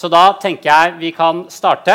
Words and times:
Så 0.00 0.08
da 0.08 0.30
tenker 0.40 0.70
jeg 0.70 0.96
vi 0.96 1.10
kan 1.12 1.42
starte. 1.52 1.92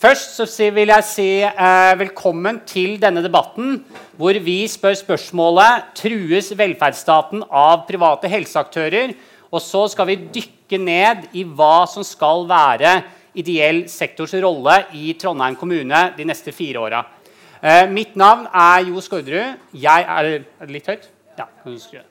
Først 0.00 0.36
så 0.36 0.44
vil 0.76 0.90
jeg 0.92 1.04
si 1.08 1.28
eh, 1.44 1.92
velkommen 2.00 2.58
til 2.68 2.98
denne 3.00 3.22
debatten, 3.24 3.78
hvor 4.20 4.36
vi 4.44 4.58
spør 4.68 4.96
spørsmålet 4.96 5.94
trues 5.96 6.50
velferdsstaten 6.56 7.44
av 7.48 7.86
private 7.88 8.28
helseaktører. 8.32 9.14
Og 9.48 9.60
så 9.64 9.86
skal 9.92 10.08
vi 10.10 10.18
dykke 10.36 10.80
ned 10.80 11.30
i 11.36 11.44
hva 11.44 11.86
som 11.88 12.04
skal 12.04 12.44
være 12.48 12.98
ideell 13.40 13.86
sektors 13.88 14.34
rolle 14.40 14.76
i 14.96 15.14
Trondheim 15.20 15.56
kommune 15.56 16.02
de 16.16 16.28
neste 16.28 16.52
fire 16.56 16.84
åra. 16.84 17.04
Eh, 17.60 17.86
mitt 17.88 18.16
navn 18.20 18.48
er 18.52 18.84
Jo 18.88 19.00
Skårderud. 19.04 19.64
Jeg 19.72 20.04
er, 20.04 20.30
er 20.44 20.68
det 20.68 20.76
litt 20.76 20.92
høyt? 20.92 21.08
Ja. 21.40 21.48
kan 21.62 21.72
du 21.72 21.80
skru 21.80 22.04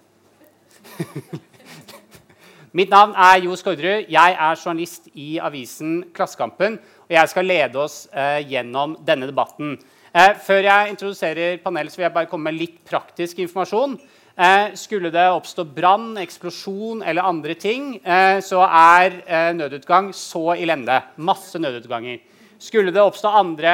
Mitt 2.69 2.91
navn 2.93 3.15
er 3.17 3.39
Jo 3.41 3.55
Skårderud. 3.57 4.11
Jeg 4.13 4.33
er 4.37 4.57
journalist 4.61 5.07
i 5.17 5.39
avisen 5.41 6.03
Klassekampen. 6.13 6.75
Og 7.07 7.13
jeg 7.15 7.29
skal 7.31 7.47
lede 7.49 7.79
oss 7.81 8.03
eh, 8.13 8.43
gjennom 8.45 8.91
denne 9.07 9.25
debatten. 9.25 9.71
Eh, 10.13 10.35
før 10.37 10.67
jeg 10.67 10.91
introduserer 10.91 11.55
panelet, 11.63 11.95
vil 11.97 12.05
jeg 12.05 12.13
bare 12.13 12.29
komme 12.29 12.51
med 12.51 12.59
litt 12.59 12.75
praktisk 12.85 13.41
informasjon. 13.41 13.95
Eh, 14.37 14.75
skulle 14.77 15.09
det 15.09 15.23
oppstå 15.33 15.65
brann, 15.65 16.11
eksplosjon 16.21 17.01
eller 17.01 17.25
andre 17.25 17.55
ting, 17.57 17.95
eh, 18.05 18.37
så 18.45 18.61
er 18.67 19.17
eh, 19.25 19.49
nødutgang 19.57 20.11
så 20.13 20.51
elendig. 20.53 20.99
Masse 21.17 21.57
nødutganger. 21.57 22.21
Skulle 22.61 22.93
det 22.93 23.01
oppstå 23.01 23.31
andre 23.33 23.73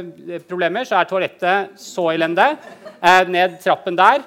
eh, 0.00 0.42
problemer, 0.50 0.82
så 0.82 0.98
er 0.98 1.06
toalettet 1.06 1.78
så 1.78 2.08
elendig. 2.10 2.56
ned 3.28 3.60
trappen 3.62 3.94
der. 3.94 4.22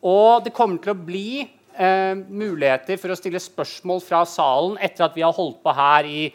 og 0.00 0.44
det 0.44 0.52
kommer 0.54 0.78
til 0.78 0.92
å 0.94 1.04
bli 1.04 1.55
eh, 1.78 2.16
muligheter 2.16 2.98
for 3.00 3.12
å 3.12 3.18
stille 3.18 3.42
spørsmål 3.42 4.02
fra 4.04 4.24
salen 4.28 4.76
etter 4.82 5.06
at 5.06 5.16
vi 5.16 5.24
har 5.24 5.34
holdt 5.36 5.62
på 5.64 5.74
her 5.76 6.08
i 6.08 6.26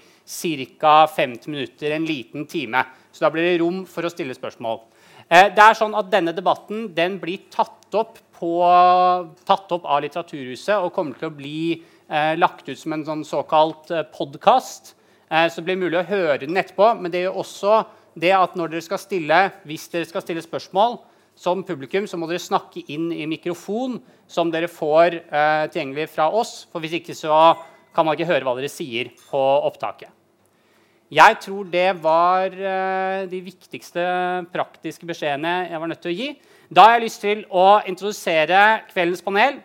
ca. 0.79 0.95
50 1.11 1.51
minutter, 1.51 1.91
en 1.91 2.05
liten 2.07 2.45
time. 2.47 2.83
Så 3.11 3.25
da 3.25 3.31
blir 3.33 3.47
det 3.49 3.59
rom 3.61 3.83
for 3.89 4.05
å 4.05 4.11
stille 4.13 4.35
spørsmål. 4.37 4.79
Eh, 5.27 5.49
det 5.55 5.63
er 5.63 5.77
sånn 5.77 5.95
at 5.97 6.11
Denne 6.11 6.33
debatten 6.35 6.89
den 6.95 7.17
blir 7.21 7.47
tatt 7.51 7.95
opp, 7.97 8.19
på, 8.41 8.53
tatt 9.45 9.73
opp 9.75 9.83
av 9.85 10.01
Litteraturhuset 10.01 10.81
og 10.81 10.93
kommer 10.95 11.19
til 11.19 11.29
å 11.29 11.35
bli 11.35 11.59
eh, 11.77 12.33
lagt 12.39 12.69
ut 12.69 12.79
som 12.79 12.95
en 12.95 13.05
sånn 13.05 13.23
såkalt 13.27 13.91
eh, 13.93 14.07
podkast. 14.15 14.95
Eh, 15.29 15.47
så 15.47 15.61
det 15.61 15.67
blir 15.69 15.81
mulig 15.83 15.99
å 16.01 16.07
høre 16.09 16.41
den 16.43 16.57
etterpå. 16.57 16.93
Men 16.99 17.13
det 17.13 17.25
gjør 17.25 17.41
også 17.43 17.83
det 18.19 18.33
at 18.35 18.57
når 18.59 18.73
dere 18.73 18.85
skal 18.85 19.01
stille, 19.01 19.39
hvis 19.69 19.87
dere 19.93 20.09
skal 20.09 20.25
stille 20.25 20.43
spørsmål, 20.43 20.99
som 21.41 21.63
publikum 21.65 22.05
så 22.07 22.19
må 22.19 22.29
dere 22.29 22.41
snakke 22.41 22.83
inn 22.93 23.09
i 23.15 23.25
mikrofon 23.29 23.97
som 24.29 24.51
dere 24.53 24.69
får 24.69 25.17
eh, 25.23 25.65
tilgjengelig 25.73 26.11
fra 26.13 26.29
oss. 26.29 26.65
For 26.71 26.83
hvis 26.83 26.99
ikke 26.99 27.17
så 27.17 27.33
kan 27.95 28.07
man 28.07 28.15
ikke 28.15 28.29
høre 28.29 28.45
hva 28.47 28.55
dere 28.59 28.71
sier 28.71 29.09
på 29.27 29.41
opptaket. 29.67 30.11
Jeg 31.11 31.39
tror 31.43 31.65
det 31.67 31.89
var 31.99 32.53
eh, 32.55 33.25
de 33.27 33.41
viktigste 33.43 34.05
praktiske 34.53 35.07
beskjedene 35.09 35.67
jeg 35.67 35.81
var 35.81 35.91
nødt 35.91 36.03
til 36.05 36.13
å 36.13 36.19
gi. 36.21 36.29
Da 36.71 36.85
har 36.87 36.95
jeg 36.95 37.07
lyst 37.07 37.25
til 37.25 37.43
å 37.49 37.65
introdusere 37.89 38.61
kveldens 38.93 39.25
panel 39.25 39.59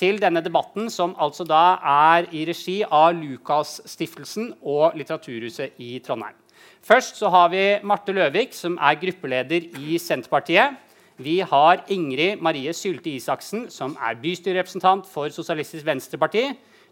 til 0.00 0.20
denne 0.20 0.42
debatten, 0.44 0.90
som 0.92 1.14
altså 1.20 1.46
da 1.48 1.78
er 1.80 2.28
i 2.36 2.44
regi 2.48 2.80
av 2.84 3.14
Lukasstiftelsen 3.16 4.54
og 4.60 4.98
Litteraturhuset 4.98 5.80
i 5.80 5.94
Trondheim. 6.04 6.36
Først 6.84 7.16
så 7.20 7.28
har 7.32 7.48
vi 7.52 7.64
Marte 7.84 8.12
Løvik, 8.16 8.52
som 8.56 8.76
er 8.80 9.00
gruppeleder 9.00 9.68
i 9.80 9.98
Senterpartiet. 10.00 10.76
Vi 11.20 11.40
har 11.44 11.82
Ingrid 11.92 12.40
Marie 12.40 12.72
Sylte 12.72 13.10
Isaksen, 13.12 13.66
som 13.68 13.92
er 14.00 14.16
bystyrerepresentant 14.22 15.04
for 15.10 15.28
Sosialistisk 15.28 15.84
Venstreparti. 15.84 16.46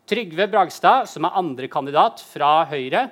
Trygve 0.09 0.45
Bragstad, 0.53 1.07
som 1.09 1.25
er 1.25 1.39
andrekandidat 1.41 2.21
fra 2.29 2.67
Høyre. 2.69 3.07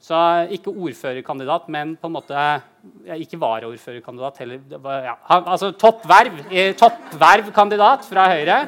Så 0.00 0.16
ikke 0.56 0.72
ordførerkandidat, 0.72 1.68
men 1.72 1.94
på 2.00 2.08
en 2.08 2.14
måte 2.16 2.36
ja, 2.36 3.16
Ikke 3.16 3.40
varaordførerkandidat 3.40 4.40
heller. 4.40 4.62
Ja, 5.04 5.14
altså 5.36 5.70
toppverv, 5.72 6.40
eh, 6.50 6.72
toppvervkandidat 6.80 8.08
fra 8.08 8.26
Høyre. 8.32 8.58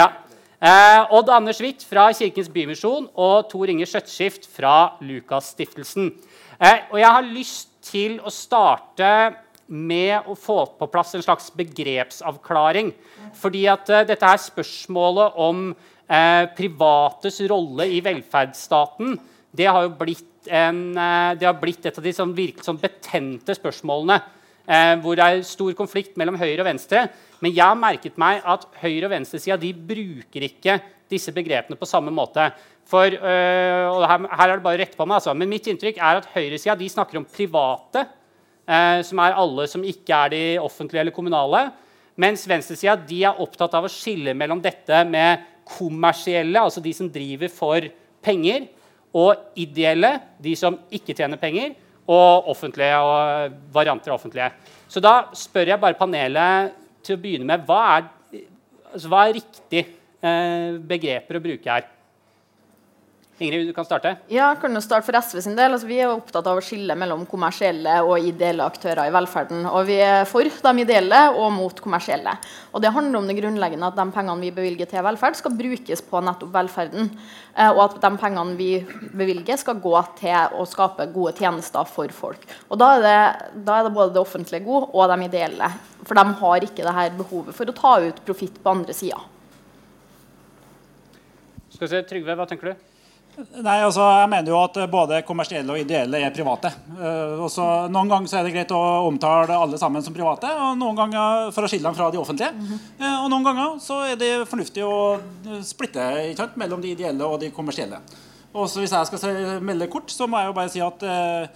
ja. 0.00 0.08
Eh, 0.62 1.14
Odd 1.14 1.30
Anders 1.30 1.62
Hvitt 1.62 1.86
fra 1.86 2.08
Kirkens 2.14 2.50
Bymisjon 2.50 3.08
og 3.14 3.48
Tor 3.50 3.70
Inge 3.70 3.86
Skjøtskift 3.86 4.50
fra 4.50 4.96
Lukasstiftelsen. 5.02 6.10
Eh, 6.58 6.90
og 6.90 6.98
jeg 6.98 7.10
har 7.10 7.30
lyst 7.30 7.68
til 7.86 8.20
å 8.22 8.30
starte 8.30 9.08
med 9.72 10.28
å 10.28 10.36
få 10.36 10.58
på 10.76 10.88
plass 10.92 11.14
en 11.16 11.24
slags 11.24 11.48
begrepsavklaring. 11.56 12.92
Fordi 13.38 13.64
at 13.72 13.88
uh, 13.88 14.02
dette 14.08 14.28
her 14.28 14.40
spørsmålet 14.40 15.38
om 15.40 15.70
uh, 15.72 16.44
privates 16.56 17.40
rolle 17.50 17.88
i 17.88 18.02
velferdsstaten 18.04 19.16
det 19.52 19.68
har 19.68 19.84
jo 19.84 19.94
blitt, 19.96 20.28
en, 20.48 20.84
uh, 20.96 21.32
har 21.36 21.58
blitt 21.60 21.88
et 21.88 21.98
av 21.98 22.04
de 22.04 22.14
sånn, 22.16 22.36
virkelig 22.36 22.68
sånn 22.68 22.80
betente 22.80 23.56
spørsmålene. 23.58 24.20
hvor 25.02 25.16
det 25.18 25.24
er 25.26 25.40
stor 25.42 25.72
konflikt 25.74 26.14
mellom 26.16 26.36
høyre 26.38 26.62
og 26.62 26.68
venstre. 26.68 27.00
Men 27.42 27.50
jeg 27.50 27.64
har 27.66 27.74
merket 27.74 28.14
meg 28.16 28.44
at 28.46 28.62
høyre- 28.78 29.08
og 29.08 29.10
venstresida 29.10 29.56
bruker 29.58 30.44
ikke 30.46 30.76
disse 31.10 31.34
begrepene 31.34 31.74
på 31.76 31.88
samme 31.90 32.14
måte. 32.14 32.46
For, 32.86 33.10
og 33.10 34.04
her, 34.06 34.22
her, 34.30 34.48
er 34.48 34.54
det 34.54 34.62
bare 34.62 34.78
å 34.78 34.80
rette 34.84 34.96
på 34.96 35.04
meg, 35.04 35.18
altså. 35.18 35.34
Men 35.34 35.50
mitt 35.50 35.66
inntrykk 35.66 35.98
er 35.98 36.20
at 36.20 36.30
høyresida 36.30 36.78
snakker 36.78 37.18
om 37.18 37.26
private 37.26 38.06
som 38.62 39.18
er 39.18 39.34
alle 39.34 39.64
som 39.66 39.82
ikke 39.82 40.14
er 40.14 40.30
de 40.30 40.42
offentlige 40.62 41.02
eller 41.02 41.14
kommunale. 41.14 41.64
Mens 42.20 42.44
venstresida 42.46 42.94
er 42.94 43.40
opptatt 43.40 43.74
av 43.74 43.88
å 43.88 43.90
skille 43.90 44.34
mellom 44.38 44.60
dette 44.62 45.00
med 45.08 45.46
kommersielle, 45.66 46.60
altså 46.60 46.82
de 46.84 46.92
som 46.94 47.08
driver 47.10 47.50
for 47.52 47.88
penger, 48.22 48.68
og 49.12 49.58
ideelle, 49.60 50.14
de 50.40 50.54
som 50.56 50.78
ikke 50.92 51.16
tjener 51.16 51.40
penger, 51.40 51.74
og 52.12 52.48
offentlige 52.50 52.98
og 52.98 53.58
varianter 53.74 54.12
av 54.12 54.18
offentlige. 54.18 54.50
Så 54.90 55.00
da 55.02 55.28
spør 55.36 55.72
jeg 55.72 55.80
bare 55.80 55.98
panelet 55.98 56.72
til 57.04 57.16
å 57.16 57.22
begynne 57.22 57.48
med 57.48 57.66
hva 57.68 57.80
er, 57.96 58.08
altså, 58.92 59.10
hva 59.12 59.24
er 59.26 59.36
riktig 59.38 59.84
eh, 59.84 60.78
begreper 60.92 61.38
å 61.38 61.44
bruke 61.44 61.76
her? 61.76 61.86
Ingrid, 63.40 63.66
du 63.66 63.72
kan 63.72 63.86
starte. 63.86 64.10
Ja, 64.28 64.50
jeg 64.52 64.58
kan 64.60 64.76
jo 64.76 64.80
starte 64.84 65.06
for 65.06 65.16
SV 65.16 65.40
sin 65.42 65.54
del. 65.56 65.72
Altså, 65.72 65.88
vi 65.88 65.96
er 66.04 66.10
opptatt 66.12 66.46
av 66.46 66.58
å 66.58 66.62
skille 66.62 66.94
mellom 66.98 67.24
kommersielle 67.26 67.94
og 68.04 68.26
ideelle 68.28 68.66
aktører 68.68 69.08
i 69.08 69.14
velferden. 69.14 69.64
Og 69.70 69.86
vi 69.88 69.96
er 70.04 70.26
for 70.28 70.44
de 70.44 70.84
ideelle 70.84 71.20
og 71.32 71.48
mot 71.54 71.80
kommersielle. 71.82 72.34
Og 72.76 72.84
det 72.84 72.92
handler 72.92 73.18
om 73.18 73.30
det 73.30 73.38
grunnleggende 73.40 73.88
at 73.88 73.96
de 73.96 74.06
pengene 74.14 74.44
vi 74.44 74.52
bevilger 74.54 74.90
til 74.90 75.06
velferd, 75.08 75.38
skal 75.40 75.56
brukes 75.56 76.04
på 76.10 76.22
nettopp 76.28 76.52
velferden. 76.54 77.08
Eh, 77.56 77.72
og 77.72 77.82
at 77.86 77.98
de 78.04 78.12
pengene 78.20 78.58
vi 78.60 78.70
bevilger, 79.16 79.58
skal 79.64 79.80
gå 79.80 79.96
til 80.20 80.54
å 80.60 80.68
skape 80.68 81.08
gode 81.16 81.34
tjenester 81.40 81.88
for 81.88 82.12
folk. 82.14 82.46
Og 82.68 82.78
da 82.84 82.92
er 82.98 83.04
det, 83.08 83.18
da 83.64 83.80
er 83.80 83.88
det 83.88 83.96
både 83.96 84.14
det 84.14 84.22
offentlige 84.22 84.68
gode 84.68 84.92
og 84.92 85.08
de 85.08 85.30
ideelle. 85.32 85.72
For 86.04 86.20
de 86.20 86.28
har 86.44 86.68
ikke 86.68 86.84
det 86.84 86.96
her 87.00 87.18
behovet 87.18 87.56
for 87.56 87.64
å 87.64 87.78
ta 87.80 87.98
ut 88.04 88.24
profitt 88.28 88.62
på 88.62 88.76
andre 88.76 88.94
sida. 88.94 89.24
Skal 91.72 91.88
vi 91.88 91.94
se, 91.96 92.06
Trygve, 92.06 92.36
hva 92.36 92.46
tenker 92.46 92.74
du? 92.74 92.88
Nei, 93.32 93.78
altså, 93.80 94.04
Jeg 94.20 94.28
mener 94.28 94.52
jo 94.52 94.58
at 94.60 94.76
både 94.92 95.20
kommersielle 95.24 95.72
og 95.72 95.80
ideelle 95.80 96.20
er 96.20 96.34
private. 96.34 96.68
Uh, 96.92 97.40
også, 97.46 97.64
noen 97.92 98.10
ganger 98.10 98.28
så 98.28 98.38
er 98.38 98.46
det 98.46 98.52
greit 98.54 98.74
å 98.76 98.80
omtale 99.08 99.56
alle 99.56 99.80
sammen 99.80 100.04
som 100.04 100.14
private, 100.16 100.50
og 100.52 100.76
noen 100.80 100.98
ganger 100.98 101.48
for 101.56 101.64
å 101.64 101.70
skille 101.70 101.88
dem 101.88 101.96
fra 101.96 102.10
de 102.12 102.20
offentlige. 102.20 102.52
Mm 102.52 102.66
-hmm. 102.66 102.82
uh, 103.00 103.24
og 103.24 103.30
noen 103.30 103.44
ganger 103.48 103.78
så 103.80 104.02
er 104.10 104.16
det 104.16 104.48
fornuftig 104.48 104.84
å 104.84 105.18
splitte 105.62 106.36
sant, 106.36 106.56
mellom 106.56 106.80
de 106.80 106.92
ideelle 106.92 107.24
og 107.24 107.40
de 107.40 107.50
kommersielle. 107.50 108.00
Og 108.52 108.68
Hvis 108.68 108.92
jeg 108.92 109.06
skal 109.06 109.60
melde 109.60 109.86
kort, 109.88 110.10
så 110.10 110.26
må 110.26 110.38
jeg 110.38 110.46
jo 110.46 110.52
bare 110.52 110.68
si 110.68 110.80
at 110.80 111.02
uh, 111.02 111.46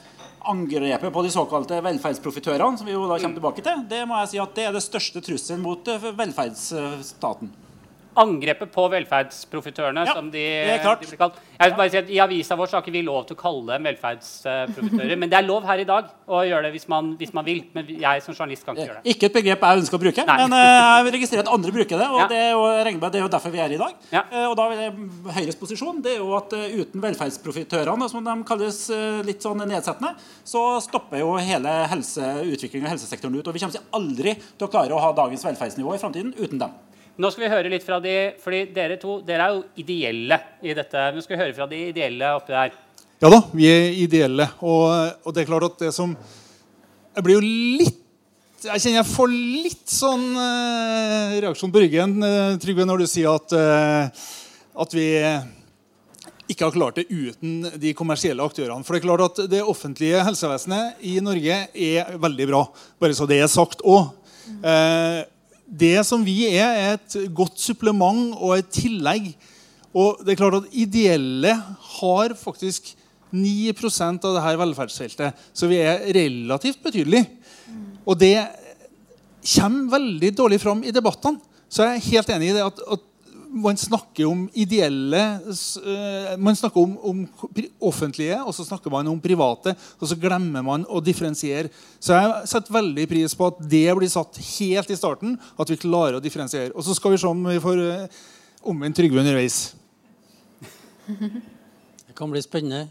angrepet 0.49 1.13
på 1.13 1.23
de 1.23 1.31
såkalte 1.31 1.83
velferdsprofitørene, 1.83 2.79
som 2.79 2.87
vi 2.87 2.93
jo 2.93 3.09
da 3.09 3.19
kommer 3.19 3.37
tilbake 3.37 3.63
til, 3.63 3.85
det 3.89 4.09
må 4.09 4.17
jeg 4.21 4.29
si 4.29 4.39
at 4.39 4.55
det 4.55 4.65
er 4.65 4.73
det 4.73 4.83
største 4.83 5.21
trusselen 5.21 5.63
mot 5.63 5.85
velferdsstaten 6.17 7.66
angrepet 8.21 8.71
på 8.73 8.87
velferdsprofitørene, 8.93 10.05
ja, 10.09 10.15
som 10.17 10.31
de, 10.33 10.43
de, 10.43 10.77
blir 11.03 11.19
kalt. 11.21 11.39
Jeg 11.57 11.71
vil 11.71 11.77
bare 11.79 11.93
si 11.93 11.99
at 12.01 12.11
I 12.13 12.21
avisa 12.25 12.57
vår 12.59 12.71
så 12.71 12.79
har 12.79 12.85
ikke 12.85 12.95
vi 12.95 13.03
lov 13.07 13.27
til 13.29 13.37
å 13.37 13.41
kalle 13.41 13.77
dem 13.77 13.89
velferdsprofitører. 13.91 15.15
men 15.21 15.33
det 15.33 15.39
er 15.39 15.47
lov 15.47 15.67
her 15.69 15.83
i 15.83 15.87
dag 15.89 16.09
å 16.27 16.43
gjøre 16.47 16.69
det 16.69 16.73
hvis 16.77 16.89
man, 16.93 17.13
hvis 17.21 17.35
man, 17.37 17.47
vil. 17.47 17.63
Men 17.77 17.91
jeg 17.93 18.25
som 18.25 18.37
journalist 18.37 18.67
kan 18.67 18.77
ikke 18.77 18.89
gjøre 18.89 19.03
det. 19.03 19.15
Ikke 19.15 19.31
et 19.31 19.37
begrep 19.37 19.67
jeg 19.67 19.83
ønsker 19.83 19.99
å 19.99 20.03
bruke, 20.03 20.27
Nei. 20.31 20.39
men 20.43 20.57
uh, 20.57 20.63
jeg 21.07 21.15
registrerer 21.19 21.45
at 21.45 21.53
andre 21.53 21.75
bruker 21.77 22.03
det. 22.03 22.09
Og 22.09 22.23
ja. 22.23 22.29
det, 22.33 22.41
er 22.41 22.51
jo, 22.55 22.65
det, 22.97 23.13
er 23.13 23.25
jo, 23.25 23.31
derfor 23.37 23.55
vi 23.55 23.61
er 23.61 23.67
her 23.67 23.77
i 23.77 23.83
dag. 23.83 24.01
Ja. 24.15 24.25
Uh, 24.33 24.47
og 24.51 24.57
da 24.61 24.69
er 24.73 24.99
Høyres 25.37 25.61
posisjon 25.61 26.03
det 26.05 26.17
er 26.17 26.25
jo 26.25 26.33
at 26.39 26.57
uh, 26.57 26.67
uten 26.81 27.05
velferdsprofitørene, 27.05 28.11
som 28.13 28.27
de 28.27 28.37
kalles 28.49 28.83
litt 29.27 29.45
sånn 29.45 29.65
nedsettende, 29.67 30.15
så 30.47 30.65
stopper 30.85 31.23
jo 31.23 31.37
hele 31.41 31.73
helse, 31.91 32.33
utviklingen 32.47 32.89
av 32.89 32.97
helsesektoren 32.97 33.37
ut. 33.39 33.47
Og 33.47 33.57
vi 33.57 33.63
kommer 33.63 33.97
aldri 33.97 34.37
til 34.41 34.69
å 34.69 34.73
klare 34.73 34.97
å 34.97 35.03
ha 35.03 35.15
dagens 35.17 35.45
velferdsnivå 35.47 35.95
i 35.97 36.03
framtiden 36.03 36.35
uten 36.41 36.61
dem. 36.63 36.77
Nå 37.17 37.31
skal 37.33 37.47
vi 37.47 37.49
høre 37.49 37.71
litt 37.73 37.85
fra 37.85 37.97
de 38.05 38.15
fordi 38.43 38.67
dere 38.77 38.99
to 39.01 39.21
dere 39.25 39.47
er 39.47 39.55
jo 39.55 39.63
ideelle 39.81 40.37
i 40.61 40.75
dette. 40.77 41.05
Nå 41.15 41.23
skal 41.25 41.37
vi 41.37 41.41
høre 41.41 41.55
fra 41.57 41.67
de 41.71 41.79
ideelle 41.89 42.33
oppi 42.37 42.53
der. 42.53 42.75
Ja 43.25 43.31
da, 43.33 43.39
vi 43.57 43.69
er 43.71 43.95
ideelle. 43.97 44.51
Og, 44.61 44.91
og, 45.25 45.31
det 45.33 45.43
er 45.43 45.49
klart 45.49 45.65
at 45.71 45.87
det 45.87 45.95
som 45.97 46.13
Jeg 47.17 47.25
blir 47.25 47.39
jo 47.39 47.45
litt 47.81 48.67
Jeg 48.67 48.83
kjenner 48.83 48.99
jeg 48.99 49.09
får 49.09 49.33
litt 49.33 49.89
sånn 49.89 50.27
eh, 50.43 51.37
reaksjon 51.47 51.73
på 51.73 51.81
ryggen, 51.81 52.19
eh, 52.27 52.57
Trygve, 52.61 52.85
når 52.89 53.05
du 53.05 53.07
sier 53.09 53.31
at, 53.33 53.55
eh, 53.57 54.27
at 54.85 54.97
vi 54.97 55.07
ikke 56.53 56.67
har 56.67 56.75
klart 56.75 56.99
det 57.01 57.07
uten 57.09 57.65
de 57.81 57.95
kommersielle 57.97 58.45
aktørene. 58.45 58.85
For 58.85 58.97
Det 58.97 59.01
er 59.01 59.07
klart 59.07 59.25
at 59.25 59.41
det 59.51 59.63
offentlige 59.65 60.21
helsevesenet 60.27 61.01
i 61.01 61.17
Norge 61.25 61.63
er 61.73 62.13
veldig 62.21 62.49
bra. 62.53 62.63
Bare 63.01 63.17
så 63.17 63.29
det 63.29 63.41
er 63.41 63.51
sagt 63.51 63.81
òg. 63.81 64.13
Eh, 64.61 65.25
det 65.67 65.99
som 66.07 66.23
vi 66.25 66.45
er, 66.49 66.69
er 66.79 66.97
et 66.97 67.17
godt 67.35 67.59
supplement 67.61 68.37
og 68.39 68.59
et 68.59 68.71
tillegg. 68.73 69.33
Og 69.97 70.23
det 70.23 70.35
er 70.35 70.41
klart 70.41 70.61
at 70.61 70.77
Ideelle 70.77 71.55
har 71.99 72.37
faktisk 72.39 72.93
9% 73.35 74.23
av 74.23 74.37
det 74.37 74.45
her 74.45 74.61
velferdsfeltet, 74.61 75.43
så 75.53 75.69
vi 75.69 75.81
er 75.83 76.07
relativt 76.15 76.79
betydelige. 76.85 77.27
Og 78.07 78.19
det 78.21 78.37
kommer 79.57 79.99
veldig 79.99 80.31
dårlig 80.39 80.61
fram 80.63 80.85
i 80.87 80.95
debattene. 80.95 81.43
Så 81.69 81.83
jeg 81.83 81.99
er 81.99 82.11
helt 82.13 82.31
enig 82.31 82.51
i 82.53 82.57
det 82.57 82.63
at, 82.63 82.83
at 82.95 83.03
man 83.51 83.77
snakker 83.77 84.27
om 84.27 84.47
ideelle 84.55 85.23
uh, 85.47 86.37
Man 86.39 86.57
snakker 86.57 86.81
om, 86.81 86.97
om, 86.99 87.23
offentlige, 87.81 88.39
og 88.43 88.55
så 88.55 88.65
snakker 88.65 88.91
man 88.93 89.09
om 89.09 89.21
private. 89.21 89.75
Og 90.01 90.11
så 90.11 90.19
glemmer 90.21 90.65
man 90.67 90.87
å 90.89 91.01
differensiere. 91.05 91.71
Så 92.01 92.17
jeg 92.17 92.51
setter 92.53 92.77
veldig 92.77 93.07
pris 93.11 93.37
på 93.37 93.51
at 93.51 93.61
det 93.71 93.87
blir 93.99 94.11
satt 94.13 94.41
helt 94.59 94.91
i 94.91 94.99
starten. 94.99 95.37
At 95.59 95.71
vi 95.73 95.79
klarer 95.81 96.19
å 96.19 96.25
differensiere. 96.25 96.75
Og 96.75 96.87
så 96.87 96.97
skal 96.97 97.15
vi 97.15 97.21
se 97.23 97.31
om 97.31 97.45
vi 97.49 97.63
får 97.63 97.83
uh, 97.83 98.25
omvendt 98.67 98.99
Trygve 98.99 99.23
underveis. 99.23 99.61
Det 101.07 102.17
kan 102.17 102.33
bli 102.33 102.43
spennende. 102.45 102.89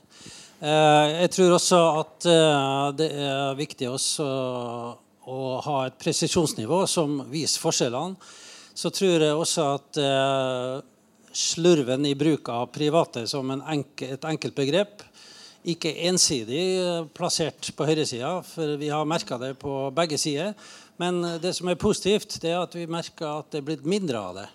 Uh, 0.62 1.22
jeg 1.26 1.34
tror 1.36 1.58
også 1.58 1.82
at 2.00 2.30
det 2.98 3.10
er 3.12 3.58
viktig 3.58 3.90
også 3.92 4.26
å 5.26 5.38
ha 5.66 5.78
et 5.88 5.96
presisjonsnivå 6.00 6.84
som 6.90 7.18
viser 7.32 7.62
forskjellene 7.64 8.16
så 8.76 8.92
tror 8.92 9.24
jeg 9.24 9.40
også 9.40 9.66
at 9.78 10.00
eh, 10.04 10.78
slurven 11.36 12.06
i 12.08 12.16
bruk 12.20 12.52
av 12.52 12.70
private 12.76 13.26
som 13.32 13.52
enke, 13.56 14.14
et 14.16 14.28
enkelt 14.28 14.56
begrep 14.58 15.06
ikke 15.66 15.94
ensidig 16.10 16.66
eh, 16.78 17.08
plassert 17.16 17.72
på 17.76 17.88
høyresida, 17.88 18.38
for 18.46 18.76
vi 18.82 18.92
har 18.94 19.08
merka 19.10 19.40
det 19.42 19.56
på 19.62 19.88
begge 19.96 20.20
sider. 20.22 20.54
Men 21.02 21.24
det 21.42 21.56
som 21.58 21.68
er 21.68 21.80
positivt, 21.80 22.38
det 22.44 22.54
er 22.54 22.62
at 22.62 22.76
vi 22.78 22.86
merker 22.88 23.42
at 23.42 23.50
det 23.52 23.60
er 23.60 23.68
blitt 23.72 23.88
mindre 23.90 24.22
av 24.22 24.38
det. 24.40 24.46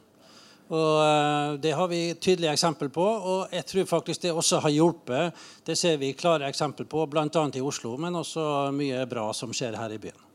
Og 0.71 1.01
eh, 1.03 1.57
Det 1.65 1.75
har 1.75 1.91
vi 1.91 2.03
tydelige 2.15 2.55
eksempel 2.55 2.93
på, 2.95 3.05
og 3.05 3.57
jeg 3.57 3.67
tror 3.73 3.91
faktisk 3.97 4.23
det 4.23 4.33
også 4.33 4.63
har 4.67 4.77
hjulpet. 4.77 5.43
Det 5.67 5.77
ser 5.79 5.99
vi 5.99 6.15
klare 6.15 6.49
eksempel 6.49 6.87
på, 6.87 7.07
bl.a. 7.11 7.27
i 7.27 7.65
Oslo, 7.65 7.97
men 7.99 8.23
også 8.23 8.71
mye 8.77 9.05
bra 9.11 9.31
som 9.35 9.55
skjer 9.57 9.79
her 9.81 9.97
i 9.97 10.01
byen. 10.03 10.27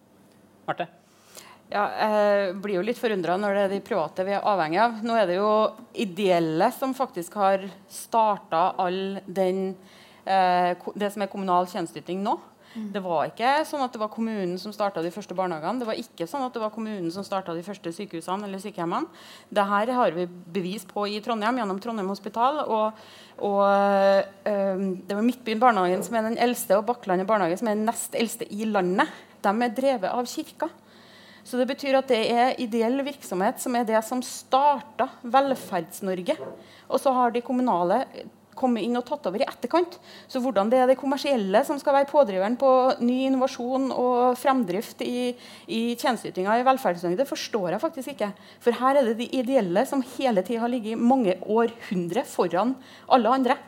Marte? 0.68 0.90
Ja, 1.74 1.86
jeg 1.98 2.58
blir 2.62 2.78
jo 2.78 2.86
litt 2.86 3.00
forundra 3.02 3.36
når 3.42 3.56
det 3.58 3.62
er 3.66 3.72
de 3.74 3.84
private 3.86 4.26
vi 4.28 4.36
er 4.38 4.44
avhengig 4.46 4.82
av. 4.84 5.00
Nå 5.06 5.16
er 5.18 5.30
det 5.30 5.40
jo 5.40 5.52
ideelle 5.98 6.70
som 6.76 6.94
faktisk 6.98 7.38
har 7.42 7.66
starta 7.90 8.68
all 8.82 9.18
den 9.26 9.72
eh, 10.26 10.76
det 10.94 11.10
som 11.14 11.26
er 11.26 11.32
kommunal 11.32 11.66
tjenesteyting 11.72 12.22
nå. 12.26 12.38
Mm. 12.76 12.88
Det 12.92 13.02
var 13.02 13.30
ikke 13.30 13.50
sånn 13.66 13.86
at 13.86 13.94
det 13.96 14.02
var 14.02 14.12
kommunen 14.12 14.58
som 14.60 14.74
starta 14.76 15.02
de 15.02 15.12
første 15.14 15.36
barnehagene. 15.38 15.82
Det 15.82 15.88
var 15.88 16.00
ikke 16.00 16.28
sånn 16.28 16.44
at 16.44 16.54
det 16.54 16.62
var 16.62 16.74
kommunen 16.76 17.08
som 17.14 17.26
starta 17.26 17.56
de 17.56 17.64
første 17.66 17.94
sykehusene 17.96 18.46
eller 18.46 18.62
sykehjemmene. 18.62 19.10
Dette 19.48 19.96
har 19.96 20.16
vi 20.18 20.28
bevis 20.28 20.84
på 20.90 21.08
i 21.08 21.22
Trondheim 21.24 21.62
gjennom 21.62 21.80
Trondheim 21.82 22.12
Hospital. 22.12 22.62
Og, 22.68 23.06
og 23.48 23.62
øh, 23.66 24.88
det 25.08 25.18
var 25.18 25.26
Midtbyen 25.26 25.64
barnehagen 25.64 26.04
som 26.06 26.20
er 26.20 26.28
den 26.28 26.42
eldste, 26.46 26.78
og 26.78 26.86
Bakklandet 26.92 27.30
barnehage 27.30 27.62
som 27.62 27.72
er 27.72 27.80
den 27.80 27.88
nest 27.88 28.18
eldste 28.20 28.50
i 28.52 28.68
landet. 28.68 29.24
De 29.46 29.56
er 29.56 29.78
drevet 29.80 30.12
av 30.12 30.28
kirka. 30.28 30.70
Så 31.46 31.60
det 31.62 31.68
betyr 31.70 32.00
at 32.00 32.10
det 32.10 32.24
er 32.34 32.56
ideell 32.62 33.04
virksomhet 33.06 33.62
som 33.62 33.76
er 33.78 33.86
det 33.86 34.02
som 34.08 34.24
starta 34.26 35.12
Velferds-Norge. 35.22 36.40
Og 36.90 37.02
så 37.02 37.14
har 37.14 37.36
de 37.36 37.44
kommunale 37.46 38.02
kommet 38.56 38.86
inn 38.88 38.96
og 38.98 39.04
tatt 39.06 39.28
over 39.30 39.44
i 39.44 39.46
etterkant. 39.46 39.98
Så 40.32 40.40
hvordan 40.42 40.72
det 40.72 40.80
er 40.80 40.90
det 40.90 40.98
kommersielle 40.98 41.62
som 41.68 41.78
skal 41.82 41.98
være 42.00 42.10
pådriveren 42.10 42.56
på 42.60 42.72
ny 43.04 43.20
innovasjon 43.28 43.92
og 43.94 44.40
fremdrift 44.40 45.04
i, 45.06 45.36
i 45.68 45.82
tjenesteytinga 46.00 46.58
i 46.58 46.66
Velferds-Norge, 46.66 47.20
det 47.20 47.30
forstår 47.30 47.76
jeg 47.76 47.84
faktisk 47.84 48.16
ikke. 48.16 48.32
For 48.64 48.80
her 48.80 49.02
er 49.02 49.12
det 49.12 49.20
de 49.22 49.30
ideelle 49.38 49.86
som 49.90 50.04
hele 50.16 50.44
tida 50.48 50.64
har 50.64 50.72
ligget 50.72 51.02
mange 51.14 51.38
århundre 51.44 52.26
foran 52.32 52.74
alle 53.12 53.38
andre. 53.38 53.60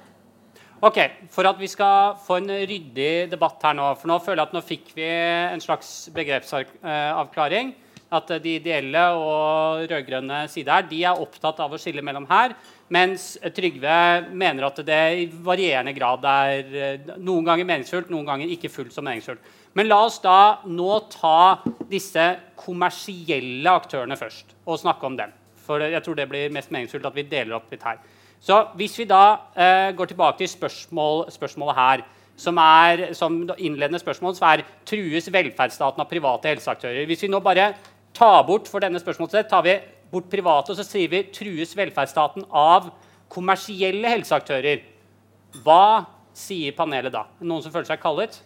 Ok, 0.77 0.99
For 1.33 1.47
at 1.49 1.57
vi 1.57 1.67
skal 1.71 2.13
få 2.21 2.37
en 2.37 2.51
ryddig 2.69 3.31
debatt 3.31 3.63
her 3.65 3.73
nå 3.73 3.89
For 3.97 4.09
nå 4.11 4.19
føler 4.21 4.43
jeg 4.43 4.49
at 4.51 4.53
nå 4.53 4.61
fikk 4.61 4.91
vi 4.97 5.07
en 5.09 5.63
slags 5.63 6.09
begrepsavklaring. 6.13 7.73
At 8.13 8.29
de 8.43 8.53
ideelle 8.55 9.01
og 9.17 9.81
rød-grønne 9.89 10.45
side 10.47 10.71
her, 10.71 10.85
de 10.87 11.01
er 11.03 11.19
opptatt 11.19 11.57
av 11.59 11.73
å 11.73 11.79
skille 11.81 12.03
mellom 12.05 12.27
her. 12.29 12.53
Mens 12.93 13.33
Trygve 13.51 13.97
mener 14.31 14.69
at 14.69 14.79
det 14.87 15.01
i 15.19 15.25
varierende 15.43 15.91
grad 15.97 16.23
er 16.23 16.69
eh, 16.71 17.09
noen 17.19 17.49
ganger 17.49 17.67
meningsfullt, 17.67 18.13
noen 18.13 18.29
ganger 18.29 18.53
ikke 18.53 18.71
fullt 18.71 18.95
så 18.95 19.03
meningsfullt. 19.03 19.43
Men 19.75 19.89
la 19.89 19.97
oss 20.05 20.21
da 20.23 20.61
nå 20.71 21.01
ta 21.11 21.65
disse 21.89 22.29
kommersielle 22.55 23.73
aktørene 23.81 24.15
først 24.15 24.55
og 24.63 24.79
snakke 24.79 25.09
om 25.09 25.19
dem. 25.19 25.35
For 25.67 25.83
jeg 25.83 26.05
tror 26.05 26.15
det 26.15 26.29
blir 26.31 26.53
mest 26.53 26.71
meningsfullt 26.71 27.09
at 27.09 27.17
vi 27.17 27.27
deler 27.27 27.57
opp 27.59 27.73
litt 27.73 27.83
her. 27.83 27.99
Så 28.43 28.59
hvis 28.77 28.95
vi 28.99 29.07
da 29.09 29.23
eh, 29.57 29.89
går 29.97 30.11
tilbake 30.11 30.37
til 30.41 30.49
spørsmål, 30.51 31.25
spørsmålet 31.33 31.75
her, 31.75 32.05
som 32.37 32.57
er 32.61 33.13
som 33.17 33.39
innledende 33.57 33.99
spørsmål, 33.99 34.35
så 34.37 34.45
er 34.51 34.65
trues 34.85 35.31
velferdsstaten 35.33 36.03
av 36.03 36.09
private 36.09 36.51
helseaktører. 36.53 37.05
Hvis 37.09 37.23
vi 37.25 37.31
nå 37.33 37.41
bare 37.41 37.71
tar 38.13 38.43
bort 38.45 38.69
for 38.69 38.83
denne 38.83 39.01
spørsmålet, 39.01 39.49
tar 39.49 39.65
vi 39.65 39.79
bort 40.11 40.29
private, 40.29 40.71
og 40.71 40.77
så 40.77 40.85
sier 40.85 41.09
vi 41.11 41.23
trues 41.33 41.73
velferdsstaten 41.77 42.45
av 42.53 42.91
kommersielle 43.33 44.13
helseaktører. 44.13 44.85
Hva 45.65 46.05
sier 46.37 46.75
panelet 46.77 47.13
da? 47.13 47.25
Noen 47.41 47.65
som 47.65 47.73
føler 47.73 47.89
seg 47.89 48.03
kallet? 48.03 48.37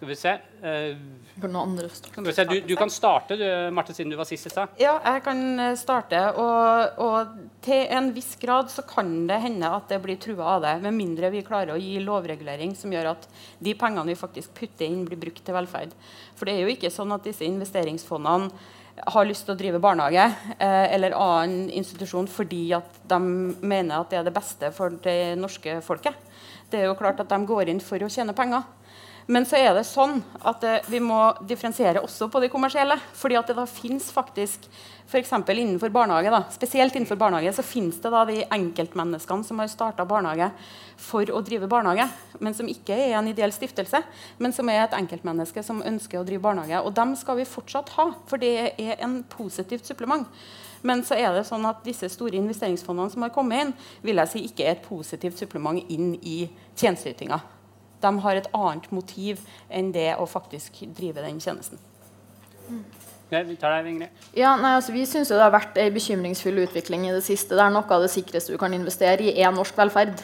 Skal 0.00 0.08
vi 0.08 0.14
se. 0.16 0.30
Uh. 0.64 0.96
Du, 1.40 2.60
du, 2.66 2.76
kan 2.76 2.90
starte, 2.90 3.36
du, 3.36 3.44
Marte, 3.70 3.92
siden 3.92 4.08
du 4.08 4.16
var 4.16 4.24
sist 4.24 4.48
i 4.48 4.52
stad. 4.52 4.72
Ja, 4.80 4.94
jeg 5.04 5.20
kan 5.26 5.42
eh, 5.60 5.74
starte. 5.76 6.22
Og, 6.40 7.00
og, 7.04 7.34
til 7.60 7.84
en 7.92 8.08
viss 8.16 8.30
grad 8.40 8.72
så 8.72 8.80
kan 8.88 9.10
det 9.28 9.42
hende 9.44 9.68
at 9.68 9.92
det 9.92 9.98
blir 10.00 10.16
trua 10.16 10.54
av 10.54 10.64
det. 10.64 10.72
Med 10.86 10.96
mindre 10.96 11.28
vi 11.34 11.44
klarer 11.44 11.74
å 11.74 11.76
gi 11.80 11.98
lovregulering 12.00 12.72
som 12.80 12.96
gjør 12.96 13.10
at 13.12 13.28
de 13.60 13.76
pengene 13.76 14.08
vi 14.08 14.16
faktisk 14.16 14.56
putter 14.56 14.88
inn, 14.88 15.04
blir 15.04 15.20
brukt 15.20 15.44
til 15.44 15.58
velferd. 15.58 15.92
For 16.32 16.48
det 16.48 16.56
er 16.56 16.64
jo 16.64 16.72
ikke 16.72 16.92
sånn 16.96 17.12
at 17.12 17.28
disse 17.28 17.44
investeringsfondene 17.44 18.48
har 19.04 19.28
lyst 19.28 19.44
til 19.44 19.52
å 19.52 19.60
drive 19.60 19.84
barnehage 19.84 20.26
eh, 20.56 20.88
eller 20.96 21.16
annen 21.16 21.68
institusjon 21.76 22.28
fordi 22.28 22.70
at 22.76 23.00
de 23.08 23.20
mener 23.20 24.00
at 24.00 24.08
det 24.08 24.22
er 24.22 24.28
det 24.32 24.36
beste 24.40 24.72
for 24.76 24.96
det 25.04 25.36
norske 25.40 25.82
folket. 25.84 26.16
Det 26.72 26.80
er 26.80 26.88
jo 26.88 26.96
klart 26.96 27.20
at 27.20 27.28
de 27.28 27.44
går 27.44 27.68
inn 27.68 27.84
for 27.84 28.00
å 28.00 28.12
tjene 28.12 28.36
penger. 28.36 28.64
Men 29.30 29.44
så 29.46 29.60
er 29.60 29.76
det 29.76 29.84
sånn 29.86 30.16
at 30.42 30.64
eh, 30.66 30.86
vi 30.90 30.98
må 31.02 31.18
differensiere 31.46 32.02
også 32.02 32.26
på 32.32 32.40
de 32.42 32.48
kommersielle. 32.50 32.96
fordi 33.14 33.36
at 33.38 33.46
det 33.46 33.54
da 33.54 33.66
finnes 33.68 34.08
faktisk 34.10 34.66
f.eks. 35.06 35.30
innenfor 35.32 35.90
barnehage, 35.94 36.30
da, 36.30 36.40
spesielt 36.50 36.94
innenfor 36.96 37.18
barnehage, 37.18 37.52
så 37.54 37.62
finnes 37.62 38.00
det 38.02 38.10
da 38.10 38.24
de 38.26 38.42
enkeltmenneskene 38.44 39.46
som 39.46 39.58
har 39.58 39.70
starta 39.70 40.06
barnehage 40.06 40.50
for 40.98 41.30
å 41.30 41.42
drive 41.46 41.68
barnehage, 41.70 42.08
men 42.40 42.54
som 42.54 42.68
ikke 42.70 42.94
er 42.94 43.16
en 43.18 43.28
ideell 43.30 43.54
stiftelse, 43.54 44.02
men 44.38 44.54
som 44.54 44.70
er 44.70 44.84
et 44.84 44.98
enkeltmenneske 44.98 45.62
som 45.66 45.82
ønsker 45.82 46.20
å 46.20 46.26
drive 46.26 46.42
barnehage. 46.48 46.82
Og 46.82 46.94
dem 46.94 47.14
skal 47.18 47.38
vi 47.38 47.46
fortsatt 47.46 47.94
ha, 47.98 48.08
for 48.26 48.42
det 48.42 48.74
er 48.78 48.98
en 48.98 49.20
positivt 49.30 49.86
supplement. 49.86 50.26
Men 50.82 51.04
så 51.06 51.18
er 51.18 51.34
det 51.36 51.46
sånn 51.46 51.66
at 51.70 51.82
disse 51.86 52.08
store 52.10 52.38
investeringsfondene 52.40 53.14
som 53.14 53.26
har 53.26 53.34
kommet 53.34 53.62
inn, 53.62 53.72
vil 54.02 54.22
jeg 54.22 54.32
si 54.34 54.44
ikke 54.48 54.66
er 54.66 54.76
et 54.76 54.86
positivt 54.86 55.38
supplement 55.38 55.82
inn 55.90 56.14
i 56.22 56.44
tjenesteytinga. 56.74 57.59
De 58.00 58.12
har 58.24 58.40
et 58.40 58.50
annet 58.56 58.90
motiv 58.94 59.44
enn 59.68 59.92
det 59.96 60.14
å 60.16 60.28
faktisk 60.28 60.82
drive 60.96 61.24
den 61.24 61.40
tjenesten. 61.40 61.80
Mm. 62.68 62.84
Vi 63.30 63.54
tar 63.54 63.76
deg, 63.76 63.86
Ingrid. 63.92 64.22
Ja, 64.34 64.56
nei, 64.58 64.72
altså, 64.74 64.90
vi 64.90 65.04
syns 65.06 65.30
det 65.30 65.38
har 65.38 65.52
vært 65.54 65.76
en 65.78 65.92
bekymringsfull 65.94 66.56
utvikling 66.64 67.04
i 67.06 67.12
det 67.14 67.22
siste. 67.22 67.54
Det 67.54 67.62
er 67.62 67.70
noe 67.70 67.86
av 67.86 68.02
det 68.02 68.10
sikreste 68.10 68.50
du 68.50 68.58
kan 68.58 68.74
investere 68.74 69.22
i, 69.22 69.36
er 69.38 69.54
norsk 69.54 69.76
velferd. 69.78 70.18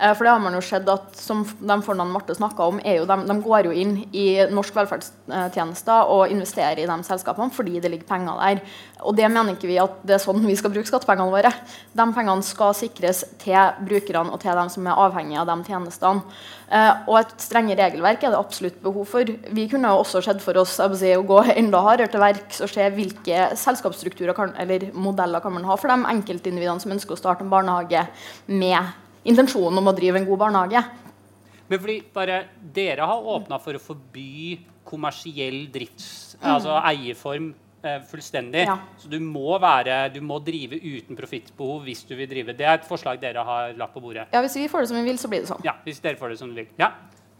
Eh, 0.00 0.12
for 0.12 0.26
det 0.26 0.34
har 0.34 0.42
man 0.44 0.56
jo 0.56 0.60
sett 0.64 0.88
at 0.88 1.16
som 1.16 1.42
de 1.44 1.78
fondene 1.84 2.12
Marte 2.12 2.36
snakka 2.36 2.68
om, 2.68 2.82
jo 2.84 3.08
de, 3.08 3.16
de, 3.30 3.38
går 3.44 3.70
jo 3.70 3.74
inn 3.76 3.96
i 4.12 4.26
norsk 4.52 4.76
velferdstjenester 4.76 6.12
og 6.12 6.32
investerer 6.32 6.82
i 6.84 6.88
de 6.88 6.98
selskapene 7.06 7.52
fordi 7.54 7.80
det 7.80 7.92
ligger 7.92 8.08
penger 8.08 8.40
der. 8.40 8.62
Og 9.08 9.16
det 9.16 9.28
mener 9.32 9.56
ikke 9.56 9.70
vi 9.70 9.80
at 9.80 10.00
det 10.04 10.18
er 10.18 10.22
sånn 10.22 10.44
vi 10.44 10.56
skal 10.58 10.72
bruke 10.74 10.88
skattepengene 10.88 11.32
våre. 11.32 11.52
De 11.96 12.08
pengene 12.16 12.44
skal 12.44 12.76
sikres 12.76 13.24
til 13.40 13.84
brukerne 13.88 14.32
og 14.32 14.40
til 14.42 14.56
dem 14.56 14.72
som 14.72 14.88
er 14.88 15.04
avhengige 15.04 15.40
av 15.40 15.52
de 15.52 15.68
tjenestene. 15.68 16.40
Uh, 16.70 17.02
og 17.10 17.16
et 17.18 17.32
strenge 17.42 17.74
regelverk 17.74 18.22
er 18.22 18.30
det 18.30 18.38
absolutt 18.38 18.76
behov 18.84 19.08
for. 19.10 19.26
Vi 19.26 19.64
kunne 19.72 19.90
jo 19.90 20.04
også 20.04 20.20
sett 20.22 20.38
for 20.44 20.54
oss 20.60 20.76
å 20.78 20.86
gå 21.26 21.40
enda 21.56 21.80
hardere 21.82 22.12
til 22.12 22.22
verks 22.50 22.64
og 22.64 22.70
se 22.72 22.86
hvilke 22.94 23.56
selskapsstrukturer 23.58 24.34
kan, 24.34 24.54
eller 24.58 24.90
modeller 24.92 25.40
kan 25.40 25.52
man 25.54 25.64
ha 25.64 25.76
for 25.76 25.90
de 25.90 26.10
enkeltindividene 26.10 26.80
som 26.80 26.92
ønsker 26.92 27.14
å 27.14 27.20
starte 27.20 27.44
en 27.44 27.50
barnehage 27.50 28.06
med 28.46 28.90
intensjonen 29.24 29.78
om 29.78 29.88
å 29.88 29.94
drive 29.94 30.18
en 30.18 30.26
god 30.26 30.38
barnehage. 30.38 30.82
Men 31.70 31.78
fordi 31.78 32.00
bare 32.12 32.44
Dere 32.74 33.06
har 33.06 33.26
åpna 33.36 33.60
for 33.62 33.76
å 33.76 33.82
forby 33.82 34.58
kommersiell 34.84 35.68
drifts, 35.70 36.36
mm. 36.40 36.46
altså 36.50 36.78
eierform 36.82 37.52
eh, 37.84 38.00
fullstendig. 38.10 38.64
Ja. 38.66 38.78
Så 38.98 39.10
du 39.12 39.20
må, 39.22 39.52
være, 39.62 40.08
du 40.10 40.18
må 40.24 40.40
drive 40.42 40.80
uten 40.80 41.18
profittbehov 41.18 41.84
hvis 41.86 42.02
du 42.08 42.16
vil 42.18 42.26
drive. 42.30 42.56
Det 42.58 42.66
er 42.66 42.80
et 42.80 42.88
forslag 42.88 43.20
dere 43.22 43.44
har 43.46 43.76
lagt 43.78 43.94
på 43.94 44.02
bordet. 44.02 44.26
Ja, 44.34 44.42
Hvis 44.42 44.58
vi 44.58 44.66
får 44.72 44.82
det 44.82 44.90
som 44.90 44.98
vi 44.98 45.06
vil, 45.06 45.20
så 45.20 45.30
blir 45.30 45.44
det 45.44 45.52
sånn. 45.52 45.62
Ja, 45.66 45.76
hvis 45.86 46.02
dere 46.02 46.18
får 46.18 46.34
det 46.34 46.40
som 46.42 46.50
dere 46.50 46.64
vil. 46.64 46.74
Ja, 46.80 46.90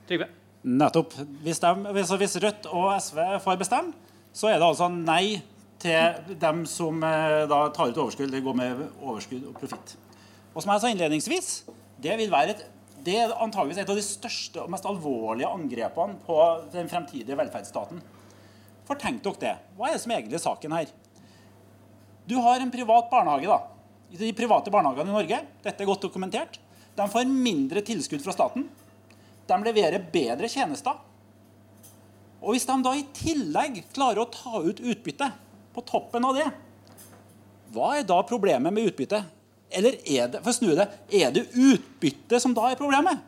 Trygve? 0.06 0.30
Nettopp. 0.60 1.14
Hvis, 1.42 1.58
de, 1.62 1.92
hvis, 1.96 2.14
hvis 2.20 2.38
Rødt 2.44 2.66
og 2.68 2.92
SV 3.00 3.20
får 3.42 3.58
bestemme, 3.62 4.09
så 4.32 4.50
er 4.50 4.58
det 4.58 4.66
altså 4.66 4.88
nei 4.92 5.40
til 5.80 6.36
dem 6.40 6.64
som 6.68 7.00
eh, 7.06 7.46
da 7.50 7.62
tar 7.74 7.90
ut 7.90 8.02
overskudd, 8.04 8.28
eller 8.28 8.44
går 8.44 8.58
med 8.58 8.82
overskudd 9.00 9.48
og 9.48 9.56
profitt. 9.58 9.96
Og 10.52 10.62
som 10.62 10.74
jeg 10.74 10.82
sa 10.82 10.92
innledningsvis, 10.92 11.50
det 12.02 12.18
vil 12.20 12.32
være 12.32 12.56
et 12.56 12.68
det 13.00 13.14
er 13.16 13.30
antageligvis 13.40 13.80
et 13.80 13.90
av 13.90 13.96
de 13.96 14.04
største 14.04 14.60
og 14.60 14.72
mest 14.72 14.84
alvorlige 14.84 15.48
angrepene 15.48 16.18
på 16.26 16.36
den 16.74 16.88
fremtidige 16.90 17.38
velferdsstaten. 17.38 18.02
For 18.84 19.00
tenk 19.00 19.22
dere 19.24 19.40
det. 19.40 19.52
Hva 19.78 19.88
er 19.88 19.96
det 19.96 20.02
som 20.02 20.12
er 20.12 20.20
egentlig 20.20 20.40
saken 20.42 20.74
her? 20.76 20.90
Du 22.28 22.36
har 22.44 22.60
en 22.60 22.72
privat 22.72 23.08
barnehage. 23.08 23.48
da. 23.48 24.18
De 24.20 24.32
private 24.36 24.72
barnehagene 24.74 25.08
i 25.08 25.16
Norge 25.16 25.38
dette 25.64 25.80
er 25.80 25.88
godt 25.88 26.04
dokumentert, 26.04 26.58
de 26.96 27.06
får 27.08 27.24
mindre 27.30 27.80
tilskudd 27.86 28.20
fra 28.20 28.34
staten. 28.34 28.66
De 29.48 29.58
leverer 29.64 30.02
bedre 30.12 30.50
tjenester. 30.50 30.98
Og 32.40 32.54
hvis 32.54 32.66
de 32.68 32.76
da 32.84 32.94
i 32.96 33.06
tillegg 33.16 33.82
klarer 33.94 34.22
å 34.22 34.30
ta 34.32 34.62
ut 34.64 34.80
utbytte 34.80 35.28
på 35.74 35.84
toppen 35.86 36.24
av 36.26 36.38
det, 36.38 36.46
hva 37.70 37.92
er 37.98 38.06
da 38.08 38.18
problemet 38.26 38.74
med 38.74 38.90
utbytte? 38.90 39.20
Eller 39.70 40.00
er 40.02 40.30
det 40.32 40.40
for 40.42 40.50
å 40.50 40.56
snu 40.56 40.70
det, 40.74 40.88
er 41.14 41.34
det 41.34 41.46
utbytte 41.54 42.40
som 42.42 42.54
da 42.56 42.70
er 42.70 42.80
problemet? 42.80 43.20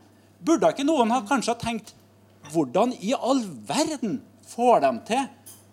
Burde 0.42 0.72
ikke 0.72 0.86
noen 0.86 1.12
ha 1.14 1.20
kanskje 1.26 1.54
tenkt 1.60 1.92
hvordan 2.50 2.96
i 2.98 3.12
all 3.14 3.44
verden 3.68 4.18
får 4.50 4.82
de 4.82 4.90
til 5.12 5.28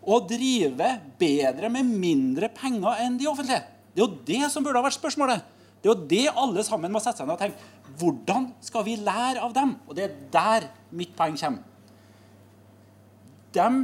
å 0.09 0.19
drive 0.29 0.91
bedre 1.19 1.71
med 1.73 1.89
mindre 1.89 2.51
penger 2.53 3.01
enn 3.01 3.17
de 3.17 3.27
offentlige? 3.31 3.63
Det 3.95 4.03
er 4.03 4.05
jo 4.05 4.19
det 4.27 4.51
som 4.53 4.65
burde 4.65 4.77
ha 4.77 4.85
vært 4.85 4.99
spørsmålet. 4.99 5.41
Det 5.79 5.89
er 5.89 5.93
jo 5.95 6.07
det 6.11 6.25
alle 6.37 6.63
sammen 6.67 6.93
må 6.93 7.01
sette 7.01 7.23
seg 7.23 7.27
ned 7.27 7.37
og 7.37 7.41
tenke. 7.41 7.71
Hvordan 7.99 8.51
skal 8.63 8.85
vi 8.85 8.99
lære 9.01 9.41
av 9.41 9.55
dem? 9.55 9.73
Og 9.87 9.97
det 9.97 10.05
er 10.05 10.15
der 10.33 10.69
mitt 10.93 11.15
poeng 11.17 11.39
kommer. 11.39 11.65
Dem, 13.55 13.83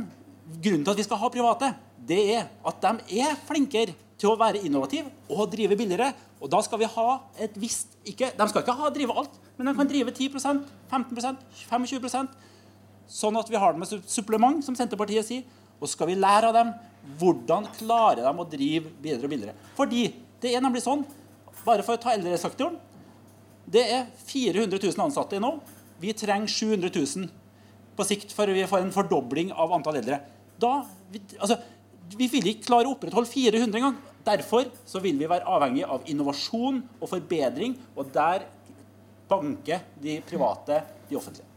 grunnen 0.62 0.86
til 0.86 0.94
at 0.94 1.00
vi 1.00 1.08
skal 1.08 1.22
ha 1.22 1.30
private, 1.34 1.74
det 2.06 2.22
er 2.36 2.50
at 2.68 2.82
de 2.86 3.22
er 3.24 3.38
flinkere 3.48 3.96
til 4.20 4.32
å 4.32 4.40
være 4.40 4.62
innovative 4.66 5.12
og 5.32 5.50
drive 5.52 5.78
billigere. 5.78 6.12
Og 6.40 6.52
da 6.52 6.62
skal 6.64 6.82
vi 6.82 6.90
ha 6.92 7.08
et 7.42 7.56
visst 7.60 7.96
ikke, 8.06 8.32
De 8.38 8.48
skal 8.50 8.62
ikke 8.62 8.78
ha 8.78 8.90
drive 8.94 9.16
alt, 9.18 9.40
men 9.58 9.70
de 9.70 9.76
kan 9.78 9.90
drive 9.90 10.14
10% 10.14 10.66
15% 10.92 11.46
25% 11.70 12.44
Sånn 13.06 13.38
at 13.38 13.50
vi 13.54 13.60
har 13.62 13.76
det 13.76 13.82
med 13.84 14.10
supplement, 14.10 14.64
som 14.66 14.74
Senterpartiet 14.78 15.28
sier. 15.28 15.44
Og 15.78 15.90
skal 15.92 16.10
vi 16.10 16.16
lære 16.18 16.50
av 16.50 16.56
dem 16.58 16.72
hvordan 17.20 17.68
klarer 17.76 18.24
de 18.24 18.32
å 18.42 18.48
drive 18.50 18.90
bedre 19.04 19.28
og 19.28 19.34
billigere. 19.34 19.54
Fordi 19.78 20.08
det 20.42 20.56
er 20.56 20.64
nemlig 20.64 20.82
sånn, 20.82 21.04
bare 21.66 21.86
for 21.86 21.98
å 21.98 22.02
ta 22.02 22.12
eldresektoren 22.14 22.76
Det 23.66 23.82
er 23.82 24.04
400 24.30 24.78
000 24.78 25.06
ansatte 25.08 25.40
nå. 25.42 25.56
Vi 26.02 26.14
trenger 26.18 26.50
700 26.52 26.92
000 26.94 27.30
på 27.96 28.08
sikt 28.08 28.36
for 28.36 28.52
vi 28.52 28.66
får 28.70 28.84
en 28.84 28.94
fordobling 28.96 29.54
av 29.54 29.74
antall 29.76 30.02
eldre. 30.02 30.20
Da, 30.62 30.74
vi, 31.12 31.22
altså, 31.40 31.58
vi 32.16 32.28
vil 32.32 32.52
ikke 32.54 32.70
klare 32.70 32.90
å 32.90 32.96
opprettholde 32.96 33.32
400 33.32 33.80
engang. 33.80 33.98
Derfor 34.26 34.70
så 34.90 35.02
vil 35.04 35.18
vi 35.20 35.30
være 35.30 35.46
avhengig 35.46 35.86
av 35.86 36.06
innovasjon 36.10 36.80
og 37.00 37.10
forbedring, 37.10 37.76
og 37.96 38.10
der 38.14 38.48
banker 39.30 39.86
de 40.02 40.20
private 40.26 40.82
de 41.10 41.18
offentlige. 41.18 41.52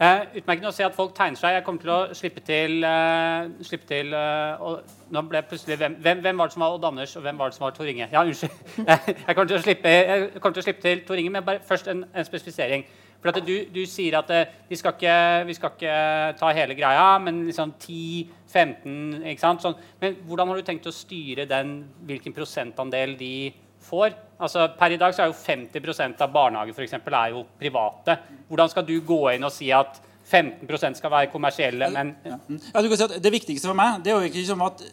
Eh, 0.00 0.22
utmerkende 0.40 0.70
å 0.70 0.72
se 0.72 0.84
at 0.86 0.94
folk 0.96 1.12
tegner 1.12 1.36
seg. 1.36 1.58
Jeg 1.58 1.64
kommer 1.66 1.82
til 1.82 1.90
å 1.92 2.14
slippe 2.16 2.40
til, 2.40 2.78
eh, 2.88 3.50
slippe 3.68 3.84
til 3.88 4.14
eh, 4.16 4.62
og 4.64 4.80
Nå 5.12 5.22
ble 5.28 5.42
plutselig 5.42 5.76
hvem, 5.76 5.96
hvem, 6.00 6.22
hvem 6.24 6.38
var 6.38 6.48
det 6.48 6.54
som 6.54 6.62
var 6.64 6.76
Odd 6.76 6.86
Anders, 6.88 7.16
og 7.16 7.22
hvem 7.22 7.36
var 7.36 7.50
det 7.50 7.56
som 7.58 7.64
var 7.66 7.74
Tor 7.76 7.90
Inge? 7.90 8.06
Ja, 8.12 8.22
unnskyld. 8.22 8.86
Jeg 9.26 9.34
kommer 9.34 9.48
til 9.50 9.60
slippe, 9.60 9.88
jeg 9.90 10.40
kommer 10.40 10.54
til, 10.54 10.62
å 10.62 10.68
slippe 10.68 10.84
til 10.84 11.02
Tor 11.04 11.20
Inge, 11.20 11.32
men 11.34 11.44
bare 11.44 11.60
først 11.66 11.90
en, 11.92 12.04
en 12.14 12.24
spesifisering. 12.24 12.86
For 13.20 13.40
du, 13.44 13.54
du 13.68 13.80
sier 13.88 14.16
at 14.16 14.30
eh, 14.32 14.52
skal, 14.72 14.94
ikke, 14.96 15.16
vi 15.48 15.56
skal 15.56 15.74
ikke 15.74 15.96
ta 16.40 16.52
hele 16.56 16.76
greia, 16.78 17.18
men 17.20 17.42
liksom 17.48 17.74
10-15 17.76 19.26
ikke 19.32 19.42
sant? 19.42 19.64
Sånn. 19.64 19.76
Men 20.00 20.16
hvordan 20.28 20.48
har 20.48 20.60
du 20.60 20.66
tenkt 20.66 20.88
å 20.88 20.94
styre 20.94 21.44
den, 21.50 21.74
hvilken 22.08 22.36
prosentandel 22.36 23.16
de 23.20 23.50
får? 23.84 24.16
Altså, 24.40 24.70
per 24.78 24.96
i 24.96 25.00
dag 25.00 25.12
så 25.12 25.26
er 25.26 25.32
jo 25.32 25.36
50% 25.36 26.24
av 26.24 26.32
barnehager 26.32 26.76
for 26.76 26.86
eksempel, 26.86 27.16
er 27.16 27.34
jo 27.36 27.44
private. 27.60 28.16
Hvordan 28.48 28.72
skal 28.72 28.88
du 28.88 28.96
gå 29.04 29.20
inn 29.34 29.44
og 29.44 29.52
si 29.52 29.68
at 29.76 30.00
15 30.30 30.94
skal 30.94 31.10
være 31.10 31.30
kommersielle, 31.32 31.90
men 31.90 32.14
Ja, 32.24 32.36
du 32.80 32.88
kan 32.88 32.96
si 32.96 33.04
at 33.04 33.22
Det 33.22 33.32
viktigste 33.32 33.66
for 33.66 33.74
meg 33.74 34.04
det 34.04 34.12
er 34.12 34.20
jo 34.20 34.28
ikke 34.28 34.38
liksom 34.38 34.62
at 34.62 34.84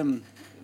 um, 0.00 0.14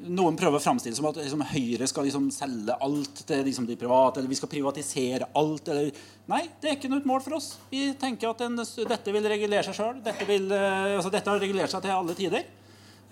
noen 0.02 0.36
prøver 0.38 0.58
å 0.58 0.62
framstille 0.62 0.96
som 0.96 1.06
at 1.10 1.20
liksom, 1.20 1.44
Høyre 1.52 1.86
skal 1.90 2.06
liksom 2.08 2.30
selge 2.34 2.76
alt 2.86 3.22
til 3.28 3.44
liksom, 3.46 3.66
de 3.68 3.76
private, 3.78 4.20
eller 4.20 4.32
vi 4.32 4.38
skal 4.38 4.50
privatisere 4.52 5.28
alt. 5.38 5.68
Eller, 5.72 6.02
nei, 6.30 6.42
det 6.62 6.70
er 6.70 6.78
ikke 6.78 6.90
noe 6.92 7.04
mål 7.08 7.22
for 7.24 7.38
oss. 7.38 7.52
Vi 7.70 7.84
tenker 8.00 8.32
at 8.32 8.42
en, 8.46 8.58
dette 8.58 9.14
vil 9.14 9.30
regulere 9.34 9.64
seg 9.68 9.78
sjøl. 9.78 10.02
Dette, 10.04 10.26
eh, 10.26 10.96
altså, 10.96 11.12
dette 11.12 11.30
har 11.30 11.42
regulert 11.42 11.72
seg 11.72 11.84
til 11.84 11.94
alle 11.94 12.18
tider. 12.18 12.50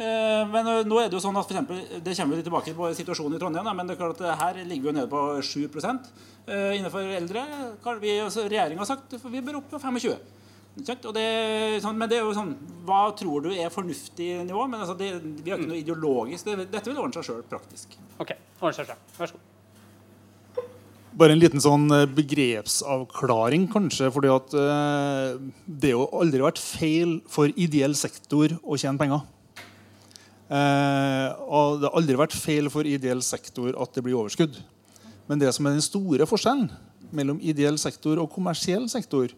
Uh, 0.01 0.47
men 0.49 0.65
uh, 0.65 0.79
nå 0.89 0.97
er 0.97 1.11
det 1.11 1.19
jo 1.19 1.21
sånn 1.21 1.37
at 1.37 1.45
for 1.45 1.53
eksempel, 1.53 1.81
det 2.01 2.15
kommer 2.17 2.39
vi 2.39 2.45
tilbake 2.47 2.73
på 2.73 2.87
situasjonen 2.97 3.37
i 3.37 3.41
Trondheim. 3.43 3.67
Da, 3.69 3.75
men 3.77 3.89
det 3.89 3.99
er 3.99 4.01
klart 4.01 4.23
at 4.25 4.41
her 4.41 4.61
ligger 4.63 4.87
vi 4.87 4.89
jo 4.89 4.95
nede 4.97 5.11
på 5.13 5.25
7 5.45 5.59
eh, 5.61 6.79
innenfor 6.79 7.05
eldre. 7.19 7.43
Altså, 7.85 8.47
Regjeringa 8.47 8.81
har 8.81 8.89
sagt 8.89 9.19
at 9.19 9.27
vi 9.29 9.43
bør 9.45 9.61
opp 9.61 9.69
på 9.75 9.83
25 9.83 10.01
ikke 10.01 10.17
sant? 10.17 10.31
Og 10.31 10.40
det, 10.87 11.29
sånn, 11.85 11.99
men 11.99 12.11
det 12.11 12.19
er 12.19 12.27
jo 12.27 12.35
sånn 12.37 12.53
Hva 12.89 13.03
tror 13.19 13.45
du 13.45 13.51
er 13.53 13.73
fornuftig 13.73 14.33
nivå? 14.49 14.67
Men 14.71 14.83
altså, 14.83 14.97
det, 14.99 15.13
vi 15.45 15.53
har 15.53 15.61
ikke 15.61 15.71
noe 15.71 15.81
ideologisk. 15.81 16.49
Det, 16.49 16.67
dette 16.73 16.91
vil 16.91 17.01
ordne 17.03 17.17
seg 17.19 17.29
sjøl 17.29 17.47
praktisk. 17.51 17.97
OK. 18.19 18.35
ordne 18.61 18.77
seg 18.79 18.93
selv. 18.93 19.09
Vær 19.19 19.33
så 19.33 19.39
god. 19.39 19.49
Bare 21.21 21.35
en 21.35 21.41
liten 21.43 21.63
sånn 21.63 21.89
eh, 21.93 22.07
begrepsavklaring, 22.15 23.67
kanskje. 23.73 24.09
fordi 24.15 24.31
at 24.31 24.55
eh, 24.55 25.41
det 25.67 25.91
har 25.91 25.99
jo 25.99 26.09
aldri 26.23 26.45
vært 26.45 26.63
feil 26.63 27.19
for 27.29 27.51
ideell 27.59 27.97
sektor 27.99 28.55
å 28.63 28.79
tjene 28.79 29.01
penger. 29.01 29.25
Eh, 30.51 31.29
og 31.47 31.81
det 31.83 31.91
har 31.91 31.99
aldri 31.99 32.19
vært 32.19 32.35
feil 32.39 32.71
for 32.71 32.87
ideell 32.87 33.23
sektor 33.27 33.75
at 33.75 33.95
det 33.95 34.07
blir 34.07 34.19
overskudd. 34.19 34.57
Men 35.31 35.43
det 35.43 35.51
som 35.55 35.67
er 35.67 35.77
den 35.77 35.85
store 35.85 36.27
forskjellen 36.31 36.71
mellom 37.15 37.43
ideell 37.43 37.79
sektor 37.79 38.19
og 38.23 38.31
kommersiell 38.35 38.87
sektor, 38.91 39.31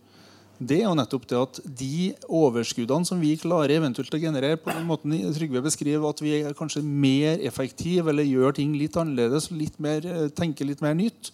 det 0.68 0.78
er 0.80 0.86
jo 0.86 0.96
nettopp 0.96 1.24
det 1.30 1.38
at 1.38 1.58
de 1.80 2.12
overskuddene 2.28 3.08
som 3.08 3.20
vi 3.22 3.32
klarer 3.40 3.76
eventuelt 3.78 4.14
å 4.14 4.20
generere 4.20 4.58
på 4.60 4.72
den 4.74 4.86
måten 4.88 5.14
Trygve 5.36 5.62
beskriver, 5.64 6.04
at 6.08 6.22
vi 6.22 6.34
er 6.38 6.56
kanskje 6.56 6.84
mer 6.84 7.42
effektive 7.46 8.12
eller 8.12 8.28
gjør 8.28 8.56
ting 8.58 8.74
litt 8.78 8.96
annerledes, 9.00 9.50
litt 9.54 9.78
mer, 9.82 10.04
eh, 10.06 10.28
tenker 10.34 10.68
litt 10.68 10.82
mer 10.84 10.94
nytt, 10.98 11.32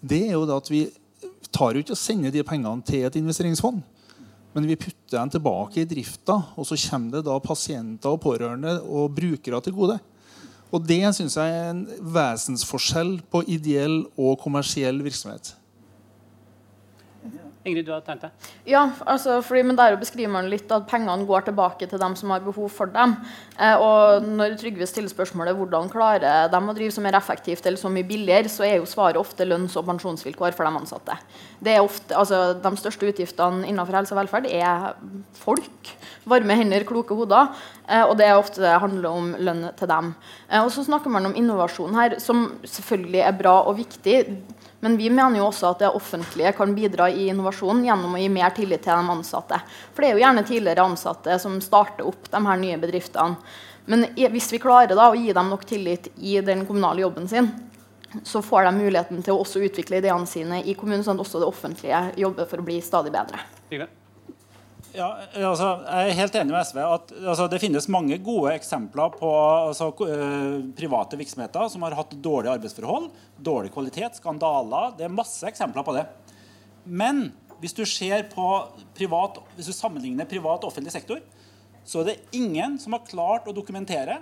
det 0.00 0.22
er 0.28 0.36
jo 0.36 0.46
det 0.48 0.56
at 0.56 0.70
vi 0.70 0.84
tar 1.50 1.74
jo 1.74 1.82
ikke 1.82 1.96
og 1.96 2.00
sender 2.00 2.32
de 2.34 2.44
pengene 2.46 2.86
til 2.86 3.04
et 3.04 3.18
investeringsfond. 3.20 3.82
Men 4.54 4.66
vi 4.66 4.78
putter 4.78 5.18
dem 5.18 5.30
tilbake 5.30 5.82
i 5.82 5.86
drifta, 5.86 6.36
og 6.58 6.66
så 6.66 6.78
kommer 6.88 7.18
det 7.18 7.26
da 7.28 7.36
pasienter 7.42 8.10
og 8.10 8.22
pårørende 8.24 8.80
og 8.82 9.12
brukere 9.14 9.60
til 9.62 9.76
gode. 9.76 10.00
Og 10.70 10.86
det 10.86 11.02
syns 11.14 11.36
jeg 11.38 11.54
er 11.54 11.70
en 11.72 11.84
vesensforskjell 12.14 13.16
på 13.30 13.42
ideell 13.50 14.04
og 14.18 14.38
kommersiell 14.42 15.02
virksomhet. 15.02 15.54
Ingrid, 17.60 17.84
du 17.84 17.92
har 17.92 18.00
tenkt 18.00 18.22
det? 18.24 18.30
Ja, 18.72 18.86
altså, 19.04 19.34
fordi, 19.44 19.60
men 19.68 19.76
der 19.76 19.92
beskriver 20.00 20.32
man 20.32 20.46
litt 20.48 20.70
at 20.72 20.86
pengene 20.88 21.26
går 21.28 21.44
tilbake 21.50 21.84
til 21.90 22.00
dem 22.00 22.14
som 22.16 22.32
har 22.32 22.40
behov 22.40 22.70
for 22.72 22.88
dem. 22.88 23.12
Eh, 23.58 23.76
og 23.76 24.24
når 24.24 24.56
Trygve 24.62 24.88
stiller 24.88 25.12
spørsmålet 25.12 25.58
hvordan 25.58 25.90
klarer 25.92 26.48
de 26.48 26.60
å 26.60 26.76
drive 26.76 26.94
så 26.96 27.04
mer 27.04 27.18
effektivt 27.18 27.68
eller 27.68 27.80
så 27.80 27.92
mye 27.92 28.08
billigere, 28.08 28.48
så 28.48 28.64
er 28.64 28.78
jo 28.78 28.88
svaret 28.88 29.20
ofte 29.20 29.44
lønns- 29.44 29.76
og 29.76 29.84
pensjonsvilkår 29.90 30.56
for 30.56 30.64
de 30.64 30.80
ansatte. 30.80 31.18
Det 31.60 31.76
er 31.76 31.84
ofte, 31.84 32.16
altså, 32.16 32.54
De 32.64 32.72
største 32.80 33.12
utgiftene 33.12 33.68
innenfor 33.68 34.00
helse 34.00 34.16
og 34.16 34.22
velferd 34.22 34.48
er 34.48 34.94
folk. 35.44 35.92
Varme 36.30 36.56
hender, 36.56 36.86
kloke 36.88 37.16
hoder. 37.18 37.50
Eh, 37.86 38.04
og 38.04 38.16
det 38.20 38.28
er 38.28 38.38
ofte 38.38 38.62
det 38.62 38.78
handler 38.82 39.10
om 39.10 39.30
lønn 39.38 39.66
til 39.78 39.90
dem. 39.90 40.12
Eh, 40.48 40.62
og 40.62 40.70
så 40.74 40.84
snakker 40.86 41.12
man 41.12 41.28
om 41.28 41.36
innovasjon 41.36 41.96
her, 41.98 42.18
som 42.22 42.46
selvfølgelig 42.64 43.22
er 43.26 43.38
bra 43.38 43.56
og 43.66 43.78
viktig. 43.80 44.18
Men 44.80 44.96
vi 44.96 45.10
mener 45.12 45.40
jo 45.40 45.48
også 45.50 45.74
at 45.74 45.82
det 45.84 45.90
offentlige 45.92 46.54
kan 46.56 46.72
bidra 46.76 47.10
i 47.12 47.28
innovasjon 47.28 47.82
gjennom 47.84 48.16
å 48.16 48.20
gi 48.20 48.28
mer 48.32 48.54
tillit 48.56 48.84
til 48.86 48.96
de 48.96 49.16
ansatte. 49.16 49.58
For 49.92 50.02
det 50.02 50.10
er 50.10 50.16
jo 50.16 50.24
gjerne 50.24 50.46
tidligere 50.48 50.86
ansatte 50.88 51.36
som 51.42 51.58
starter 51.64 52.08
opp 52.08 52.30
de 52.32 52.44
her 52.46 52.62
nye 52.62 52.78
bedriftene. 52.80 53.36
Men 53.90 54.06
hvis 54.14 54.52
vi 54.52 54.60
klarer 54.62 54.94
da 54.94 55.08
å 55.10 55.18
gi 55.18 55.32
dem 55.34 55.50
nok 55.50 55.66
tillit 55.68 56.08
i 56.16 56.38
den 56.44 56.62
kommunale 56.68 57.02
jobben 57.02 57.28
sin, 57.28 57.48
så 58.22 58.42
får 58.42 58.66
de 58.66 58.74
muligheten 58.78 59.22
til 59.22 59.34
å 59.34 59.44
også 59.44 59.62
utvikle 59.66 60.00
ideene 60.00 60.28
sine 60.28 60.60
i 60.64 60.74
kommunen, 60.78 61.04
sånn 61.06 61.18
at 61.18 61.24
også 61.26 61.42
det 61.42 61.48
offentlige 61.48 62.02
jobber 62.20 62.48
for 62.50 62.62
å 62.62 62.66
bli 62.66 62.80
stadig 62.84 63.12
bedre. 63.14 63.42
Trygve? 63.70 63.90
Ja, 64.90 65.08
altså, 65.38 65.68
jeg 65.84 66.10
er 66.10 66.16
helt 66.18 66.36
enig 66.40 66.54
med 66.54 66.66
SV 66.66 66.78
at 66.82 67.12
altså, 67.20 67.46
det 67.50 67.60
finnes 67.62 67.86
mange 67.92 68.16
gode 68.26 68.54
eksempler 68.56 69.12
på 69.14 69.28
altså, 69.30 69.90
eh, 70.06 70.56
private 70.76 71.18
virksomheter 71.20 71.68
som 71.70 71.84
har 71.86 71.94
hatt 71.98 72.16
dårlige 72.18 72.56
arbeidsforhold, 72.58 73.06
dårlig 73.38 73.70
kvalitet, 73.74 74.18
skandaler. 74.18 74.96
Det 74.98 75.06
er 75.06 75.14
masse 75.14 75.46
eksempler 75.46 75.86
på 75.86 75.94
det. 75.94 76.04
Men 76.84 77.28
hvis 77.62 77.76
du 77.76 77.84
privat, 78.96 79.38
hvis 79.54 79.70
du 79.70 79.76
sammenligner 79.76 80.26
privat 80.26 80.64
og 80.64 80.72
offentlig 80.72 80.94
sektor, 80.94 81.20
så 81.84 82.00
er 82.00 82.10
det 82.10 82.36
ingen 82.36 82.78
som 82.80 82.96
har 82.96 83.06
klart 83.06 83.46
å 83.48 83.54
dokumentere 83.54 84.18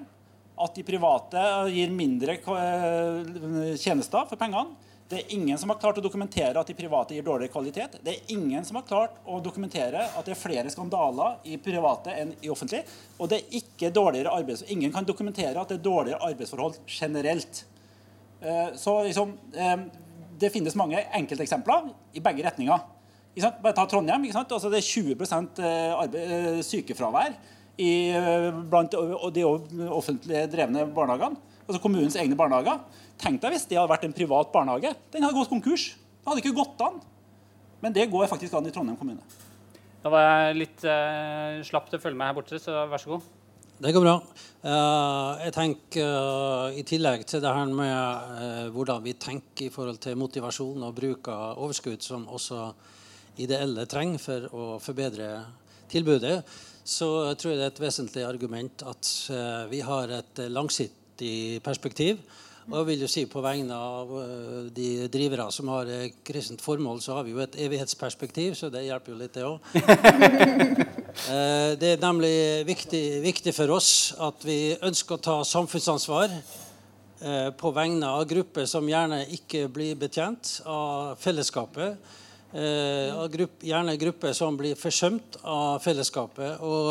at 0.59 0.75
de 0.75 0.85
private 0.85 1.43
gir 1.73 1.91
mindre 1.95 2.37
eh, 2.37 3.75
tjenester 3.79 4.29
for 4.29 4.37
pengene. 4.41 4.75
Det 5.09 5.17
er 5.17 5.31
ingen 5.33 5.57
som 5.59 5.71
har 5.73 5.79
klart 5.81 5.97
å 5.97 6.03
dokumentere 6.05 6.61
at 6.61 6.69
de 6.69 6.75
private 6.77 7.17
gir 7.17 7.25
dårligere 7.25 7.53
kvalitet. 7.53 7.95
Det 8.05 8.13
er 8.13 8.33
ingen 8.35 8.65
som 8.69 8.77
har 8.77 8.85
klart 8.85 9.15
å 9.25 9.39
dokumentere 9.41 10.03
at 10.05 10.27
det 10.27 10.35
er 10.35 10.41
flere 10.41 10.69
skandaler 10.69 11.39
i 11.49 11.57
private 11.65 12.13
enn 12.13 12.35
i 12.45 12.51
offentlig. 12.53 12.83
Og 13.17 13.31
det 13.31 13.39
er 13.39 13.57
ikke 13.63 13.89
dårligere 13.95 14.35
arbeids... 14.37 14.67
Ingen 14.69 14.93
kan 14.93 15.09
dokumentere 15.09 15.57
at 15.57 15.73
det 15.73 15.79
er 15.79 15.87
dårligere 15.87 16.21
arbeidsforhold 16.29 16.77
generelt. 16.85 17.63
Eh, 18.43 18.77
så 18.77 18.99
liksom, 19.09 19.33
eh, 19.57 19.89
det 20.45 20.53
finnes 20.53 20.77
mange 20.77 21.01
enkelteksempler 21.17 21.89
i 22.13 22.25
begge 22.29 22.45
retninger. 22.45 22.85
Bare 23.63 23.73
ta 23.73 23.89
Trondheim. 23.89 24.29
Altså, 24.35 24.69
det 24.69 24.83
er 24.83 24.91
20 24.93 25.65
arbeid, 26.05 26.63
sykefravær 26.69 27.33
i, 27.81 27.91
blant 28.69 28.93
de 29.33 29.49
offentlig 29.89 30.45
drevne 30.53 30.85
barnehagene. 30.93 31.39
Altså 31.69 31.81
kommunens 31.85 32.17
egne 32.17 32.37
barnehager. 32.37 32.81
Tenk 33.19 33.43
deg 33.43 33.57
hvis 33.57 33.67
det 33.67 33.79
hadde 33.79 33.91
vært 33.91 34.07
en 34.07 34.15
privat 34.15 34.53
barnehage. 34.55 34.93
Den 35.13 35.27
hadde 35.27 35.39
gått 35.41 35.51
konkurs. 35.51 35.91
Det 35.95 36.31
hadde 36.31 36.43
ikke 36.45 36.59
gått 36.61 36.83
an. 36.87 37.01
Men 37.83 37.95
det 37.95 38.11
går 38.11 38.31
faktisk 38.31 38.55
an 38.59 38.67
i 38.69 38.73
Trondheim 38.75 38.99
kommune. 38.99 39.23
Da 40.03 40.13
var 40.13 40.25
jeg 40.25 40.59
litt 40.61 40.85
uh, 40.87 41.59
slapp 41.67 41.91
til 41.91 41.99
å 41.99 42.03
følge 42.03 42.19
med 42.19 42.31
her 42.31 42.37
borte, 42.37 42.61
så 42.63 42.85
vær 42.91 43.03
så 43.03 43.17
god. 43.17 43.27
Det 43.79 43.93
går 43.95 44.03
bra. 44.03 44.15
Uh, 44.63 45.39
jeg 45.45 45.55
tenker 45.55 46.07
uh, 46.07 46.79
I 46.79 46.85
tillegg 46.87 47.27
til 47.31 47.43
det 47.43 47.55
her 47.55 47.75
med 47.75 48.73
hvordan 48.75 49.03
vi 49.07 49.15
tenker 49.19 49.67
i 49.67 49.75
forhold 49.75 50.01
til 50.03 50.19
motivasjon 50.19 50.87
og 50.87 50.97
bruk 50.97 51.31
av 51.35 51.59
overskudd, 51.63 52.03
som 52.03 52.27
også 52.31 52.71
ideelle 53.43 53.87
trenger 53.91 54.23
for 54.23 54.49
å 54.55 54.65
forbedre 54.83 55.31
tilbudet, 55.91 56.41
så 56.89 57.09
tror 57.39 57.53
jeg 57.53 57.61
det 57.61 57.67
er 57.67 57.73
et 57.75 57.85
vesentlig 57.85 58.25
argument 58.27 58.83
at 58.89 59.11
vi 59.71 59.79
har 59.85 60.11
et 60.17 60.41
langsiktig 60.51 61.61
perspektiv 61.63 62.19
og 62.69 62.77
jeg 62.83 62.87
vil 62.91 63.03
jo 63.05 63.09
si 63.11 63.25
På 63.31 63.41
vegne 63.45 63.77
av 63.77 64.11
uh, 64.13 64.69
de 64.75 65.09
drivere 65.13 65.49
som 65.55 65.71
har 65.73 65.89
et 65.89 66.21
kristent 66.27 66.63
formål, 66.65 67.01
så 67.01 67.17
har 67.17 67.25
vi 67.25 67.33
jo 67.33 67.41
et 67.43 67.57
evighetsperspektiv, 67.65 68.55
så 68.59 68.69
det 68.73 68.85
hjelper 68.85 69.15
jo 69.15 69.19
litt, 69.19 69.35
det 69.35 69.47
òg. 69.49 69.59
uh, 71.25 71.73
det 71.81 71.95
er 71.95 72.05
nemlig 72.05 72.37
viktig, 72.69 73.03
viktig, 73.25 73.57
for 73.57 73.73
oss 73.79 73.91
at 74.21 74.45
vi 74.45 74.77
ønsker 74.85 75.17
å 75.17 75.25
ta 75.31 75.37
samfunnsansvar 75.45 76.41
på 77.59 77.71
vegne 77.75 78.07
av 78.15 78.29
grupper 78.31 78.63
som 78.71 78.87
gjerne 78.87 79.25
ikke 79.35 79.65
blir 79.75 79.97
betjent 79.99 80.61
av 80.71 81.17
fellesskapet. 81.19 81.99
Grupp, 83.33 83.57
gjerne 83.67 83.97
grupper 83.99 84.37
som 84.39 84.55
blir 84.55 84.79
forsømt 84.79 85.41
av 85.43 85.83
fellesskapet. 85.83 86.63
og 86.63 86.87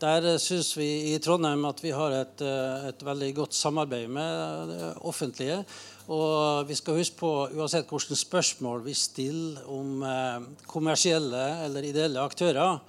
der 0.00 0.26
eh, 0.32 0.40
syns 0.42 0.72
vi 0.78 0.88
i 1.12 1.18
Trondheim 1.22 1.64
at 1.68 1.82
vi 1.82 1.92
har 1.94 2.14
et, 2.14 2.42
eh, 2.44 2.88
et, 2.90 3.04
veldig 3.04 3.30
godt 3.40 3.56
samarbeid 3.56 4.08
med 4.10 4.72
det 4.72 4.90
offentlige. 5.08 5.62
Og 6.08 6.68
vi 6.68 6.76
skal 6.78 6.96
huske 6.96 7.18
på, 7.18 7.32
uansett 7.52 7.90
hvilke 7.90 8.16
spørsmål 8.16 8.84
vi 8.86 8.94
stiller 8.96 9.66
om 9.68 10.02
eh, 10.06 10.48
kommersielle 10.70 11.44
eller 11.66 11.88
ideelle 11.88 12.24
aktører, 12.24 12.80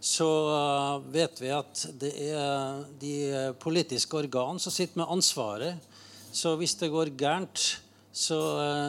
så 0.00 0.30
vet 1.12 1.42
vi 1.42 1.50
at 1.52 1.82
det 2.00 2.14
er 2.32 2.78
de 3.02 3.50
politiske 3.60 4.16
organ 4.16 4.56
som 4.56 4.72
sitter 4.72 4.96
med 4.96 5.10
ansvaret. 5.12 5.90
Så 6.32 6.54
hvis 6.56 6.72
det 6.80 6.88
går 6.88 7.12
gærent, 7.20 7.60
så, 8.08 8.38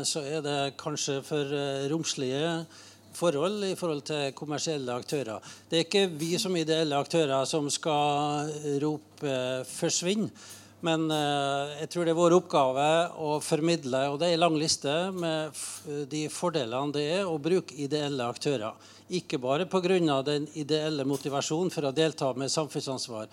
så 0.08 0.24
er 0.24 0.40
det 0.46 0.56
kanskje 0.80 1.18
for 1.28 1.52
romslige 1.92 2.64
forhold 3.14 3.66
i 3.68 3.76
forhold 3.76 4.06
til 4.08 4.32
kommersielle 4.38 4.94
aktører. 4.94 5.44
Det 5.70 5.78
er 5.78 5.86
ikke 5.86 6.08
vi 6.20 6.34
som 6.42 6.56
ideelle 6.56 6.98
aktører 6.98 7.46
som 7.46 7.70
skal 7.70 8.52
rope 8.82 9.36
'forsvinn'. 9.66 10.30
Men 10.82 11.06
uh, 11.14 11.70
jeg 11.78 11.92
tror 11.94 12.08
det 12.08 12.14
er 12.16 12.18
vår 12.18 12.36
oppgave 12.40 12.86
å 13.22 13.36
formidle, 13.46 14.00
og 14.10 14.18
det 14.22 14.32
er 14.32 14.38
en 14.38 14.44
lang 14.48 14.58
liste 14.58 14.94
med 15.14 15.60
de 16.10 16.24
fordelene 16.34 16.96
det 16.96 17.04
er 17.20 17.30
å 17.30 17.38
bruke 17.42 17.78
ideelle 17.78 18.26
aktører. 18.26 18.74
Ikke 19.14 19.38
bare 19.42 19.68
pga. 19.70 20.22
den 20.26 20.48
ideelle 20.56 21.06
motivasjonen 21.06 21.70
for 21.70 21.86
å 21.86 21.94
delta 21.94 22.34
med 22.34 22.50
samfunnsansvar, 22.50 23.28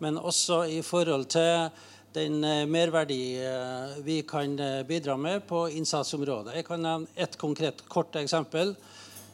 men 0.00 0.16
også 0.16 0.64
i 0.64 0.80
forhold 0.80 1.28
til 1.28 1.68
den 2.14 2.40
uh, 2.40 2.64
merverdi 2.64 3.36
vi 4.00 4.22
kan 4.22 4.56
bidra 4.88 5.16
med 5.16 5.44
på 5.46 5.68
innsatsområdet. 5.76 6.54
Jeg 6.56 6.64
kan 6.64 6.80
nevne 6.80 7.06
ett 7.16 7.36
konkret 7.36 7.84
kort 7.88 8.16
eksempel. 8.16 8.76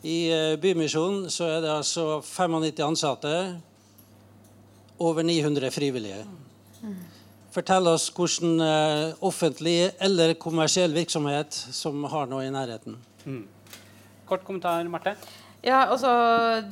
I 0.01 0.19
eh, 0.33 0.55
Bymisjonen 0.61 1.29
så 1.33 1.49
er 1.57 1.65
det 1.65 1.73
altså 1.73 2.21
95 2.25 2.81
ansatte, 2.87 3.35
over 5.01 5.25
900 5.25 5.71
frivillige. 5.73 6.25
Fortell 7.51 7.89
oss 7.91 8.11
hvordan 8.15 8.61
uh, 8.63 9.15
offentlig 9.27 9.91
eller 9.99 10.37
kommersiell 10.39 10.93
virksomhet 10.95 11.57
som 11.75 12.05
har 12.13 12.29
noe 12.31 12.45
i 12.45 12.53
nærheten. 12.53 12.99
Mm. 13.25 13.47
Kort 14.29 14.45
kommentar, 14.47 14.85
Marte? 14.93 15.17
Ja, 15.61 15.83
altså, 15.93 16.11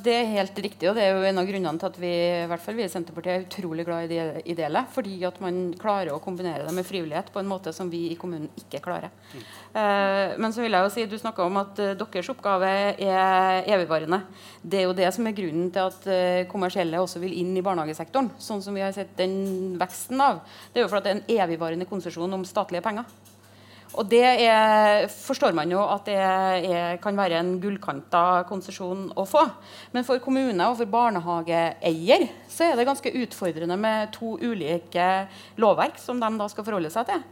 Det 0.01 0.13
er 0.13 0.31
helt 0.33 0.57
riktig, 0.57 0.87
og 0.89 0.95
det 0.97 1.03
er 1.05 1.13
jo 1.13 1.25
en 1.29 1.37
av 1.37 1.45
grunnene 1.45 1.77
til 1.77 1.89
at 1.91 1.97
vi 2.01 2.09
i 2.09 2.47
hvert 2.49 2.63
fall 2.63 2.77
vi 2.77 2.85
i 2.87 2.89
Senterpartiet 2.89 3.35
er 3.35 3.45
utrolig 3.45 3.85
glad 3.85 4.07
i 4.07 4.09
det 4.15 4.41
ideelle. 4.49 4.81
Fordi 4.93 5.17
at 5.29 5.37
man 5.43 5.59
klarer 5.77 6.09
å 6.15 6.21
kombinere 6.23 6.65
det 6.65 6.73
med 6.73 6.87
frivillighet 6.87 7.29
på 7.33 7.41
en 7.41 7.49
måte 7.49 7.73
som 7.75 7.91
vi 7.91 8.07
i 8.09 8.17
kommunen 8.17 8.49
ikke 8.57 8.81
klarer. 8.81 9.13
Mm. 9.33 9.45
Eh, 9.81 10.33
men 10.41 10.55
så 10.55 10.65
vil 10.65 10.73
jeg 10.73 10.87
jo 10.87 10.93
si, 10.95 11.05
du 11.05 11.17
snakka 11.21 11.45
om 11.45 11.61
at 11.61 11.83
uh, 11.83 11.93
deres 11.99 12.33
oppgave 12.33 12.69
er 12.97 13.69
evigvarende. 13.69 14.23
Det 14.63 14.81
er 14.81 14.87
jo 14.87 14.97
det 14.97 15.13
som 15.13 15.29
er 15.29 15.37
grunnen 15.37 15.69
til 15.75 15.85
at 15.85 16.09
uh, 16.09 16.49
kommersielle 16.49 17.03
også 17.03 17.21
vil 17.21 17.37
inn 17.43 17.53
i 17.53 17.65
barnehagesektoren. 17.65 18.33
Sånn 18.41 18.65
som 18.65 18.73
vi 18.73 18.85
har 18.85 18.95
sett 18.95 19.13
den 19.19 19.77
veksten 19.79 20.21
av. 20.23 20.41
Det 20.73 20.81
er 20.81 20.87
jo 20.87 20.91
for 20.91 21.01
at 21.01 21.05
det 21.05 21.13
er 21.13 21.19
en 21.19 21.43
evigvarende 21.45 21.89
konsesjon 21.89 22.39
om 22.39 22.47
statlige 22.47 22.85
penger. 22.85 23.05
Og 23.97 24.05
det 24.05 24.21
er, 24.21 25.07
forstår 25.09 25.55
man 25.57 25.71
jo 25.73 25.81
at 25.81 26.05
det 26.05 26.17
er, 26.21 26.97
kan 27.01 27.17
være 27.17 27.39
en 27.41 27.55
gullkanta 27.61 28.43
konsesjon 28.49 29.07
å 29.17 29.25
få. 29.25 29.41
Men 29.95 30.05
for 30.05 30.21
kommune 30.21 30.67
og 30.69 30.77
for 30.77 30.91
barnehageeier 30.93 32.27
så 32.51 32.67
er 32.67 32.77
det 32.77 32.85
ganske 32.89 33.13
utfordrende 33.23 33.79
med 33.81 34.11
to 34.13 34.35
ulike 34.37 35.07
lovverk 35.57 35.97
som 36.01 36.21
de 36.21 36.29
da 36.37 36.49
skal 36.51 36.67
forholde 36.67 36.93
seg 36.93 37.09
til. 37.09 37.23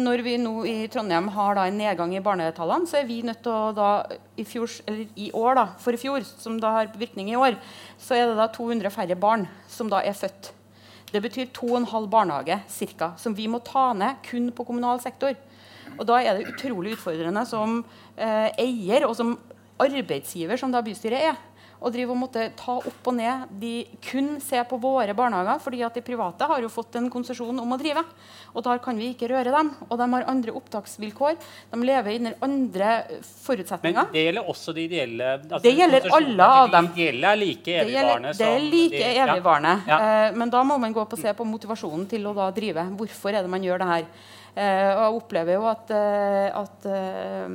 Når 0.00 0.22
vi 0.22 0.36
nå 0.38 0.52
i 0.70 0.74
Trondheim 0.90 1.28
har 1.34 1.58
en 1.58 1.78
nedgang 1.78 2.12
i 2.14 2.22
barnetallene, 2.22 2.86
så 2.86 3.00
er 3.00 3.08
vi 3.08 3.22
nødt 3.26 3.42
til 3.42 3.54
å 3.54 3.72
da 3.74 3.90
i, 4.38 4.46
fjor, 4.46 4.70
i 5.18 5.30
år, 5.34 5.58
da, 5.58 5.64
for 5.82 5.94
i 5.94 5.98
fjor, 5.98 6.22
som 6.26 6.60
da 6.62 6.70
har 6.76 6.92
virkning 6.98 7.32
i 7.32 7.38
år, 7.38 7.58
så 7.98 8.14
er 8.16 8.30
det 8.30 8.38
da 8.38 8.46
200 8.54 8.94
færre 8.94 9.18
barn 9.18 9.48
som 9.70 9.90
da 9.90 10.02
er 10.06 10.14
født. 10.14 10.52
Det 11.10 11.22
betyr 11.22 11.50
2,5 11.50 12.06
barnehage 12.10 12.60
cirka, 12.70 13.12
som 13.18 13.34
vi 13.34 13.48
må 13.50 13.58
ta 13.66 13.88
ned 13.98 14.22
kun 14.28 14.52
på 14.54 14.66
kommunal 14.68 15.02
sektor. 15.02 15.34
Og 16.00 16.08
Da 16.08 16.18
er 16.24 16.38
det 16.38 16.48
utrolig 16.54 16.96
utfordrende 16.96 17.44
som 17.48 17.82
eh, 18.16 18.48
eier 18.58 19.04
og 19.08 19.14
som 19.18 19.36
arbeidsgiver, 19.80 20.56
som 20.60 20.72
da 20.72 20.82
bystyret 20.84 21.30
er, 21.30 21.38
å 21.80 21.88
drive 21.92 22.12
og 22.12 22.18
måtte 22.20 22.42
ta 22.58 22.74
opp 22.76 23.08
og 23.08 23.14
ned 23.16 23.52
de 23.60 23.72
kun 24.04 24.34
se 24.44 24.60
på 24.68 24.76
våre 24.80 25.14
barnehager, 25.16 25.60
fordi 25.64 25.80
at 25.86 25.94
de 25.96 26.02
private 26.04 26.48
har 26.50 26.60
jo 26.60 26.68
fått 26.72 26.98
en 27.00 27.08
konsesjon 27.12 27.56
om 27.62 27.72
å 27.72 27.78
drive. 27.80 28.02
Og 28.52 28.64
da 28.66 28.74
kan 28.82 28.98
vi 29.00 29.12
ikke 29.14 29.30
røre 29.30 29.54
dem. 29.54 29.70
Og 29.88 29.96
de 29.96 30.08
har 30.12 30.26
andre 30.28 30.52
opptaksvilkår. 30.58 31.38
De 31.70 31.80
lever 31.88 32.18
under 32.18 32.36
andre 32.44 32.90
forutsetninger. 33.46 34.10
Men 34.10 34.16
det 34.16 34.26
gjelder 34.26 34.50
også 34.52 34.74
de 34.76 34.84
ideelle? 34.90 35.30
Altså, 35.38 35.62
det 35.64 35.72
gjelder 35.78 36.08
alle 36.18 36.50
av 36.58 36.74
dem. 36.74 36.90
De 36.90 37.00
ideelle 37.00 37.30
er 37.30 37.40
like 37.40 37.78
evigvarende? 37.84 38.34
Det, 38.36 38.50
er 38.50 38.66
like 38.66 38.98
de, 38.98 39.14
evigvarende. 39.24 39.76
Ja. 39.88 40.00
Ja. 40.02 40.26
Eh, 40.26 40.36
men 40.42 40.52
da 40.52 40.64
må 40.66 40.76
man 40.82 40.92
gå 40.96 41.00
opp 41.04 41.16
og 41.16 41.22
se 41.22 41.32
på 41.36 41.48
motivasjonen 41.48 42.04
til 42.10 42.28
å 42.28 42.50
drive. 42.56 42.84
Hvorfor 43.00 43.32
er 43.32 43.46
det 43.46 43.54
man 43.56 43.64
gjør 43.64 43.80
det 43.80 43.90
her? 43.94 44.12
Eh, 44.50 44.90
og 44.90 45.00
jeg 45.00 45.18
opplever 45.20 45.54
jo 45.54 45.66
at, 45.70 45.90
eh, 45.94 46.48
at 46.58 46.86
eh, 46.90 47.52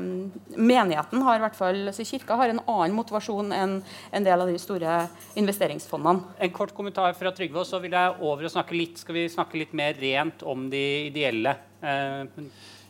menigheten 0.56 1.26
har 1.28 1.40
i 1.40 1.44
hvert 1.44 1.58
fall, 1.58 1.82
altså 1.92 2.06
kirka 2.08 2.38
har 2.40 2.54
en 2.54 2.62
annen 2.64 2.96
motivasjon 2.96 3.52
enn 3.56 3.80
en 4.16 4.28
del 4.28 4.46
av 4.46 4.52
de 4.52 4.60
store 4.62 5.02
investeringsfondene. 5.36 6.38
En 6.40 6.56
kort 6.56 6.72
kommentar 6.78 7.12
fra 7.20 7.34
Trygve, 7.36 7.66
og 7.66 7.68
så 7.68 7.82
vil 7.84 7.98
jeg 7.98 8.16
over 8.22 8.48
og 8.48 8.56
snakke 8.56 8.78
litt, 8.78 9.02
skal 9.02 9.20
vi 9.20 9.28
snakke 9.32 9.60
litt 9.60 9.76
mer 9.76 9.98
rent 10.00 10.46
om 10.48 10.70
de 10.72 10.86
ideelle. 11.10 11.58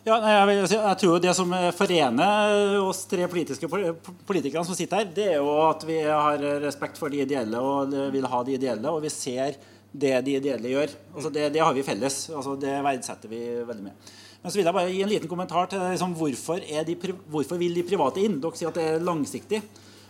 Ja, 0.06 0.20
jeg, 0.22 0.58
jeg, 0.70 0.98
tror 1.02 1.18
Det 1.18 1.32
som 1.34 1.50
forener 1.74 2.76
oss 2.78 3.00
tre 3.10 3.26
politiske 3.26 3.66
politikerne 3.66 4.62
som 4.68 4.78
sitter 4.78 5.02
her, 5.02 5.08
det 5.18 5.26
er 5.32 5.40
jo 5.40 5.56
at 5.66 5.82
vi 5.88 5.98
har 6.06 6.44
respekt 6.62 7.02
for 7.02 7.10
de 7.10 7.24
ideelle 7.26 7.58
og 7.58 7.96
vil 8.14 8.30
ha 8.30 8.44
de 8.46 8.60
ideelle. 8.60 8.94
Og 8.94 9.02
vi 9.02 9.10
ser 9.10 9.58
det 10.02 10.14
de 10.26 10.36
ideelle 10.40 10.72
gjør. 10.72 10.94
Altså 11.14 11.32
det, 11.34 11.50
det, 11.56 11.64
har 11.64 11.74
vi 11.76 11.86
felles. 11.88 12.20
Altså 12.36 12.56
det 12.60 12.76
verdsetter 12.86 13.32
vi 13.32 13.42
veldig 13.66 13.88
mye. 13.88 14.14
Men 14.44 14.54
så 14.54 14.60
vil 14.60 14.68
jeg 14.68 14.78
bare 14.78 14.92
gi 14.94 15.02
en 15.02 15.10
liten 15.10 15.32
kommentar 15.32 15.70
til 15.72 15.82
liksom, 15.82 16.14
hvorfor, 16.20 16.62
de, 16.62 16.96
hvorfor 17.34 17.58
vil 17.58 17.74
de 17.74 17.86
private 17.88 18.22
inn? 18.22 18.38
Dere 18.44 18.60
sier 18.60 18.70
at 18.70 18.78
det 18.78 18.86
er 18.92 19.06
langsiktig. 19.06 19.62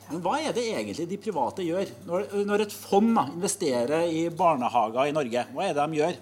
Men 0.10 0.21
hva 0.21 0.36
er 0.38 0.54
det 0.54 0.65
egentlig 0.69 1.08
de 1.10 1.19
private 1.21 1.65
gjør? 1.65 1.93
Når, 2.06 2.26
når 2.45 2.65
et 2.65 2.76
fond 2.76 3.13
da, 3.15 3.26
investerer 3.32 4.10
i 4.12 4.26
barnehager 4.30 5.10
i 5.10 5.15
Norge, 5.15 5.45
hva 5.56 5.65
er 5.65 5.78
det 5.78 5.86
de 5.86 6.02
gjør? 6.02 6.19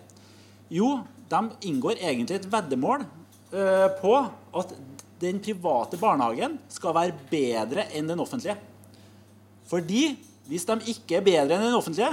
Jo, 0.74 0.92
de 1.34 1.42
inngår 1.70 2.00
egentlig 2.00 2.38
et 2.40 2.48
veddemål 2.52 3.04
uh, 3.04 3.90
på 4.00 4.14
at 4.62 4.76
den 5.24 5.42
private 5.44 6.00
barnehagen 6.00 6.60
skal 6.72 6.96
være 6.96 7.18
bedre 7.32 7.88
enn 7.96 8.08
den 8.12 8.22
offentlige. 8.24 8.56
Fordi 9.70 10.06
hvis 10.48 10.68
de 10.68 10.78
ikke 10.92 11.20
er 11.20 11.26
bedre 11.26 11.58
enn 11.58 11.68
den 11.70 11.78
offentlige, 11.78 12.12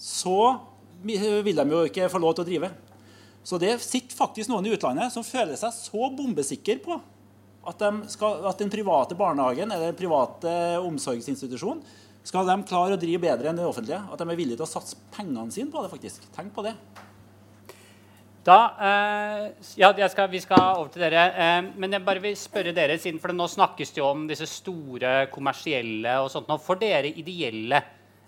så 0.00 0.40
vil 1.04 1.56
de 1.56 1.66
jo 1.68 1.84
ikke 1.88 2.08
få 2.12 2.20
lov 2.20 2.34
til 2.36 2.44
å 2.44 2.48
drive. 2.48 2.70
Så 3.44 3.58
det 3.60 3.74
sitter 3.84 4.16
faktisk 4.16 4.50
noen 4.50 4.68
i 4.68 4.74
utlandet 4.74 5.12
som 5.12 5.24
føler 5.24 5.56
seg 5.60 5.72
så 5.76 6.10
bombesikker 6.12 6.80
på 6.84 6.98
at, 7.68 7.82
skal, 8.12 8.46
at, 8.48 8.60
den 8.60 8.72
private 8.72 9.16
barnehagen 9.16 9.68
eller 9.68 9.90
den 9.90 9.98
private 9.98 10.52
omsorgsinstitusjonen 10.80 11.82
skal 12.24 12.48
de 12.48 12.56
klare 12.68 12.96
å 12.96 13.00
drive 13.00 13.22
bedre 13.22 13.50
enn 13.50 13.60
det 13.60 13.64
offentlige. 13.64 14.00
At 14.12 14.20
de 14.20 14.26
er 14.28 14.38
villige 14.38 14.60
til 14.60 14.66
å 14.66 14.70
satse 14.70 14.98
pengene 15.14 15.52
sine 15.52 15.72
på 15.72 15.80
det. 15.84 15.92
faktisk. 15.92 16.26
Tenk 16.36 16.52
på 16.56 16.64
det. 16.66 16.74
Da, 18.44 18.58
eh, 18.80 19.46
ja, 19.76 19.92
skal, 20.08 20.28
Vi 20.32 20.40
skal 20.40 20.78
over 20.80 20.88
til 20.92 21.02
dere. 21.04 21.24
Eh, 21.32 21.70
men 21.76 21.92
jeg 21.92 22.04
bare 22.04 22.20
vil 22.20 22.36
spørre 22.36 22.76
dere, 22.76 22.98
siden 22.98 23.20
for 23.20 23.32
Nå 23.32 23.48
snakkes 23.48 23.92
det 23.92 24.00
jo 24.00 24.08
om 24.08 24.26
disse 24.28 24.48
store 24.48 25.28
kommersielle 25.32 26.18
og 26.20 26.30
sånt. 26.32 26.52
For 26.64 26.80
dere 26.80 27.08
ideelle, 27.08 27.82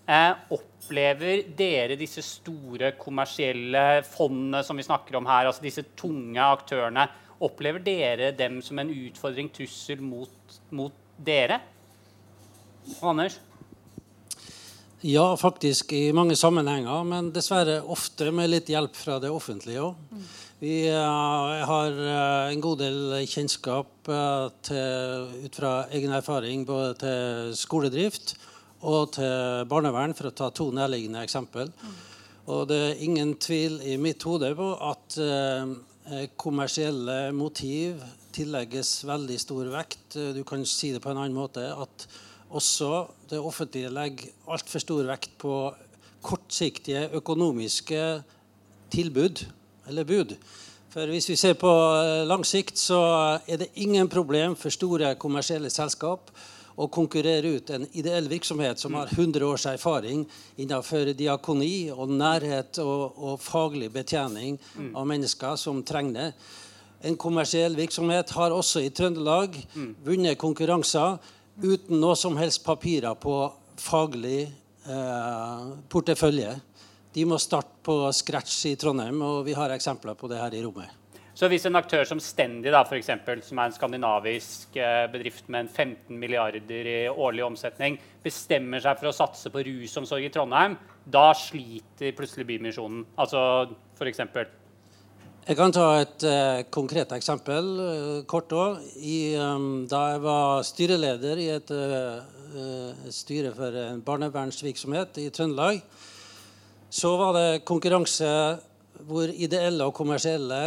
eh, 0.06 0.30
opplever 0.54 1.44
dere 1.56 1.98
disse 2.00 2.24
store 2.26 2.94
kommersielle 3.00 4.02
fondene 4.06 4.62
som 4.66 4.78
vi 4.78 4.86
snakker 4.86 5.18
om 5.18 5.28
her, 5.30 5.50
altså 5.50 5.64
disse 5.64 5.86
tunge 5.98 6.42
aktørene, 6.42 7.08
Opplever 7.42 7.82
dere 7.82 8.30
dem 8.38 8.60
som 8.62 8.78
en 8.78 8.90
utfordring, 8.92 9.48
trussel, 9.50 10.02
mot, 10.02 10.58
mot 10.70 10.94
dere? 11.18 11.58
Anders? 13.02 13.40
Ja, 15.02 15.24
faktisk 15.34 15.90
i 15.98 16.12
mange 16.14 16.36
sammenhenger, 16.38 17.02
men 17.02 17.32
dessverre 17.34 17.80
ofte 17.82 18.30
med 18.30 18.52
litt 18.52 18.70
hjelp 18.70 18.94
fra 18.94 19.18
det 19.22 19.32
offentlige 19.34 19.82
òg. 19.82 20.22
Vi 20.62 20.76
uh, 20.86 21.64
har 21.66 21.98
uh, 21.98 22.52
en 22.52 22.62
god 22.62 22.84
del 22.84 23.16
kjennskap 23.26 23.90
uh, 24.06 24.46
til, 24.62 25.32
ut 25.42 25.58
fra 25.58 25.72
egen 25.90 26.14
erfaring 26.14 26.62
både 26.68 26.94
til 27.02 27.56
skoledrift 27.58 28.36
og 28.82 29.14
til 29.16 29.64
barnevern, 29.70 30.14
for 30.18 30.30
å 30.30 30.34
ta 30.36 30.50
to 30.50 30.70
nærliggende 30.74 31.22
eksempel. 31.22 31.70
Og 32.50 32.66
det 32.70 32.78
er 32.82 33.02
ingen 33.06 33.36
tvil 33.38 33.78
i 33.86 33.96
mitt 34.02 34.22
hode 34.26 34.50
på 34.58 34.68
at 34.90 35.18
Eh, 36.10 36.26
kommersielle 36.34 37.30
motiv 37.30 38.00
tillegges 38.34 39.04
veldig 39.06 39.36
stor 39.38 39.68
vekt. 39.70 40.16
Du 40.34 40.40
kan 40.42 40.64
si 40.66 40.90
det 40.90 41.02
på 41.02 41.12
en 41.12 41.20
annen 41.20 41.36
måte 41.36 41.62
at 41.62 42.06
også 42.50 43.04
det 43.30 43.38
offentlige 43.38 43.92
legger 43.94 44.32
altfor 44.50 44.82
stor 44.82 45.06
vekt 45.06 45.36
på 45.38 45.54
kortsiktige 46.26 47.04
økonomiske 47.20 48.02
tilbud 48.90 49.44
eller 49.92 50.08
bud. 50.08 50.34
For 50.90 51.06
hvis 51.06 51.30
vi 51.30 51.38
ser 51.38 51.54
på 51.60 51.70
eh, 51.70 52.26
lang 52.26 52.42
sikt, 52.42 52.82
så 52.82 52.98
er 53.46 53.62
det 53.62 53.70
ingen 53.78 54.10
problem 54.10 54.58
for 54.58 54.74
store 54.74 55.14
kommersielle 55.22 55.70
selskap 55.70 56.34
å 56.76 56.88
konkurrere 56.92 57.56
ut 57.56 57.70
en 57.70 57.86
ideell 57.92 58.28
virksomhet 58.30 58.80
som 58.80 58.94
har 58.96 59.10
100 59.12 59.46
års 59.46 59.66
erfaring 59.70 60.24
innenfor 60.56 61.12
diakoni 61.16 61.90
og 61.92 62.12
nærhet 62.12 62.80
og, 62.82 63.18
og 63.18 63.40
faglig 63.42 63.90
betjening 63.92 64.58
mm. 64.76 64.92
av 64.96 65.08
mennesker 65.08 65.56
som 65.60 65.82
trenger 65.86 66.18
det. 66.18 66.28
En 67.02 67.18
kommersiell 67.18 67.76
virksomhet 67.76 68.30
har 68.36 68.54
også 68.54 68.84
i 68.84 68.92
Trøndelag 68.94 69.56
mm. 69.74 69.94
vunnet 70.06 70.38
konkurranser 70.38 71.18
uten 71.62 71.98
noe 72.00 72.16
som 72.16 72.38
helst 72.38 72.62
papirer 72.64 73.18
på 73.18 73.36
faglig 73.82 74.46
eh, 74.46 75.66
portefølje. 75.92 76.54
De 77.12 77.26
må 77.28 77.36
starte 77.42 77.82
på 77.84 77.98
scratch 78.14 78.54
i 78.70 78.76
Trondheim, 78.80 79.20
og 79.20 79.44
vi 79.44 79.56
har 79.58 79.74
eksempler 79.74 80.16
på 80.16 80.30
det 80.30 80.40
her 80.40 80.54
i 80.56 80.62
rommet. 80.64 81.01
Så 81.42 81.48
hvis 81.50 81.64
en 81.66 81.74
aktør 81.74 82.04
som 82.06 82.20
Stendi, 82.22 82.70
for 82.70 82.94
eksempel, 82.94 83.40
som 83.42 83.58
er 83.58 83.66
en 83.66 83.72
skandinavisk 83.74 84.76
eh, 84.78 85.08
bedrift 85.10 85.48
med 85.50 85.72
15 85.74 86.14
milliarder 86.14 86.86
i 86.86 87.08
årlig 87.10 87.42
omsetning, 87.42 87.96
bestemmer 88.22 88.78
seg 88.78 89.00
for 89.00 89.10
å 89.10 89.14
satse 89.16 89.50
på 89.50 89.64
rusomsorg 89.66 90.22
i 90.22 90.30
Trondheim, 90.30 90.78
da 91.02 91.32
sliter 91.34 92.14
plutselig 92.14 92.46
Bymisjonen. 92.46 93.02
Altså 93.18 93.42
for 93.98 94.06
eksempel. 94.06 94.46
Jeg 95.42 95.58
kan 95.58 95.74
ta 95.74 95.88
et 96.04 96.28
uh, 96.30 96.62
konkret 96.70 97.10
eksempel. 97.18 97.74
Uh, 97.74 98.22
kort 98.30 98.54
òg. 98.54 98.78
Um, 99.42 99.68
da 99.90 100.06
jeg 100.12 100.22
var 100.22 100.62
styreleder 100.62 101.42
i 101.42 101.52
et 101.58 101.74
uh, 101.74 103.06
styre 103.10 103.50
for 103.58 103.82
en 103.88 104.04
barnevernsvirksomhet 104.06 105.18
i 105.26 105.32
Trøndelag, 105.34 105.82
så 106.86 107.16
var 107.18 107.34
det 107.34 107.64
konkurranse 107.66 108.30
hvor 109.08 109.30
ideelle 109.30 109.86
og 109.86 109.94
kommersielle 109.96 110.58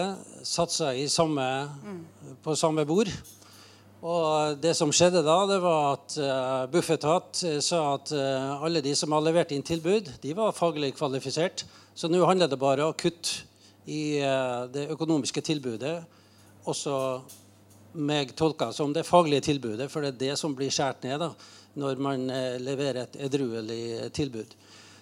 satsa 0.43 0.91
samme, 1.09 1.47
på 2.43 2.55
samme 2.55 2.85
bord. 2.85 3.11
Og 4.05 4.59
det 4.61 4.75
som 4.77 4.91
skjedde 4.93 5.23
da, 5.25 5.37
det 5.49 5.57
var 5.63 5.95
at 5.95 6.15
uh, 6.21 6.65
Bufetat 6.69 7.39
uh, 7.47 7.57
sa 7.63 7.79
at 7.95 8.11
uh, 8.13 8.61
alle 8.65 8.83
de 8.85 8.93
som 8.97 9.15
har 9.15 9.23
levert 9.25 9.53
inn 9.55 9.65
tilbud, 9.65 10.11
de 10.21 10.35
var 10.37 10.53
faglig 10.53 10.91
kvalifisert. 10.97 11.63
Så 11.95 12.11
nå 12.11 12.21
handler 12.27 12.51
det 12.51 12.59
bare 12.61 12.85
om 12.85 12.93
å 12.93 12.97
kutte 12.99 13.47
i 13.89 14.19
uh, 14.21 14.67
det 14.69 14.89
økonomiske 14.93 15.41
tilbudet. 15.47 15.95
Også 16.69 16.93
meg 17.95 18.35
tolka 18.37 18.69
som 18.75 18.93
det 18.93 19.07
faglige 19.07 19.47
tilbudet, 19.49 19.89
for 19.89 20.03
det 20.03 20.13
er 20.13 20.21
det 20.21 20.37
som 20.37 20.53
blir 20.53 20.73
skåret 20.73 21.07
ned 21.07 21.23
da, 21.23 21.31
når 21.79 21.99
man 21.99 22.21
leverer 22.63 23.01
et 23.01 23.15
edruelig 23.25 24.11
tilbud. 24.15 24.53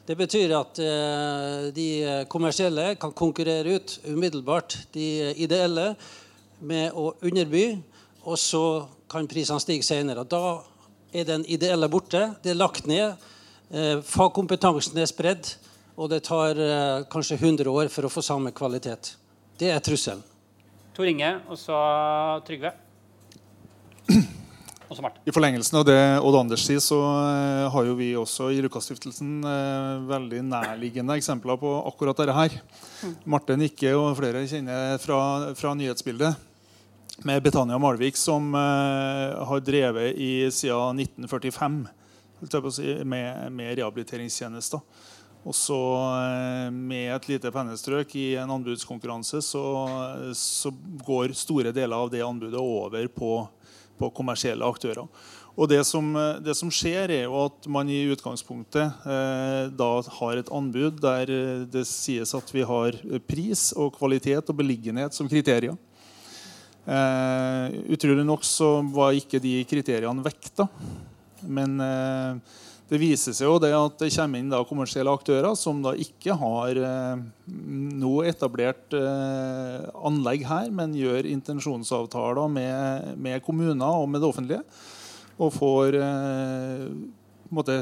Det 0.04 0.18
betyr 0.20 0.52
at 0.58 0.80
eh, 0.84 1.70
de 1.72 1.88
kommersielle 2.28 2.90
kan 3.00 3.14
konkurrere 3.16 3.78
ut 3.78 3.94
umiddelbart 4.04 4.76
de 4.92 5.32
ideelle 5.40 5.94
med 6.60 6.92
å 6.92 7.14
underby, 7.24 7.78
og 8.28 8.36
så 8.40 8.64
kan 9.08 9.30
prisene 9.32 9.64
stige 9.64 9.86
senere. 9.88 10.26
Da 10.28 10.60
er 11.16 11.28
den 11.30 11.48
ideelle 11.48 11.88
borte. 11.88 12.34
Det 12.44 12.52
er 12.52 12.60
lagt 12.60 12.90
ned. 12.90 13.16
Eh, 13.72 14.04
fagkompetansen 14.04 15.00
er 15.00 15.08
spredd, 15.08 15.56
og 15.96 16.12
det 16.12 16.26
tar 16.28 16.60
eh, 16.60 17.08
kanskje 17.08 17.40
100 17.40 17.72
år 17.72 17.92
for 17.94 18.04
å 18.04 18.12
få 18.12 18.26
samme 18.28 18.52
kvalitet. 18.52 19.16
Det 19.56 19.72
er 19.72 19.80
trusselen. 19.84 20.24
Tor 20.94 21.08
Inge, 21.08 21.38
og 21.48 21.56
så 21.58 21.80
Trygve. 22.44 22.76
I 25.26 25.32
forlengelsen 25.32 25.80
av 25.80 25.86
det 25.88 26.00
Odd 26.22 26.36
Anders 26.38 26.64
sier, 26.68 26.82
så 26.84 26.98
uh, 27.00 27.70
har 27.72 27.86
jo 27.88 27.96
vi 27.98 28.12
også 28.20 28.50
i 28.54 28.60
Rukastiftelsen 28.66 29.40
uh, 29.46 30.04
veldig 30.10 30.44
nærliggende 30.46 31.16
eksempler 31.18 31.58
på 31.62 31.72
akkurat 31.88 32.20
dette 32.20 32.36
her. 32.36 32.58
Mm. 33.02 33.16
Marte 33.34 33.58
Nikke 33.58 33.94
og 33.98 34.12
flere 34.20 34.44
kjenner 34.50 35.00
fra, 35.02 35.20
fra 35.58 35.74
nyhetsbildet. 35.80 36.36
Med 37.24 37.42
Betania 37.46 37.80
Malvik, 37.80 38.20
som 38.20 38.52
uh, 38.54 39.40
har 39.48 39.64
drevet 39.64 40.20
i 40.20 40.52
siden 40.54 41.02
1945 41.06 41.82
si, 42.76 42.94
med, 43.08 43.50
med 43.56 43.78
rehabiliteringstjenester. 43.80 44.84
Og 45.44 45.56
så 45.56 45.78
med 46.72 47.10
et 47.12 47.26
lite 47.28 47.50
pennestrøk 47.52 48.14
i 48.16 48.30
en 48.40 48.52
anbudskonkurranse 48.54 49.42
så, 49.44 49.64
så 50.40 50.72
går 51.04 51.34
store 51.36 51.74
deler 51.76 52.00
av 52.00 52.12
det 52.14 52.22
anbudet 52.24 52.62
over 52.62 53.10
på 53.12 53.42
på 54.00 54.10
kommersielle 54.16 54.68
aktører. 54.68 55.08
Og 55.54 55.70
det 55.70 55.84
som, 55.86 56.08
det 56.42 56.56
som, 56.58 56.72
skjer, 56.74 57.12
er 57.14 57.26
jo 57.28 57.44
at 57.46 57.68
man 57.70 57.90
i 57.92 58.00
utgangspunktet 58.10 59.06
eh, 59.06 59.68
da 59.70 59.90
har 60.18 60.40
et 60.40 60.50
anbud 60.50 60.98
der 61.04 61.30
eh, 61.30 61.66
det 61.70 61.86
sies 61.86 62.34
at 62.34 62.50
vi 62.56 62.66
har 62.66 62.98
pris 63.30 63.68
og 63.78 63.94
kvalitet 64.00 64.50
og 64.50 64.58
beliggenhet 64.58 65.14
som 65.14 65.30
kriterier. 65.30 65.78
Eh, 66.84 67.78
utrolig 67.94 68.26
nok 68.26 68.44
så 68.44 68.80
var 68.96 69.14
ikke 69.16 69.42
de 69.44 69.60
kriteriene 69.70 70.26
vekta. 70.26 70.66
Men 71.46 71.78
eh, 71.86 72.60
det 72.92 73.00
viser 73.00 73.36
seg 73.36 73.48
jo 73.48 73.60
det 73.64 73.72
at 73.74 73.96
det 74.02 74.12
kommer 74.14 74.42
inn 74.42 74.52
kommersielle 74.68 75.12
aktører 75.16 75.56
som 75.58 75.80
da 75.82 75.94
ikke 75.96 76.36
har 76.40 76.78
eh, 76.78 77.22
noe 78.04 78.28
etablert 78.28 78.94
eh, 78.98 79.88
anlegg 80.04 80.44
her, 80.50 80.68
men 80.76 80.98
gjør 80.98 81.30
intensjonsavtaler 81.32 82.52
med, 82.52 83.14
med, 83.16 83.40
kommuner 83.46 84.04
og 84.04 84.10
med 84.12 84.22
det 84.22 84.30
offentlige. 84.30 84.62
Og 85.40 85.54
får 85.56 85.98
eh, 85.98 86.90
måtte, 87.54 87.80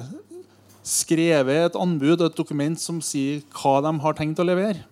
skrevet 0.86 1.68
et 1.68 1.76
anbud 1.78 2.24
et 2.26 2.38
dokument 2.38 2.80
som 2.82 3.02
sier 3.06 3.44
hva 3.58 3.80
de 3.86 3.92
har 4.06 4.18
tenkt 4.18 4.40
å 4.42 4.48
levere. 4.48 4.86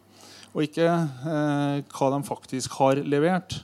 Og 0.56 0.66
ikke 0.66 0.90
eh, 0.90 1.80
hva 1.86 2.12
de 2.16 2.20
faktisk 2.26 2.82
har 2.82 3.02
levert. 3.06 3.62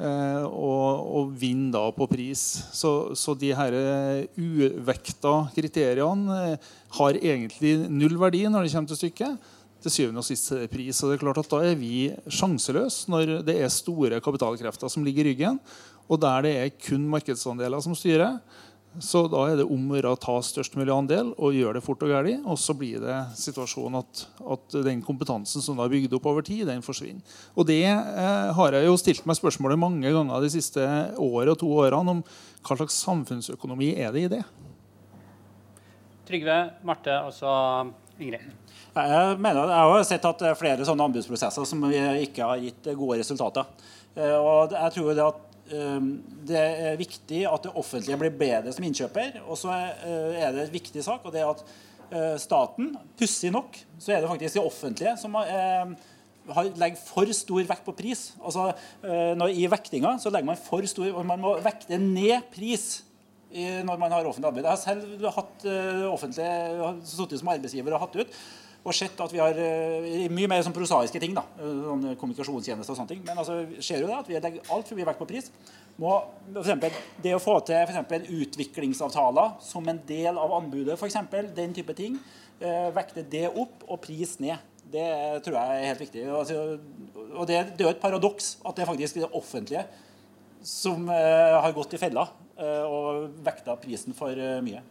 Eh, 0.00 0.44
og, 0.48 1.08
og 1.18 1.32
vinner 1.36 1.74
da 1.74 1.82
på 1.94 2.08
pris. 2.10 2.40
Så, 2.72 3.12
så 3.18 3.34
de 3.38 3.52
her 3.56 3.76
uvekta 4.40 5.34
kriteriene 5.52 6.38
eh, 6.54 6.70
har 6.96 7.18
egentlig 7.20 7.74
null 7.92 8.16
verdi 8.20 8.46
når 8.48 8.66
det 8.66 8.72
kommer 8.74 8.92
til 8.92 9.02
stykket. 9.02 9.50
Til 9.82 9.94
syvende 9.96 10.22
og 10.22 10.26
sist 10.26 10.52
pris. 10.70 11.00
Og 11.02 11.10
det 11.10 11.18
er 11.18 11.22
klart 11.24 11.42
at 11.42 11.50
Da 11.50 11.62
er 11.66 11.78
vi 11.78 12.12
sjanseløse 12.30 13.10
når 13.12 13.38
det 13.46 13.56
er 13.58 13.72
store 13.72 14.20
kapitalkrefter 14.22 14.92
som 14.92 15.04
ligger 15.04 15.26
i 15.26 15.32
ryggen, 15.32 15.58
og 16.06 16.20
der 16.22 16.44
det 16.46 16.52
er 16.58 16.76
kun 16.86 17.08
markedsandeler 17.10 17.82
som 17.82 17.96
styrer. 17.98 18.38
Så 19.00 19.22
da 19.32 19.46
er 19.48 19.56
det 19.56 19.64
om 19.72 19.86
å 19.96 20.14
ta 20.20 20.34
størst 20.44 20.74
mulig 20.76 20.92
andel 20.92 21.30
og 21.40 21.54
gjøre 21.56 21.78
det 21.78 21.84
fort 21.84 22.02
og 22.04 22.10
gærlig. 22.12 22.34
Og 22.44 22.58
så 22.60 22.74
blir 22.76 23.00
det 23.00 23.18
situasjonen 23.40 24.02
at, 24.02 24.24
at, 24.44 24.76
den 24.84 25.00
kompetansen 25.04 25.64
som 25.64 25.78
da 25.78 25.86
er 25.86 25.94
bygd 25.94 26.16
opp 26.18 26.28
over 26.28 26.44
tid, 26.44 26.66
den 26.68 26.84
forsvinner. 26.84 27.24
Og 27.56 27.68
det 27.70 27.86
eh, 27.88 28.50
har 28.58 28.76
jeg 28.76 28.88
jo 28.90 28.98
stilt 29.00 29.24
meg 29.28 29.38
spørsmålet 29.38 29.80
mange 29.80 30.12
ganger 30.12 30.44
de 30.44 30.50
siste 30.52 30.84
året 31.16 31.54
og 31.54 31.60
to 31.62 31.70
årene 31.72 32.18
om 32.18 32.20
hva 32.62 32.76
slags 32.76 32.98
samfunnsøkonomi 33.06 33.94
er 33.96 34.12
det 34.12 34.26
i 34.26 34.32
det? 34.36 34.42
Trygve, 36.28 36.58
Marte, 36.86 37.16
og 37.24 37.32
så 37.34 37.54
Ingrid. 38.20 38.44
Jeg 38.92 39.38
mener, 39.40 39.72
jeg 39.72 39.88
har 39.94 40.04
sett 40.04 40.28
at 40.28 40.42
det 40.44 40.50
er 40.50 40.58
flere 40.58 40.84
sånne 40.84 41.08
anbudsprosesser 41.08 41.64
som 41.64 41.88
ikke 41.88 42.44
har 42.44 42.60
gitt 42.60 42.92
gode 42.92 43.22
resultater. 43.22 43.72
Eh, 44.12 44.36
og 44.36 44.76
jeg 44.76 44.94
tror 44.98 45.16
det 45.16 45.24
at 45.24 45.48
det 45.70 46.58
er 46.58 46.98
viktig 47.00 47.42
at 47.48 47.66
det 47.66 47.72
offentlige 47.78 48.18
blir 48.20 48.34
bedre 48.36 48.72
som 48.74 48.84
innkjøper. 48.86 49.40
Og 49.46 49.58
så 49.60 49.72
eh, 49.72 50.40
er 50.42 50.54
det 50.54 50.66
en 50.66 50.74
viktig 50.74 51.04
sak, 51.04 51.24
og 51.24 51.34
det 51.34 51.42
er 51.44 51.52
at 51.52 51.64
staten, 52.42 52.90
pussig 53.16 53.48
nok, 53.48 53.78
så 53.96 54.10
er 54.12 54.18
det 54.20 54.28
faktisk 54.28 54.58
det 54.58 54.60
offentlige 54.68 55.14
som 55.16 55.32
legger 56.76 56.98
for 57.00 57.30
stor 57.32 57.62
vekt 57.70 57.86
på 57.86 57.94
pris. 57.96 58.26
Altså, 58.36 58.66
når, 59.00 59.54
I 59.56 59.64
vektinga 59.72 60.10
så 60.20 60.28
legger 60.28 60.50
man 60.50 60.60
for 60.60 60.84
stor 60.90 61.08
og 61.08 61.24
Man 61.24 61.40
må 61.40 61.54
vekte 61.64 61.96
ned 61.96 62.50
pris 62.52 62.98
når 63.48 63.96
man 63.96 64.12
har 64.12 64.28
offentlig 64.28 64.50
arbeid. 64.50 64.68
Jeg 64.68 64.74
har 64.74 64.82
selv 64.82 65.24
hatt 65.38 65.64
offentlig, 66.10 66.50
sittet 67.14 67.40
som 67.40 67.54
arbeidsgiver 67.54 67.96
og 67.96 68.04
hatt 68.04 68.20
ut 68.20 68.36
og 68.82 68.94
sett 68.96 69.20
at 69.22 69.30
vi 69.30 69.38
har 69.38 69.54
uh, 69.54 70.06
mye 70.34 70.50
mer 70.50 70.64
sånn 70.66 70.74
prosaiske 70.74 71.20
ting. 71.22 71.36
da, 71.36 71.44
sånn 71.58 72.08
kommunikasjonstjenester 72.18 72.94
og 72.94 72.98
sånne 72.98 73.12
ting. 73.14 73.22
Men 73.26 73.38
altså, 73.38 73.60
ser 73.78 74.02
jo 74.02 74.10
det 74.10 74.18
at 74.18 74.30
vi 74.30 74.38
legger 74.38 74.72
altfor 74.74 74.98
mye 74.98 75.08
vekt 75.10 75.22
på 75.22 75.28
pris. 75.30 75.50
Må, 76.02 76.16
for 76.48 76.64
eksempel, 76.64 76.96
det 77.22 77.34
å 77.36 77.42
få 77.42 77.58
til 77.68 77.78
for 77.84 77.94
eksempel, 77.94 78.26
utviklingsavtaler 78.42 79.56
som 79.62 79.86
en 79.92 80.00
del 80.08 80.40
av 80.40 80.54
anbudet, 80.56 80.96
for 80.98 81.06
eksempel, 81.06 81.50
den 81.54 81.74
type 81.76 81.94
ting, 81.98 82.16
vekte 82.94 83.24
det 83.26 83.48
opp 83.48 83.82
og 83.88 84.00
pris 84.04 84.36
ned. 84.42 84.60
Det 84.92 85.04
tror 85.44 85.56
jeg 85.58 85.76
er 85.82 85.88
helt 85.90 86.02
viktig. 86.02 86.24
Altså, 86.30 86.78
og 87.32 87.44
det, 87.48 87.58
det, 87.74 87.82
er 87.82 87.88
jo 87.88 87.92
et 87.92 88.02
paradoks 88.02 88.56
at 88.62 88.76
det 88.76 88.84
er 88.84 88.90
faktisk 88.90 89.18
det 89.20 89.30
offentlige 89.30 89.84
som 90.62 91.08
har 91.10 91.74
gått 91.74 91.96
i 91.96 92.00
fella 92.00 92.26
og 92.86 93.38
vekta 93.42 93.74
prisen 93.82 94.14
for 94.16 94.38
mye. 94.62 94.82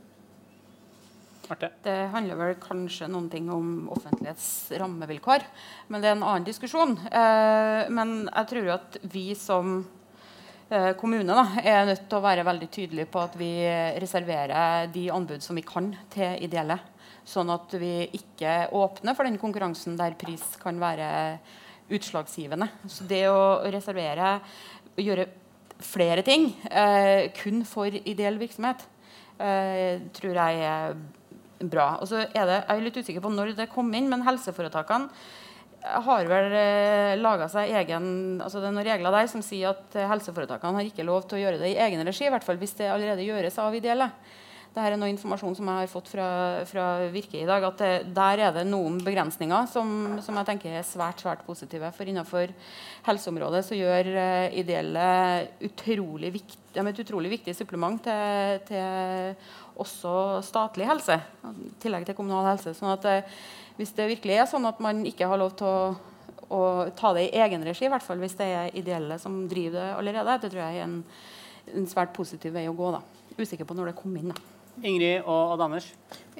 Marte? 1.52 1.68
Det 1.84 1.96
handler 2.14 2.38
vel 2.40 2.54
kanskje 2.64 3.10
noen 3.12 3.26
ting 3.32 3.50
om 3.52 3.90
offentlighets 3.92 4.72
rammevilkår. 4.80 5.44
Men 5.92 6.04
det 6.04 6.08
er 6.08 6.16
en 6.16 6.24
annen 6.24 6.48
diskusjon. 6.48 6.94
Eh, 7.12 7.90
men 7.92 8.14
jeg 8.30 8.48
tror 8.54 8.70
at 8.78 8.96
vi 9.12 9.26
som 9.36 9.82
eh, 10.72 10.94
kommune 11.02 11.36
da, 11.36 11.44
er 11.60 11.90
nødt 11.90 12.06
til 12.08 12.22
å 12.22 12.24
være 12.24 12.48
veldig 12.48 12.72
tydelige 12.72 13.12
på 13.12 13.26
at 13.26 13.36
vi 13.40 13.52
reserverer 14.00 14.88
de 14.96 15.10
anbud 15.12 15.44
som 15.44 15.60
vi 15.60 15.66
kan, 15.68 15.92
til 16.14 16.40
ideelle. 16.48 16.80
Sånn 17.28 17.52
at 17.52 17.76
vi 17.84 18.08
ikke 18.16 18.72
åpner 18.72 19.18
for 19.18 19.28
den 19.28 19.40
konkurransen 19.42 20.00
der 20.00 20.16
pris 20.16 20.54
kan 20.62 20.80
være 20.80 21.12
utslagsgivende. 21.92 22.72
Så 22.88 23.12
det 23.12 23.26
å 23.28 23.60
reservere 23.68 24.38
gjøre 24.96 25.28
flere 25.84 26.24
ting 26.24 26.54
eh, 26.72 27.28
kun 27.44 27.66
for 27.68 27.92
ideell 27.92 28.40
virksomhet, 28.40 28.86
eh, 29.36 30.00
tror 30.16 30.46
jeg 30.46 30.70
er 30.72 31.02
bra. 31.70 31.94
Og 32.02 32.10
så 32.10 32.24
er 32.26 32.46
det, 32.50 32.60
Jeg 32.68 32.78
er 32.78 32.84
litt 32.86 32.98
usikker 32.98 33.24
på 33.24 33.34
når 33.34 33.56
det 33.58 33.70
kom 33.72 33.94
inn, 33.94 34.10
men 34.10 34.26
helseforetakene 34.26 35.10
har 35.82 36.28
vel 36.30 36.54
eh, 36.54 37.16
laga 37.18 37.48
seg 37.50 37.72
egen 37.82 38.38
altså 38.44 38.62
Det 38.62 38.70
er 38.70 38.76
noen 38.76 38.86
regler 38.86 39.16
der 39.16 39.30
som 39.32 39.42
sier 39.46 39.74
at 39.74 39.98
eh, 39.98 40.10
helseforetakene 40.10 40.78
har 40.78 40.92
ikke 40.92 41.08
lov 41.08 41.26
til 41.26 41.40
å 41.40 41.42
gjøre 41.42 41.62
det 41.62 41.74
i 41.74 41.80
egen 41.88 42.06
regi. 42.06 42.28
I 42.28 42.34
hvert 42.34 42.46
fall 42.46 42.62
hvis 42.62 42.78
det 42.78 42.92
allerede 42.92 43.26
gjøres 43.26 43.58
av 43.62 43.76
ideelle. 43.76 44.12
Dette 44.72 44.88
er 44.88 44.96
noe 44.96 45.12
informasjon 45.12 45.58
som 45.58 45.68
jeg 45.68 45.82
har 45.82 45.90
fått 45.92 46.08
fra, 46.14 46.26
fra 46.64 46.84
Virke 47.12 47.42
i 47.42 47.48
dag. 47.48 47.64
at 47.68 47.82
det, 47.82 47.90
Der 48.16 48.40
er 48.40 48.54
det 48.56 48.64
noen 48.70 49.02
begrensninger 49.04 49.68
som, 49.68 50.22
som, 50.24 50.38
jeg 50.40 50.48
tenker 50.48 50.78
er 50.80 50.86
svært 50.88 51.20
svært 51.20 51.44
positive. 51.44 51.90
For 51.92 52.08
innenfor 52.08 52.54
helseområdet 53.04 53.66
så 53.68 53.76
gjør 53.76 54.14
uh, 54.16 54.48
ideelle 54.56 55.10
utrolig 55.68 56.32
vikt, 56.38 56.56
et 56.72 57.04
utrolig 57.04 57.34
viktig 57.34 57.52
supplement 57.58 58.00
til, 58.00 58.64
til 58.70 59.36
også 59.80 60.42
statlig 60.46 60.88
helse. 60.90 61.18
I 61.48 61.72
tillegg 61.82 62.08
til 62.08 62.18
kommunal 62.18 62.50
helse. 62.52 62.74
sånn 62.78 62.94
at 62.94 63.08
uh, 63.08 63.36
Hvis 63.78 63.94
det 63.98 64.10
virkelig 64.16 64.38
er 64.38 64.50
sånn 64.50 64.68
at 64.70 64.80
man 64.84 65.04
ikke 65.08 65.30
har 65.30 65.40
lov 65.42 65.56
til 65.60 65.68
å, 65.68 65.94
å 66.52 66.62
ta 66.98 67.14
det 67.18 67.30
i 67.30 67.44
egen 67.44 67.64
regi, 67.66 67.88
i 67.88 67.92
hvert 67.94 68.06
fall 68.06 68.22
hvis 68.22 68.38
det 68.40 68.50
er 68.52 68.78
ideelle 68.78 69.18
som 69.20 69.44
driver 69.50 69.80
det 69.80 69.92
allerede, 69.98 70.40
det 70.44 70.52
tror 70.52 70.66
jeg 70.66 70.80
er 70.82 70.88
en, 70.88 70.98
en 71.74 71.88
svært 71.90 72.16
positiv 72.18 72.58
vei 72.58 72.68
å 72.70 72.78
gå. 72.78 72.92
da. 72.98 73.04
Usikker 73.40 73.66
på 73.66 73.78
når 73.78 73.92
det 73.92 74.00
kom 74.02 74.18
inn. 74.20 74.34
da. 74.34 74.52
Ingrid 74.80 75.26
og 75.28 75.54
Odd 75.54 75.62
Anders? 75.66 75.88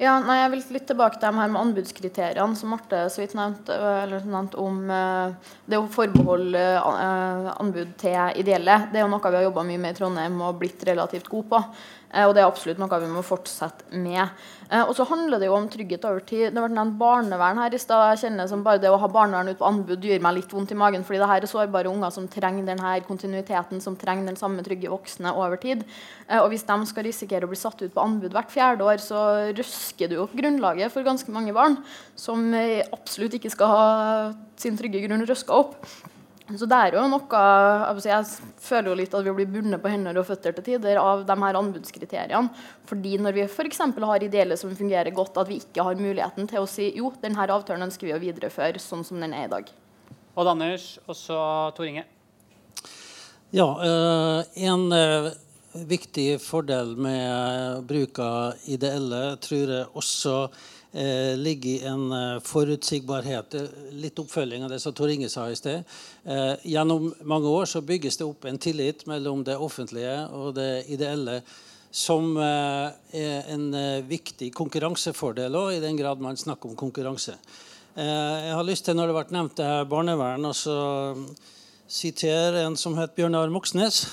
Ja, 0.00 0.16
nei, 0.24 0.38
jeg 0.40 0.50
vil 0.54 0.62
litt 0.74 0.86
tilbake 0.88 1.18
til 1.20 1.28
de 1.28 1.38
her 1.38 1.50
med 1.52 1.60
anbudskriteriene 1.60 2.58
som 2.58 2.72
Marte 2.72 3.04
så 3.12 3.20
vidt 3.20 3.36
nevnte, 3.38 3.76
eller 3.76 4.24
nevnte 4.26 4.58
om 4.58 4.80
uh, 4.88 5.52
det 5.68 5.78
å 5.78 5.88
forbeholde 5.92 6.62
uh, 6.80 7.52
anbud 7.60 7.92
til 8.00 8.40
ideelle. 8.40 8.78
Det 8.90 8.98
er 8.98 9.04
jo 9.04 9.12
noe 9.12 9.22
vi 9.28 9.38
har 9.38 9.46
jobba 9.46 9.66
mye 9.68 9.82
med 9.82 9.94
i 9.94 9.98
Trondheim 10.00 10.40
og 10.42 10.58
blitt 10.62 10.82
relativt 10.88 11.28
gode 11.30 11.50
på. 11.52 11.60
Uh, 12.12 12.26
og 12.26 12.34
det 12.36 12.42
er 12.42 12.48
absolutt 12.48 12.80
noe 12.80 13.00
vi 13.02 13.10
må 13.10 13.22
fortsette 13.24 13.88
med. 13.96 14.28
og 14.72 14.94
så 14.96 15.04
handler 15.04 15.40
det 15.40 15.48
jo 15.50 15.54
om 15.56 15.66
trygghet 15.68 16.04
over 16.08 16.22
tid. 16.24 16.46
Det 16.54 16.60
ble 16.62 16.72
nevnt 16.72 16.94
barnevern 17.00 17.58
her 17.60 17.74
i 17.76 17.80
stad. 17.80 18.14
Jeg 18.14 18.22
kjenner 18.22 18.48
som 18.48 18.62
bare 18.64 18.80
det 18.80 18.88
å 18.88 18.96
ha 19.00 19.08
barnevern 19.12 19.50
ut 19.52 19.58
på 19.60 19.66
anbud 19.68 20.06
gjør 20.08 20.22
meg 20.24 20.38
litt 20.38 20.54
vondt 20.54 20.72
i 20.72 20.78
magen, 20.80 21.04
fordi 21.04 21.20
det 21.20 21.28
her 21.28 21.44
er 21.44 21.50
sårbare 21.50 21.90
unger 21.90 22.14
som 22.14 22.28
trenger 22.32 22.64
denne 22.70 22.94
kontinuiteten, 23.04 23.82
som 23.84 23.98
trenger 24.00 24.30
den 24.30 24.40
samme 24.40 24.64
trygge 24.64 24.88
voksne 24.88 25.34
over 25.36 25.60
tid. 25.60 25.84
og 26.38 26.48
hvis 26.54 26.64
de 26.64 26.78
skal 26.88 27.04
risikere 27.04 27.44
å 27.44 27.52
bli 27.52 27.60
satt 27.60 27.82
ut 27.82 27.92
på 27.92 28.00
anbud 28.00 28.32
hvert 28.32 28.54
fjerde 28.54 28.86
år, 28.88 29.02
så 29.04 29.52
røsker 29.52 30.08
du 30.08 30.22
opp 30.22 30.32
grunnlaget 30.32 30.92
for 30.94 31.04
ganske 31.04 31.36
mange 31.36 31.52
barn 31.52 31.76
som 32.16 32.54
absolutt 32.56 33.36
ikke 33.36 33.52
skal 33.52 33.72
ha 33.74 33.84
sin 34.56 34.80
trygge 34.80 35.04
grunn 35.04 35.28
røska 35.28 35.52
opp. 35.52 35.76
Så 36.58 36.66
det 36.68 36.78
er 36.78 36.96
jo 36.96 37.02
noe 37.08 37.42
Jeg 38.04 38.26
føler 38.60 38.90
jo 38.90 38.96
litt 38.98 39.14
at 39.16 39.24
vi 39.26 39.34
blir 39.36 39.50
bundet 39.50 39.82
på 39.82 39.92
hender 39.92 40.18
og 40.20 40.26
føtter 40.28 40.54
til 40.56 40.66
tider 40.66 41.00
av 41.00 41.24
de 41.28 41.36
her 41.42 41.58
anbudskriteriene. 41.60 42.64
Fordi 42.88 43.14
når 43.22 43.36
vi 43.38 43.46
f.eks. 43.46 43.80
har 43.80 44.26
ideelle 44.26 44.58
som 44.60 44.74
fungerer 44.76 45.14
godt, 45.14 45.38
at 45.40 45.48
vi 45.48 45.60
ikke 45.62 45.86
har 45.86 46.00
muligheten 46.00 46.50
til 46.50 46.64
å 46.64 46.68
si 46.70 46.90
jo, 46.98 47.12
denne 47.22 47.46
avtalen 47.46 47.86
ønsker 47.88 48.10
vi 48.10 48.16
å 48.16 48.20
videreføre 48.22 48.82
sånn 48.82 49.04
som 49.06 49.22
den 49.22 49.36
er 49.36 49.48
i 49.48 49.52
dag. 49.52 49.70
Odd 50.32 50.48
Anders, 50.54 50.96
og 51.06 51.16
så 51.16 51.38
Tor 51.76 51.88
Inge. 51.88 52.04
Ja, 53.52 53.68
øh, 53.84 54.44
en 54.64 54.86
øh, 54.96 55.32
viktig 55.88 56.40
fordel 56.40 56.94
med 56.96 57.84
bruk 57.88 58.20
av 58.24 58.60
ideelle 58.64 59.36
tror 59.44 59.72
jeg 59.76 59.90
også 59.92 60.36
eh, 60.92 61.34
ligger 61.36 61.70
i 61.70 61.82
en 61.88 62.12
eh, 62.12 62.38
forutsigbarhet. 62.44 63.56
Litt 63.96 64.18
oppfølging 64.22 64.64
av 64.64 64.72
det 64.72 64.80
som 64.82 64.94
Tor 64.94 65.10
Inge 65.12 65.28
sa 65.32 65.48
i 65.50 65.58
sted. 65.58 65.84
Eh, 66.24 66.54
gjennom 66.74 67.10
mange 67.24 67.50
år 67.50 67.68
så 67.70 67.84
bygges 67.84 68.20
det 68.20 68.28
opp 68.28 68.44
en 68.48 68.60
tillit 68.60 69.06
mellom 69.10 69.44
det 69.44 69.56
offentlige 69.56 70.16
og 70.30 70.54
det 70.60 70.86
ideelle 70.92 71.40
som 71.92 72.36
eh, 72.40 72.88
er 73.12 73.50
en 73.52 73.66
eh, 73.76 74.04
viktig 74.08 74.48
konkurransefordel 74.56 75.58
òg, 75.58 75.74
i 75.76 75.82
den 75.84 75.98
grad 76.00 76.22
man 76.24 76.38
snakker 76.40 76.72
om 76.72 76.78
konkurranse. 76.78 77.36
Eh, 77.92 78.38
jeg 78.48 78.54
har 78.56 78.64
lyst 78.64 78.88
til, 78.88 78.96
når 78.96 79.10
det 79.10 79.18
vært 79.18 79.34
nevnt 79.36 79.58
det 79.60 79.68
her 79.68 79.88
barnevern, 79.90 80.48
å 80.48 80.54
sitere 81.92 82.64
en 82.64 82.78
som 82.80 82.96
het 82.96 83.12
Bjørnar 83.18 83.52
Moxnes 83.52 84.06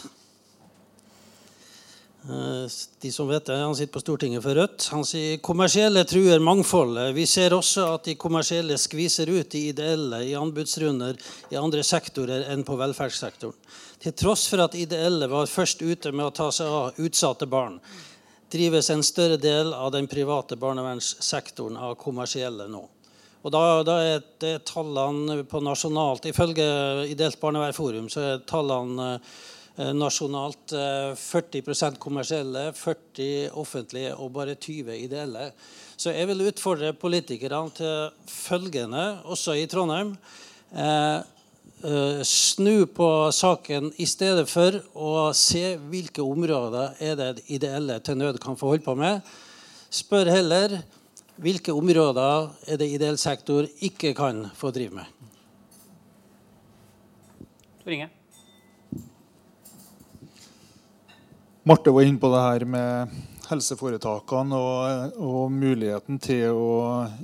de 3.01 3.11
som 3.11 3.27
vet 3.27 3.45
det, 3.45 3.55
Han 3.55 3.75
sitter 3.75 3.93
på 3.93 3.99
Stortinget 3.99 4.43
for 4.43 4.55
Rødt. 4.55 4.89
Han 4.91 5.05
sier 5.07 5.37
kommersielle 5.39 6.03
truer 6.03 6.39
mangfoldet. 6.39 7.13
Vi 7.15 7.25
ser 7.25 7.55
også 7.55 7.85
at 7.95 8.09
de 8.09 8.15
kommersielle 8.19 8.75
skviser 8.77 9.29
ut 9.31 9.49
de 9.51 9.69
ideelle 9.69 10.19
i 10.27 10.35
anbudsrunder 10.35 11.15
i 11.49 11.55
andre 11.55 11.83
sektorer 11.83 12.49
enn 12.51 12.65
på 12.67 12.75
velferdssektoren. 12.75 13.55
Til 14.03 14.15
tross 14.15 14.47
for 14.51 14.63
at 14.63 14.75
ideelle 14.75 15.27
var 15.31 15.47
først 15.47 15.81
ute 15.81 16.11
med 16.11 16.27
å 16.27 16.35
ta 16.35 16.51
seg 16.51 16.67
av 16.67 16.99
utsatte 16.99 17.47
barn, 17.47 17.79
drives 18.51 18.89
en 18.89 19.03
større 19.03 19.37
del 19.37 19.73
av 19.73 19.91
den 19.95 20.07
private 20.07 20.57
barnevernssektoren 20.59 21.77
av 21.77 21.95
kommersielle 21.99 22.67
nå. 22.67 22.83
Og 23.43 23.53
da, 23.55 23.61
da 23.87 23.95
er 24.03 24.23
det 24.43 24.65
tallene 24.67 25.45
på 25.47 25.61
nasjonalt 25.63 26.25
Ifølge 26.27 26.65
Ideelt 27.07 27.39
barnevernforum 27.39 28.09
så 28.11 28.25
er 28.25 28.41
tallene 28.43 29.13
Eh, 29.13 29.58
nasjonalt 29.95 30.73
40 31.15 31.61
eh, 31.61 31.97
kommersielle, 31.99 32.69
40 32.75 33.55
offentlige 33.57 34.13
og 34.15 34.33
bare 34.35 34.55
20 34.55 34.97
ideelle. 34.97 35.51
Så 35.99 36.11
jeg 36.15 36.27
vil 36.27 36.45
utfordre 36.47 36.93
politikerne 36.93 37.71
til 37.75 38.09
følgende, 38.27 39.21
også 39.23 39.55
i 39.59 39.67
Trondheim. 39.71 40.15
Eh, 40.75 41.19
snu 42.27 42.85
på 42.91 43.31
saken 43.31 43.93
i 43.97 44.07
stedet 44.09 44.43
for 44.51 44.81
å 44.99 45.31
se 45.31 45.77
hvilke 45.79 46.23
områder 46.23 46.99
er 46.99 47.15
det 47.15 47.45
ideelle 47.47 48.01
til 48.03 48.19
nød 48.19 48.39
kan 48.43 48.59
få 48.59 48.73
holde 48.73 48.83
på 48.83 48.97
med. 48.99 49.23
Spør 49.89 50.27
heller 50.27 50.81
hvilke 51.39 51.71
områder 51.71 52.51
er 52.67 52.79
det 52.81 52.91
ideell 52.91 53.17
sektor 53.17 53.67
ikke 53.79 54.11
kan 54.17 54.49
få 54.59 54.75
drive 54.75 54.99
med. 54.99 55.07
Tor 57.79 58.18
Marte 61.69 61.91
var 61.93 62.01
inne 62.01 62.17
på 62.17 62.29
det 62.33 62.39
her 62.41 62.63
med 62.65 63.11
helseforetakene 63.45 64.57
og, 64.57 65.17
og, 65.21 65.51
muligheten 65.53 66.17
til 66.21 66.55
å 66.57 66.69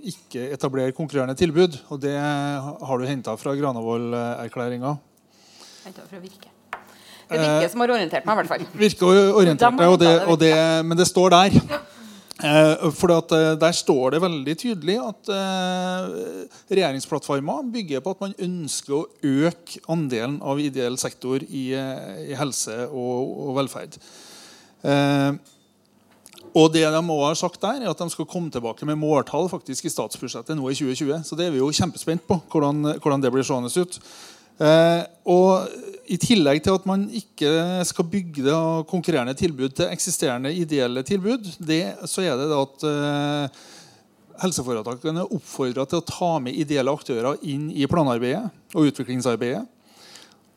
ikke 0.06 0.52
etablere 0.54 0.94
konkurrerende 0.94 1.34
tilbud. 1.40 1.80
Og 1.90 2.02
det 2.04 2.14
har 2.20 3.02
du 3.02 3.08
henta 3.10 3.34
fra 3.42 3.56
Granavolden-erklæringa. 3.58 4.92
Henta 5.88 6.06
fra 6.06 6.22
Virke. 6.22 6.52
Det 7.26 7.40
er 7.40 7.42
Virke 7.42 7.72
som 7.74 7.82
har 7.82 7.94
orientert 7.96 8.28
meg, 8.28 8.38
i 8.38 8.42
hvert 8.44 8.52
fall. 8.52 8.68
Virke 8.84 9.10
orientert 9.10 9.80
deg, 9.80 9.96
og 9.96 9.98
det, 10.04 10.14
og 10.30 10.38
det, 10.44 10.54
men 10.86 11.02
det 11.02 11.10
står 11.10 11.34
der. 11.34 11.58
Eh, 12.46 12.86
for 12.92 13.16
at, 13.16 13.32
eh, 13.32 13.56
Der 13.56 13.72
står 13.72 14.12
det 14.12 14.22
veldig 14.22 14.56
tydelig 14.60 15.00
at 15.00 15.30
eh, 15.32 16.46
regjeringsplattforma 16.70 17.62
bygger 17.74 18.04
på 18.04 18.14
at 18.14 18.22
man 18.28 18.38
ønsker 18.38 18.98
å 18.98 19.06
øke 19.24 19.82
andelen 19.90 20.38
av 20.44 20.60
ideell 20.60 21.00
sektor 21.02 21.42
i, 21.48 21.70
eh, 21.74 22.30
i 22.30 22.38
helse 22.38 22.76
og, 22.92 23.34
og 23.48 23.56
velferd. 23.62 23.98
Eh, 24.86 25.54
og 26.56 26.70
det 26.72 26.86
de 26.88 27.02
også 27.02 27.26
har 27.26 27.40
sagt 27.40 27.64
der, 27.66 27.82
er 27.84 27.92
at 27.92 28.00
de 28.00 28.08
skal 28.14 28.28
komme 28.32 28.52
tilbake 28.54 28.88
med 28.88 29.00
måltall 29.02 29.50
faktisk 29.52 29.90
i 29.90 29.92
statsbudsjettet 29.92 30.56
nå 30.56 30.70
i 30.72 30.78
2020. 30.78 31.26
Så 31.28 31.36
det 31.36 31.50
er 31.50 31.56
vi 31.56 31.60
jo 31.60 31.74
kjempespent 31.76 32.24
på 32.30 32.40
hvordan, 32.54 32.96
hvordan 33.04 33.26
det 33.26 33.34
blir 33.34 33.44
seende 33.44 33.72
ut. 33.76 34.00
Eh, 34.64 35.02
og 35.28 35.68
I 36.08 36.16
tillegg 36.22 36.62
til 36.64 36.78
at 36.78 36.86
man 36.88 37.10
ikke 37.12 37.52
skal 37.90 38.08
bygge 38.08 38.48
av 38.54 38.86
konkurrerende 38.88 39.36
tilbud 39.36 39.76
til 39.76 39.92
eksisterende 39.92 40.54
ideelle 40.56 41.04
tilbud, 41.04 41.50
det, 41.60 41.82
så 42.08 42.24
er 42.24 42.40
det 42.40 42.48
at 42.56 42.86
eh, 42.88 43.64
helseforetakene 44.46 45.28
oppfordrer 45.28 45.90
til 45.90 46.00
å 46.00 46.08
ta 46.08 46.32
med 46.44 46.56
ideelle 46.56 46.94
aktører 46.94 47.42
inn 47.44 47.68
i 47.74 47.88
planarbeidet 47.90 48.48
og 48.78 48.94
utviklingsarbeidet. 48.94 49.66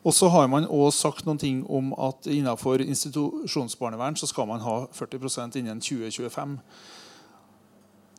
Og 0.03 0.15
så 0.15 0.29
har 0.31 0.47
man 0.47 0.67
også 0.67 1.09
sagt 1.09 1.25
noen 1.27 1.39
ting 1.41 1.59
om 1.67 1.91
at 1.99 2.27
innenfor 2.31 2.79
institusjonsbarnevern 2.85 4.15
så 4.15 4.29
skal 4.29 4.47
man 4.47 4.63
ha 4.63 4.85
40% 4.95 5.59
innen 5.59 5.81
2025. 5.83 6.55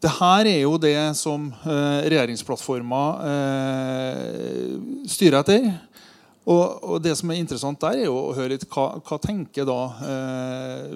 Dette 0.00 0.32
er 0.48 0.62
jo 0.62 0.76
det 0.80 0.96
som 1.16 1.50
eh, 1.52 2.08
regjeringsplattforma 2.08 3.00
eh, 3.30 4.76
styrer 5.08 5.40
etter. 5.40 5.70
Og, 6.50 6.96
det 7.04 7.12
som 7.20 7.30
er 7.30 7.40
interessant 7.40 7.80
der, 7.82 8.00
er 8.00 8.08
jo 8.08 8.16
å 8.16 8.36
høre 8.36 8.54
litt 8.54 8.64
hva, 8.72 8.94
hva 9.04 9.18
tenker 9.22 9.68
da 9.68 9.80
eh, 10.08 10.94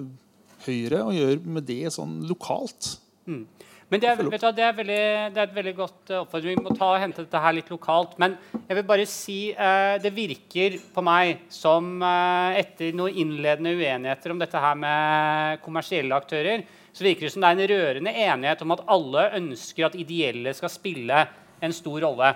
Høyre 0.65 1.03
å 1.05 1.11
gjøre 1.13 1.53
med 1.53 1.67
det 1.67 1.91
sånn 1.93 2.23
lokalt. 2.25 2.95
Mm. 3.29 3.43
Men 3.85 4.01
det 4.01 4.07
er, 4.09 4.17
du, 4.17 4.31
det, 4.33 4.63
er 4.65 4.73
veldig, 4.73 5.01
det 5.35 5.37
er, 5.37 5.45
et 5.45 5.53
veldig 5.53 5.73
godt 5.77 6.09
uh, 6.09 6.21
oppfordring. 6.23 6.57
Vi 6.57 6.65
må 6.65 6.73
ta 6.73 6.87
og 6.95 7.01
hente 7.03 7.21
dette 7.21 7.41
her 7.43 7.53
litt 7.53 7.67
lokalt. 7.69 8.15
Men 8.21 8.33
jeg 8.55 8.79
vil 8.79 8.87
bare 8.87 9.05
si 9.09 9.37
eh, 9.51 9.97
det 10.01 10.09
virker 10.15 10.79
på 10.95 11.03
meg 11.05 11.43
som 11.53 11.91
eh, 12.01 12.57
etter 12.63 12.97
noen 12.97 13.19
innledende 13.21 13.75
uenigheter 13.77 14.33
om 14.33 14.41
dette 14.41 14.61
her 14.63 14.79
med 14.81 15.61
kommersielle 15.61 16.17
aktører, 16.17 16.63
så 16.95 17.05
virker 17.05 17.27
det 17.27 17.33
som 17.35 17.45
det 17.45 17.51
er 17.51 17.59
en 17.59 17.69
rørende 17.75 18.15
enighet 18.25 18.63
om 18.65 18.73
at 18.73 18.81
alle 18.95 19.27
ønsker 19.37 19.85
at 19.85 19.97
ideelle 20.01 20.55
skal 20.57 20.73
spille 20.73 21.21
en 21.61 21.75
stor 21.75 22.01
rolle. 22.07 22.31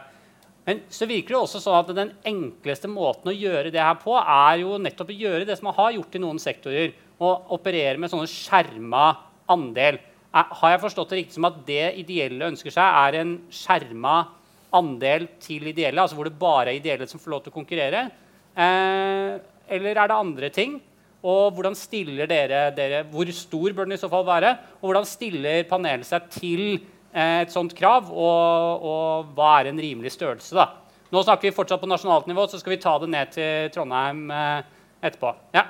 Men 0.69 0.83
så 0.93 1.07
virker 1.09 1.33
det 1.33 1.39
også 1.39 1.63
sånn 1.63 1.79
at 1.79 1.89
den 1.97 2.11
enkleste 2.29 2.91
måten 2.91 3.31
å 3.31 3.33
gjøre 3.33 3.71
det 3.73 3.81
her 3.81 3.97
på, 3.97 4.13
er 4.19 4.59
jo 4.61 4.77
nettopp 4.77 5.09
å 5.09 5.17
gjøre 5.17 5.47
det 5.49 5.57
som 5.57 5.71
man 5.71 5.79
har 5.79 5.95
gjort 5.95 6.13
i 6.13 6.21
noen 6.21 6.41
sektorer, 6.43 6.93
og 7.17 7.55
operere 7.57 7.97
med 7.97 8.11
sånne 8.13 8.29
skjerma 8.29 9.07
andel. 9.49 9.97
Har 10.29 10.73
jeg 10.75 10.81
forstått 10.83 11.09
det 11.09 11.17
riktig 11.23 11.37
som 11.39 11.47
at 11.49 11.61
det 11.65 11.85
ideelle 12.03 12.51
ønsker 12.51 12.73
seg, 12.73 12.85
er 12.85 13.17
en 13.17 13.31
skjerma 13.49 14.17
andel 14.77 15.25
til 15.41 15.71
ideelle? 15.71 16.03
Altså 16.03 16.17
hvor 16.19 16.29
det 16.29 16.37
bare 16.37 16.69
er 16.69 16.77
ideelle 16.77 17.07
som 17.09 17.21
får 17.21 17.33
lov 17.33 17.41
til 17.45 17.53
å 17.53 17.55
konkurrere? 17.55 18.03
Eh, 18.53 19.39
eller 19.73 19.97
er 19.97 20.11
det 20.11 20.17
andre 20.17 20.51
ting? 20.53 20.77
Og 21.25 21.55
hvordan 21.57 21.75
stiller 21.75 22.29
dere, 22.29 22.69
dere, 22.71 23.03
Hvor 23.11 23.27
stor 23.35 23.73
bør 23.73 23.89
den 23.89 23.97
i 23.97 23.99
så 23.99 24.07
fall 24.11 24.23
være? 24.27 24.53
Og 24.79 24.87
hvordan 24.87 25.09
stiller 25.09 25.65
panelet 25.67 26.07
seg 26.07 26.29
til 26.31 26.63
eh, 27.11 27.41
et 27.41 27.51
sånt 27.51 27.73
krav? 27.75 28.13
Og, 28.13 28.85
og, 28.85 29.33
hva 29.35 29.57
er 29.59 29.71
en 29.71 29.81
rimelig 29.81 30.13
størrelse? 30.13 30.53
da? 30.55 30.69
Nå 31.09 31.25
snakker 31.25 31.49
vi 31.49 31.55
fortsatt 31.57 31.81
på 31.81 31.89
nasjonalt 31.89 32.29
nivå, 32.29 32.45
så 32.45 32.61
skal 32.61 32.75
vi 32.75 32.81
ta 32.83 32.93
det 33.01 33.09
ned 33.09 33.33
til 33.33 33.73
Trondheim 33.73 34.27
eh, 34.29 34.61
etterpå. 35.01 35.33
Ja. 35.57 35.65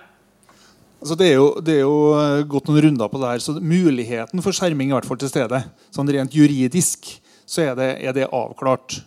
Altså 1.00 1.16
det, 1.16 1.28
er 1.32 1.38
jo, 1.38 1.50
det, 1.64 1.76
er 1.78 1.86
jo, 1.86 2.00
eh, 2.20 2.42
gått 2.52 2.68
noen 2.68 2.84
runder 2.84 3.12
på 3.12 3.20
det 3.22 3.30
her, 3.32 3.44
så 3.44 3.56
muligheten 3.56 4.44
for 4.44 4.56
skjerming 4.56 4.90
er 4.90 4.98
i 4.98 4.98
hvert 4.98 5.08
fall 5.08 5.22
til 5.22 5.32
stede. 5.32 5.62
Sånn 5.96 6.12
Rent 6.12 6.36
juridisk 6.36 7.08
så 7.48 7.70
er 7.70 7.78
det, 7.80 7.88
er 8.04 8.18
det 8.18 8.28
avklart. 8.28 9.00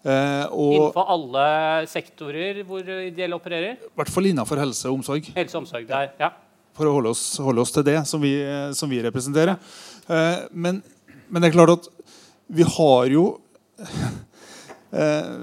Eh, 0.00 0.44
innenfor 0.46 1.10
alle 1.12 1.48
sektorer 1.90 2.62
hvor 2.64 2.86
ideelle 2.86 3.36
opererer? 3.36 3.82
I 3.82 3.98
hvert 3.98 4.14
fall 4.14 4.30
innenfor 4.30 4.62
helse 4.62 4.86
og 4.88 5.00
omsorg. 5.00 5.26
Helse 5.34 5.58
og 5.58 5.64
omsorg, 5.64 5.88
der, 5.90 6.14
ja. 6.22 6.30
For 6.78 6.86
å 6.86 6.94
holde 6.94 7.10
oss, 7.12 7.24
holde 7.42 7.64
oss 7.64 7.74
til 7.74 7.84
det 7.84 7.98
som 8.08 8.22
vi, 8.22 8.36
som 8.78 8.88
vi 8.88 9.02
representerer. 9.04 9.58
Eh, 10.06 10.46
men, 10.52 10.80
men, 11.26 11.42
det 11.42 11.50
er 11.50 11.58
klart 11.58 11.74
at 11.74 11.90
vi 12.50 12.66
har 12.66 13.10
jo 13.10 13.24
eh, 15.02 15.34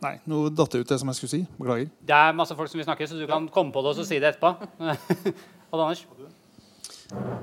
Nei, 0.00 0.14
nå 0.32 0.46
datt 0.56 0.72
det 0.72 0.80
ut 0.80 0.92
det 0.92 0.96
som 1.00 1.10
jeg 1.12 1.18
skulle 1.18 1.32
si. 1.34 1.40
Beklager. 1.58 1.90
Det 2.08 2.16
er 2.16 2.36
masse 2.36 2.56
folk 2.56 2.70
som 2.72 2.80
vil 2.80 2.86
snakke, 2.88 3.08
så 3.08 3.18
du 3.20 3.26
kan 3.28 3.48
komme 3.52 3.74
på 3.74 3.82
det 3.84 3.92
og 3.92 3.98
så 3.98 4.06
si 4.08 4.20
det 4.22 4.32
etterpå. 4.32 4.54
Odd 5.72 5.82
Anders? 5.82 6.06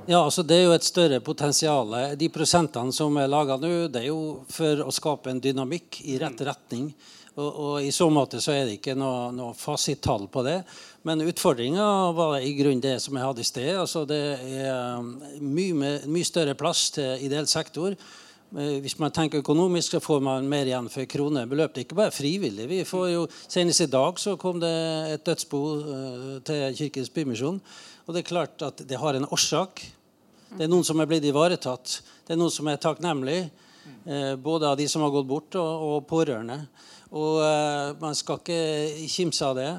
Ja, 0.07 0.23
altså 0.23 0.43
Det 0.47 0.55
er 0.55 0.63
jo 0.63 0.73
et 0.77 0.87
større 0.87 1.19
potensial. 1.19 1.93
De 2.17 2.29
prosentene 2.33 2.95
som 2.95 3.17
er 3.19 3.29
laga 3.29 3.59
nå, 3.61 3.71
det 3.91 4.05
er 4.05 4.09
jo 4.09 4.45
for 4.49 4.85
å 4.87 4.93
skape 4.95 5.31
en 5.31 5.41
dynamikk 5.43 6.01
i 6.07 6.17
rett 6.21 6.41
retning. 6.47 6.89
Og, 7.37 7.47
og 7.47 7.73
I 7.85 7.91
så 7.93 8.07
måte 8.09 8.39
så 8.41 8.55
er 8.55 8.65
det 8.65 8.79
ikke 8.79 8.95
noe, 8.97 9.29
noe 9.35 9.53
fasittall 9.57 10.25
på 10.33 10.41
det. 10.47 10.61
Men 11.05 11.21
utfordringa 11.27 11.85
var 12.17 12.39
i 12.41 12.55
grunnen 12.57 12.81
det 12.81 12.95
som 13.03 13.19
jeg 13.19 13.27
hadde 13.27 13.43
i 13.43 13.49
sted. 13.51 13.73
Altså 13.77 14.07
Det 14.09 14.21
er 14.63 15.03
mye, 15.43 15.99
mye 16.07 16.27
større 16.27 16.57
plass 16.57 16.87
til 16.97 17.27
ideell 17.27 17.49
sektor. 17.51 17.93
Eh, 18.55 18.77
hvis 18.79 18.95
man 18.95 19.11
tenker 19.11 19.41
økonomisk, 19.43 19.97
så 19.97 19.99
får 19.99 20.21
man 20.23 20.47
mer 20.47 20.69
igjen 20.69 20.87
for 20.91 21.07
kronebeløp. 21.09 21.73
Det 21.73 21.81
er 21.81 21.87
ikke 21.87 21.99
bare 21.99 22.15
frivillig. 22.15 22.67
Vi 22.69 22.79
får 22.87 23.05
jo, 23.11 23.25
Senest 23.51 23.83
i 23.83 23.89
dag 23.91 24.19
så 24.23 24.37
kom 24.39 24.61
det 24.63 24.71
et 25.11 25.25
dødsbo 25.27 25.61
uh, 25.75 26.33
til 26.47 26.77
Kirkens 26.79 27.11
Bymisjon. 27.11 27.59
Og 28.07 28.15
det 28.15 28.23
er 28.23 28.29
klart 28.29 28.63
at 28.63 28.85
det 28.87 28.99
har 29.01 29.19
en 29.19 29.27
årsak. 29.27 29.83
Det 30.53 30.63
er 30.63 30.71
noen 30.71 30.87
som 30.87 30.99
er 31.03 31.09
blitt 31.09 31.27
ivaretatt. 31.27 31.99
Det 32.23 32.35
er 32.35 32.39
noen 32.39 32.53
som 32.53 32.69
er 32.71 32.79
takknemlig. 32.79 33.49
Uh, 34.07 34.35
både 34.39 34.71
av 34.71 34.79
de 34.79 34.87
som 34.87 35.03
har 35.03 35.11
gått 35.11 35.27
bort, 35.27 35.59
og, 35.59 36.05
pårørende. 36.07 36.61
Og 37.07 37.39
man 38.01 38.15
skal 38.19 38.41
ikke 38.41 39.07
kimse 39.07 39.45
av 39.47 39.53
det. 39.55 39.69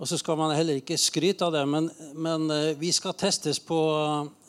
Og 0.00 0.08
så 0.08 0.16
skal 0.16 0.38
man 0.40 0.54
heller 0.56 0.78
ikke 0.80 0.96
skryte 0.96 1.44
av 1.44 1.52
det, 1.52 1.64
men, 1.68 1.90
men 2.16 2.46
vi 2.80 2.88
skal 2.88 3.12
testes 3.20 3.58
på 3.60 3.76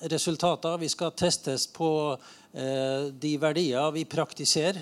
resultater. 0.08 0.78
Vi 0.80 0.88
skal 0.88 1.12
testes 1.12 1.66
på 1.76 1.90
Eh, 2.16 2.41
de 2.52 3.30
verdier 3.40 3.94
vi 3.96 4.04
praktiserer. 4.04 4.82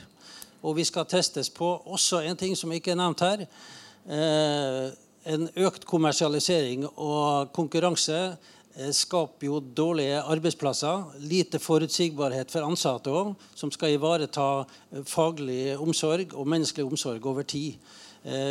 Og 0.65 0.75
vi 0.79 0.83
skal 0.87 1.07
testes 1.07 1.49
på 1.53 1.67
også 1.87 2.23
en 2.27 2.37
ting 2.39 2.55
som 2.57 2.71
ikke 2.75 2.91
er 2.91 2.99
nevnt 2.99 3.23
her. 3.23 3.45
Eh, 4.09 4.89
en 5.29 5.45
økt 5.67 5.85
kommersialisering 5.87 6.85
og 6.89 7.51
konkurranse 7.55 8.17
eh, 8.33 8.91
skaper 8.95 9.47
jo 9.47 9.61
dårlige 9.61 10.19
arbeidsplasser. 10.19 11.05
Lite 11.23 11.61
forutsigbarhet 11.63 12.51
for 12.51 12.67
ansatte 12.67 13.13
òg, 13.13 13.33
som 13.55 13.71
skal 13.71 13.95
ivareta 13.95 14.49
faglig 15.07 15.77
omsorg 15.79 16.35
og 16.35 16.49
menneskelig 16.49 16.89
omsorg 16.89 17.31
over 17.31 17.47
tid. 17.47 17.79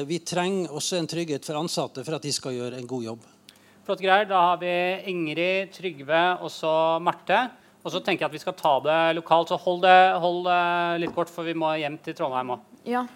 Vi 0.09 0.16
trenger 0.24 0.72
også 0.72 0.96
en 0.96 1.07
trygghet 1.07 1.44
for 1.44 1.59
ansatte 1.61 2.00
for 2.00 2.16
at 2.16 2.24
de 2.24 2.31
skal 2.33 2.54
gjøre 2.57 2.78
en 2.78 2.87
god 2.88 3.02
jobb. 3.04 3.26
Flott 3.85 4.00
greier. 4.00 4.24
Da 4.24 4.38
har 4.46 4.62
vi 4.62 4.70
Ingrid, 5.12 5.74
Trygve 5.76 6.22
og 6.40 6.48
så 6.48 6.72
Marte. 7.04 7.42
Og 7.88 7.94
så 7.94 8.03
tenker 8.05 8.27
jeg 8.27 8.29
at 8.29 8.37
vi 8.37 8.42
skal 8.42 8.57
ta 8.59 8.74
det 8.85 9.01
lokalt. 9.16 9.48
Så 9.48 9.57
hold 9.64 9.81
det, 9.87 9.98
hold 10.20 10.42
det 10.44 10.62
litt 11.05 11.14
kort, 11.16 11.33
for 11.33 11.48
vi 11.48 11.57
må 11.57 11.72
hjem 11.81 11.96
til 12.05 12.16
Trondheim 12.18 12.53
òg. 12.59 12.66
Ja. 12.88 13.07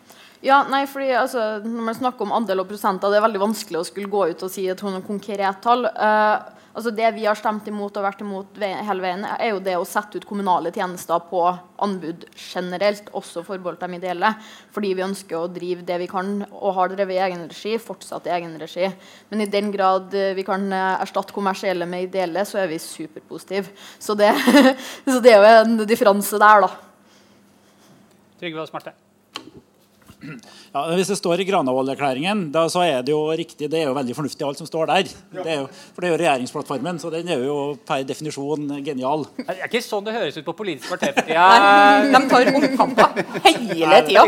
ja. 0.40 0.62
nei, 0.72 0.86
fordi 0.88 1.10
altså, 1.16 1.44
Når 1.64 1.86
man 1.90 1.98
snakker 1.98 2.24
om 2.24 2.32
andel 2.40 2.64
og 2.64 2.70
prosenter, 2.72 3.12
det 3.12 3.20
er 3.20 3.26
veldig 3.26 3.44
vanskelig 3.44 3.82
å 3.82 3.86
skulle 3.86 4.12
gå 4.12 4.24
ut 4.32 4.46
og 4.48 4.52
si 4.52 4.64
et 4.72 4.84
konkret 5.06 5.60
tall. 5.64 5.84
Uh, 5.92 6.61
altså 6.72 6.90
Det 6.94 7.10
vi 7.16 7.26
har 7.26 7.38
stemt 7.38 7.66
imot 7.68 7.96
og 7.96 8.06
vært 8.06 8.22
imot 8.24 8.58
hele 8.62 9.04
veien, 9.04 9.24
er 9.36 9.52
jo 9.52 9.60
det 9.64 9.74
å 9.78 9.86
sette 9.88 10.18
ut 10.18 10.26
kommunale 10.28 10.72
tjenester 10.74 11.20
på 11.28 11.42
anbud 11.82 12.24
generelt, 12.36 13.10
også 13.16 13.44
forbeholdt 13.46 13.84
de 13.84 13.98
ideelle. 13.98 14.32
Fordi 14.74 14.94
vi 14.96 15.04
ønsker 15.04 15.38
å 15.38 15.50
drive 15.52 15.84
det 15.88 15.98
vi 16.02 16.08
kan, 16.10 16.34
og 16.50 16.76
har 16.78 16.94
drevet 16.94 17.18
i 17.18 17.22
egen 17.26 17.44
regi, 17.50 17.76
fortsatt 17.82 18.28
i 18.30 18.34
egen 18.38 18.56
regi. 18.60 18.88
Men 19.30 19.44
i 19.44 19.50
den 19.52 19.70
grad 19.74 20.14
eh, 20.16 20.32
vi 20.38 20.46
kan 20.46 20.64
eh, 20.72 21.04
erstatte 21.04 21.36
kommersielle 21.36 21.88
med 21.88 22.08
ideelle, 22.08 22.46
så 22.48 22.62
er 22.62 22.72
vi 22.72 22.80
superpositive. 22.82 23.74
Så 24.00 24.16
det, 24.18 24.32
så 25.12 25.20
det 25.22 25.36
er 25.36 25.40
jo 25.40 25.62
en 25.62 25.80
differanse 25.86 26.40
der, 26.40 26.66
da. 26.68 26.74
Trygve 28.42 28.64
og 28.64 28.70
Smarte. 28.72 28.96
Ja, 30.72 30.84
hvis 30.96 31.10
det 31.12 31.18
står 31.18 31.42
i 31.42 31.46
Granavolden-erklæringen, 31.48 32.44
så 32.72 32.84
er 32.84 33.02
det 33.04 33.12
jo 33.14 33.24
riktig. 33.28 33.68
Det 33.70 33.80
er 33.80 33.88
jo 33.90 33.96
veldig 33.96 34.16
fornuftig, 34.16 34.46
alt 34.46 34.60
som 34.60 34.68
står 34.68 34.90
der. 34.92 35.10
Det 35.34 35.56
jo, 35.58 35.66
for 35.92 36.04
det 36.04 36.08
er 36.08 36.14
jo 36.14 36.20
regjeringsplattformen, 36.22 37.00
så 37.02 37.10
den 37.12 37.30
er 37.32 37.44
jo 37.46 37.58
per 37.88 38.04
definisjon 38.08 38.70
genial. 38.86 39.26
Det 39.38 39.56
er 39.56 39.66
ikke 39.68 39.82
sånn 39.84 40.06
det 40.06 40.14
høres 40.16 40.38
ut 40.38 40.46
på 40.46 40.56
Politisk 40.62 40.92
kvarter 40.92 41.14
for 41.16 41.26
tida. 41.26 41.46
De 42.12 42.20
tar 42.30 42.52
omkampa 42.52 43.08
hele 43.48 44.02
tida. 44.06 44.26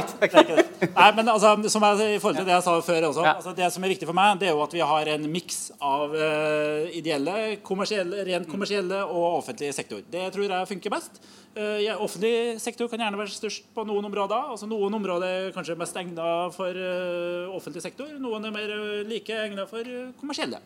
Nei, 0.95 1.11
men 1.17 1.31
altså, 1.33 1.55
som 1.73 1.87
jeg, 1.89 2.17
i 2.17 2.21
forhold 2.23 2.41
til 2.41 2.49
det 2.49 2.57
jeg 2.57 2.67
sa 2.67 2.75
før 2.89 3.09
også, 3.11 3.25
altså, 3.35 3.55
det 3.57 3.71
som 3.75 3.85
er 3.87 3.95
viktig 3.95 4.09
for 4.09 4.17
meg, 4.17 4.41
det 4.41 4.51
er 4.51 4.57
jo 4.57 4.65
at 4.65 4.75
vi 4.75 4.83
har 4.85 5.13
en 5.15 5.31
miks 5.31 5.61
av 5.79 6.13
uh, 6.15 6.91
ideelle, 6.97 7.57
kommersielle, 7.65 8.25
rent 8.29 8.51
kommersielle 8.51 9.01
og 9.07 9.41
offentlig 9.41 9.73
sektor. 9.77 10.03
Det 10.11 10.29
tror 10.35 10.49
jeg 10.49 10.71
funker 10.75 10.95
best. 10.95 11.23
Uh, 11.55 11.79
offentlig 12.03 12.59
sektor 12.59 12.89
kan 12.91 12.99
gjerne 13.05 13.19
være 13.21 13.31
størst 13.31 13.69
på 13.77 13.85
noen 13.87 14.09
områder. 14.09 14.51
altså 14.55 14.67
Noen 14.67 14.97
områder 14.99 15.29
er 15.29 15.53
kanskje 15.55 15.77
mest 15.79 15.84
egnet 15.93 16.57
for 16.57 16.81
uh, 16.81 17.53
offentlig 17.55 17.85
sektor. 17.85 18.09
Noen 18.23 18.49
er 18.49 18.55
mer 18.55 18.73
uh, 18.73 19.03
like 19.09 19.37
egnet 19.45 19.69
for 19.71 19.89
kommersielle. 20.21 20.63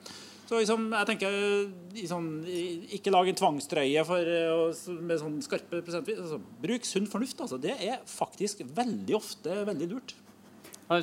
Så 0.48 0.62
liksom, 0.62 0.86
jeg 0.94 1.08
tenker 1.10 1.34
liksom, 1.92 2.28
Ikke 2.96 3.12
lag 3.12 3.28
en 3.28 3.36
tvangstrøye 3.36 4.04
for, 4.08 4.30
med 5.04 5.20
sånn 5.20 5.36
skarpe 5.44 5.82
prosentvis. 5.84 6.22
Altså, 6.22 6.38
bruk 6.62 6.88
sunn 6.88 7.10
fornuft. 7.10 7.42
Altså. 7.44 7.58
Det 7.60 7.74
er 7.76 8.00
faktisk 8.08 8.62
veldig 8.64 9.18
ofte 9.18 9.58
veldig 9.68 9.90
lurt. 9.90 10.16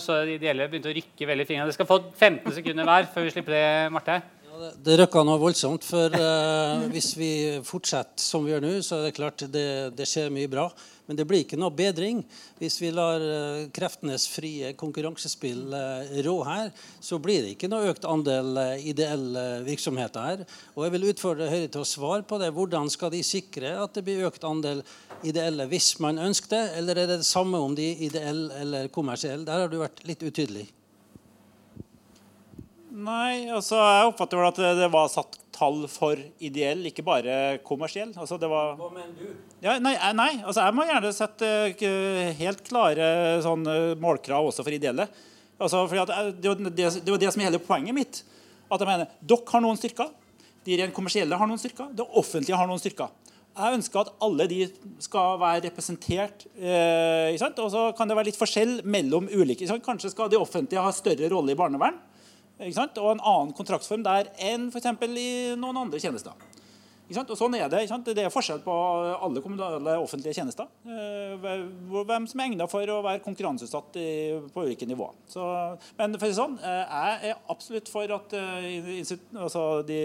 Så 0.01 0.15
de 0.25 0.39
ideelle 0.39 0.65
begynte 0.69 0.89
å 0.89 0.95
rykke 0.97 1.27
veldig 1.29 1.45
fingrene. 1.45 1.69
Dere 1.69 1.77
skal 1.77 1.89
få 1.89 1.99
15 2.09 2.55
sekunder 2.55 2.87
hver 2.89 3.11
før 3.13 3.27
vi 3.27 3.35
slipper 3.35 3.53
det, 3.53 3.67
Marte. 3.93 4.17
Ja, 4.47 4.71
det 4.87 4.95
røkka 4.97 5.21
noe 5.27 5.37
voldsomt. 5.41 5.85
For 5.85 6.17
uh, 6.17 6.87
hvis 6.89 7.11
vi 7.19 7.31
fortsetter 7.67 8.25
som 8.25 8.47
vi 8.47 8.55
gjør 8.55 8.65
nå, 8.65 8.73
så 8.85 8.97
er 8.97 9.09
det 9.09 9.17
klart 9.19 9.45
det, 9.53 9.67
det 9.93 10.09
skjer 10.09 10.33
mye 10.33 10.49
bra. 10.49 10.65
Men 11.05 11.19
det 11.19 11.25
blir 11.29 11.43
ikke 11.43 11.59
noe 11.59 11.73
bedring 11.75 12.23
hvis 12.59 12.79
vi 12.81 12.89
lar 12.93 13.21
eh, 13.21 13.67
kreftenes 13.75 14.25
frie 14.31 14.71
konkurransespill 14.79 15.73
eh, 15.77 16.15
rå 16.25 16.35
her. 16.47 16.71
Så 17.03 17.19
blir 17.21 17.43
det 17.45 17.53
ikke 17.55 17.69
noe 17.69 17.91
økt 17.91 18.07
andel 18.09 18.57
eh, 18.61 18.87
ideelle 18.89 19.45
virksomheter 19.67 20.29
her. 20.29 20.45
Og 20.73 20.87
jeg 20.87 20.95
vil 20.95 21.09
utfordre 21.11 21.51
Høyre 21.51 21.69
til 21.75 21.83
å 21.83 21.89
svare 21.89 22.25
på 22.25 22.39
det. 22.41 22.49
Hvordan 22.55 22.89
skal 22.93 23.13
de 23.13 23.21
sikre 23.25 23.75
at 23.83 23.93
det 23.97 24.05
blir 24.07 24.25
økt 24.29 24.47
andel 24.47 24.81
ideelle 25.25 25.69
hvis 25.69 25.93
man 26.03 26.21
ønsker 26.21 26.55
det? 26.55 26.63
Eller 26.79 26.97
er 26.97 27.11
det 27.13 27.21
det 27.21 27.29
samme 27.29 27.61
om 27.61 27.77
de 27.77 27.91
ideelle 28.07 28.63
eller 28.63 28.89
kommersielle? 28.93 29.45
Der 29.45 29.65
har 29.65 29.71
du 29.71 29.77
vært 29.83 30.01
litt 30.09 30.25
utydelig. 30.25 30.67
Nei, 32.95 33.45
altså 33.51 33.75
jeg 33.75 34.07
oppfatter 34.07 34.39
vel 34.39 34.47
at 34.47 34.59
det 34.79 34.87
var 34.93 35.09
satt 35.11 35.35
tall 35.55 35.85
for 35.91 36.19
ideell, 36.43 36.83
ikke 36.89 37.05
bare 37.05 37.35
kommersiell. 37.65 38.11
Altså, 38.19 38.37
var... 38.41 38.75
Hva 38.79 38.91
mener 38.93 39.15
du? 39.17 39.31
Ja, 39.63 39.77
nei, 39.81 39.95
eh, 39.95 40.11
nei, 40.17 40.31
altså 40.43 40.65
jeg 40.65 40.75
må 40.75 40.85
gjerne 40.89 41.13
sette 41.15 41.51
uh, 41.71 42.21
helt 42.39 42.63
klare 42.67 43.07
sånn, 43.45 43.65
uh, 43.67 43.95
målkrav 44.01 44.49
også 44.49 44.65
for 44.65 44.75
ideelle. 44.75 45.07
Altså, 45.55 45.85
at, 45.87 46.13
det, 46.41 46.51
var 46.51 46.59
det, 46.59 46.73
det, 46.75 47.19
det, 47.21 47.31
som 47.31 47.43
er 47.43 47.49
hele 47.49 47.63
poenget 47.63 47.95
mitt. 47.95 48.23
At 48.67 48.81
jeg 48.81 48.89
mener, 48.89 49.11
Dere 49.23 49.53
har 49.53 49.63
noen 49.63 49.79
styrker. 49.79 50.11
De 50.65 50.79
rent 50.81 50.95
kommersielle 50.95 51.37
har 51.39 51.49
noen 51.49 51.61
styrker. 51.61 51.93
Det 51.95 52.07
offentlige 52.19 52.59
har 52.59 52.67
noen 52.67 52.81
styrker. 52.81 53.13
Jeg 53.55 53.77
ønsker 53.77 54.01
at 54.01 54.09
alle 54.25 54.49
de 54.51 54.65
skal 54.99 55.37
være 55.39 55.69
representert. 55.69 56.43
og 56.59 57.69
så 57.71 57.85
kan 57.95 58.09
det 58.09 58.17
være 58.17 58.27
litt 58.27 58.39
forskjell 58.39 58.81
mellom 58.83 59.29
ulike. 59.31 59.69
Kanskje 59.85 60.11
skal 60.11 60.27
det 60.33 60.41
offentlige 60.41 60.83
ha 60.83 60.91
større 60.91 61.29
rolle 61.31 61.55
i 61.55 61.59
barnevern 61.59 62.01
og 62.59 63.09
en 63.11 63.19
annen 63.19 63.55
kontraktsform 63.55 64.03
der 64.05 64.29
enn 64.39 64.69
f.eks. 64.71 64.93
i 65.05 65.29
noen 65.59 65.83
andre 65.85 65.99
tjenester. 65.99 66.35
Og 67.05 67.37
sånn 67.37 67.53
er 67.53 67.69
Det 67.69 67.85
Det 68.15 68.23
er 68.23 68.33
forskjell 68.33 68.61
på 68.65 68.73
alle 69.21 69.41
kommunale 69.41 69.97
offentlige 70.01 70.33
tjenester. 70.33 70.65
Eh, 70.85 71.37
hvem 71.37 72.27
som 72.27 72.39
er 72.39 72.45
egnet 72.49 72.69
for 72.69 72.81
å 72.81 73.01
være 73.03 73.21
konkurranseutsatt 73.21 73.93
på 74.53 74.65
ulike 74.65 74.87
nivåer. 74.87 75.13
Så, 75.27 75.77
men 75.97 76.17
for 76.17 76.33
sånn, 76.33 76.57
eh, 76.63 76.83
jeg 77.21 77.31
er 77.31 77.37
absolutt 77.47 77.89
for 77.89 78.09
at 78.09 78.33
eh, 78.33 79.03
altså, 79.37 79.83
de 79.85 80.01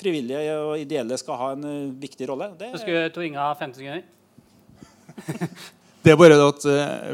frivillige 0.00 0.56
og 0.56 0.78
ideelle 0.80 1.18
skal 1.18 1.36
ha 1.36 1.52
en 1.52 1.92
viktig 2.00 2.28
rolle. 2.28 2.54
Det, 2.58 2.72
Så 2.72 2.84
skulle 2.84 3.10
Tor 3.12 3.22
Inge 3.22 3.38
ha 3.38 3.52
50 3.54 3.76
sekunder? 3.76 4.02
det 6.04 6.12
er 6.12 6.16
bare 6.16 6.40
at 6.40 6.64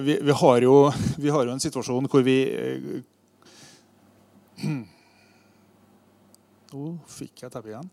vi, 0.02 0.18
vi, 0.22 0.32
har 0.32 0.62
jo, 0.62 0.90
vi, 1.18 1.30
har 1.30 1.46
jo, 1.46 1.52
en 1.52 1.62
situasjon 1.62 2.06
hvor 2.10 2.22
vi 2.22 2.38
Nå 6.72 6.80
oh, 6.88 6.92
fikk 7.04 7.42
jeg 7.42 7.52
teppet 7.52 7.74
igjen. 7.74 7.88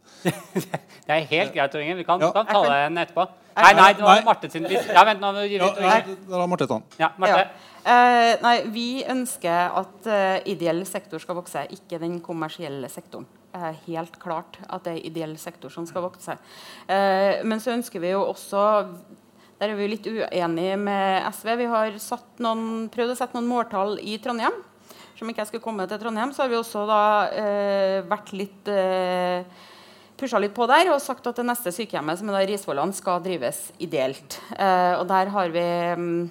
det 1.04 1.12
er 1.12 1.26
helt 1.28 1.52
greit, 1.52 1.72
Tor 1.74 1.82
Vi 1.84 2.04
kan, 2.08 2.22
ja. 2.24 2.30
kan 2.32 2.46
ta 2.48 2.62
det 2.64 2.76
igjen 2.78 3.02
etterpå. 3.02 3.26
Nei, 3.60 3.72
nei, 3.76 3.88
det 3.98 4.06
var 4.06 4.22
Marte 4.24 4.50
sin 4.54 4.68
Ja, 4.72 5.02
vent, 5.04 5.20
nå 5.20 5.44
gir 5.44 5.66
vi 5.66 5.84
ja, 5.84 5.98
Da 6.30 6.46
Marte 6.48 6.68
ta. 6.70 6.78
Ja, 7.02 7.10
Marte. 7.20 7.42
Ja. 7.42 7.66
Uh, 7.90 8.32
nei, 8.46 8.54
vi 8.72 8.86
ønsker 9.04 9.76
at 9.82 10.08
uh, 10.08 10.38
ideell 10.48 10.80
sektor 10.88 11.20
skal 11.20 11.36
vokse, 11.42 11.66
ikke 11.76 12.00
den 12.00 12.22
kommersielle 12.24 12.88
sektoren. 12.92 13.28
Uh, 13.52 13.74
helt 13.90 14.16
klart 14.22 14.62
at 14.70 14.88
det 14.88 14.96
er 14.96 15.12
ideell 15.12 15.36
sektor 15.42 15.74
som 15.74 15.88
skal 15.90 16.06
vokse. 16.06 16.38
men 16.88 17.60
så 17.60 17.74
ønsker 17.76 18.00
vi 18.00 18.14
jo 18.14 18.22
også 18.30 18.62
Der 19.60 19.74
er 19.74 19.76
vi 19.76 19.88
litt 19.92 20.08
uenige 20.08 20.78
med 20.80 21.28
SV. 21.36 21.56
Vi 21.60 21.68
har 21.68 22.00
noen, 22.40 22.88
prøvd 22.94 23.12
å 23.12 23.20
sette 23.20 23.36
noen 23.36 23.50
måltall 23.50 23.98
i 24.00 24.16
Trondheim 24.24 24.56
som 25.20 25.30
ikke 25.30 25.44
jeg 25.44 25.52
skulle 25.52 25.66
komme 25.66 25.88
til 25.90 26.00
Trondheim, 26.00 26.32
så 26.34 26.46
har 26.46 26.52
vi 26.52 26.60
også 26.60 26.86
da 26.88 27.04
eh, 27.36 28.00
vært 28.08 28.32
litt 28.38 28.72
eh, 28.72 29.44
litt 30.20 30.56
på 30.56 30.68
der 30.68 30.90
og 30.92 31.00
sagt 31.00 31.28
at 31.30 31.38
det 31.40 31.48
neste 31.48 31.72
sykehjemmet, 31.72 32.20
som 32.20 32.32
er 32.32 32.40
da 32.40 32.46
Risvollan, 32.48 32.92
skal 32.96 33.22
drives 33.24 33.70
ideelt. 33.80 34.40
Eh, 34.58 34.96
og 34.98 35.08
der 35.12 35.32
har 35.32 35.52
vi 35.54 35.66
mm, 35.96 36.30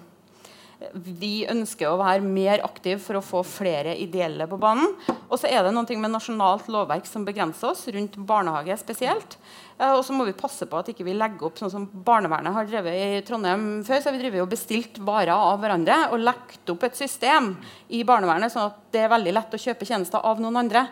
vi 0.95 1.43
ønsker 1.51 1.91
å 1.91 1.99
være 1.99 2.23
mer 2.23 2.63
aktive 2.63 3.01
for 3.03 3.19
å 3.19 3.25
få 3.25 3.43
flere 3.47 3.97
ideelle 3.99 4.47
på 4.47 4.59
banen. 4.61 4.93
Og 5.27 5.41
så 5.41 5.51
er 5.51 5.65
det 5.67 5.73
noe 5.75 5.97
med 5.99 6.13
nasjonalt 6.15 6.69
lovverk 6.71 7.09
som 7.09 7.25
begrenser 7.27 7.73
oss, 7.73 7.87
rundt 7.91 8.19
barnehage 8.29 8.77
spesielt. 8.79 9.39
Eh, 9.79 9.93
og 9.95 10.03
så 10.05 10.15
må 10.17 10.27
vi 10.27 10.35
passe 10.39 10.67
på 10.67 10.81
at 10.81 10.91
ikke 10.91 11.07
vi 11.07 11.15
legger 11.15 11.47
opp 11.49 11.61
sånn 11.61 11.71
som 11.71 11.87
barnevernet 11.87 12.55
har 12.55 12.67
drevet 12.67 12.99
i 12.99 13.23
Trondheim 13.27 13.85
før. 13.87 14.03
så 14.03 14.11
har 14.11 14.19
vi 14.19 14.43
og 14.43 14.51
bestilt 14.51 14.99
varer 14.99 15.35
av 15.35 15.61
hverandre 15.63 16.01
og 16.11 16.25
lagt 16.25 16.73
opp 16.73 16.89
et 16.89 16.99
system 16.99 17.55
i 17.95 18.03
barnevernet 18.03 18.53
sånn 18.53 18.73
at 18.73 18.83
det 18.93 19.07
er 19.07 19.15
veldig 19.15 19.35
lett 19.37 19.55
å 19.55 19.63
kjøpe 19.63 19.87
tjenester 19.87 20.25
av 20.27 20.43
noen 20.43 20.65
andre. 20.65 20.89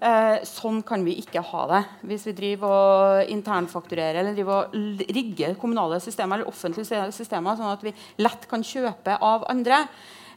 Eh, 0.00 0.38
sånn 0.48 0.78
kan 0.86 1.02
vi 1.04 1.18
ikke 1.20 1.42
ha 1.44 1.66
det. 1.74 1.82
Hvis 2.08 2.24
vi 2.30 2.36
driver 2.38 2.70
og 2.72 3.34
internfakturerer 3.34 4.22
eller 4.22 4.38
driver 4.38 4.70
og 4.70 5.04
rigger 5.12 5.58
kommunale 5.60 5.98
systemer 6.00 6.38
eller 6.38 6.48
offentlige 6.48 7.10
systemer 7.12 7.58
sånn 7.58 7.74
at 7.74 7.84
vi 7.84 7.92
lett 8.22 8.46
kan 8.48 8.64
kjøpe 8.64 9.18
av 9.20 9.44
andre, 9.52 9.82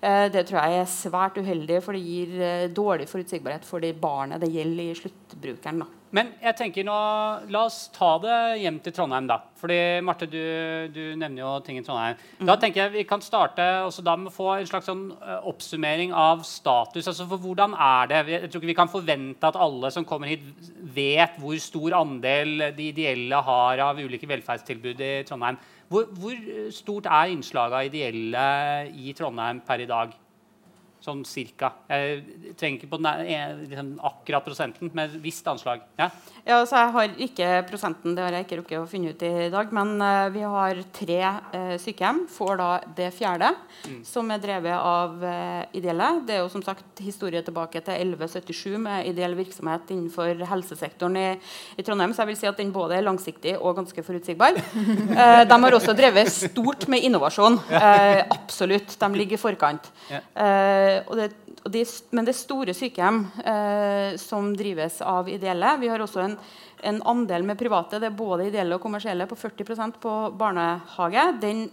eh, 0.01 0.27
det 0.33 0.47
tror 0.49 0.65
jeg 0.65 0.81
er 0.81 0.95
svært 0.97 1.39
uheldig, 1.39 1.81
for 1.85 1.95
det 1.95 2.03
gir 2.03 2.39
eh, 2.41 2.67
dårlig 2.67 3.07
forutsigbarhet 3.07 3.63
for 3.63 3.79
de 3.79 3.93
barnet 3.93 4.41
det 4.41 4.51
gjelder 4.51 4.89
i 4.89 4.97
sluttbrukeren. 4.99 5.85
da. 5.85 6.02
Men 6.13 6.29
jeg 6.37 6.53
tenker 6.59 6.85
nå, 6.85 6.95
la 7.49 7.63
oss 7.65 7.87
ta 7.93 8.11
det 8.21 8.37
hjem 8.61 8.77
til 8.85 8.93
Trondheim, 8.93 9.25
da. 9.29 9.39
Fordi 9.57 9.77
Marte, 10.05 10.27
du, 10.29 10.37
du 10.93 11.01
nevner 11.17 11.41
jo 11.41 11.53
ting 11.65 11.79
i 11.79 11.83
Trondheim. 11.85 12.19
Mm. 12.37 12.45
Da 12.51 12.57
tenker 12.61 12.83
jeg 12.83 12.93
vi 12.99 13.05
kan 13.09 13.23
starte 13.25 13.65
også 13.87 14.05
da 14.05 14.13
med 14.19 14.29
å 14.29 14.35
få 14.35 14.51
en 14.53 14.69
slags 14.69 14.91
sånn 14.91 15.07
uh, 15.17 15.39
oppsummering 15.49 16.13
av 16.13 16.45
status. 16.45 17.07
altså 17.09 17.25
for 17.31 17.41
Hvordan 17.41 17.73
er 17.73 18.11
det? 18.11 18.21
Jeg 18.35 18.51
tror 18.51 18.61
ikke 18.61 18.73
vi 18.75 18.77
kan 18.83 18.93
forvente 18.93 19.49
at 19.49 19.57
alle 19.57 19.89
som 19.95 20.05
kommer 20.05 20.29
hit, 20.29 20.45
vet 20.93 21.39
hvor 21.41 21.57
stor 21.63 21.97
andel 22.03 22.69
de 22.77 22.91
ideelle 22.91 23.43
har 23.49 23.85
av 23.89 24.03
ulike 24.03 24.29
velferdstilbud 24.29 25.01
i 25.01 25.13
Trondheim. 25.25 25.57
Hvor, 25.89 26.05
hvor 26.13 26.37
stort 26.73 27.09
er 27.09 27.33
innslaget 27.33 27.79
av 27.79 27.89
ideelle 27.89 28.45
i 28.93 29.17
Trondheim 29.17 29.65
per 29.65 29.81
i 29.81 29.89
dag? 29.89 30.13
Sånn 31.03 31.25
cirka. 31.27 31.73
Jeg 31.91 32.53
trenger 32.55 32.77
ikke 32.79 32.91
på 32.93 32.99
den, 33.03 33.25
liksom, 33.65 33.89
akkurat 34.07 34.45
prosenten, 34.45 34.91
men 34.95 35.17
visst 35.23 35.47
anslag. 35.51 35.83
Ja? 35.99 36.07
Ja, 36.43 36.57
så 36.67 36.75
Jeg 36.75 36.91
har 36.91 37.11
ikke 37.23 37.49
prosenten, 37.69 38.15
det 38.17 38.23
har 38.25 38.35
jeg 38.35 38.43
ikke 38.43 38.57
rukket 38.59 38.81
å 38.81 38.87
finne 38.89 39.13
ut 39.13 39.21
i 39.23 39.47
dag. 39.53 39.69
Men 39.71 39.93
uh, 40.03 40.27
vi 40.33 40.41
har 40.43 40.81
tre 40.91 41.19
uh, 41.23 41.75
sykehjem. 41.79 42.25
Får 42.27 42.57
da 42.59 42.67
det 42.97 43.07
fjerde, 43.15 43.53
mm. 43.87 44.01
som 44.07 44.27
er 44.33 44.41
drevet 44.43 44.75
av 44.75 45.23
uh, 45.23 45.61
ideelle. 45.71 46.09
Det 46.27 46.35
er 46.35 46.41
jo 46.41 46.49
som 46.51 46.65
sagt 46.65 46.99
historie 46.99 47.39
tilbake 47.47 47.79
til 47.85 47.95
1177 47.95 48.75
med 48.83 49.07
ideell 49.13 49.37
virksomhet 49.39 49.93
innenfor 49.95 50.43
helsesektoren 50.49 51.15
i, 51.21 51.25
i, 51.77 51.85
Trondheim. 51.87 52.11
Så 52.11 52.25
jeg 52.25 52.33
vil 52.33 52.39
si 52.41 52.51
at 52.51 52.59
den 52.59 52.75
både 52.75 52.99
er 52.99 53.07
langsiktig 53.07 53.55
og 53.61 53.79
ganske 53.79 54.03
forutsigbar. 54.03 54.59
de 55.53 55.61
har 55.65 55.79
også 55.79 55.95
drevet 55.95 56.27
stort 56.27 56.89
med 56.91 57.07
innovasjon. 57.07 57.55
absolutt. 57.71 58.99
De 58.99 59.13
ligger 59.15 59.39
i 59.39 59.43
forkant. 59.47 59.87
Eh, 60.11 61.15
det, 61.15 61.31
de, 61.71 61.83
men 62.11 62.25
det 62.25 62.33
er 62.33 62.39
store 62.39 62.73
sykehjem 62.75 63.21
eh, 63.45 64.15
som 64.19 64.51
drives 64.57 64.99
av 65.05 65.29
ideelle. 65.31 65.77
Vi 65.79 65.91
har 65.91 66.01
også 66.03 66.23
en, 66.23 66.35
en, 66.83 66.99
andel 67.07 67.45
med 67.47 67.59
private, 67.59 68.01
det 68.01 68.09
er 68.09 68.17
både 68.17 68.49
ideelle 68.49 68.75
og 68.75 68.83
kommersielle, 68.83 69.27
på 69.29 69.37
40% 69.39 70.01
på 70.03 70.17
barnehage. 70.39 71.29
Den 71.43 71.65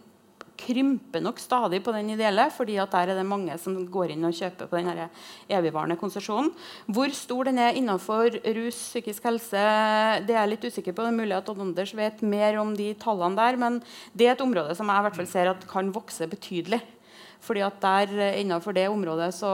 krymper 0.60 1.22
nok 1.24 1.40
stadig 1.40 1.80
på 1.84 1.92
den 1.94 2.12
ideelle, 2.12 2.44
fordi 2.52 2.76
at 2.82 2.92
der 2.92 3.10
er 3.10 3.18
det 3.18 3.26
mange 3.26 3.56
som 3.58 3.78
går 3.90 4.12
inn 4.14 4.28
og 4.28 4.36
kjøper 4.36 4.68
på 4.68 4.78
den 4.78 5.08
evigvarende 5.48 5.96
konsesjonen. 6.00 6.52
Hvor 6.86 7.10
stor 7.16 7.48
den 7.48 7.58
er 7.64 7.78
innenfor 7.80 8.36
rus, 8.44 8.78
psykisk 8.92 9.26
helse, 9.30 9.64
det 10.26 10.36
er 10.36 10.42
jeg 10.42 10.52
litt 10.52 10.68
usikker 10.68 10.94
på. 10.94 11.06
Det 11.06 11.14
er 11.14 11.20
mulig 11.22 11.38
at 11.38 11.50
Odd 11.50 11.64
Anders 11.64 11.96
vet 11.96 12.22
mer 12.22 12.60
om 12.60 12.76
de 12.76 12.92
tallene 13.00 13.40
der, 13.40 13.60
men 13.60 13.82
det 14.12 14.28
er 14.28 14.36
et 14.36 14.44
område 14.44 14.76
som 14.78 14.92
jeg 14.92 15.02
i 15.02 15.08
hvert 15.08 15.20
fall 15.22 15.30
ser 15.32 15.54
at 15.54 15.68
kan 15.70 15.92
vokse 15.96 16.28
betydelig. 16.30 16.82
Fordi 17.40 17.62
at 17.64 17.78
der 17.82 18.14
eh, 18.18 18.40
Innenfor 18.42 18.76
det 18.76 18.88
området 18.92 19.30
så, 19.34 19.52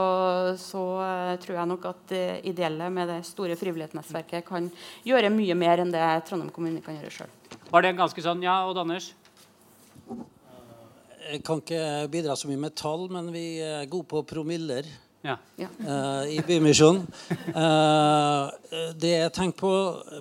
så 0.59 0.83
uh, 0.99 1.35
tror 1.39 1.59
jeg 1.59 1.69
nok 1.71 1.85
at 1.91 2.13
ideelle 2.47 2.89
med 2.93 3.09
det 3.11 3.21
store 3.27 3.55
frivillighetsnettverket 3.59 4.45
kan 4.47 4.67
gjøre 5.07 5.31
mye 5.33 5.55
mer 5.55 5.83
enn 5.83 5.93
det 5.93 6.03
Trondheim 6.27 6.51
kommune 6.53 6.83
kan 6.83 6.99
gjøre 6.99 7.13
sjøl. 7.13 7.33
Var 7.71 7.83
det 7.83 7.95
ganske 7.97 8.23
sånn, 8.23 8.43
ja, 8.45 8.59
Odd 8.67 8.83
Anders? 8.83 9.11
Jeg 11.27 11.41
kan 11.43 11.59
ikke 11.59 12.07
bidra 12.11 12.37
så 12.39 12.47
mye 12.47 12.61
med 12.67 12.75
tall, 12.79 13.09
men 13.11 13.33
vi 13.33 13.59
er 13.63 13.89
gode 13.91 14.07
på 14.11 14.23
promiller. 14.27 14.87
Ja. 15.27 15.35
Uh, 15.59 16.23
i 16.31 16.39
Bymisjonen. 16.45 17.03
Uh, 17.51 18.47
det 18.95 19.11
jeg 19.11 19.33
tenker 19.35 19.59
på, 19.59 19.71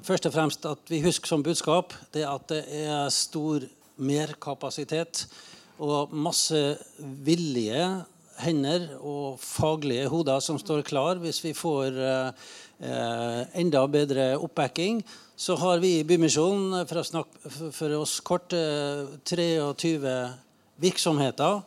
først 0.06 0.26
og 0.26 0.34
fremst 0.34 0.66
at 0.66 0.90
vi 0.90 1.02
husker 1.04 1.30
som 1.30 1.44
budskap, 1.46 1.94
det 2.14 2.24
er 2.24 2.32
at 2.32 2.48
det 2.50 2.62
er 2.66 3.12
stor 3.14 3.68
merkapasitet 3.96 5.26
og 5.82 6.12
masse 6.14 6.60
villige 6.98 7.82
hender 8.40 8.88
og 9.00 9.40
faglige 9.40 10.08
hoder 10.12 10.42
som 10.44 10.58
står 10.60 10.84
klar 10.86 11.20
hvis 11.20 11.42
vi 11.44 11.54
får 11.56 12.00
eh, 12.00 13.46
enda 13.60 13.86
bedre 13.88 14.34
oppbacking. 14.36 15.00
Så 15.36 15.56
har 15.60 15.80
vi 15.80 15.98
i 15.98 16.04
Bymisjonen 16.04 16.86
for, 16.88 17.24
for 17.72 17.96
oss 17.98 18.18
kort 18.24 18.52
23 18.52 20.00
virksomheter. 20.80 21.60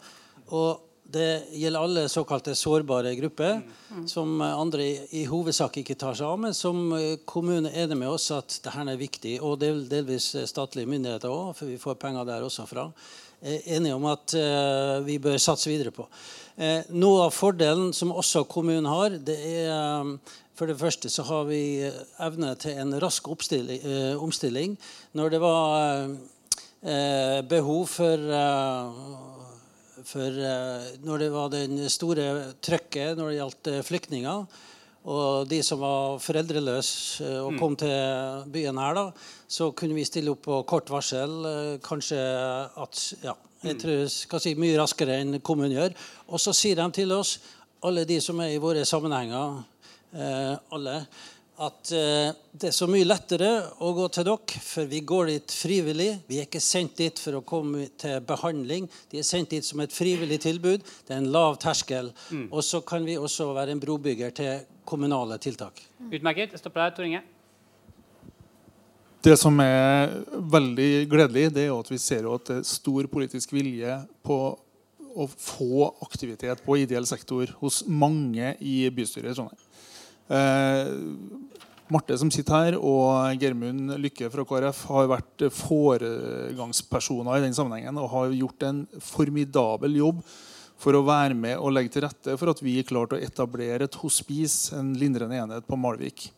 Og 0.50 0.86
det 1.10 1.50
gjelder 1.58 1.82
alle 1.82 2.02
såkalte 2.10 2.54
sårbare 2.58 3.16
grupper, 3.18 3.64
som 4.10 4.42
andre 4.46 4.84
i, 4.86 4.92
i, 5.22 5.24
hovedsak 5.26 5.80
ikke 5.82 5.98
tar 5.98 6.18
seg 6.18 6.28
av, 6.28 6.38
men 6.44 6.54
som 6.54 6.92
kommune 7.30 7.72
er 7.74 7.88
det 7.90 7.98
med 7.98 8.12
oss 8.12 8.28
at 8.36 8.60
dette 8.62 8.86
er 8.94 9.00
viktig. 9.00 9.40
Og 9.42 9.58
del, 9.62 9.88
delvis 9.90 10.36
statlige 10.50 10.90
myndigheter 10.90 11.34
òg, 11.34 11.56
for 11.58 11.70
vi 11.70 11.80
får 11.82 11.98
penger 12.02 12.30
der 12.30 12.46
også 12.46 12.68
fra. 12.70 12.86
Er 13.40 13.64
enige 13.78 13.96
om 13.96 14.04
at 14.12 14.34
uh, 14.36 15.00
vi 15.06 15.16
bør 15.22 15.38
satse 15.40 15.70
videre 15.72 15.94
på. 15.96 16.04
Uh, 16.60 16.84
noe 16.92 17.24
av 17.30 17.32
fordelen 17.32 17.94
som 17.96 18.12
også 18.12 18.44
kommunen 18.52 18.90
har, 18.92 19.16
det 19.16 19.38
er 19.64 20.10
for 20.60 20.68
det 20.68 20.76
første 20.76 21.08
så 21.08 21.24
har 21.24 21.46
vi 21.48 21.88
evne 22.20 22.52
til 22.60 22.76
en 22.82 22.98
rask 23.00 23.30
omstilling. 23.32 24.74
Når 25.16 25.32
det 25.32 25.40
var 25.40 26.10
behov 27.48 27.86
for 27.88 28.26
for 30.10 30.36
når 31.06 31.24
det 31.24 31.30
var 31.32 31.54
den 31.54 31.80
store 31.92 32.28
trøkket 32.60 33.16
når 33.16 33.32
det 33.32 33.40
gjaldt 33.40 33.72
flyktninger, 33.88 34.44
og 35.08 35.48
de 35.50 35.62
som 35.64 35.80
var 35.82 36.18
foreldreløse 36.24 37.24
uh, 37.24 37.46
og 37.46 37.54
mm. 37.54 37.60
kom 37.62 37.78
til 37.80 38.50
byen 38.52 38.82
her, 38.82 38.98
da, 38.98 39.06
så 39.48 39.72
kunne 39.72 39.96
vi 39.96 40.08
stille 40.08 40.34
opp 40.34 40.44
på 40.46 40.62
kort 40.70 40.92
varsel. 40.92 41.38
kanskje 41.86 42.20
at 42.20 43.06
ja, 43.24 43.36
jeg 43.64 43.80
tror 43.80 43.96
jeg 43.96 44.12
skal 44.14 44.44
si 44.44 44.56
mye 44.60 44.78
raskere 44.80 45.22
enn 45.22 45.40
kommunen 45.40 45.78
gjør. 45.78 45.96
Og 46.30 46.44
så 46.44 46.54
sier 46.54 46.80
de 46.80 46.86
til 46.96 47.12
oss, 47.16 47.38
alle 47.84 48.06
de 48.06 48.20
som 48.22 48.40
er 48.44 48.54
i 48.54 48.62
våre 48.62 48.84
sammenhenger, 48.86 49.64
alle 50.76 50.96
at 51.60 51.92
uh, 51.92 52.30
det 52.56 52.70
er 52.70 52.76
så 52.76 52.88
mye 52.88 53.08
lettere 53.08 53.50
å 53.84 53.92
gå 53.98 54.06
til 54.16 54.28
dere, 54.30 54.62
for 54.64 54.90
vi 54.90 55.02
går 55.08 55.32
dit 55.34 55.56
frivillig. 55.60 56.10
Vi 56.30 56.40
er 56.40 56.48
ikke 56.48 56.62
sendt 56.64 57.00
dit 57.02 57.20
for 57.20 57.40
å 57.40 57.44
komme 57.48 57.90
til 58.00 58.22
behandling. 58.28 58.88
De 59.12 59.20
er 59.20 59.28
sendt 59.28 59.52
dit 59.56 59.66
som 59.66 59.82
et 59.84 59.94
frivillig 59.94 60.40
tilbud. 60.46 60.86
Det 61.08 61.16
er 61.16 61.20
en 61.20 61.34
lav 61.34 61.60
terskel. 61.62 62.14
Mm. 62.32 62.48
Og 62.48 62.64
så 62.64 62.80
kan 62.88 63.04
vi 63.08 63.18
også 63.20 63.52
være 63.58 63.76
en 63.76 63.84
brobygger 63.84 64.32
til 64.40 64.64
kommunale 64.88 65.38
tiltak. 65.42 65.84
Utmerket. 66.08 66.56
Jeg 66.56 66.64
stopper 66.64 66.86
deg, 66.86 66.96
Tor 66.96 67.10
Inge. 67.10 67.26
Det 69.20 69.36
som 69.36 69.60
er 69.60 70.14
veldig 70.32 70.92
gledelig, 71.12 71.50
det 71.52 71.68
er 71.68 71.76
at 71.76 71.92
vi 71.92 72.00
ser 72.00 72.28
at 72.32 72.48
det 72.48 72.62
er 72.62 72.68
stor 72.68 73.08
politisk 73.12 73.52
vilje 73.52 73.98
på 74.24 74.38
å 75.10 75.26
få 75.28 75.90
aktivitet 76.06 76.62
på 76.64 76.78
ideell 76.80 77.08
sektor 77.10 77.52
hos 77.60 77.82
mange 77.88 78.54
i 78.64 78.86
bystyret 78.94 79.34
i 79.34 79.36
Trondheim. 79.36 79.66
Eh, 80.30 80.92
Marte 81.90 82.14
som 82.22 82.30
sitter 82.30 82.54
her, 82.54 82.76
og 82.78 83.34
Germund 83.42 83.96
Lykke 83.98 84.30
fra 84.30 84.46
KrF 84.46 84.84
har 84.92 85.08
vært 85.10 85.48
foregangspersoner 85.58 87.40
i 87.40 87.48
den 87.48 87.56
sammenhengen 87.58 87.98
og 87.98 88.12
har 88.14 88.36
gjort 88.38 88.66
en 88.68 88.84
formidabel 89.02 89.98
jobb 89.98 90.20
for 90.80 90.94
å 90.96 91.02
være 91.08 91.34
med 91.34 91.58
og 91.58 91.74
legge 91.74 91.96
til 91.96 92.06
rette 92.06 92.36
for 92.38 92.54
at 92.54 92.62
vi 92.62 92.78
klarte 92.86 93.18
å 93.18 93.24
etablere 93.26 93.90
et 93.90 93.98
hospice, 94.04 94.70
en 94.78 94.94
lindrende 95.02 95.42
enhet, 95.42 95.66
på 95.66 95.80
Malvik. 95.82 96.30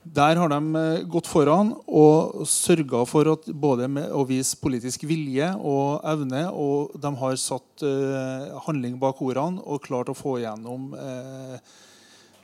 Der 0.00 0.38
har 0.40 0.48
de 0.48 0.60
eh, 0.80 1.02
gått 1.12 1.28
foran 1.28 1.74
og 1.84 2.46
sørga 2.48 3.02
for 3.10 3.34
at 3.34 3.50
både 3.50 3.90
med 3.90 4.14
å 4.16 4.22
vise 4.28 4.56
politisk 4.62 5.02
vilje 5.10 5.50
og 5.58 6.06
evne, 6.08 6.46
og 6.54 6.94
de 6.96 7.10
har 7.20 7.36
satt 7.42 7.84
uh, 7.84 8.56
handling 8.64 8.96
bak 9.02 9.20
ordene 9.20 9.60
og 9.60 9.82
klart 9.84 10.08
å 10.08 10.16
få 10.16 10.38
igjennom 10.38 10.94
uh, 10.94 11.58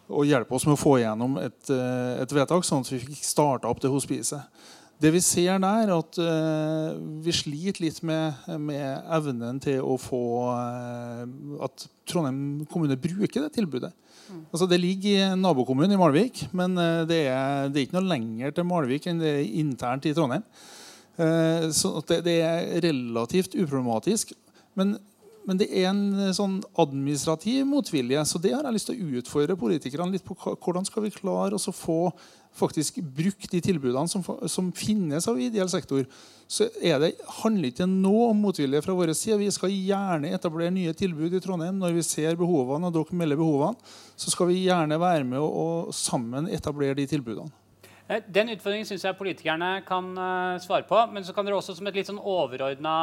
og 0.07 0.27
hjelpe 0.29 0.55
oss 0.55 0.67
med 0.69 0.77
å 0.77 0.81
få 0.81 0.97
igjennom 1.01 1.37
et, 1.43 1.61
eh, 1.73 2.23
et 2.23 2.33
vedtak, 2.35 2.65
sånn 2.67 2.85
at 2.85 2.91
vi 2.93 3.03
fikk 3.03 3.23
starta 3.27 3.71
opp 3.71 3.83
det 3.83 3.93
hospiset. 3.93 4.47
Det 4.97 5.11
vi 5.13 5.21
ser 5.21 5.59
der, 5.61 5.83
er 5.85 5.91
at 5.93 6.19
uh, 6.25 6.95
vi 7.21 7.33
sliter 7.37 7.83
litt 7.85 7.99
med, 8.07 8.47
med, 8.65 9.03
evnen 9.13 9.59
til 9.61 9.83
å 9.85 9.99
få 10.01 10.21
uh, 10.57 11.27
at 11.67 11.85
Trondheim 12.09 12.65
kommune 12.71 12.97
bruker 12.97 13.45
det 13.45 13.51
tilbudet. 13.59 13.91
Mm. 14.31 14.47
Altså, 14.49 14.65
det 14.71 14.79
ligger 14.81 15.11
i 15.11 15.37
nabokommunen 15.37 15.93
i 15.93 16.01
Malvik, 16.01 16.47
men 16.57 16.79
det, 17.11 17.27
er, 17.29 17.69
det, 17.69 17.83
er, 17.83 17.85
ikke 17.85 17.99
noe 17.99 18.09
lenger 18.09 18.57
til 18.57 18.67
Malvik 18.71 19.11
enn 19.11 19.21
det 19.21 19.35
er 19.35 19.53
internt 19.61 20.09
i 20.09 20.15
Trondheim. 20.17 20.47
så 21.77 21.93
det, 22.09 22.23
det, 22.25 22.39
er 22.45 22.81
relativt 22.89 23.53
uproblematisk. 23.53 24.33
Men 24.81 24.97
men 25.47 25.61
det 25.61 25.69
er 25.71 25.91
en 25.93 26.03
eh, 26.19 26.33
sånn 26.35 26.59
administrativ 26.83 27.67
motvilje. 27.71 28.25
Så 28.27 28.41
det 28.43 28.53
har 28.57 28.67
jeg 28.67 28.77
lyst 28.77 28.91
til 28.91 28.99
å 28.99 29.21
utfordre 29.21 29.59
politikerne 29.59 30.11
litt 30.15 30.27
på. 30.27 30.35
Hvordan 30.35 30.87
skal 30.89 31.07
vi 31.07 31.15
klare 31.15 31.55
å 31.55 31.75
få 31.75 32.01
faktisk 32.57 32.99
brukt 33.15 33.51
de 33.53 33.61
tilbudene 33.63 34.09
som, 34.11 34.25
som, 34.51 34.73
finnes 34.75 35.29
av 35.31 35.39
ideell 35.41 35.71
sektor? 35.71 36.03
Så 36.51 36.67
er 36.83 36.99
det, 37.03 37.13
handler 37.43 37.71
ikke 37.71 37.87
nå 37.91 38.15
om 38.31 38.43
motvilje 38.47 38.83
fra 38.83 38.97
vår 38.97 39.15
side. 39.15 39.39
Vi 39.45 39.53
skal 39.55 39.75
gjerne 39.75 40.33
etablere 40.35 40.75
nye 40.75 40.95
tilbud 40.99 41.39
i 41.39 41.43
Trondheim 41.43 41.79
når 41.79 41.95
vi 41.99 42.07
ser 42.07 42.39
behovene, 42.39 42.91
og 42.91 42.97
dere 42.97 43.21
melder 43.23 43.39
behovene. 43.39 43.95
Så 44.19 44.35
skal 44.35 44.51
vi 44.51 44.65
gjerne 44.65 44.99
være 44.99 45.29
med 45.29 45.39
og, 45.43 45.63
og 45.63 45.95
sammen 45.95 46.51
etablere 46.51 46.99
de 46.99 47.07
tilbudene. 47.15 47.66
Eh, 48.07 48.23
den 48.31 48.53
utfordringen 48.55 48.87
syns 48.87 49.03
jeg 49.03 49.19
politikerne 49.19 49.81
kan 49.87 50.13
uh, 50.15 50.61
svare 50.63 50.87
på. 50.87 50.99
Men 51.11 51.27
så 51.27 51.35
kan 51.35 51.47
dere 51.47 51.59
også 51.59 51.75
som 51.77 51.89
et 51.91 51.99
litt 51.99 52.11
sånn 52.11 52.23
overordna 52.23 52.95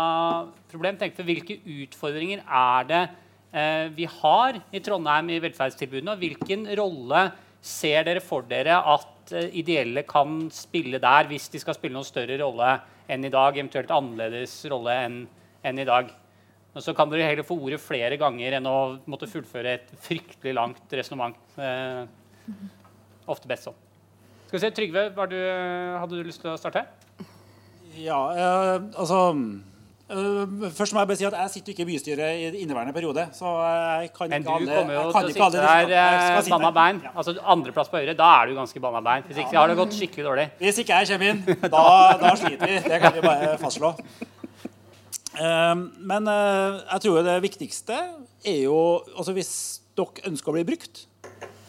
problem 0.72 1.00
tenke 1.00 1.20
på 1.20 1.28
hvilke 1.28 1.60
utfordringer 1.84 2.44
er 2.48 2.88
det 2.88 3.02
uh, 3.10 3.92
vi 3.96 4.08
har 4.08 4.62
i 4.72 4.84
Trondheim 4.84 5.34
i 5.34 5.42
velferdstilbudene, 5.44 6.16
og 6.16 6.24
hvilken 6.24 6.66
rolle 6.80 7.28
ser 7.64 8.08
dere 8.08 8.24
for 8.24 8.48
dere 8.48 8.80
at 8.80 9.32
ideelle 9.56 10.02
kan 10.04 10.50
spille 10.52 11.00
der, 11.00 11.30
hvis 11.30 11.46
de 11.54 11.62
skal 11.62 11.78
spille 11.78 11.96
noen 11.96 12.08
større 12.08 12.36
rolle 12.42 12.74
enn 13.08 13.24
i 13.24 13.32
dag, 13.32 13.56
eventuelt 13.56 13.94
annerledes 13.96 14.58
rolle 14.72 14.98
enn, 15.06 15.22
enn 15.64 15.80
i 15.80 15.88
dag? 15.88 16.12
Og 16.74 16.84
så 16.84 16.92
kan 16.98 17.08
dere 17.12 17.30
heller 17.30 17.48
få 17.48 17.56
ordet 17.56 17.80
flere 17.80 18.18
ganger 18.20 18.58
enn 18.58 18.68
å 18.68 18.76
måtte 19.08 19.32
fullføre 19.32 19.78
et 19.78 19.96
fryktelig 20.04 20.58
langt 20.60 20.98
resonnement. 21.00 21.40
ofte 23.32 23.48
best 23.48 23.70
sånn. 23.70 23.80
Skal 24.54 24.60
vi 24.60 24.68
se, 24.68 24.76
Trygve, 24.78 25.02
du, 25.32 25.40
hadde 25.98 26.14
du 26.14 26.28
lyst 26.28 26.44
til 26.44 26.52
å 26.52 26.60
starte? 26.62 26.84
Ja, 27.98 28.18
eh, 28.38 28.84
altså 29.02 29.22
eh, 29.34 30.52
Først 30.78 30.94
må 30.94 31.02
jeg 31.02 31.10
bare 31.10 31.18
si 31.18 31.26
at 31.26 31.38
jeg 31.40 31.52
sitter 31.56 31.74
ikke 31.74 31.82
i 31.82 31.88
bystyret 31.88 32.36
i 32.38 32.60
inneværende 32.62 32.94
periode. 32.94 33.24
så 33.34 33.50
jeg 33.64 34.12
kan 34.14 34.28
ikke 34.28 34.36
Men 34.36 34.44
du 34.46 34.52
alle, 34.54 34.76
kommer 34.76 34.94
jo 34.94 35.06
til 35.08 35.42
å 35.42 35.48
sitte 35.50 35.64
der 35.64 35.94
eh, 35.98 36.52
banna 36.54 36.70
bein. 36.76 37.00
Ja. 37.02 37.14
Altså 37.18 37.34
Andreplass 37.42 37.90
på 37.90 37.98
Høyre, 37.98 38.14
da 38.20 38.28
er 38.44 38.52
du 38.52 38.54
ganske 38.60 38.84
banna 38.84 39.02
bein. 39.02 39.26
Hvis 39.26 39.40
ikke 39.42 39.56
ja, 39.58 39.64
har 39.64 39.74
det 39.74 39.78
gått 39.80 39.98
skikkelig 39.98 40.28
dårlig. 40.28 40.46
Hvis 40.60 40.82
ikke 40.84 41.00
jeg 41.02 41.10
kommer 41.16 41.32
inn, 41.32 41.42
da, 41.74 41.88
da 42.22 42.36
sliter 42.44 42.76
vi. 42.76 42.76
Det 42.94 43.00
kan 43.02 43.18
vi 43.18 43.24
bare 43.26 43.56
fastslå. 43.64 43.90
Um, 45.34 45.82
men 46.14 46.30
uh, 46.30 46.78
jeg 46.92 47.08
tror 47.08 47.26
det 47.26 47.40
viktigste 47.42 47.98
er 48.46 48.60
jo 48.68 48.78
altså 49.18 49.34
Hvis 49.34 49.50
dere 49.98 50.30
ønsker 50.30 50.54
å 50.54 50.58
bli 50.60 50.68
brukt, 50.68 51.08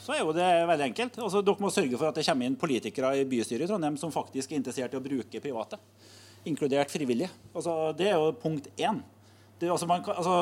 så 0.05 0.12
er 0.12 0.20
jo 0.20 0.34
det 0.36 0.46
veldig 0.68 0.86
enkelt. 0.90 1.16
Altså, 1.24 1.40
dere 1.44 1.64
må 1.64 1.72
sørge 1.72 1.96
for 1.96 2.11
at 2.11 2.18
det 2.18 2.26
kommer 2.26 2.48
inn 2.50 2.61
politikere 2.61 3.14
i 3.16 3.24
bystyret 3.28 3.64
i 3.64 3.70
Trondheim 3.70 3.96
som 4.00 4.12
faktisk 4.12 4.52
er 4.52 4.61
interessert 4.61 4.92
i 4.92 5.00
å 5.00 5.05
bruke 5.05 5.40
private, 5.40 5.80
inkludert 6.44 6.92
frivillige. 6.92 7.32
Altså, 7.55 7.94
det 7.96 8.11
er 8.11 8.18
jo 8.18 8.34
punkt 8.42 8.68
én. 8.76 9.00
Det, 9.55 9.68
altså, 9.70 9.86
man, 9.86 10.02
altså, 10.11 10.34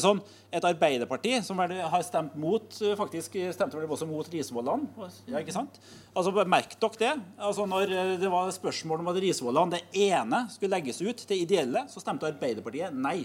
sånn, 0.00 0.20
Et 0.54 0.64
Arbeiderparti 0.64 1.34
som 1.42 1.58
vel, 1.58 1.74
har 1.90 2.04
stemt 2.06 2.36
mot 2.38 2.76
faktisk 2.96 3.34
stemte 3.52 3.76
vel 3.76 3.90
også 3.90 4.06
mot 4.06 4.28
Risvollan. 4.30 4.86
Ja, 5.26 5.40
ikke 5.42 5.56
sant? 5.56 5.80
Altså, 6.14 6.32
Merk 6.46 6.76
dere 6.78 7.00
det. 7.00 7.12
Altså, 7.36 7.66
når 7.68 7.92
det 8.22 8.30
var 8.30 8.52
spørsmål 8.54 9.02
om 9.02 9.10
at 9.10 9.20
Risvollan 9.24 9.74
det 9.74 9.82
ene 10.06 10.44
skulle 10.54 10.78
legges 10.78 11.02
ut 11.02 11.26
til 11.26 11.42
ideelle, 11.42 11.84
så 11.90 12.00
stemte 12.00 12.30
Arbeiderpartiet 12.30 12.94
nei. 12.94 13.24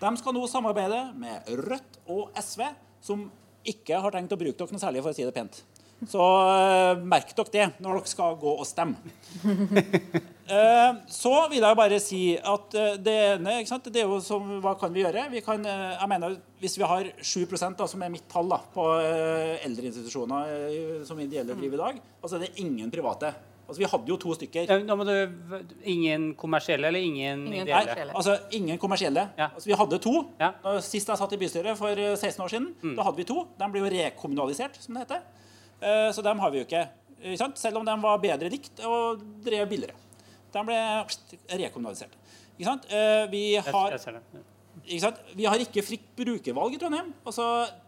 De 0.00 0.16
skal 0.18 0.34
nå 0.36 0.48
samarbeide 0.50 1.04
med 1.20 1.54
Rødt 1.68 2.00
og 2.10 2.32
SV, 2.40 2.64
som 3.04 3.28
ikke 3.70 4.02
har 4.04 4.14
tenkt 4.14 4.34
å 4.34 4.40
bruke 4.40 4.58
dere 4.58 4.76
noe 4.76 4.82
særlig, 4.82 5.02
for 5.04 5.14
å 5.14 5.16
si 5.16 5.26
det 5.26 5.34
pent. 5.36 5.62
Så 6.10 6.20
uh, 6.20 7.00
merk 7.06 7.30
dere 7.36 7.52
det 7.54 7.66
når 7.82 8.00
dere 8.00 8.10
skal 8.10 8.36
gå 8.40 8.52
og 8.58 8.66
stemme. 8.68 8.98
uh, 9.44 10.98
så 11.22 11.32
vil 11.52 11.64
jeg 11.64 11.78
bare 11.78 12.00
si 12.02 12.20
at 12.36 12.76
uh, 12.76 12.96
det 13.00 13.14
ene 13.36 13.56
det 13.86 14.02
er 14.02 14.10
jo 14.10 14.20
som, 14.24 14.56
Hva 14.64 14.74
kan 14.80 14.92
vi 14.94 15.04
gjøre? 15.04 15.28
Vi 15.32 15.42
kan, 15.46 15.64
jeg 15.64 16.10
mener, 16.10 16.36
Hvis 16.60 16.76
vi 16.80 16.88
har 16.90 17.08
7 17.20 17.46
da, 17.78 17.88
som 17.88 18.02
er 18.02 18.12
mitt 18.12 18.28
tall 18.30 18.50
da, 18.50 18.60
på 18.74 18.86
eldreinstitusjoner 19.64 21.04
som 21.08 21.20
ideelle 21.20 21.56
driver 21.56 21.78
i 21.78 21.84
dag, 21.84 22.06
altså 22.20 22.40
det 22.40 22.50
er 22.50 22.64
ingen 22.66 22.92
private. 22.92 23.32
Altså, 23.64 23.80
Vi 23.80 23.88
hadde 23.88 24.12
jo 24.12 24.16
to 24.20 24.34
stykker. 24.36 24.66
Ja, 24.68 24.78
du, 24.78 25.70
ingen 25.88 26.34
kommersielle 26.36 26.90
eller 26.90 27.00
ingen, 27.00 27.46
ingen 27.48 27.68
ideelle? 27.68 27.94
Nei, 27.96 28.16
altså 28.20 28.36
ingen 28.52 28.78
kommersielle. 28.78 29.28
Ja. 29.38 29.48
Altså, 29.54 29.70
Vi 29.70 29.78
hadde 29.80 29.98
to. 30.04 30.14
Ja. 30.40 30.52
Sist 30.84 31.08
jeg 31.08 31.20
satt 31.20 31.32
i 31.32 31.40
bystyret 31.40 31.78
for 31.78 31.94
16 31.94 32.28
eh, 32.28 32.44
år 32.44 32.52
siden, 32.52 32.68
mm. 32.82 32.94
da 32.98 33.08
hadde 33.08 33.22
vi 33.22 33.28
to. 33.28 33.46
De 33.60 33.70
ble 33.72 33.84
jo 33.84 33.92
rekommunalisert, 33.96 34.76
som 34.84 34.98
det 34.98 35.06
heter. 35.06 35.24
Uh, 35.80 36.10
så 36.14 36.24
dem 36.24 36.40
har 36.44 36.52
vi 36.52 36.60
jo 36.60 36.68
ikke. 36.68 36.86
ikke 37.34 37.50
Selv 37.60 37.80
om 37.80 37.88
de 37.88 37.96
var 38.04 38.20
bedre 38.22 38.52
likt 38.52 38.84
og 38.84 39.24
drev 39.44 39.68
billigere. 39.72 39.96
De 40.54 40.66
ble 40.68 40.80
rekommunalisert. 41.56 42.18
Ikke 42.54 42.68
sant? 42.68 42.90
Uh, 42.92 43.24
vi 43.32 43.46
har 43.56 43.96
Vi 44.84 45.46
har 45.48 45.62
ikke 45.62 45.84
fritt 45.84 46.10
brukervalg 46.18 46.76
i 46.76 46.78
Trondheim. 46.80 47.10
Altså, 47.24 47.44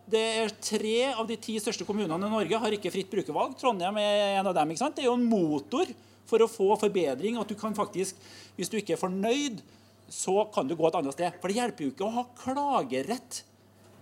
det 0.09 0.23
er 0.41 0.53
Tre 0.65 0.97
av 1.13 1.27
de 1.29 1.37
ti 1.37 1.59
største 1.61 1.85
kommunene 1.85 2.17
i 2.17 2.33
Norge 2.33 2.61
har 2.63 2.77
ikke 2.77 2.93
fritt 2.95 3.11
brukervalg. 3.13 3.57
Trondheim 3.61 3.99
er 4.01 4.39
en 4.41 4.49
av 4.49 4.57
dem. 4.57 4.73
Det 4.73 5.05
er 5.05 5.11
jo 5.11 5.17
en 5.19 5.29
motor 5.29 5.91
for 6.27 6.43
å 6.43 6.51
få 6.51 6.73
forbedring. 6.81 7.39
at 7.39 7.49
du 7.49 7.55
kan 7.55 7.75
faktisk, 7.75 8.17
Hvis 8.57 8.71
du 8.71 8.79
ikke 8.79 8.95
er 8.95 9.03
fornøyd, 9.03 9.61
så 10.09 10.51
kan 10.55 10.67
du 10.67 10.75
gå 10.75 10.87
et 10.89 10.95
annet 10.95 11.13
sted. 11.13 11.33
For 11.41 11.49
det 11.49 11.59
hjelper 11.59 11.85
jo 11.85 11.91
ikke 11.93 12.07
å 12.07 12.15
ha 12.15 12.25
klagerett 12.39 13.43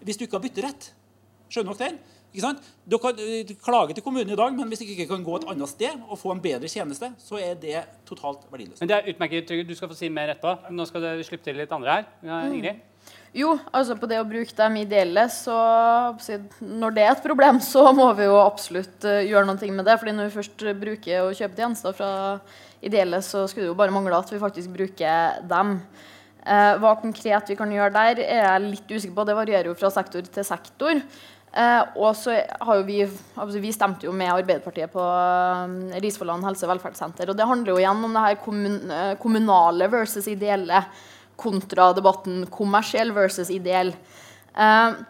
hvis 0.05 0.19
du 0.21 0.27
ikke 0.27 0.37
har 0.37 0.45
bytterett. 0.45 0.93
Skjønner 1.49 1.75
dere 1.75 1.89
den? 1.91 1.99
Ikke 2.35 2.43
sant? 2.49 2.65
Du 2.91 2.97
kan 2.99 3.19
klage 3.63 3.95
til 3.95 4.03
kommunen 4.03 4.33
i 4.35 4.39
dag, 4.39 4.57
men 4.57 4.71
hvis 4.71 4.81
du 4.83 4.89
ikke 4.91 5.07
kan 5.13 5.23
gå 5.23 5.37
et 5.39 5.45
annet 5.53 5.71
sted 5.71 6.01
og 6.09 6.19
få 6.19 6.33
en 6.35 6.41
bedre 6.43 6.67
tjeneste, 6.71 7.13
så 7.23 7.39
er 7.39 7.55
det 7.61 7.85
totalt 8.09 8.43
verdiløst. 8.51 8.81
Men 8.83 8.91
det 8.91 8.97
er 8.97 9.13
utmerket, 9.13 9.47
Trygve. 9.47 9.69
Du 9.69 9.79
skal 9.79 9.93
få 9.93 9.99
si 9.99 10.11
mer 10.11 10.33
etterpå. 10.33 10.73
Nå 10.75 10.87
skal 10.91 11.07
du 11.07 11.23
slippe 11.23 11.47
til 11.47 11.61
litt 11.63 11.71
andre 11.75 12.01
her. 12.01 12.09
Ja, 12.27 12.41
Ingrid? 12.49 12.81
Mm. 12.81 13.13
Jo, 13.35 13.53
altså 13.75 13.95
på 13.99 14.09
det 14.11 14.19
å 14.19 14.27
bruke 14.27 14.55
dem 14.55 14.81
ideelle, 14.81 15.25
så 15.31 15.55
Når 16.59 16.95
det 16.95 17.05
er 17.05 17.13
et 17.13 17.23
problem, 17.23 17.61
så 17.63 17.93
må 17.95 18.09
vi 18.19 18.27
jo 18.27 18.41
absolutt 18.41 19.07
uh, 19.07 19.23
gjøre 19.23 19.47
noe 19.47 19.71
med 19.71 19.87
det. 19.87 19.99
fordi 19.99 20.17
når 20.17 20.29
vi 20.29 20.37
først 20.41 20.67
bruker 20.81 21.29
og 21.29 21.39
kjøper 21.39 21.63
tjenester 21.63 21.93
fra 21.93 22.11
ideelle, 22.83 23.23
så 23.23 23.47
skulle 23.47 23.67
det 23.69 23.73
jo 23.73 23.79
bare 23.79 23.95
mangle 23.95 24.19
at 24.19 24.33
vi 24.33 24.43
faktisk 24.43 24.75
bruker 24.75 25.39
dem. 25.47 25.79
Eh, 26.45 26.75
hva 26.77 26.91
konkret 27.01 27.49
vi 27.49 27.57
kan 27.57 27.71
gjøre 27.73 27.93
der, 27.95 28.19
er 28.21 28.43
jeg 28.43 28.65
litt 28.67 28.91
usikker 28.91 29.15
på. 29.17 29.25
Det 29.25 29.37
varierer 29.39 29.71
jo 29.71 29.77
fra 29.79 29.89
sektor 29.93 30.27
til 30.29 30.45
sektor. 30.45 31.01
Eh, 31.55 31.83
og 31.95 32.17
så 32.19 32.35
har 32.35 32.79
jo 32.81 32.83
vi 32.83 32.97
altså 33.05 33.61
Vi 33.63 33.71
stemte 33.71 34.09
jo 34.09 34.13
med 34.17 34.33
Arbeiderpartiet 34.33 34.91
på 34.91 35.03
eh, 35.03 35.99
Risvolland 36.03 36.47
helse- 36.47 36.67
og 36.67 36.75
velferdssenter. 36.75 37.31
Og 37.31 37.39
det 37.39 37.47
handler 37.47 37.75
jo 37.75 37.81
igjen 37.83 38.05
om 38.09 38.17
det 38.17 38.25
her 38.27 38.39
kommun 38.43 38.79
eh, 38.91 39.15
kommunale 39.23 39.89
versus 39.93 40.27
ideelle 40.31 40.83
kontra 41.39 41.93
debatten 41.95 42.45
kommersiell 42.51 43.13
versus 43.15 43.51
ideell. 43.55 43.93
Eh, 44.55 45.03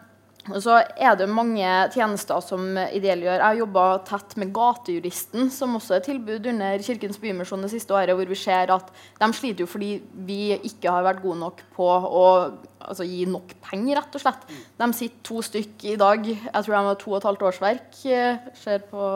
og 0.45 0.59
så 0.61 0.75
er 0.77 1.15
det 1.17 1.25
mange 1.33 1.65
tjenester 1.95 2.41
som 2.45 2.77
ideelle 2.93 3.25
gjør. 3.25 3.39
Jeg 3.39 3.47
har 3.47 3.59
jobba 3.63 3.85
tett 4.05 4.35
med 4.37 4.51
Gatejuristen, 4.53 5.49
som 5.49 5.73
også 5.79 5.97
er 5.97 6.05
tilbud 6.05 6.45
under 6.51 6.83
Kirkens 6.85 7.17
Bymisjon 7.21 7.65
det 7.65 7.71
siste 7.73 7.95
året, 7.97 8.13
hvor 8.13 8.29
vi 8.29 8.37
ser 8.37 8.69
at 8.75 8.91
de 8.93 9.31
sliter 9.33 9.65
jo 9.65 9.71
fordi 9.71 9.95
vi 10.27 10.53
ikke 10.59 10.93
har 10.93 11.07
vært 11.07 11.23
gode 11.25 11.41
nok 11.41 11.65
på 11.73 11.89
å 11.89 12.27
altså, 12.85 13.05
gi 13.07 13.25
nok 13.29 13.55
penger, 13.65 13.99
rett 13.99 14.17
og 14.17 14.23
slett. 14.23 14.45
De 14.79 14.87
sitter 14.95 15.23
to 15.25 15.41
stykk 15.45 15.85
i 15.91 15.95
dag. 15.99 16.27
Jeg 16.29 16.65
tror 16.65 16.75
de 16.75 16.81
har 16.89 16.99
to 17.01 17.11
og 17.11 17.17
et 17.19 17.27
halvt 17.29 17.45
årsverk. 17.49 17.99
Eh, 18.05 18.47
ser 18.61 18.85
på, 18.91 19.09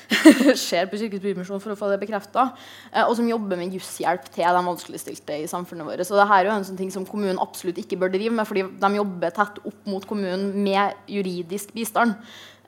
ser 0.66 0.90
på 0.90 1.00
Kirkens 1.00 1.24
Bymisjon 1.24 1.62
for 1.64 1.74
å 1.74 1.78
få 1.78 1.90
det 1.92 2.00
bekrefta. 2.02 2.50
Eh, 2.92 3.04
og 3.04 3.14
som 3.18 3.30
jobber 3.30 3.60
med 3.60 3.74
jusshjelp 3.78 4.28
til 4.34 4.44
de 4.44 4.66
vanskeligstilte 4.70 5.40
i 5.42 5.48
samfunnet 5.50 5.88
vårt. 5.88 6.04
Så 6.06 6.18
dette 6.18 6.38
er 6.38 6.48
jo 6.48 6.54
en 6.56 6.68
sånn 6.68 6.80
ting 6.80 6.92
som 6.94 7.06
kommunen 7.08 7.40
absolutt 7.42 7.80
ikke 7.82 8.00
bør 8.00 8.14
drive 8.14 8.34
med, 8.34 8.48
fordi 8.48 8.66
de 8.82 8.94
jobber 9.00 9.34
tett 9.40 9.60
opp 9.64 9.90
mot 9.90 10.06
kommunen 10.08 10.52
med 10.66 11.10
juridisk 11.10 11.74
bistand. 11.76 12.18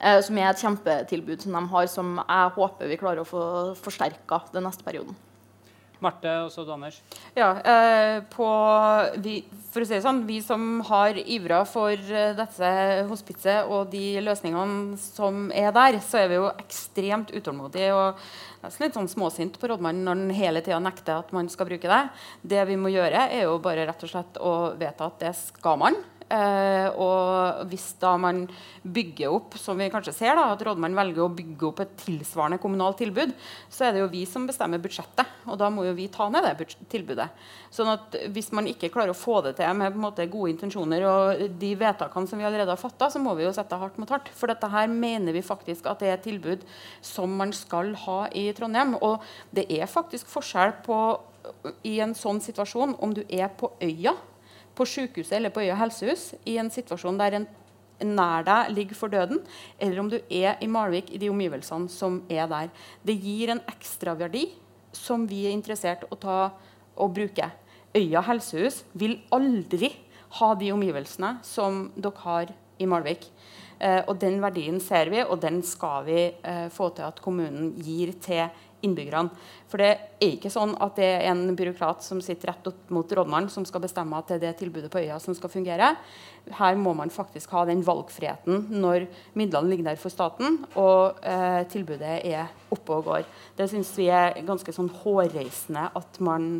Eh, 0.01 0.21
som 0.25 0.39
er 0.41 0.49
et 0.49 0.63
kjempetilbud 0.63 1.43
som 1.45 1.57
de 1.59 1.67
har, 1.75 1.91
som 1.93 2.15
jeg 2.23 2.55
håper 2.57 2.89
vi 2.89 3.01
klarer 3.01 3.21
å 3.21 3.29
få 3.29 3.43
forsterka 3.83 4.47
den 4.55 4.65
neste 4.65 4.87
perioden. 4.87 5.17
Marte 6.05 6.33
og 6.45 6.51
så 6.53 6.65
Anders. 6.73 7.01
Ja, 7.37 7.51
eh, 7.61 8.21
på, 8.33 8.49
for 9.73 9.83
å 9.83 9.89
si 9.89 9.95
det 9.95 10.03
sånn, 10.05 10.23
vi 10.29 10.41
som 10.45 10.81
har 10.89 11.19
ivra 11.21 11.63
for 11.69 11.93
eh, 11.93 12.33
dette 12.37 12.71
hospitset 13.11 13.69
og 13.69 13.91
de 13.93 14.21
løsningene 14.25 14.99
som 15.01 15.49
er 15.57 15.73
der, 15.77 16.01
så 16.05 16.23
er 16.23 16.31
vi 16.31 16.39
jo 16.41 16.49
ekstremt 16.53 17.35
utålmodige 17.37 17.91
og 17.97 18.23
nesten 18.63 18.87
litt 18.87 18.97
sånn 18.97 19.11
småsint 19.11 19.59
på 19.61 19.71
rådmannen 19.71 20.07
når 20.07 20.19
han 20.19 20.39
hele 20.41 20.65
tida 20.65 20.81
nekter 20.83 21.21
at 21.21 21.35
man 21.37 21.51
skal 21.53 21.69
bruke 21.69 21.91
det. 21.91 22.03
Det 22.55 22.65
vi 22.69 22.79
må 22.81 22.93
gjøre, 22.93 23.29
er 23.29 23.47
jo 23.47 23.61
bare 23.63 23.89
rett 23.89 24.07
og 24.07 24.15
slett 24.15 24.41
å 24.41 24.55
vedta 24.81 25.11
at 25.11 25.21
det 25.25 25.35
skal 25.39 25.81
man. 25.81 26.01
Eh, 26.31 26.89
og 26.95 27.65
hvis 27.71 27.89
da 27.99 28.13
man 28.21 28.45
bygger 28.87 29.33
opp, 29.35 29.57
som 29.59 29.79
vi 29.81 29.89
kanskje 29.91 30.15
ser, 30.15 30.39
da, 30.39 30.53
at 30.53 30.63
rådmannen 30.63 30.99
velger 30.99 31.25
å 31.25 31.33
bygge 31.35 31.67
opp 31.67 31.83
et 31.83 31.97
tilsvarende 32.05 32.61
kommunalt 32.63 33.01
tilbud, 33.03 33.33
så 33.73 33.89
er 33.89 33.97
det 33.97 34.05
jo 34.05 34.11
vi 34.13 34.23
som 34.31 34.47
bestemmer 34.47 34.83
budsjettet. 34.83 35.27
Og 35.51 35.59
da 35.59 35.71
må 35.75 35.89
jo 35.89 35.97
vi 35.99 36.07
ta 36.13 36.29
ned 36.31 36.47
det 36.47 36.69
tilbudet. 36.93 37.27
Sånn 37.75 37.91
at 37.91 38.15
hvis 38.31 38.53
man 38.55 38.69
ikke 38.71 38.93
klarer 38.95 39.15
å 39.15 39.19
få 39.19 39.41
det 39.47 39.57
til 39.59 39.75
med 39.81 39.99
måte, 39.99 40.29
gode 40.31 40.55
intensjoner 40.55 41.07
og 41.09 41.45
de 41.59 41.73
vedtakene 41.81 42.31
som 42.31 42.39
vi 42.39 42.47
allerede 42.47 42.77
har 42.77 42.81
fatta, 42.81 43.11
så 43.11 43.23
må 43.23 43.35
vi 43.39 43.49
jo 43.49 43.55
sette 43.57 43.79
hardt 43.81 43.99
mot 43.99 44.11
hardt. 44.15 44.31
For 44.37 44.51
dette 44.51 44.71
her 44.71 44.91
mener 44.91 45.35
vi 45.35 45.43
faktisk 45.43 45.91
at 45.91 46.03
det 46.03 46.13
er 46.13 46.19
et 46.19 46.27
tilbud 46.29 46.67
som 47.03 47.35
man 47.41 47.55
skal 47.57 47.97
ha 48.07 48.21
i 48.37 48.47
Trondheim. 48.55 48.95
Og 49.03 49.19
det 49.57 49.67
er 49.75 49.91
faktisk 49.91 50.31
forskjell 50.31 50.79
på 50.87 51.01
i 51.89 51.99
en 52.05 52.13
sånn 52.15 52.39
situasjon 52.45 52.99
om 53.03 53.15
du 53.17 53.25
er 53.27 53.49
på 53.57 53.73
øya 53.83 54.15
på 54.81 54.89
sykehuset 54.89 55.37
eller 55.37 55.53
på 55.53 55.61
Øya 55.61 55.77
helsehus 55.77 56.31
i 56.49 56.57
en 56.61 56.73
situasjon 56.73 57.21
der 57.21 57.37
en 57.37 57.49
nær 58.01 58.45
deg 58.47 58.71
ligger 58.73 58.97
for 58.97 59.13
døden, 59.13 59.43
eller 59.77 60.01
om 60.01 60.09
du 60.09 60.17
er 60.33 60.57
i 60.65 60.69
Malvik 60.71 61.11
i 61.13 61.21
de 61.21 61.29
omgivelsene 61.29 61.91
som 61.93 62.23
er 62.33 62.49
der. 62.49 62.71
Det 63.05 63.19
gir 63.21 63.53
en 63.53 63.61
ekstraverdi 63.69 64.47
som 64.97 65.27
vi 65.29 65.45
er 65.47 65.53
interessert 65.53 66.07
i 66.07 66.09
å 66.09 66.19
ta 66.21 66.39
og 66.97 67.13
bruke. 67.17 67.51
Øya 67.93 68.23
helsehus 68.25 68.85
vil 68.97 69.19
aldri 69.35 69.93
ha 70.39 70.55
de 70.55 70.71
omgivelsene 70.73 71.37
som 71.45 71.89
dere 71.97 72.25
har 72.25 72.55
i 72.81 72.89
Malvik. 72.89 73.27
Eh, 73.81 74.01
og 74.07 74.19
Den 74.21 74.41
verdien 74.41 74.81
ser 74.81 75.11
vi, 75.13 75.21
og 75.21 75.41
den 75.43 75.61
skal 75.67 76.05
vi 76.09 76.21
eh, 76.33 76.69
få 76.73 76.91
til 76.97 77.09
at 77.09 77.21
kommunen 77.21 77.75
gir 77.77 78.15
til 78.23 78.49
innbyggerne. 78.87 79.31
For 79.71 79.83
det 79.83 79.91
er 79.93 80.27
ikke 80.27 80.51
sånn 80.53 80.75
at 80.83 80.99
det 80.99 81.07
er 81.07 81.29
en 81.31 81.55
byråkrat 81.57 82.05
som 82.05 82.21
sitter 82.25 82.51
rett 82.51 82.71
opp 82.71 82.93
mot 82.95 83.15
rådmannen 83.17 83.51
som 83.53 83.67
skal 83.69 83.85
bestemme 83.85 84.19
at 84.19 84.31
det 84.31 84.39
er 84.39 84.45
det 84.49 84.53
tilbudet 84.61 84.91
på 84.93 85.03
øya 85.03 85.19
som 85.23 85.37
skal 85.37 85.53
fungere. 85.53 85.93
Her 86.59 86.79
må 86.81 86.95
man 86.97 87.13
faktisk 87.13 87.53
ha 87.55 87.65
den 87.69 87.85
valgfriheten 87.87 88.69
når 88.83 89.07
midlene 89.39 89.71
ligger 89.71 89.91
der 89.91 90.01
for 90.01 90.13
staten 90.13 90.63
og 90.75 91.21
eh, 91.27 91.63
tilbudet 91.71 92.17
er 92.27 92.49
oppe 92.73 92.97
og 92.97 93.11
går. 93.11 93.29
Det 93.59 93.69
syns 93.71 93.93
vi 93.99 94.09
er 94.11 94.41
ganske 94.47 94.75
sånn 94.75 94.91
hårreisende 95.03 95.91
at 96.01 96.21
man 96.25 96.57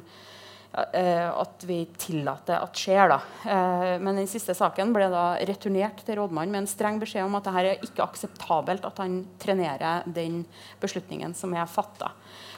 at 0.73 1.65
vi 1.67 1.81
tillater 1.99 2.61
at 2.63 2.79
skjer. 2.79 3.11
Da. 3.11 3.19
Eh, 3.43 3.97
men 4.03 4.21
den 4.21 4.29
siste 4.31 4.55
saken 4.55 4.93
ble 4.95 5.09
da 5.11 5.25
returnert 5.49 6.05
til 6.07 6.21
rådmannen 6.21 6.55
med 6.55 6.65
en 6.65 6.71
streng 6.71 7.01
beskjed 7.03 7.27
om 7.27 7.35
at 7.39 7.49
det 7.49 7.55
er 7.59 7.83
ikke 7.89 8.07
akseptabelt 8.07 8.87
at 8.87 9.03
han 9.03 9.25
trenerer 9.43 10.07
den 10.07 10.45
beslutningen 10.83 11.35
som 11.35 11.57
er 11.59 11.67
fatta. 11.71 12.13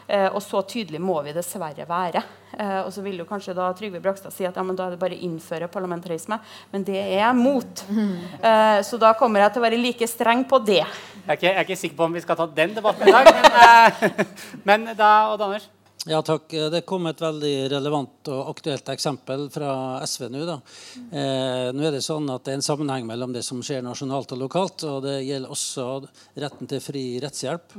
Eh, 0.07 0.29
og 0.29 0.43
så 0.45 0.61
tydelig 0.69 1.01
må 1.01 1.17
vi 1.25 1.33
dessverre 1.33 1.89
være. 1.89 2.25
og 2.53 2.91
så 2.93 3.01
vil 3.01 3.17
jo 3.17 3.25
kanskje 3.25 3.55
da 3.57 3.71
Trygve 3.73 4.01
Brakstad 4.05 4.33
si 4.35 4.45
at 4.45 4.57
ja, 4.57 4.63
men 4.63 4.77
da 4.77 4.85
er 4.85 4.93
det 4.93 5.01
bare 5.01 5.17
å 5.17 5.25
innføre 5.25 5.71
parlamentarisme. 5.73 6.37
Men 6.69 6.85
det 6.85 6.99
er 7.01 7.15
jeg 7.23 7.39
mot. 7.39 7.85
så 8.89 9.01
da 9.01 9.15
kommer 9.17 9.41
jeg 9.41 9.55
til 9.55 9.63
å 9.63 9.65
være 9.65 9.81
like 9.81 10.09
streng 10.11 10.45
på 10.45 10.61
det. 10.61 10.83
Jeg 10.83 11.25
er 11.25 11.39
ikke, 11.39 11.47
jeg 11.47 11.57
er 11.57 11.65
ikke 11.65 11.81
sikker 11.81 11.97
på 11.97 12.11
om 12.11 12.19
vi 12.19 12.27
skal 12.27 12.37
ta 12.37 12.51
den 12.61 12.75
debatten 12.77 13.09
i 13.09 13.15
dag, 13.15 13.31
men, 13.33 14.27
men 14.69 14.91
da, 14.99 15.13
Odd 15.33 15.47
Anders? 15.49 15.71
Ja, 16.07 16.19
takk. 16.23 16.51
Det 16.51 16.81
kom 16.83 17.05
et 17.07 17.21
veldig 17.23 17.69
relevant 17.71 18.29
og 18.35 18.49
aktuelt 18.51 18.89
eksempel 18.91 19.45
fra 19.55 20.01
SV 20.03 20.25
nå. 20.35 20.41
da. 20.49 20.57
Eh, 20.99 21.69
nå 21.71 21.85
er 21.87 21.93
Det 21.95 22.01
sånn 22.03 22.27
at 22.35 22.43
det 22.43 22.51
er 22.51 22.59
en 22.59 22.65
sammenheng 22.67 23.07
mellom 23.07 23.31
det 23.33 23.45
som 23.47 23.61
skjer 23.63 23.85
nasjonalt 23.87 24.33
og 24.35 24.41
lokalt. 24.41 24.83
og 24.83 25.05
Det 25.05 25.21
gjelder 25.23 25.55
også 25.55 26.09
retten 26.43 26.67
til 26.67 26.81
fri 26.83 27.05
rettshjelp. 27.23 27.77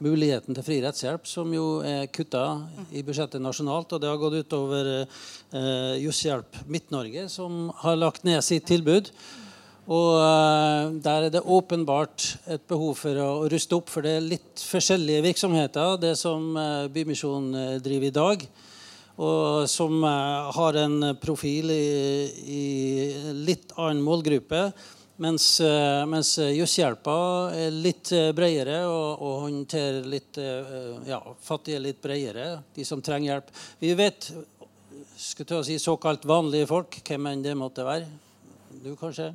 Muligheten 0.00 0.56
til 0.56 0.64
fri 0.64 0.80
rettshjelp, 0.80 1.26
som 1.28 1.52
jo 1.52 1.82
er 1.84 2.06
kutta 2.06 2.64
i 2.96 3.02
budsjettet 3.02 3.44
nasjonalt. 3.44 3.92
Og 3.92 4.00
det 4.00 4.08
har 4.08 4.16
gått 4.16 4.40
utover 4.40 4.88
eh, 5.04 6.00
Jusshjelp 6.00 6.64
Midt-Norge, 6.64 7.28
som 7.28 7.68
har 7.84 8.00
lagt 8.00 8.24
ned 8.24 8.40
sitt 8.40 8.64
tilbud. 8.72 9.12
Og 9.90 10.10
uh, 10.22 10.92
Der 11.02 11.26
er 11.26 11.32
det 11.34 11.42
åpenbart 11.42 12.36
et 12.46 12.62
behov 12.70 12.94
for 13.00 13.16
å, 13.18 13.30
ruste 13.50 13.74
opp, 13.74 13.90
for 13.90 14.06
det 14.06 14.12
er 14.16 14.28
litt 14.36 14.62
forskjellige 14.62 15.24
virksomheter, 15.24 15.96
det 15.98 16.14
som 16.20 16.52
uh, 16.54 16.86
Bymisjonen 16.92 17.56
uh, 17.56 17.80
driver 17.82 18.06
i 18.06 18.14
dag. 18.14 18.44
Og 19.20 19.66
som 19.68 20.00
har 20.00 20.76
en 20.80 21.10
profil 21.20 21.68
i, 21.74 21.88
i, 22.40 22.62
litt 23.36 23.74
annen 23.76 24.00
målgruppe. 24.00 24.62
Mens, 25.20 25.58
mens 26.08 26.30
Jusshjelpa 26.40 27.16
er 27.52 27.76
litt 27.84 28.08
bredere 28.32 28.78
og, 28.88 29.20
og 29.20 29.34
håndterer 29.42 30.08
litt 30.08 30.40
ja, 31.04 31.18
fattige 31.44 31.82
litt 31.84 32.00
bredere. 32.00 32.62
De 32.72 32.86
som 32.88 33.04
trenger 33.04 33.34
hjelp. 33.34 33.52
Vi 33.82 33.92
vet 33.98 34.30
skal 35.20 35.50
til 35.52 35.68
si 35.68 35.76
såkalt 35.82 36.24
vanlige 36.24 36.70
folk, 36.72 37.02
hvem 37.04 37.28
enn 37.34 37.44
det 37.44 37.52
måtte 37.60 37.84
være. 37.84 38.08
Du, 38.80 38.94
kanskje? 38.96 39.34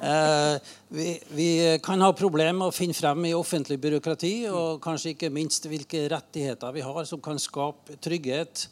Eh, 0.00 0.56
vi, 0.88 1.20
vi, 1.28 1.78
kan 1.84 2.00
ha 2.00 2.12
problemer 2.16 2.56
med 2.56 2.70
å 2.70 2.74
finne 2.74 2.96
frem 2.96 3.26
i 3.28 3.34
offentlig 3.36 3.78
byråkrati, 3.82 4.32
og 4.50 4.80
kanskje 4.84 5.14
ikke 5.14 5.32
minst 5.34 5.68
hvilke 5.70 6.04
rettigheter 6.12 6.74
vi 6.74 6.84
har 6.86 7.04
som 7.08 7.22
kan 7.22 7.40
skape 7.42 7.98
trygghet. 8.02 8.66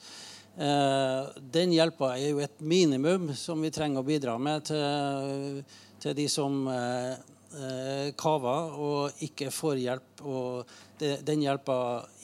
Eh, 0.61 1.28
den 1.55 1.74
hjelpa 1.76 2.14
er 2.16 2.32
jo 2.32 2.41
et 2.45 2.57
minimum 2.61 3.30
som 3.38 3.61
vi 3.62 3.72
trenger 3.74 4.03
å 4.03 4.07
bidra 4.07 4.38
med 4.41 4.66
til, 4.70 5.61
til 6.03 6.16
de 6.18 6.26
som 6.30 6.64
eh, 6.72 7.12
eh 7.51 8.11
kaver 8.18 8.74
og 8.78 9.22
ikke 9.26 9.51
får 9.55 9.80
hjelp. 9.84 10.24
Og 10.24 10.76
den 11.01 11.47
hjelpa 11.47 11.76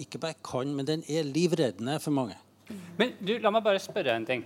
ikke 0.02 0.20
bare 0.22 0.40
kan, 0.44 0.74
men 0.74 0.88
den 0.88 1.06
er 1.08 1.26
livreddende 1.26 2.00
for 2.02 2.14
mange. 2.16 2.36
Men 2.98 3.14
du, 3.22 3.38
La 3.38 3.52
meg 3.54 3.64
bare 3.64 3.80
spørre 3.82 4.16
en 4.16 4.26
ting. 4.26 4.44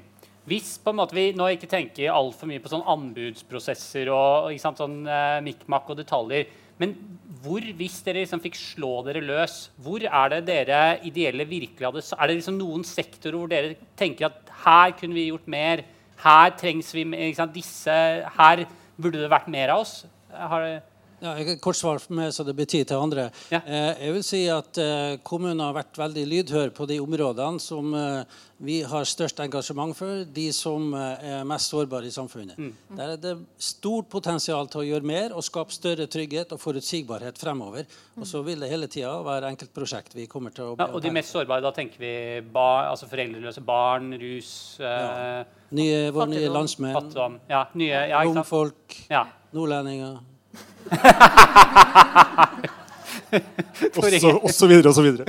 Hvis 0.48 0.78
på 0.80 0.92
en 0.92 0.98
måte 1.00 1.16
vi 1.16 1.30
nå 1.36 1.50
ikke 1.52 1.68
tenker 1.70 2.14
altfor 2.14 2.48
mye 2.48 2.62
på 2.62 2.70
sånn 2.72 2.86
anbudsprosesser 2.88 4.08
og 4.14 4.50
ikke 4.54 4.62
sant, 4.62 4.80
sånn 4.80 5.02
eh, 5.04 5.38
mikk-makk 5.44 5.92
og 5.92 5.98
detaljer, 6.00 6.48
men 6.80 6.94
hvor, 7.44 7.64
hvis 7.76 7.98
dere 8.06 8.22
liksom 8.22 8.40
fikk 8.40 8.56
slå 8.56 8.92
dere 9.04 9.20
løs, 9.24 9.66
hvor 9.84 10.00
er 10.00 10.32
det 10.32 10.40
dere 10.48 10.80
ideelle 11.04 11.44
virkelig 11.48 11.86
hadde 11.86 12.04
Er 12.16 12.30
det 12.30 12.36
liksom 12.38 12.56
noen 12.56 12.86
sektorer 12.88 13.36
hvor 13.36 13.50
dere 13.52 13.74
tenker 14.00 14.30
at 14.30 14.54
her 14.64 14.94
kunne 14.96 15.16
vi 15.16 15.28
gjort 15.28 15.50
mer? 15.50 15.84
Her 16.20 16.54
trengs 16.56 16.92
vi 16.96 17.04
sant, 17.36 17.52
disse, 17.52 17.96
her 18.36 18.64
burde 18.96 19.20
det 19.20 19.32
vært 19.32 19.52
mer 19.52 19.74
av 19.74 19.84
oss? 19.84 19.94
Har 20.32 20.64
det 20.64 20.78
ja, 21.20 21.56
Kort 21.60 21.76
svar 21.78 22.00
for 22.02 22.16
meg, 22.16 22.32
så 22.34 22.44
det 22.46 22.54
blir 22.56 22.68
tid 22.70 22.88
til 22.90 23.00
andre. 23.00 23.28
Ja. 23.52 23.60
Eh, 23.64 24.06
jeg 24.06 24.14
vil 24.16 24.26
si 24.26 24.44
at 24.52 24.80
eh, 24.80 25.18
Kommunen 25.26 25.62
har 25.64 25.76
vært 25.76 25.98
veldig 26.00 26.24
lydhør 26.28 26.72
på 26.76 26.86
de 26.88 27.00
områdene 27.02 27.60
som 27.62 27.94
eh, 27.96 28.38
vi 28.60 28.80
har 28.84 29.06
størst 29.08 29.40
engasjement 29.40 29.96
for. 29.96 30.24
De 30.28 30.46
som 30.52 30.92
eh, 30.96 31.26
er 31.32 31.44
mest 31.48 31.72
sårbare 31.72 32.08
i 32.08 32.14
samfunnet. 32.14 32.58
Mm. 32.60 32.72
Der 32.98 33.14
er 33.14 33.20
det 33.20 33.34
stort 33.60 34.10
potensial 34.12 34.68
til 34.72 34.82
å 34.82 34.86
gjøre 34.88 35.10
mer 35.10 35.36
og 35.36 35.44
skape 35.46 35.74
større 35.74 36.08
trygghet 36.10 36.52
og 36.56 36.60
forutsigbarhet 36.60 37.40
fremover. 37.40 37.88
Og 38.20 38.28
så 38.28 38.42
vil 38.44 38.60
det 38.60 38.72
hele 38.72 38.88
tida 38.92 39.14
være 39.24 39.52
enkeltprosjekt 39.54 40.16
vi 40.16 40.28
kommer 40.30 40.52
til 40.56 40.72
å 40.72 40.78
ja, 40.78 40.88
Og 40.88 41.00
de 41.04 41.12
mest 41.14 41.32
sårbare, 41.32 41.64
da 41.64 41.72
tenker 41.76 42.00
vi 42.02 42.14
bar, 42.52 42.90
altså 42.90 43.08
foreldreløse 43.10 43.64
barn, 43.64 44.12
rus 44.20 44.52
ja. 44.80 44.96
Eh, 45.40 45.60
nye, 45.76 46.10
Våre 46.12 46.32
nye 46.32 46.50
landsmenn. 46.52 47.14
Ja, 47.48 47.64
nye, 47.78 48.04
ja, 48.12 48.24
Romfolk. 48.26 48.98
Nordlendinger 49.56 50.20
og 54.44 54.50
så 54.52 54.66
videre 54.66 54.88
og 54.90 54.94
så 54.96 55.02
videre. 55.04 55.24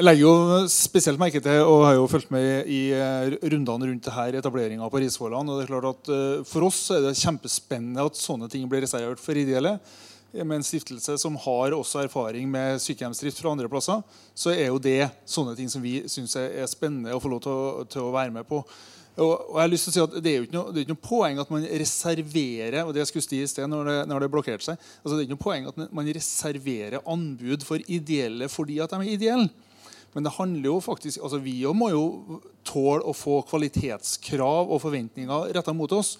Jeg 0.00 0.06
legger 0.06 0.22
jo 0.22 0.34
spesielt 0.72 1.20
merke 1.20 1.42
til 1.44 1.60
og 1.60 1.82
har 1.84 1.98
jo 1.98 2.06
fulgt 2.08 2.30
med 2.32 2.64
i 2.72 2.88
eh, 2.96 3.34
rundene 3.52 3.90
rundt 3.90 4.06
det 4.06 4.14
her 4.14 4.38
etableringa 4.38 4.86
på 4.88 5.00
Risvollan. 5.02 5.44
Og 5.44 5.58
det 5.58 5.66
er 5.66 5.72
klart 5.74 5.88
at 5.90 6.08
eh, 6.14 6.44
For 6.48 6.64
oss 6.64 6.78
er 6.94 7.02
det 7.04 7.18
kjempespennende 7.20 8.06
at 8.08 8.16
sånne 8.16 8.48
ting 8.48 8.64
blir 8.70 8.80
reservert 8.86 9.20
for 9.20 9.36
ideelle. 9.36 9.74
Med 10.32 10.56
en 10.56 10.64
stiftelse 10.64 11.18
som 11.20 11.36
har 11.42 11.76
også 11.76 12.04
erfaring 12.06 12.48
med 12.48 12.80
sykehjemsdrift 12.80 13.42
fra 13.42 13.52
andre 13.52 13.68
plasser, 13.68 14.00
så 14.32 14.54
er 14.54 14.70
jo 14.70 14.80
det 14.80 15.10
sånne 15.28 15.52
ting 15.58 15.68
som 15.68 15.84
vi 15.84 15.98
syns 16.08 16.38
er 16.38 16.64
spennende 16.70 17.12
å 17.12 17.20
få 17.20 17.34
lov 17.34 17.44
til 17.44 17.52
å, 17.52 17.84
til 17.90 18.06
å 18.06 18.14
være 18.14 18.32
med 18.38 18.48
på. 18.48 18.62
Og, 19.18 19.32
jeg 19.50 19.60
har 19.60 19.70
lyst 19.72 19.88
til 19.88 19.90
å 19.90 19.94
si 19.94 20.02
at 20.04 20.12
Det 20.22 20.30
er 20.30 20.36
jo 20.38 20.44
ikke 20.46 20.54
noe, 20.54 20.74
ikke 20.80 20.94
noe 20.94 21.02
poeng 21.02 21.40
at 21.42 21.50
man 21.52 21.64
reserverer 21.82 22.84
og 22.84 22.92
det 22.94 23.02
jeg 23.02 23.10
skulle 23.10 23.26
si 23.26 23.40
i 23.42 23.48
sted 23.50 23.66
når 23.68 23.90
det, 23.90 23.96
når 24.08 24.24
det 24.24 24.30
blokkerte 24.32 24.68
seg, 24.68 24.84
altså 25.02 25.16
det 25.16 25.18
er 25.18 25.26
ikke 25.26 25.36
noe 25.36 25.46
poeng 25.46 25.66
at 25.70 25.80
man 25.98 26.12
reserverer 26.14 27.10
anbud 27.10 27.66
for 27.66 27.90
ideelle 27.90 28.48
fordi 28.52 28.78
at 28.84 28.94
de 28.94 29.02
er 29.02 29.16
ideelle. 29.16 29.50
Men 30.14 30.26
det 30.26 30.34
handler 30.34 30.66
jo 30.72 30.78
faktisk, 30.82 31.20
altså 31.22 31.38
vi 31.42 31.60
må 31.76 31.90
jo 31.92 32.04
tåle 32.66 33.04
å 33.06 33.14
få 33.14 33.40
kvalitetskrav 33.50 34.70
og 34.70 34.80
forventninger 34.82 35.52
retta 35.54 35.74
mot 35.76 35.92
oss. 35.94 36.16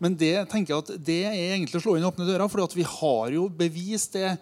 Men 0.00 0.16
det 0.16 0.34
tenker 0.52 0.74
jeg 0.74 0.84
at 0.84 1.04
det 1.04 1.18
er 1.28 1.36
egentlig 1.54 1.80
å 1.80 1.84
slå 1.84 1.96
inn 1.96 2.06
åpne 2.08 2.28
dører. 2.28 2.48
For 2.52 2.76
vi 2.76 2.86
har 2.88 3.36
jo 3.36 3.48
bevist 3.52 4.16
det. 4.16 4.36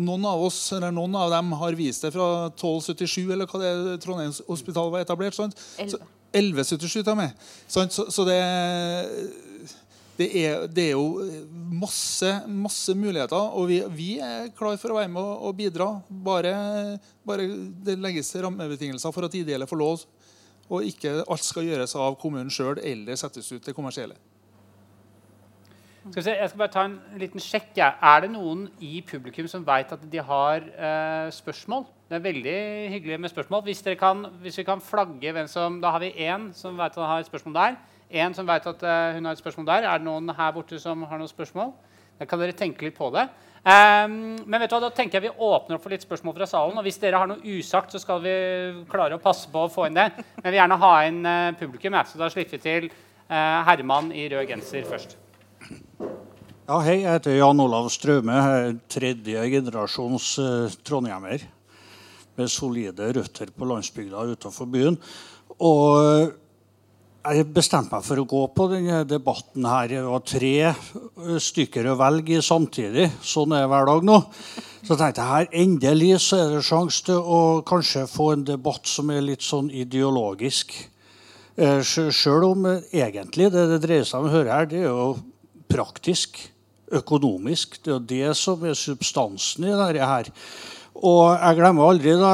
Noen 0.00 0.24
av 0.28 0.40
oss, 0.40 0.58
eller 0.72 0.92
noen 0.94 1.14
av 1.20 1.28
dem 1.32 1.52
har 1.60 1.76
vist 1.76 2.04
det 2.04 2.12
fra 2.14 2.48
1277, 2.48 3.28
eller 3.32 3.48
hva 3.48 3.60
det 3.60 3.68
er, 3.68 4.00
Trondheims 4.00 4.40
hospital 4.48 4.88
var 4.92 5.04
etablert. 5.04 5.36
Sant? 5.36 5.56
Så, 5.76 6.00
1177 6.32 7.02
av 7.06 7.18
meg. 7.18 7.36
Så, 7.68 7.84
så 7.88 8.24
det, 8.26 8.38
det, 10.18 10.28
er, 10.42 10.66
det, 10.68 10.88
er, 10.88 10.96
jo 10.96 11.44
masse, 11.82 12.32
masse 12.48 12.96
muligheter, 12.96 13.52
og 13.56 13.68
vi, 13.70 13.80
vi, 13.96 14.10
er 14.22 14.50
klar 14.56 14.76
for 14.80 14.94
å 14.94 14.98
være 15.00 15.12
med 15.12 15.22
og, 15.22 15.54
bidra. 15.58 15.88
Bare, 16.08 16.54
bare 17.26 17.48
det 17.84 17.98
legges 18.00 18.34
rammebetingelser 18.36 19.14
for 19.14 19.28
at 19.28 19.38
ideelle 19.38 19.68
får 19.68 19.82
lov, 19.82 20.04
og 20.72 20.88
ikke 20.88 21.20
alt 21.22 21.44
skal 21.44 21.68
gjøres 21.68 21.96
av 22.00 22.16
kommunen 22.20 22.52
sjøl 22.52 22.80
eller 22.80 23.18
settes 23.20 23.50
ut 23.52 23.64
til 23.64 23.76
kommersielle. 23.76 24.16
Skal 26.10 26.32
jeg 26.34 26.48
skal 26.50 26.58
bare 26.58 26.72
ta 26.74 26.82
en 26.88 26.96
liten 27.20 27.42
sjekk. 27.42 27.68
Ja. 27.78 27.92
Er 28.02 28.24
det 28.24 28.32
noen 28.32 28.64
i 28.82 29.00
publikum 29.06 29.46
som 29.50 29.62
vet 29.66 29.92
at 29.94 30.02
de 30.10 30.22
har 30.26 30.64
eh, 30.66 31.28
spørsmål? 31.30 31.84
Det 32.10 32.18
er 32.18 32.24
veldig 32.26 32.56
hyggelig 32.92 33.20
med 33.22 33.30
spørsmål. 33.30 33.62
Hvis, 33.68 33.84
kan, 33.98 34.26
hvis 34.42 34.58
vi 34.58 34.64
kan 34.66 34.82
flagge 34.82 35.32
hvem 35.32 35.46
som 35.48 35.80
Da 35.80 35.94
har 35.94 36.02
vi 36.02 36.10
én 36.12 36.50
som 36.52 36.76
vet 36.76 36.92
at 36.92 36.98
han 36.98 37.08
har 37.08 37.22
et 37.22 37.30
spørsmål 37.30 37.54
der. 37.54 37.78
En 38.10 38.34
som 38.34 38.46
vet 38.46 38.66
at 38.66 38.82
uh, 38.82 39.14
hun 39.14 39.24
har 39.24 39.32
et 39.32 39.38
spørsmål 39.38 39.66
der. 39.66 39.86
Er 39.88 39.98
det 39.98 40.04
noen 40.04 40.28
her 40.36 40.52
borte 40.52 40.80
som 40.80 41.06
har 41.08 41.18
noen 41.18 41.30
spørsmål? 41.30 41.72
Da 42.18 42.26
kan 42.28 42.42
dere 42.42 42.52
tenke 42.52 42.84
litt 42.84 42.98
på 42.98 43.08
det. 43.14 43.24
Um, 43.62 44.36
men 44.44 44.58
vet 44.60 44.68
du 44.68 44.74
hva, 44.74 44.82
da 44.82 44.92
tenker 44.92 45.16
jeg 45.20 45.30
vi 45.30 45.46
åpner 45.46 45.78
opp 45.78 45.86
for 45.86 45.94
litt 45.94 46.04
spørsmål 46.04 46.36
fra 46.36 46.50
salen. 46.50 46.76
Og 46.76 46.84
hvis 46.84 47.00
dere 47.00 47.22
har 47.22 47.30
noe 47.30 47.40
usagt, 47.40 47.94
så 47.94 48.02
skal 48.02 48.20
vi 48.26 48.36
klare 48.92 49.16
å 49.16 49.22
passe 49.22 49.48
på 49.48 49.64
å 49.64 49.72
få 49.72 49.88
inn 49.88 49.96
det. 49.96 50.10
Men 50.18 50.44
vi 50.44 50.50
vil 50.50 50.60
gjerne 50.60 50.82
ha 50.84 50.94
inn 51.08 51.24
uh, 51.24 51.56
publikum, 51.56 51.96
ja. 51.96 52.04
så 52.04 52.20
da 52.20 52.28
slipper 52.28 52.58
vi 52.58 52.64
til 52.66 52.92
uh, 52.92 53.62
Herman 53.70 54.12
i 54.12 54.28
rød 54.34 54.50
genser 54.52 54.84
først. 54.84 55.21
Ja, 56.02 56.78
hei, 56.80 57.02
jeg 57.02 57.10
heter 57.10 57.34
Jan 57.36 57.60
Olav 57.60 57.88
Straume. 57.92 58.36
Tredje 58.92 59.42
generasjons 59.52 60.28
uh, 60.40 60.76
trondhjemmer 60.86 61.42
med 62.38 62.48
solide 62.48 63.10
røtter 63.16 63.50
på 63.52 63.66
landsbygda 63.68 64.22
utenfor 64.32 64.70
byen. 64.72 64.96
Og 65.60 66.32
jeg 67.22 67.46
bestemte 67.54 67.94
meg 67.94 68.06
for 68.06 68.18
å 68.18 68.26
gå 68.26 68.42
på 68.56 68.68
denne 68.72 69.02
debatten 69.06 69.66
her. 69.68 69.90
Det 69.92 70.04
var 70.06 70.22
tre 70.26 70.54
stykker 71.48 71.90
å 71.92 71.98
velge 72.00 72.38
i 72.38 72.42
samtidig. 72.42 73.08
Sånn 73.22 73.54
er 73.54 73.68
hver 73.70 73.86
dag 73.90 74.06
nå. 74.06 74.16
Så 74.82 74.96
tenkte 74.96 75.22
jeg 75.22 75.30
her 75.30 75.50
endelig 75.64 76.16
så 76.24 76.40
er 76.42 76.56
det 76.56 76.64
sjanse 76.66 77.04
til 77.06 77.20
å 77.20 77.42
kanskje 77.66 78.08
få 78.10 78.32
en 78.36 78.46
debatt 78.48 78.90
som 78.90 79.12
er 79.14 79.22
litt 79.22 79.44
sånn 79.46 79.70
ideologisk. 79.70 80.74
Eh, 81.54 81.78
Sjøl 81.84 82.48
om 82.48 82.66
egentlig 82.72 83.52
det 83.54 83.68
det 83.70 83.82
dreier 83.84 84.08
seg 84.08 84.24
om 84.24 84.30
å 84.30 84.34
høre 84.34 84.56
her, 84.56 84.66
det 84.66 84.80
er 84.82 84.88
jo 84.88 85.12
praktisk, 85.72 86.38
økonomisk. 86.92 87.80
Det 87.82 87.94
er 87.96 88.06
det 88.12 88.36
som 88.38 88.62
er 88.68 88.78
substansen 88.78 89.66
i 89.66 89.72
dette 89.72 90.08
her. 90.08 90.30
Og 91.02 91.32
jeg 91.32 91.58
glemmer 91.58 91.88
aldri 91.88 92.14
da 92.20 92.32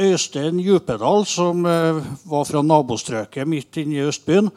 Øystein 0.00 0.58
Djupedal, 0.62 1.26
som 1.28 1.66
eh, 1.68 2.00
var 2.24 2.48
fra 2.48 2.64
nabostrøket 2.64 3.48
midt 3.48 3.82
inne 3.82 4.00
i 4.00 4.06
Østbyen, 4.08 4.48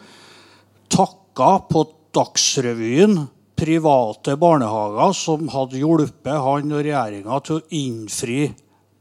takka 0.89 1.57
på 1.67 1.83
Dagsrevyen 2.15 3.25
private 3.59 4.37
barnehager 4.39 5.13
som 5.15 5.49
hadde 5.51 5.79
hjulpet 5.79 6.43
han 6.47 6.71
og 6.71 6.81
regjeringa 6.81 7.39
til 7.43 7.59
å 7.59 7.65
innfri 7.75 8.39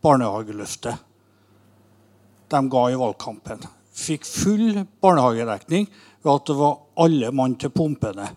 barnehageløftet 0.03 1.11
de 2.55 2.61
ga 2.71 2.83
i 2.91 2.99
valgkampen. 2.99 3.65
Fikk 3.95 4.27
full 4.27 4.83
barnehagedekning 5.03 5.89
ved 6.25 6.33
at 6.35 6.47
det 6.51 6.57
var 6.59 6.79
alle 7.05 7.31
mann 7.35 7.57
til 7.61 7.73
pumpene. 7.75 8.29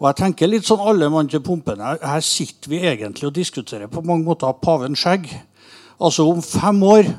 Og 0.00 0.06
jeg 0.08 0.16
tenker 0.16 0.48
litt 0.48 0.64
sånn 0.64 0.80
alle 0.80 1.10
mann 1.12 1.28
til 1.28 1.42
pumpene. 1.44 1.98
Her 2.00 2.22
sitter 2.24 2.72
vi 2.72 2.78
egentlig 2.88 3.26
og 3.28 3.34
diskuterer 3.36 3.90
på 3.92 4.00
mange 4.00 4.24
måter 4.24 4.54
pavens 4.56 5.02
skjegg. 5.02 5.26
Altså 6.00 6.24
om 6.24 6.40
fem 6.40 6.80
år 6.88 7.10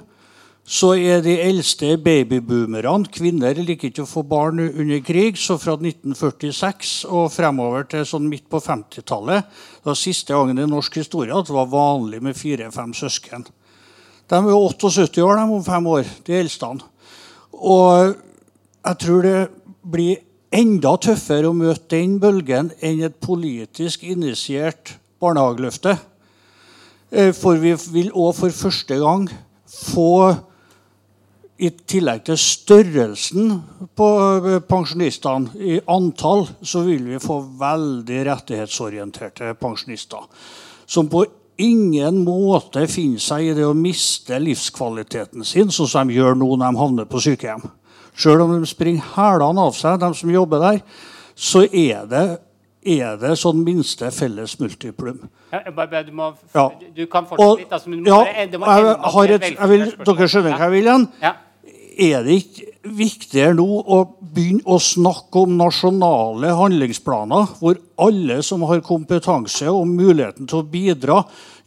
så 0.65 0.91
er 0.97 1.21
de 1.25 1.34
eldste 1.41 1.95
babyboomerne 2.01 3.09
Kvinner 3.13 3.57
liker 3.57 3.89
ikke 3.89 4.05
å 4.05 4.09
få 4.09 4.23
barn 4.25 4.63
under 4.63 5.03
krig. 5.05 5.38
Så 5.38 5.59
fra 5.61 5.75
1946 5.77 6.95
og 7.05 7.29
fremover 7.34 7.86
til 7.91 8.07
sånn 8.07 8.25
midt 8.32 8.47
på 8.49 8.61
50-tallet 8.61 9.45
det 9.45 9.91
var 9.91 10.01
siste 10.01 10.34
gangen 10.34 10.61
i 10.61 10.69
norsk 10.69 10.97
historie 11.03 11.38
at 11.38 11.49
det 11.49 11.57
var 11.57 11.69
vanlig 11.69 12.23
med 12.25 12.38
fire-fem 12.38 12.97
søsken. 12.97 13.45
De 14.25 14.39
er 14.39 14.49
jo 14.49 14.57
78 14.71 15.21
år 15.21 15.38
de 15.38 15.45
om 15.53 15.63
fem 15.65 15.88
år, 15.91 16.09
de 16.25 16.38
eldste. 16.39 16.73
Og 17.51 18.17
jeg 18.82 19.01
tror 19.05 19.25
det 19.27 19.39
blir 19.86 20.21
enda 20.51 20.95
tøffere 20.99 21.49
å 21.49 21.55
møte 21.55 21.95
den 21.95 22.17
bølgen 22.21 22.71
enn 22.83 23.01
et 23.07 23.19
politisk 23.23 24.03
initiert 24.03 24.95
barnehageløfte. 25.21 25.95
Eh, 27.11 27.31
for 27.35 27.59
vi 27.61 27.73
vil 27.93 28.11
òg 28.11 28.35
for 28.37 28.55
første 28.55 28.97
gang 28.99 29.27
få 29.71 30.35
i 31.61 31.69
tillegg 31.69 32.23
til 32.25 32.39
størrelsen 32.41 33.51
på 33.97 34.07
eh, 34.39 34.61
pensjonistene 34.65 35.51
i 35.61 35.77
antall, 35.93 36.47
så 36.61 36.83
vil 36.87 37.05
vi 37.13 37.21
få 37.21 37.41
veldig 37.61 38.23
rettighetsorienterte 38.31 39.53
pensjonister. 39.61 40.25
Som 40.89 41.11
på 41.11 41.23
ingen 41.61 42.23
måte 42.25 42.87
finner 42.89 43.21
seg 43.21 43.51
i 43.51 43.53
det 43.55 43.67
å 43.67 43.77
miste 43.77 44.39
livskvaliteten 44.41 45.45
sin, 45.45 45.69
sånn 45.71 45.91
som 45.91 46.09
de 46.09 46.17
gjør 46.17 46.39
nå 46.39 46.49
når 46.55 46.65
de 46.65 46.81
havner 46.81 47.11
på 47.11 47.21
sykehjem. 47.23 47.67
Sjøl 48.22 48.43
om 48.43 48.53
de 48.53 48.69
springer 48.69 49.05
hælene 49.15 49.67
av 49.67 49.76
seg, 49.78 49.99
de 50.01 50.11
som 50.17 50.32
jobber 50.34 50.61
der, 50.61 50.82
så 51.36 51.63
er 51.65 52.07
det, 52.09 52.26
er 52.86 53.15
det 53.22 53.36
sånn 53.39 53.63
minste 53.65 54.11
felles 54.13 54.57
multiplum. 54.61 55.24
Ja, 55.51 55.61
du, 55.65 56.11
må, 56.15 56.32
ja. 56.53 56.67
du, 56.95 57.05
kan 57.09 57.26
fortsette 57.30 57.63
litt. 57.63 57.72
Altså, 57.74 57.95
ja, 57.97 58.19
jeg, 58.30 59.39
et, 59.39 59.47
jeg 59.55 59.72
vil, 59.72 59.88
dere 60.05 60.28
skjønner 60.30 60.57
hva 60.57 60.67
jeg 60.67 60.76
vil 60.76 60.91
igjen? 60.91 61.07
Ja. 61.24 61.34
Er 62.01 62.24
det 62.26 62.38
ikke 62.39 62.93
viktigere 62.97 63.55
nå 63.57 63.65
å 63.67 63.97
begynne 64.34 64.63
å 64.69 64.78
snakke 64.82 65.43
om 65.43 65.57
nasjonale 65.59 66.53
handlingsplaner, 66.57 67.57
hvor 67.59 67.82
alle 68.01 68.39
som 68.45 68.63
har 68.69 68.84
kompetanse 68.86 69.67
og 69.69 69.89
muligheten 69.89 70.49
til 70.49 70.61
å 70.61 70.67
bidra, 70.72 71.19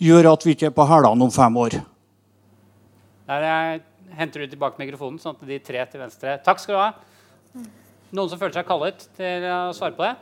gjør 0.02 0.32
at 0.32 0.46
vi 0.46 0.56
ikke 0.56 0.70
er 0.70 0.76
på 0.76 0.86
hælene 0.88 1.28
om 1.28 1.34
fem 1.34 1.58
år? 1.60 1.76
Der 3.28 3.44
er 3.48 3.76
henter 4.18 4.44
du 4.44 4.52
tilbake 4.54 4.80
mikrofonen, 4.80 5.20
sånn 5.22 5.36
at 5.36 5.48
de 5.48 5.58
tre 5.62 5.84
til 5.90 6.02
venstre 6.04 6.38
Takk 6.44 6.62
skal 6.62 6.74
du 6.74 6.80
ha. 6.80 6.92
Noen 8.14 8.30
som 8.30 8.38
føler 8.38 8.56
seg 8.56 8.68
kallet 8.68 9.06
til 9.16 9.46
å 9.50 9.72
svare 9.76 9.96
på 9.96 10.06
det? 10.06 10.14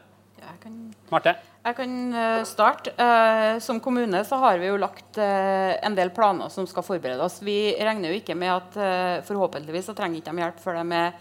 Jeg 0.43 0.61
kan, 0.62 0.76
Marte? 1.12 1.34
jeg 1.62 1.76
kan 1.78 1.93
eh, 2.18 2.45
starte. 2.49 2.93
Eh, 2.99 3.59
som 3.62 3.78
kommune 3.82 4.22
så 4.26 4.38
har 4.43 4.59
vi 4.59 4.70
jo 4.70 4.80
lagt 4.80 5.18
eh, 5.20 5.76
en 5.86 5.95
del 5.95 6.11
planer 6.14 6.51
som 6.51 6.66
skal 6.66 6.86
forberede 6.86 7.22
oss. 7.22 7.38
Vi 7.45 7.74
regner 7.78 8.11
jo 8.11 8.18
ikke 8.18 8.36
med 8.38 8.51
at 8.51 8.80
forhåpentligvis 9.28 9.90
så 9.90 9.95
trenger 9.99 10.18
ikke 10.18 10.34
de 10.34 10.43
hjelp 10.43 10.59
før 10.64 10.80
de 10.80 10.99
er 10.99 11.12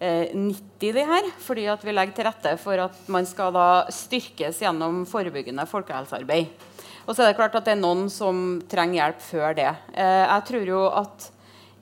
eh, 0.00 0.32
90, 0.32 0.94
de 0.96 1.06
her. 1.12 1.30
Fordi 1.44 1.66
at 1.74 1.84
vi 1.84 1.96
legger 1.96 2.16
til 2.16 2.28
rette 2.30 2.54
for 2.62 2.84
at 2.88 3.10
man 3.12 3.28
skal 3.28 3.52
da 3.56 3.68
styrkes 3.92 4.62
gjennom 4.64 5.04
forebyggende 5.08 5.68
folkehelsearbeid. 5.68 6.66
Og 7.08 7.12
så 7.16 7.24
er 7.24 7.30
det 7.30 7.38
klart 7.40 7.56
at 7.56 7.68
det 7.68 7.76
er 7.76 7.82
noen 7.82 8.08
som 8.12 8.62
trenger 8.68 9.02
hjelp 9.02 9.20
før 9.24 9.54
det. 9.56 9.70
Jeg 9.96 10.42
tror 10.48 10.66
jo 10.68 10.80
at 10.92 11.30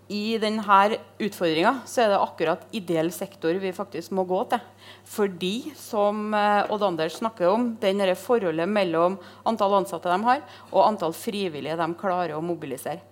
i 0.09 0.39
denne 0.39 0.99
utfordringa 1.19 1.81
så 1.89 2.05
er 2.05 2.13
det 2.13 2.21
akkurat 2.23 2.63
ideell 2.77 3.09
sektor 3.15 3.57
vi 3.59 3.73
faktisk 3.75 4.13
må 4.15 4.23
gå 4.29 4.39
til. 4.53 4.63
Fordi, 5.07 5.73
som 5.79 6.31
eh, 6.35 6.71
Odd 6.71 6.85
Anders 6.87 7.19
snakker 7.19 7.51
om, 7.51 7.73
den 7.83 8.05
forholdet 8.21 8.71
mellom 8.71 9.19
antall 9.47 9.81
ansatte 9.81 10.13
de 10.13 10.21
har, 10.29 10.43
og 10.71 10.87
antall 10.87 11.15
frivillige 11.17 11.79
de 11.79 11.89
klarer 11.99 12.37
å 12.37 12.45
mobilisere. 12.45 13.03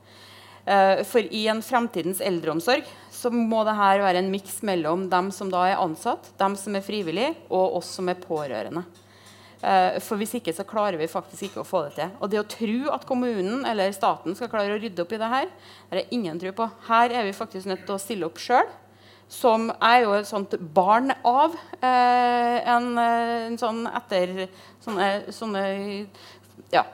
Eh, 0.65 1.03
for 1.05 1.27
i 1.35 1.45
en 1.51 1.63
fremtidens 1.67 2.23
eldreomsorg 2.25 2.87
så 3.13 3.33
må 3.35 3.65
det 3.67 3.77
her 3.77 4.05
være 4.05 4.23
en 4.23 4.31
miks 4.33 4.63
mellom 4.65 5.09
dem 5.11 5.33
som 5.35 5.51
da 5.53 5.67
er 5.73 5.83
ansatt, 5.83 6.31
dem 6.41 6.55
som 6.57 6.77
er 6.79 6.87
frivillige, 6.87 7.35
og 7.51 7.81
oss 7.81 7.91
som 7.99 8.09
er 8.09 8.23
pårørende. 8.23 8.85
Eh, 9.65 9.99
for 10.05 10.21
hvis 10.21 10.35
ikke 10.37 10.53
så 10.53 10.67
klarer 10.69 10.99
vi 11.01 11.09
faktisk 11.09 11.47
ikke 11.47 11.63
å 11.63 11.67
få 11.67 11.87
det 11.87 11.95
til. 11.97 12.15
Og 12.21 12.31
det 12.31 12.41
å 12.41 12.49
tro 12.49 12.93
at 12.93 13.07
kommunen 13.09 13.65
eller 13.69 13.95
staten 13.97 14.37
skal 14.37 14.51
klare 14.53 14.77
å 14.77 14.81
rydde 14.81 15.05
opp 15.05 15.15
i 15.17 15.21
det 15.21 15.31
her, 15.33 15.53
det 15.91 16.03
er 16.03 16.17
ingen 16.17 16.41
tro 16.41 16.53
på. 16.57 16.67
Her 16.89 17.15
er 17.15 17.25
vi 17.25 17.37
faktisk 17.37 17.71
nødt 17.71 17.87
til 17.87 17.97
å 17.97 18.03
stille 18.03 18.29
opp 18.29 18.41
sjøl. 18.43 18.69
Som 19.33 19.71
er 19.81 20.03
jo 20.03 20.13
et 20.19 20.29
sånt 20.29 20.53
barn 20.77 21.15
av 21.25 21.55
eh, 21.81 22.59
en, 22.61 22.91
eh, 23.01 23.47
en, 23.49 23.57
sånn 23.59 23.87
etter 23.89 24.35
sånne, 24.85 25.09
sånne 25.33 25.63
ja, 26.75 26.85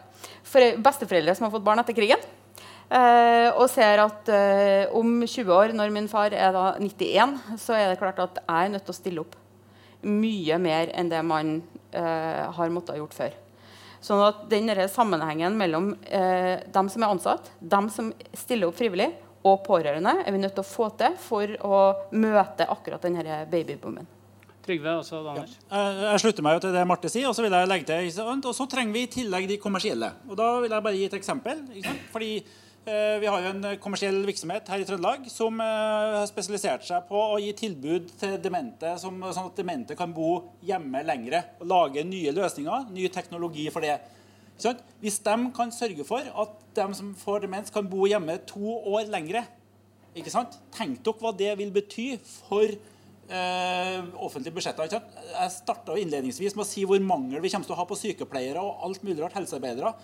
besteforeldre 0.78 1.34
som 1.34 1.48
har 1.48 1.56
fått 1.56 1.66
barn 1.66 1.82
etter 1.82 1.98
krigen. 1.98 2.22
Eh, 2.90 3.48
og 3.54 3.68
ser 3.70 4.00
at 4.02 4.30
eh, 4.34 4.86
om 4.98 5.20
20 5.22 5.52
år, 5.54 5.74
når 5.78 5.92
min 5.94 6.08
far 6.10 6.34
er 6.34 6.54
da 6.54 6.72
91, 6.78 7.36
så 7.58 7.76
er 7.78 7.90
det 7.90 8.00
klart 8.00 8.22
at 8.22 8.40
jeg 8.40 8.66
er 8.66 8.72
nødt 8.72 8.86
til 8.86 8.94
å 8.94 8.98
stille 8.98 9.26
opp 9.26 9.36
mye 10.06 10.56
mer 10.58 10.90
enn 10.96 11.10
det 11.12 11.20
man 11.26 11.58
eh, 11.60 11.79
har 11.98 12.74
måttet 12.74 12.98
gjort 13.00 13.16
før. 13.16 13.34
Sånn 14.00 14.22
at 14.24 14.46
den 14.48 14.70
sammenhengen 14.88 15.58
mellom 15.60 15.90
eh, 16.08 16.62
dem 16.72 16.88
som 16.88 17.02
er 17.04 17.12
ansatt, 17.12 17.50
dem 17.60 17.90
som 17.92 18.12
stiller 18.32 18.70
opp 18.70 18.78
frivillig, 18.78 19.10
og 19.44 19.62
pårørende 19.64 20.18
er 20.20 20.32
vi 20.32 20.40
nødt 20.40 20.54
til 20.56 20.64
å 20.64 20.68
få 20.68 20.90
til 21.00 21.14
for 21.20 21.52
å 21.64 21.76
møte 22.12 22.66
akkurat 22.68 23.04
denne 23.04 23.42
babyboomen. 23.48 24.08
Trygve 24.60 24.98
også, 25.00 25.22
Anders. 25.24 25.54
Ja. 25.70 25.84
Jeg 26.12 26.20
slutter 26.20 26.44
meg 26.44 26.58
jo 26.58 26.64
til 26.66 26.74
det 26.76 26.82
Marte 26.88 27.08
sier, 27.08 27.28
og 27.30 27.36
så 27.36 27.44
vil 27.44 27.54
jeg 27.56 27.68
legge 27.70 27.88
til 27.88 28.26
Og 28.28 28.52
så 28.54 28.66
trenger 28.68 28.92
vi 28.92 29.04
i 29.06 29.12
tillegg 29.12 29.48
de 29.48 29.56
kommersielle. 29.60 30.12
Og 30.28 30.36
Da 30.36 30.50
vil 30.60 30.70
jeg 30.70 30.84
bare 30.84 30.98
gi 30.98 31.06
et 31.08 31.16
eksempel. 31.16 31.62
Fordi 32.12 32.34
Eh, 32.44 32.69
vi 33.20 33.28
har 33.28 33.42
jo 33.44 33.50
en 33.52 33.66
kommersiell 33.82 34.18
virksomhet 34.26 34.68
her 34.72 34.82
i 34.82 34.86
Trøndelag 34.88 35.26
som 35.30 35.60
eh, 35.62 36.16
har 36.16 36.28
spesialisert 36.30 36.86
seg 36.86 37.04
på 37.08 37.18
å 37.34 37.38
gi 37.42 37.50
tilbud 37.58 38.08
til 38.20 38.36
demente, 38.42 38.92
sånn 39.00 39.20
at 39.28 39.58
demente 39.58 39.96
kan 39.98 40.14
bo 40.16 40.30
hjemme 40.66 41.02
lengre. 41.06 41.42
Og 41.60 41.70
lage 41.70 42.04
nye 42.06 42.34
løsninger, 42.34 42.88
ny 42.94 43.06
teknologi 43.12 43.68
for 43.74 43.86
det. 43.86 43.98
Hvis 45.00 45.20
de 45.24 45.36
kan 45.56 45.72
sørge 45.72 46.04
for 46.08 46.24
at 46.42 46.56
de 46.76 46.86
som 46.96 47.14
får 47.16 47.46
demens, 47.46 47.72
kan 47.72 47.88
bo 47.88 48.08
hjemme 48.10 48.36
to 48.48 48.76
år 48.92 49.08
lengre, 49.12 49.44
ikke 50.16 50.32
sant? 50.32 50.58
tenk 50.74 51.04
dere 51.06 51.22
hva 51.22 51.32
det 51.36 51.52
vil 51.60 51.70
bety 51.74 52.08
for 52.20 52.74
eh, 53.30 54.00
offentlige 54.22 54.54
budsjetter. 54.56 54.90
Jeg 54.90 55.54
starta 55.54 55.96
innledningsvis 55.98 56.56
med 56.56 56.64
å 56.64 56.68
si 56.68 56.84
hvor 56.88 57.00
mangel 57.04 57.42
vi 57.42 57.50
kommer 57.52 57.68
til 57.68 57.76
å 57.76 57.80
ha 57.80 57.86
på 57.88 57.98
sykepleiere 57.98 58.62
og 58.62 58.84
alt 58.86 59.04
mulig 59.06 59.20
rart 59.22 59.38
helsearbeidere. 59.38 59.94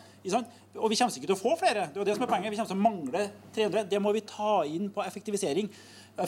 Og 0.79 0.89
vi 0.93 0.99
kommer 0.99 1.13
ikke 1.13 1.29
til 1.29 1.37
å 1.37 1.41
få 1.41 1.57
flere. 1.61 1.89
Det 1.93 2.03
er 2.03 2.11
det 2.11 2.17
som 2.19 2.27
er 2.27 2.33
poenget. 2.33 2.55
Vi 2.55 2.61
kommer 2.61 2.73
til 2.73 2.79
å 2.79 2.87
mangle 2.87 3.27
300. 3.57 3.87
Det 3.91 4.03
må 4.03 4.15
vi 4.17 4.25
ta 4.29 4.57
inn 4.71 4.89
på 4.95 5.05
effektivisering. 5.05 5.71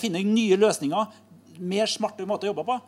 Finne 0.03 0.25
nye 0.27 0.59
løsninger. 0.61 1.19
Mer 1.59 1.91
smarte 1.91 2.27
måter 2.29 2.49
å 2.49 2.53
jobbe 2.53 2.67
på. 2.69 2.79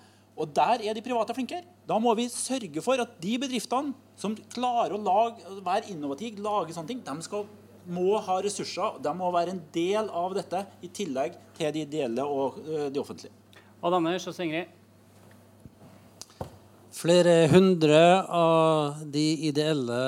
Og 0.41 0.53
der 0.57 0.87
er 0.89 0.97
de 0.97 1.05
private 1.05 1.35
flinkere. 1.37 1.67
Da 1.89 1.99
må 2.01 2.15
vi 2.19 2.29
sørge 2.33 2.83
for 2.85 3.01
at 3.03 3.19
de 3.23 3.35
bedriftene 3.41 3.93
som 4.21 4.37
klarer 4.55 4.95
å 4.97 5.03
lage, 5.03 5.59
være 5.65 5.91
innovative, 5.93 6.41
lage 6.45 6.77
sånne 6.77 6.93
ting, 6.93 7.03
de 7.05 7.27
skal, 7.27 7.45
må 7.91 8.15
ha 8.25 8.39
ressurser. 8.45 9.01
De 9.03 9.13
må 9.17 9.33
være 9.35 9.57
en 9.57 9.61
del 9.75 10.09
av 10.09 10.37
dette, 10.37 10.65
i 10.85 10.89
tillegg 10.93 11.37
til 11.59 11.75
de 11.75 11.85
ideelle 11.85 12.25
og 12.25 12.61
de 12.65 13.03
offentlige. 13.03 13.40
Odd 13.81 13.97
Anders 13.97 14.27
og 14.29 14.37
Ingrid. 14.45 14.69
Flere 16.93 17.47
hundre 17.49 18.01
av 18.29 18.99
de 19.09 19.25
ideelle 19.49 20.01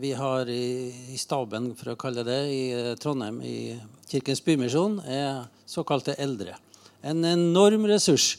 vi 0.00 0.14
har 0.16 0.48
i, 0.48 0.88
i, 1.12 1.18
staben, 1.20 1.74
for 1.76 1.92
å 1.92 1.98
kalle 2.00 2.24
det, 2.24 2.38
i 2.48 2.62
eh, 2.72 2.94
Trondheim, 2.96 3.42
i 3.44 3.74
Kirkens 4.08 4.40
Bymisjon, 4.46 4.96
er 5.04 5.42
såkalte 5.68 6.16
eldre. 6.16 6.56
En 7.04 7.20
enorm 7.28 7.84
ressurs. 7.90 8.38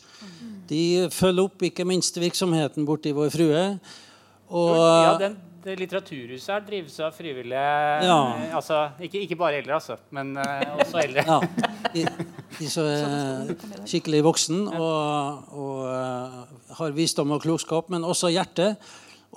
De 0.71 1.05
følger 1.13 1.45
opp 1.45 1.67
ikke 1.69 1.85
minst 1.85 2.17
virksomheten 2.17 2.87
borti 2.87 3.13
Vår 3.13 3.29
Frue. 3.35 3.63
Og, 4.49 4.73
ja, 4.73 5.13
den 5.21 5.37
det 5.63 5.75
litteraturhuset 5.79 6.51
her 6.53 6.63
drives 6.65 6.95
av 7.03 7.15
frivillige 7.15 7.63
ja. 8.05 8.19
altså, 8.55 8.79
ikke, 9.03 9.23
ikke, 9.25 9.37
bare 9.39 9.59
eldre, 9.59 9.79
altså, 9.79 9.97
men 10.15 10.31
uh, 10.37 10.77
også 10.83 11.01
eldre. 11.03 11.25
Ja. 11.27 11.39
De, 11.93 12.05
de 12.59 12.69
som 12.71 12.87
er 12.87 13.51
skikkelig 13.89 14.23
voksen 14.27 14.63
og, 14.69 15.51
og 15.51 15.83
uh, 15.89 16.73
har 16.79 16.95
visdom 16.97 17.35
og 17.35 17.43
klokskap, 17.43 17.91
men 17.93 18.07
også 18.07 18.31
hjerte. 18.33 18.73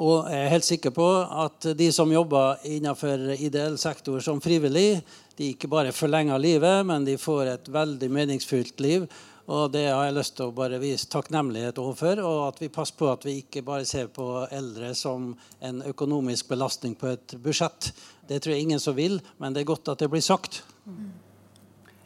Og 0.01 0.31
jeg 0.33 0.41
er 0.41 0.53
helt 0.55 0.65
sikker 0.65 0.95
på 0.97 1.07
at 1.45 1.67
de 1.77 1.91
som 1.93 2.13
jobber 2.13 2.63
innenfor 2.65 3.35
ideell 3.37 3.77
sektor 3.81 4.23
som 4.25 4.41
frivillig, 4.41 5.03
de 5.37 5.51
ikke 5.53 5.69
bare 5.69 5.93
forlenger 5.93 6.41
livet, 6.41 6.87
men 6.89 7.05
de 7.05 7.19
får 7.21 7.51
et 7.51 7.69
veldig 7.73 8.09
meningsfylt 8.13 8.81
liv. 8.85 9.05
Og 9.51 9.73
det 9.75 9.89
har 9.89 10.05
jeg 10.07 10.17
lyst 10.17 10.37
til 10.39 10.51
å 10.51 10.55
bare 10.55 10.79
vise 10.83 11.09
takknemlighet 11.11 11.81
overfor. 11.83 12.23
Og 12.23 12.39
at 12.47 12.61
vi 12.63 12.71
passer 12.73 12.99
på 12.99 13.11
at 13.11 13.27
vi 13.27 13.41
ikke 13.43 13.65
bare 13.67 13.89
ser 13.89 14.13
på 14.15 14.29
eldre 14.51 14.93
som 14.99 15.33
en 15.61 15.83
økonomisk 15.89 16.53
belastning 16.53 16.95
på 16.99 17.11
et 17.15 17.35
budsjett. 17.43 17.91
Det 18.29 18.39
tror 18.43 18.55
jeg 18.55 18.69
ingen 18.69 18.83
som 18.83 18.97
vil, 18.97 19.19
men 19.43 19.55
det 19.55 19.65
er 19.65 19.73
godt 19.73 19.91
at 19.91 20.05
det 20.05 20.11
blir 20.13 20.23
sagt. 20.23 20.63
Mm. 20.87 21.11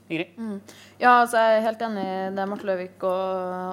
Ja, 0.06 1.16
altså 1.24 1.40
jeg 1.40 1.56
er 1.56 1.64
helt 1.64 1.80
enig 1.82 2.02
i 2.06 2.18
det 2.36 2.44
Marte 2.46 2.66
Løvik 2.68 3.02
og, 3.08 3.22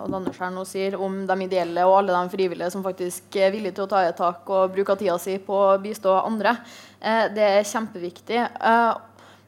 og 0.08 0.16
Anders 0.18 0.40
her 0.42 0.50
nå 0.50 0.64
sier 0.66 0.96
om 0.98 1.20
de 1.30 1.36
ideelle 1.46 1.84
og 1.86 2.00
alle 2.00 2.16
de 2.16 2.34
frivillige 2.34 2.72
som 2.74 2.82
faktisk 2.86 3.38
er 3.38 3.54
villige 3.54 3.78
til 3.78 3.86
å 3.86 3.92
ta 3.92 4.02
i 4.02 4.10
et 4.10 4.18
tak 4.18 4.50
og 4.50 4.74
bruke 4.74 4.96
tida 4.98 5.20
si 5.22 5.38
på 5.46 5.54
å 5.54 5.78
bistå 5.84 6.16
andre. 6.24 6.56
Eh, 7.00 7.28
det 7.36 7.46
er 7.60 7.70
kjempeviktig. 7.70 8.40
Eh, 8.42 8.92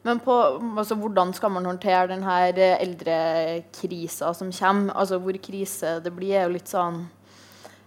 men 0.06 0.20
på, 0.22 0.34
altså, 0.78 0.94
hvordan 1.00 1.32
skal 1.34 1.50
man 1.56 1.66
håndtere 1.66 2.06
denne 2.12 2.38
eh, 2.52 2.78
eldrekrisa 2.78 4.30
som 4.36 4.52
kommer? 4.54 4.94
Altså, 4.94 5.18
hvor 5.22 5.38
krise 5.42 5.98
det 6.04 6.12
blir, 6.14 6.36
er 6.36 6.46
jo 6.46 6.54
litt 6.54 6.70
sånn 6.70 7.02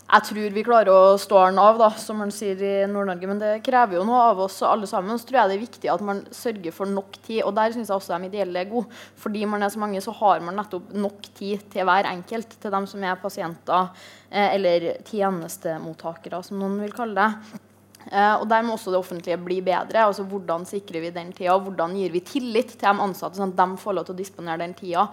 Jeg 0.09 0.25
tror 0.25 0.55
vi 0.55 0.63
klarer 0.65 0.89
å 0.89 1.17
stå 1.21 1.43
den 1.45 1.61
av, 1.61 1.77
da, 1.79 1.91
som 2.01 2.17
man 2.19 2.33
sier 2.33 2.59
i 2.65 2.73
Nord-Norge. 2.89 3.29
Men 3.29 3.39
det 3.39 3.51
krever 3.63 3.99
jo 3.99 4.03
noe 4.09 4.23
av 4.31 4.41
oss 4.47 4.57
alle 4.65 4.89
sammen. 4.89 5.21
Så 5.21 5.29
tror 5.29 5.39
jeg 5.39 5.51
det 5.51 5.57
er 5.59 5.63
viktig 5.67 5.91
at 5.93 6.03
man 6.03 6.23
sørger 6.33 6.75
for 6.75 6.89
nok 6.89 7.19
tid. 7.21 7.43
Og 7.45 7.53
der 7.55 7.75
syns 7.75 7.91
jeg 7.91 7.95
også 8.01 8.17
de 8.17 8.31
ideelle 8.31 8.65
er 8.65 8.71
gode. 8.71 8.89
Fordi 9.21 9.45
man 9.45 9.63
er 9.63 9.71
så 9.71 9.83
mange, 9.85 10.01
så 10.01 10.15
har 10.17 10.41
man 10.43 10.57
nettopp 10.59 10.91
nok 10.97 11.29
tid 11.37 11.69
til 11.71 11.87
hver 11.87 12.09
enkelt. 12.09 12.57
Til 12.57 12.73
dem 12.73 12.89
som 12.89 13.05
er 13.05 13.21
pasienter 13.21 13.93
eh, 14.31 14.55
eller 14.57 14.91
tjenestemottakere, 15.07 16.41
som 16.43 16.57
noen 16.59 16.81
vil 16.83 16.95
kalle 16.97 17.29
det. 17.29 17.65
Uh, 18.07 18.39
og 18.39 18.45
Der 18.49 18.63
må 18.63 18.73
også 18.73 18.93
det 18.93 18.99
offentlige 18.99 19.37
bli 19.43 19.59
bedre. 19.61 20.05
altså 20.07 20.23
Hvordan 20.23 20.65
sikrer 20.65 21.03
vi 21.03 21.09
den 21.13 21.33
tida? 21.35 21.57
Hvordan 21.59 21.93
gir 21.99 22.11
vi 22.11 22.21
tillit 22.25 22.71
til 22.71 22.87
de 22.87 23.03
ansatte, 23.05 23.37
sånn 23.37 23.51
at 23.53 23.59
de 23.59 23.81
får 23.81 23.97
lov 23.97 24.07
til 24.07 24.15
å 24.15 24.21
disponere 24.21 24.63
den 24.63 24.73
tida 24.73 25.09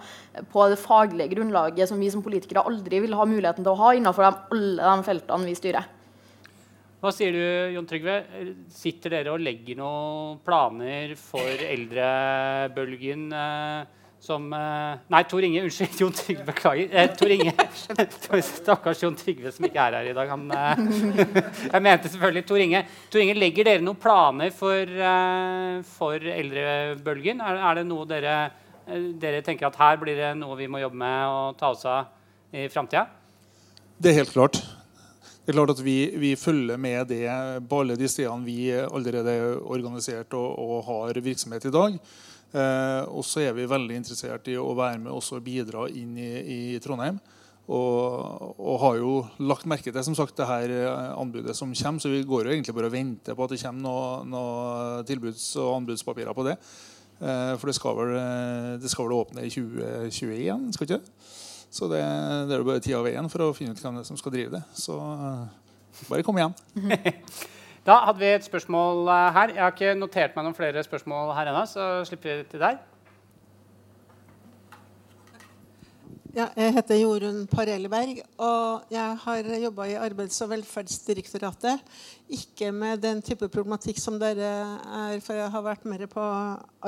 på 0.53 0.69
det 0.71 0.79
faglige 0.79 1.35
grunnlaget 1.35 1.89
som 1.89 1.99
vi 1.99 2.09
som 2.09 2.23
politikere 2.23 2.65
aldri 2.65 3.03
vil 3.03 3.13
ha 3.19 3.27
muligheten 3.27 3.63
til 3.67 3.73
å 3.73 3.81
ha 3.83 3.93
innenfor 3.93 4.25
de, 4.25 4.31
alle 4.55 4.95
de 4.97 5.07
feltene 5.11 5.49
vi 5.51 5.59
styrer. 5.59 5.93
Hva 6.97 7.11
sier 7.13 7.35
du, 7.35 7.43
Jon 7.75 7.85
Trygve? 7.85 8.15
Sitter 8.73 9.13
dere 9.13 9.35
og 9.35 9.43
legger 9.45 9.77
noen 9.77 10.39
planer 10.41 11.13
for 11.19 11.67
eldrebølgen? 11.67 13.27
Uh, 13.29 14.06
som 14.27 14.47
eh, 14.53 14.99
Nei, 15.13 15.23
Tor 15.29 15.45
Inge. 15.45 15.63
Unnskyld. 15.67 15.95
Jon 16.01 16.15
Trygve. 16.15 16.45
Beklager. 16.49 16.91
Eh, 16.91 17.09
Tor 17.15 17.31
Inge. 17.31 17.53
Stakkars 18.43 19.03
Jon 19.03 19.15
Trygve 19.17 19.53
som 19.55 19.67
ikke 19.67 19.83
er 19.83 19.97
her 19.99 20.09
i 20.11 20.15
dag. 20.17 20.31
Han, 20.33 20.45
eh, 20.51 20.81
jeg 21.73 21.83
mente 21.85 22.11
selvfølgelig 22.11 22.45
Tor 22.49 22.63
Inge. 22.63 22.83
Tor 23.13 23.23
Inge, 23.23 23.37
Legger 23.39 23.69
dere 23.69 23.85
noen 23.85 23.99
planer 24.01 24.53
for, 24.55 24.95
eh, 25.11 25.79
for 25.95 26.31
eldrebølgen? 26.35 27.43
Er, 27.43 27.61
er, 27.61 27.79
det 27.79 27.87
noe 27.87 28.07
dere, 28.09 28.37
dere 29.21 29.43
tenker 29.45 29.69
at 29.69 29.79
her 29.79 30.01
blir 30.01 30.19
det 30.19 30.33
noe 30.39 30.59
vi 30.59 30.69
må 30.71 30.83
jobbe 30.83 30.99
med 31.05 31.19
og 31.31 31.59
ta 31.59 31.71
oss 31.75 31.87
av 31.87 32.11
i 32.55 32.67
framtida? 32.71 33.07
Det 33.97 34.11
er 34.11 34.19
helt 34.19 34.35
klart. 34.35 34.59
det 34.59 35.53
er 35.53 35.57
klart 35.57 35.71
at 35.73 35.81
vi, 35.81 35.97
vi, 36.19 36.35
følger 36.37 36.77
med 36.77 37.07
det 37.09 37.25
på 37.69 37.79
alle 37.81 37.95
de 37.97 38.09
stedene 38.11 38.45
vi 38.45 38.71
allerede 38.75 39.33
er 39.39 39.61
organisert 39.63 40.35
og, 40.37 40.49
og 40.59 40.89
har 40.91 41.21
virksomhet 41.23 41.65
i 41.65 41.73
dag. 41.73 42.01
Eh, 42.55 43.03
og 43.11 43.25
så 43.27 43.43
er 43.43 43.55
vi 43.57 43.67
veldig 43.67 43.97
interessert 43.99 44.47
i 44.47 44.55
å 44.59 44.69
være 44.77 45.01
med 45.03 45.11
og 45.11 45.43
bidra 45.43 45.87
inn 45.91 46.15
i, 46.19 46.31
i 46.39 46.59
Trondheim. 46.83 47.19
Og, 47.67 48.53
og, 48.55 48.75
har 48.79 48.93
jo 49.01 49.15
lagt 49.43 49.67
merke 49.67 49.91
til 49.91 50.03
som 50.07 50.15
sagt, 50.15 50.37
det 50.39 50.47
her 50.47 50.71
eh, 50.71 51.09
anbudet 51.19 51.55
som 51.57 51.73
kommer. 51.75 52.03
Så 52.03 52.11
vi 52.13 52.23
går 52.27 52.47
jo 52.47 52.55
egentlig 52.55 52.77
bare 52.77 52.91
og 52.91 52.95
venter 52.95 53.35
på 53.35 53.47
at 53.47 53.55
det 53.55 53.59
kommer 53.63 53.83
noen 53.83 54.31
noe 54.31 55.01
tilbuds- 55.09 55.51
og 55.59 55.81
anbudspapirer 55.81 56.37
på 56.37 56.47
det. 56.47 56.55
Eh, 57.17 57.53
for 57.59 57.67
det 57.67 57.75
skal, 57.75 57.99
vel, 57.99 58.15
det 58.79 58.93
skal 58.93 59.09
vel 59.09 59.19
åpne 59.19 59.43
i 59.43 59.51
2021, 59.51 60.71
skal 60.77 60.87
ikke 60.87 61.01
det? 61.01 61.29
Så 61.67 61.89
det, 61.91 61.99
det 62.47 62.55
er 62.55 62.61
jo 62.61 62.69
bare 62.69 62.79
tida 62.79 63.01
og 63.01 63.09
veien 63.09 63.27
for 63.29 63.43
å 63.43 63.53
finne 63.57 63.75
ut 63.75 63.81
hvem 63.83 63.99
som 64.07 64.17
skal 64.17 64.31
drive 64.33 64.55
det. 64.55 64.63
Så 64.77 64.95
bare 66.07 66.23
kom 66.23 66.39
igjen. 66.39 66.55
da 67.87 68.01
hadde 68.03 68.19
vi 68.19 68.33
et 68.35 68.43
spørsmål 68.43 69.07
eh, 69.07 69.33
her. 69.37 69.55
Jeg 69.55 69.63
har 69.63 69.71
ikke 69.71 69.95
notert 69.95 70.35
meg 70.35 70.43
noen 70.43 70.57
flere 70.57 70.83
spørsmål 70.83 71.31
her 71.37 71.53
ennå, 71.53 71.63
så 71.71 71.87
slipper 72.09 72.41
vi 72.41 72.47
til 72.51 72.63
der. 72.65 72.81
Ja, 76.37 76.49
jeg 76.53 76.75
heter 76.75 76.99
Jorunn 76.99 77.47
Parelleberg, 77.49 78.19
og 78.43 78.91
jeg 78.93 79.15
har 79.23 79.47
jobba 79.63 79.87
i 79.89 79.95
Arbeids- 79.97 80.41
og 80.43 80.51
velferdsdirektoratet. 80.51 81.79
Ikke 82.29 82.69
med 82.75 83.01
den 83.01 83.23
type 83.25 83.47
problematikk 83.49 83.97
som 83.97 84.19
dere 84.21 84.51
er, 84.75 85.17
for 85.23 85.33
jeg 85.39 85.49
har 85.55 85.65
vært 85.65 85.87
mer 85.89 86.05
på 86.11 86.27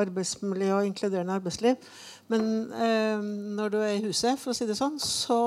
arbeidsmiljø 0.03 0.69
og 0.75 0.85
inkluderende 0.91 1.39
arbeidsliv. 1.39 1.79
Men 2.27 2.45
eh, 2.75 3.23
når 3.57 3.73
du 3.73 3.79
er 3.79 3.95
i 3.95 4.03
huset, 4.03 4.37
for 4.37 4.51
å 4.51 4.59
si 4.59 4.67
det 4.69 4.77
sånn, 4.77 4.99
så 5.01 5.39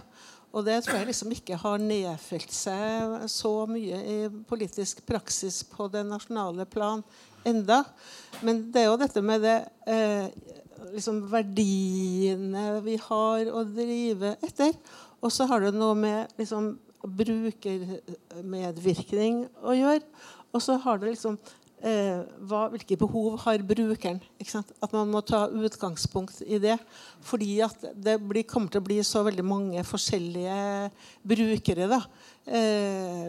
Og 0.53 0.61
det 0.67 0.83
tror 0.85 0.99
jeg 0.99 1.07
liksom 1.09 1.31
ikke 1.33 1.57
har 1.57 1.81
nedfelt 1.81 2.51
seg 2.53 3.25
så 3.31 3.65
mye 3.69 3.97
i 4.05 4.29
politisk 4.49 5.05
praksis 5.07 5.63
på 5.65 5.87
det 5.89 6.03
nasjonale 6.05 6.65
plan 6.69 7.03
enda. 7.47 7.83
Men 8.45 8.71
det 8.73 8.81
er 8.83 8.87
jo 8.91 8.97
dette 9.01 9.21
med 9.25 9.41
det 9.41 9.65
eh, 9.89 10.27
liksom 10.93 11.31
verdiene 11.31 12.81
vi 12.85 12.97
har 13.01 13.49
å 13.49 13.63
drive 13.65 14.35
etter. 14.45 14.73
Og 15.23 15.31
så 15.33 15.45
har 15.49 15.59
det 15.63 15.73
noe 15.73 15.95
med 15.97 16.29
liksom, 16.37 16.77
brukermedvirkning 17.01 19.49
å 19.63 19.73
gjøre. 19.77 20.03
Og 20.53 20.61
så 20.61 20.77
har 20.83 20.97
det 21.01 21.09
liksom 21.15 21.37
hva, 21.83 22.69
Hvilke 22.71 22.95
behov 22.95 23.41
har 23.43 23.63
brukeren? 23.67 24.21
At 24.81 24.93
man 24.95 25.09
må 25.11 25.19
ta 25.25 25.49
utgangspunkt 25.51 26.39
i 26.47 26.59
det. 26.63 26.77
Fordi 27.27 27.57
at 27.65 27.83
det 27.95 28.15
blir, 28.23 28.45
kommer 28.47 28.71
til 28.71 28.79
å 28.79 28.85
bli 28.85 29.01
så 29.03 29.23
veldig 29.27 29.43
mange 29.43 29.83
forskjellige 29.83 30.91
brukere. 31.27 31.89
da. 31.91 31.99
Eh, 32.43 33.27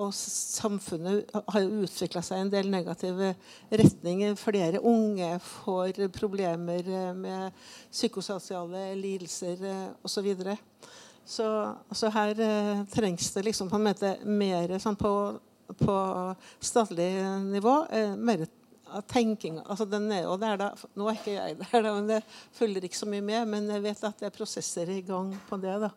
og 0.00 0.12
samfunnet 0.16 1.32
har 1.32 1.70
utvikla 1.84 2.22
seg 2.24 2.38
i 2.38 2.44
en 2.44 2.52
del 2.52 2.68
negative 2.72 3.32
retninger. 3.72 4.36
Flere 4.40 4.84
unge 4.84 5.38
får 5.48 6.04
problemer 6.12 7.14
med 7.16 7.64
psykososiale 7.92 8.90
lidelser 9.00 9.64
osv. 10.04 10.30
Så, 10.44 10.56
Så, 11.24 11.48
så 11.92 12.12
her 12.12 12.36
eh, 12.36 12.84
trengs 12.92 13.32
det 13.32 13.46
liksom 13.46 13.70
på 13.72 13.80
en 13.80 13.86
måte 13.88 14.16
mer 14.28 14.76
sånn 14.76 14.96
på, 15.00 15.12
på, 15.78 15.96
statlig 16.60 17.08
nivå 17.48 17.74
eh, 17.90 18.14
mer 18.16 18.46
tenking. 19.10 19.58
Altså 19.64 19.86
den 19.88 20.10
er 20.12 20.24
jo 20.26 20.36
der 20.38 20.58
da, 20.60 20.70
Nå 20.94 21.08
er 21.08 21.18
ikke 21.18 21.34
jeg 21.34 21.58
der, 21.62 21.82
da, 21.82 21.94
men 21.96 22.08
det 22.10 22.20
følger 22.54 22.86
ikke 22.86 22.98
så 22.98 23.08
mye 23.10 23.24
med. 23.24 23.46
Men 23.50 23.70
jeg 23.72 23.84
vet 23.84 24.04
at 24.06 24.20
det 24.20 24.28
er 24.28 24.36
prosesser 24.36 24.90
i 24.92 25.00
gang 25.06 25.32
på 25.48 25.58
det. 25.62 25.76
da. 25.86 25.90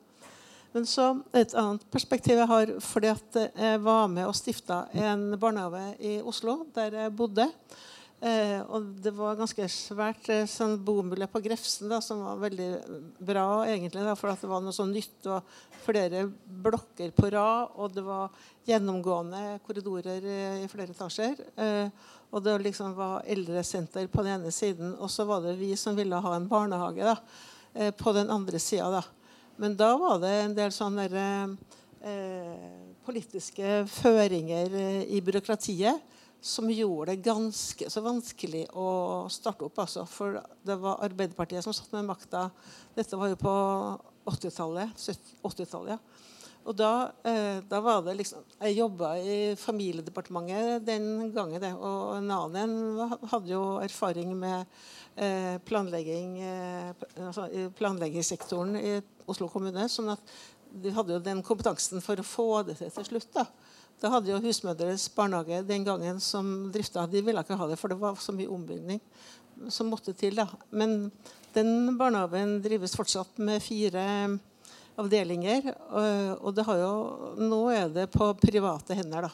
Men 0.73 0.85
så 0.85 1.11
et 1.33 1.55
annet 1.57 1.85
perspektiv 1.93 2.37
jeg 2.37 2.49
har, 2.49 2.71
fordi 2.83 3.11
at 3.11 3.37
jeg 3.49 3.83
var 3.83 4.09
med 4.11 4.27
og 4.27 4.35
stifta 4.37 4.83
en 4.93 5.31
barnehage 5.39 5.95
i 5.99 6.17
Oslo, 6.21 6.59
der 6.75 6.99
jeg 7.03 7.15
bodde. 7.15 7.47
Eh, 8.17 8.63
og 8.73 8.95
det 8.97 9.11
var 9.13 9.35
ganske 9.37 9.67
svært 9.69 10.25
eh, 10.33 10.47
sånn 10.49 10.79
bomiljø 10.81 11.27
på 11.29 11.41
Grefsen 11.45 11.91
da, 11.91 11.99
som 12.01 12.23
var 12.25 12.39
veldig 12.41 12.69
bra, 13.21 13.45
egentlig. 13.69 14.01
Da, 14.07 14.15
for 14.17 14.33
det 14.33 14.49
var 14.49 14.63
noe 14.65 14.73
sånn 14.73 14.95
nytt 14.95 15.29
og 15.29 15.51
flere 15.83 16.23
blokker 16.65 17.13
på 17.13 17.29
rad. 17.35 17.75
Og 17.77 17.93
det 17.93 18.05
var 18.07 18.33
gjennomgående 18.65 19.59
korridorer 19.67 20.25
eh, 20.25 20.63
i 20.63 20.71
flere 20.71 20.97
etasjer. 20.97 21.45
Eh, 21.61 22.09
og 22.33 22.41
det 22.43 22.57
liksom 22.65 22.97
var 22.97 23.21
eldresenter 23.29 24.09
på 24.09 24.25
den 24.25 24.39
ene 24.39 24.51
siden, 24.51 24.97
og 24.97 25.13
så 25.13 25.27
var 25.29 25.45
det 25.45 25.53
vi 25.61 25.75
som 25.79 25.95
ville 25.95 26.17
ha 26.17 26.33
en 26.35 26.49
barnehage 26.49 27.05
da, 27.05 27.13
på 27.95 28.11
den 28.17 28.33
andre 28.33 28.59
sida. 28.59 28.99
Men 29.61 29.77
da 29.77 29.93
var 29.95 30.17
det 30.19 30.33
en 30.41 30.57
del 30.57 30.73
sånne 30.75 31.05
eh, 31.07 32.65
politiske 33.07 33.85
føringer 33.93 34.75
i 35.07 35.21
byråkratiet 35.23 36.16
som 36.41 36.69
gjorde 36.71 37.11
det 37.11 37.25
ganske 37.25 37.89
så 37.89 38.03
vanskelig 38.05 38.65
å 38.77 38.89
starte 39.31 39.65
opp. 39.67 39.79
Altså. 39.83 40.05
For 40.09 40.39
det 40.65 40.77
var 40.81 41.03
Arbeiderpartiet 41.07 41.65
som 41.65 41.75
satt 41.75 41.93
med 41.95 42.07
makta. 42.07 42.47
Dette 42.95 43.19
var 43.19 43.31
jo 43.33 43.39
på 43.41 43.53
80-tallet. 44.27 45.07
80 45.43 45.77
ja. 45.89 45.99
Og 46.67 46.75
da, 46.75 47.13
eh, 47.23 47.61
da, 47.63 47.79
var 47.79 48.01
det 48.03 48.17
liksom 48.19 48.43
Jeg 48.59 48.75
jobba 48.75 49.13
i 49.23 49.55
Familiedepartementet 49.55 50.83
den 50.85 51.31
gangen. 51.31 51.61
Det, 51.63 51.71
og 51.73 52.17
en 52.17 52.31
annen 52.35 52.99
hadde 53.31 53.53
jo 53.53 53.61
erfaring 53.79 54.33
med 54.35 54.65
eh, 55.15 55.55
planlegging 55.63 56.35
eh, 56.43 56.91
altså, 57.23 57.47
planleggingssektoren 57.77 58.75
i 58.81 58.97
Oslo 59.27 59.47
kommune. 59.51 59.87
sånn 59.87 60.11
at 60.11 60.35
de 60.67 60.91
hadde 60.91 61.15
jo 61.15 61.23
den 61.23 61.39
kompetansen 61.45 62.03
for 62.03 62.19
å 62.19 62.27
få 62.27 62.49
det 62.67 62.75
til 62.81 62.91
til 62.91 63.11
slutt. 63.13 63.31
da. 63.33 63.47
Da 64.01 64.11
hadde 64.13 64.29
jo 64.29 64.41
Husmødres 64.43 65.07
barnehage 65.15 65.63
den 65.65 65.85
gangen 65.85 66.19
som 66.21 66.69
drifta 66.73 67.07
De 67.09 67.23
ville 67.25 67.41
ikke 67.41 67.57
ha 67.57 67.67
det, 67.69 67.79
for 67.81 67.89
det 67.89 67.97
var 68.01 68.19
så 68.21 68.35
mye 68.35 68.51
ombygning 68.53 69.01
som 69.73 69.89
måtte 69.89 70.13
til. 70.13 70.35
da. 70.37 70.45
Men 70.69 71.11
den 71.55 71.97
barnehagen 71.97 72.61
drives 72.61 72.93
fortsatt 72.95 73.39
med 73.41 73.63
fire 73.63 74.03
avdelinger. 74.97 75.73
Og 76.41 76.55
det 76.55 76.65
har 76.67 76.77
jo, 76.83 76.93
nå 77.41 77.69
er 77.73 77.87
det 77.93 78.11
på 78.13 78.33
private 78.41 78.93
hender, 78.97 79.21
da. 79.27 79.31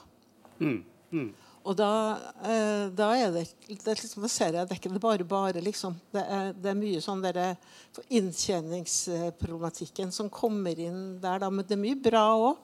Mm. 0.64 0.84
Mm. 1.14 1.30
Og 1.64 1.78
da, 1.80 2.18
eh, 2.43 2.91
da, 2.91 3.16
er 3.16 3.32
det, 3.32 3.47
det 3.70 3.95
liksom, 4.01 4.28
ser 4.28 4.51
jeg 4.51 4.68
det 4.68 4.76
er 4.76 4.80
ikke 4.82 4.99
bare 4.99 5.24
bare, 5.24 5.61
liksom. 5.64 5.95
Det 6.11 6.24
er, 6.24 6.53
det 6.55 6.70
er 6.72 6.76
mye 6.80 7.01
sånn 7.03 7.22
der, 7.24 7.55
inntjeningsproblematikken 8.11 10.11
som 10.11 10.30
kommer 10.34 10.80
inn 10.80 11.20
der, 11.24 11.39
da. 11.43 11.49
Men 11.51 11.66
det 11.68 11.74
er 11.78 11.86
mye 11.86 11.95
bra 12.09 12.26
òg. 12.36 12.57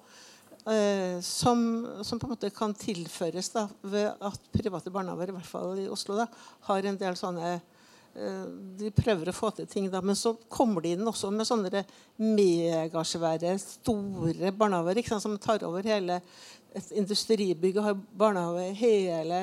Eh, 0.70 1.22
som, 1.22 1.88
som, 2.04 2.20
på 2.20 2.28
en 2.28 2.36
måte 2.36 2.50
kan 2.54 2.74
tilføres 2.78 3.50
da, 3.56 3.66
ved 3.82 4.12
at 4.22 4.48
private 4.54 4.92
barnehager, 4.94 5.32
i 5.32 5.38
hvert 5.40 5.50
fall 5.50 5.80
i 5.82 5.90
Oslo, 5.90 6.20
da, 6.20 6.28
har 6.68 6.86
en 6.86 7.00
del 7.00 7.18
sånne 7.18 7.54
eh, 7.56 8.44
De 8.78 8.92
prøver 8.94 9.32
å 9.32 9.34
få 9.34 9.50
til 9.56 9.70
ting, 9.72 9.88
da, 9.90 10.04
men 10.06 10.18
så 10.20 10.36
kommer 10.52 10.86
de 10.86 10.94
inn 10.94 11.10
også 11.10 11.32
med 11.34 11.48
sånne 11.50 11.82
megasvære, 12.22 13.56
store 13.64 14.54
barnehager 14.54 15.10
som 15.18 15.40
tar 15.42 15.66
over 15.66 15.90
hele 15.90 16.20
et 16.78 16.92
industribygg 17.02 17.80
og 17.80 17.86
har 17.88 17.96
barnehage 18.22 18.68
hele 18.78 19.40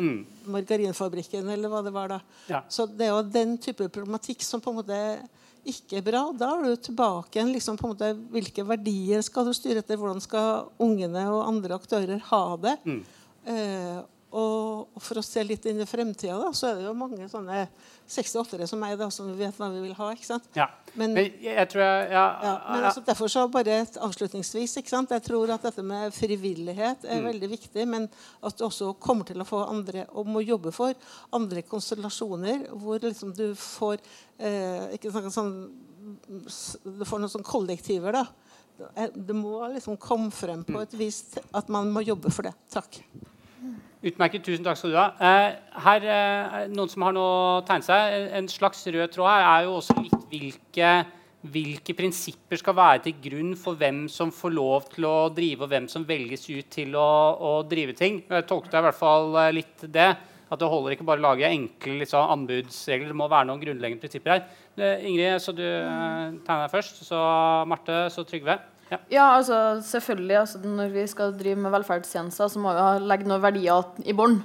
mm. 0.00 0.14
margarinfabrikken, 0.54 1.50
eller 1.52 1.68
hva 1.68 1.82
det 1.84 1.92
var 1.92 2.14
da. 2.14 2.20
Ja. 2.48 2.62
Så 2.72 2.88
det 2.88 3.04
er 3.04 3.12
jo 3.12 3.26
den 3.26 3.58
type 3.60 3.90
problematikk 3.92 4.44
som 4.46 4.64
på 4.64 4.72
en 4.72 4.80
måte 4.80 5.02
ikke 5.68 6.02
bra. 6.04 6.22
Da 6.36 6.52
er 6.56 6.70
du 6.70 6.84
tilbake 6.88 7.38
igjen 7.38 7.52
liksom, 7.54 7.78
på 7.80 7.88
en 7.88 7.94
måte, 7.94 8.12
hvilke 8.32 8.64
verdier 8.66 9.24
skal 9.26 9.48
du 9.48 9.54
styre 9.56 9.82
etter. 9.82 9.98
Hvordan 10.00 10.22
skal 10.24 10.70
ungene 10.82 11.26
og 11.32 11.46
andre 11.48 11.76
aktører 11.80 12.22
ha 12.30 12.44
det? 12.62 12.76
Mm. 12.86 13.02
Eh, 13.54 14.00
Og, 14.30 15.00
for 15.02 15.18
å 15.18 15.22
se 15.26 15.42
litt 15.42 15.64
inn 15.66 15.80
i 15.82 15.86
fremtida, 15.88 16.52
så 16.54 16.68
er 16.68 16.76
det 16.78 16.84
jo 16.86 16.92
mange 16.94 17.26
sånne 17.30 17.64
68-ere 18.10 18.68
som 18.70 18.78
meg 18.78 18.94
da, 18.98 19.08
som 19.10 19.26
vet 19.34 19.56
hva 19.58 19.70
vi 19.72 19.80
vil 19.82 19.96
ha. 19.98 20.10
ikke 20.14 20.28
sant? 20.28 20.46
Ja. 20.54 20.68
Men, 20.94 21.16
men 21.16 21.32
jeg 21.42 21.66
tror 21.72 21.82
jeg, 21.82 22.04
ja, 22.12 22.24
ja, 22.44 22.52
men 22.68 22.86
altså, 22.88 23.02
Derfor 23.06 23.30
så 23.30 23.44
bare 23.50 23.80
avslutningsvis 24.06 24.76
ikke 24.78 24.92
sant? 24.92 25.14
Jeg 25.14 25.24
tror 25.26 25.50
at 25.54 25.66
dette 25.66 25.82
med 25.86 26.14
frivillighet 26.14 27.06
er 27.06 27.22
mm. 27.22 27.26
veldig 27.26 27.50
viktig. 27.56 27.86
Men 27.90 28.06
at 28.46 28.58
du 28.58 28.64
også 28.68 28.92
kommer 29.02 29.26
til 29.26 29.42
å 29.42 29.48
få 29.48 29.64
andre 29.66 30.06
og 30.14 30.30
må 30.30 30.44
jobbe 30.44 30.70
for 30.74 30.94
andre 31.34 31.66
konstellasjoner 31.66 32.68
hvor 32.70 33.02
liksom 33.02 33.34
du 33.34 33.48
får 33.58 33.98
eh, 34.38 34.94
ikke 34.94 35.10
sånn, 35.34 35.52
Du 36.86 37.02
får 37.06 37.18
noen 37.18 37.34
sånne 37.34 37.50
kollektiver. 37.50 38.14
da 38.14 38.28
det 39.14 39.34
må 39.36 39.58
liksom 39.74 39.98
komme 40.00 40.30
frem 40.32 40.62
på 40.64 40.80
et 40.80 40.94
vis 40.96 41.18
at 41.52 41.68
man 41.68 41.90
må 41.92 42.00
jobbe 42.00 42.32
for 42.32 42.48
det. 42.48 42.54
Takk. 42.72 43.02
Utmerket. 44.00 44.44
Tusen 44.46 44.64
takk 44.64 44.78
skal 44.80 44.94
du 44.94 44.96
ha. 44.96 45.10
Eh, 45.20 45.56
her, 45.84 46.04
eh, 46.08 46.68
noen 46.72 46.88
som 46.88 47.04
har 47.04 47.12
noe 47.12 47.60
tegnet 47.68 47.84
seg. 47.84 48.14
En 48.38 48.48
slags 48.48 48.80
rød 48.86 49.12
tråd 49.12 49.28
her 49.28 49.44
er 49.48 49.66
jo 49.66 49.74
også 49.76 49.96
litt 50.00 50.22
hvilke, 50.30 50.92
hvilke 51.44 51.96
prinsipper 51.98 52.56
skal 52.56 52.76
være 52.78 53.02
til 53.04 53.18
grunn 53.26 53.52
for 53.60 53.76
hvem 53.76 54.06
som 54.08 54.32
får 54.32 54.54
lov 54.56 54.88
til 54.94 55.04
å 55.04 55.28
drive, 55.36 55.66
og 55.66 55.68
hvem 55.68 55.88
som 55.92 56.08
velges 56.08 56.48
ut 56.48 56.70
til 56.72 56.96
å, 56.96 57.10
å 57.36 57.52
drive 57.68 57.92
ting. 57.98 58.22
Jeg 58.24 58.48
tolket 58.48 58.80
i 58.80 58.84
hvert 58.88 59.00
fall 59.02 59.36
eh, 59.36 59.52
litt 59.60 59.84
det. 59.84 60.10
At 60.50 60.58
det 60.58 60.66
holder 60.66 60.96
ikke 60.96 61.06
bare 61.06 61.20
å 61.20 61.28
lage 61.28 61.46
enkle 61.46 62.00
liksom, 62.00 62.26
anbudsregler. 62.32 63.12
Det 63.12 63.20
må 63.20 63.28
være 63.30 63.46
noen 63.46 63.60
grunnleggende 63.60 64.02
prinsipper 64.02 64.32
her. 64.32 64.48
Ingrid, 65.06 65.36
så 65.38 65.52
du 65.54 65.62
tegner 65.62 66.64
deg 66.64 66.72
først. 66.72 67.04
Så 67.06 67.20
Marte, 67.70 68.08
så 68.10 68.24
Trygve. 68.26 68.56
Ja. 68.90 68.98
ja, 69.08 69.28
altså 69.36 69.56
selvfølgelig. 69.86 70.36
Altså, 70.40 70.58
når 70.64 70.90
vi 70.94 71.06
skal 71.06 71.32
drive 71.38 71.62
med 71.62 71.72
velferdstjenester, 71.76 72.50
så 72.50 72.62
må 72.62 72.74
vi 72.74 73.06
legge 73.06 73.28
noen 73.30 73.42
verdier 73.44 73.86
i 74.02 74.16
bånn. 74.16 74.40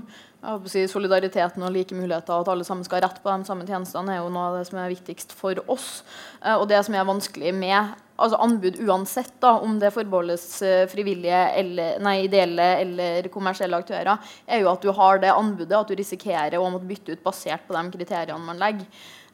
Si, 0.70 0.84
solidariteten 0.86 1.64
og 1.66 1.72
like 1.74 1.96
muligheter, 1.98 2.38
at 2.38 2.50
alle 2.52 2.66
sammen 2.68 2.86
skal 2.86 3.00
ha 3.00 3.08
rett 3.08 3.18
på 3.24 3.32
de 3.32 3.48
samme 3.48 3.66
tjenestene, 3.66 4.14
er 4.14 4.20
jo 4.22 4.30
noe 4.30 4.52
av 4.52 4.58
det 4.60 4.68
som 4.68 4.78
er 4.78 4.92
viktigst 4.92 5.34
for 5.34 5.58
oss. 5.74 6.04
Eh, 6.44 6.54
og 6.54 6.68
det 6.70 6.84
som 6.86 6.94
er 6.94 7.08
vanskelig 7.08 7.54
med 7.58 7.96
altså 8.16 8.38
anbud 8.46 8.78
uansett, 8.86 9.34
da, 9.42 9.56
om 9.66 9.80
det 9.82 9.92
forbeholdes 9.96 10.46
eh, 10.62 10.86
frivillige, 10.92 11.42
eller, 11.64 11.98
nei, 12.06 12.16
ideelle 12.28 12.68
eller 12.84 13.30
kommersielle 13.34 13.82
aktører, 13.82 14.22
er 14.46 14.62
jo 14.62 14.70
at 14.72 14.86
du 14.86 14.94
har 14.96 15.24
det 15.24 15.34
anbudet, 15.34 15.76
at 15.80 15.90
du 15.90 15.98
risikerer 15.98 16.60
å 16.60 16.70
måtte 16.70 16.92
bytte 16.94 17.18
ut 17.18 17.26
basert 17.26 17.66
på 17.66 17.76
de 17.76 17.86
kriteriene 17.98 18.46
man 18.46 18.62
legger. 18.62 18.86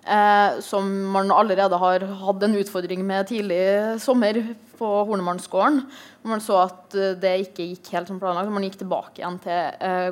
Eh, 0.02 0.60
som 0.66 0.88
man 1.14 1.30
allerede 1.30 1.78
har 1.78 2.02
hatt 2.24 2.43
en 2.43 2.56
utfordring 2.58 3.04
med 3.06 3.28
tidlig 3.30 4.02
sommer 4.02 4.39
på 4.80 4.88
Hornemannsgården. 5.06 5.84
Man 6.26 6.41
så 6.41 6.58
at 6.64 6.95
eh, 6.97 7.14
det 7.22 7.36
ikke 7.43 7.68
gikk 7.70 7.91
helt 7.93 8.10
som 8.10 8.18
planlagt. 8.22 8.49
Man 8.49 8.66
gikk 8.66 8.80
tilbake 8.82 9.22
igjen 9.22 9.38
til 9.43 9.86
eh, 9.86 10.10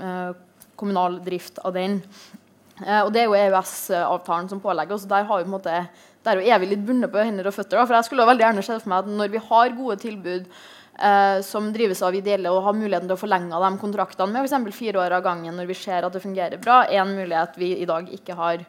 eh, 0.00 0.30
kommunal 0.80 1.20
drift 1.26 1.60
av 1.60 1.76
den. 1.76 2.00
Eh, 2.80 3.02
og 3.02 3.12
Det 3.12 3.22
er 3.22 3.28
jo 3.28 3.36
EØS-avtalen 3.36 4.48
som 4.48 4.62
pålegger 4.64 4.96
oss. 4.96 5.04
Der, 5.08 5.28
har 5.28 5.44
vi 5.44 5.52
måte, 5.52 5.84
der 6.24 6.40
er 6.40 6.64
vi 6.64 6.72
litt 6.72 6.88
bundet 6.88 7.12
på 7.12 7.20
hender 7.20 7.52
og 7.52 7.58
føtter. 7.58 7.76
Da. 7.76 7.84
For 7.84 7.98
jeg 7.98 8.08
skulle 8.08 8.28
veldig 8.28 8.46
gjerne 8.46 8.64
se 8.64 8.80
for 8.80 8.94
meg 8.94 9.04
at 9.04 9.14
når 9.20 9.36
vi 9.36 9.46
har 9.52 9.76
gode 9.76 10.00
tilbud 10.00 10.48
eh, 10.48 11.38
som 11.44 11.70
drives 11.76 12.00
av 12.00 12.16
ideelle, 12.16 12.52
og 12.52 12.64
har 12.64 12.80
muligheten 12.80 13.08
til 13.08 13.18
å 13.18 13.20
forlenge 13.20 13.64
de 13.68 13.72
kontraktene 13.84 14.32
med 14.32 14.48
f.eks. 14.48 14.76
fire 14.80 15.04
år 15.04 15.20
av 15.20 15.28
gangen 15.28 15.60
når 15.60 15.68
vi 15.68 15.80
ser 15.84 16.08
at 16.08 16.16
det 16.16 16.24
fungerer 16.24 16.56
bra, 16.56 16.86
er 16.88 17.04
en 17.04 17.16
mulighet 17.16 17.60
vi 17.60 17.74
i 17.82 17.88
dag 17.88 18.08
ikke 18.16 18.40
har. 18.40 18.64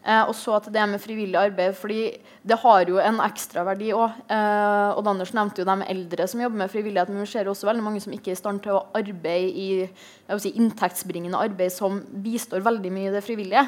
Eh, 0.00 0.22
og 0.24 0.32
så 0.32 0.56
til 0.64 0.72
det 0.72 0.86
med 0.88 1.00
frivillig 1.02 1.36
arbeid. 1.36 1.74
fordi 1.76 2.16
det 2.42 2.56
har 2.58 2.88
jo 2.88 2.96
en 2.98 3.20
ekstraverdi 3.20 3.92
òg. 3.92 4.10
Eh, 4.32 4.96
og 4.96 5.06
Anders 5.06 5.34
nevnte 5.36 5.60
jo 5.60 5.68
de 5.68 5.84
eldre 5.92 6.26
som 6.26 6.40
jobber 6.40 6.56
med 6.56 6.70
frivillighet. 6.70 7.08
Men 7.08 7.20
vi 7.20 7.26
ser 7.26 7.44
også 7.44 7.68
veldig 7.68 7.84
mange 7.84 8.00
som 8.00 8.12
ikke 8.12 8.32
er 8.32 8.38
i 8.38 8.42
stand 8.42 8.62
til 8.62 8.72
å 8.78 8.86
arbeide 8.94 9.50
i 9.52 9.90
si, 10.38 10.54
inntektsbringende 10.56 11.36
arbeid 11.36 11.72
som 11.72 12.00
bistår 12.00 12.64
veldig 12.64 12.92
mye 12.92 13.10
i 13.10 13.14
det 13.14 13.24
frivillige. 13.24 13.66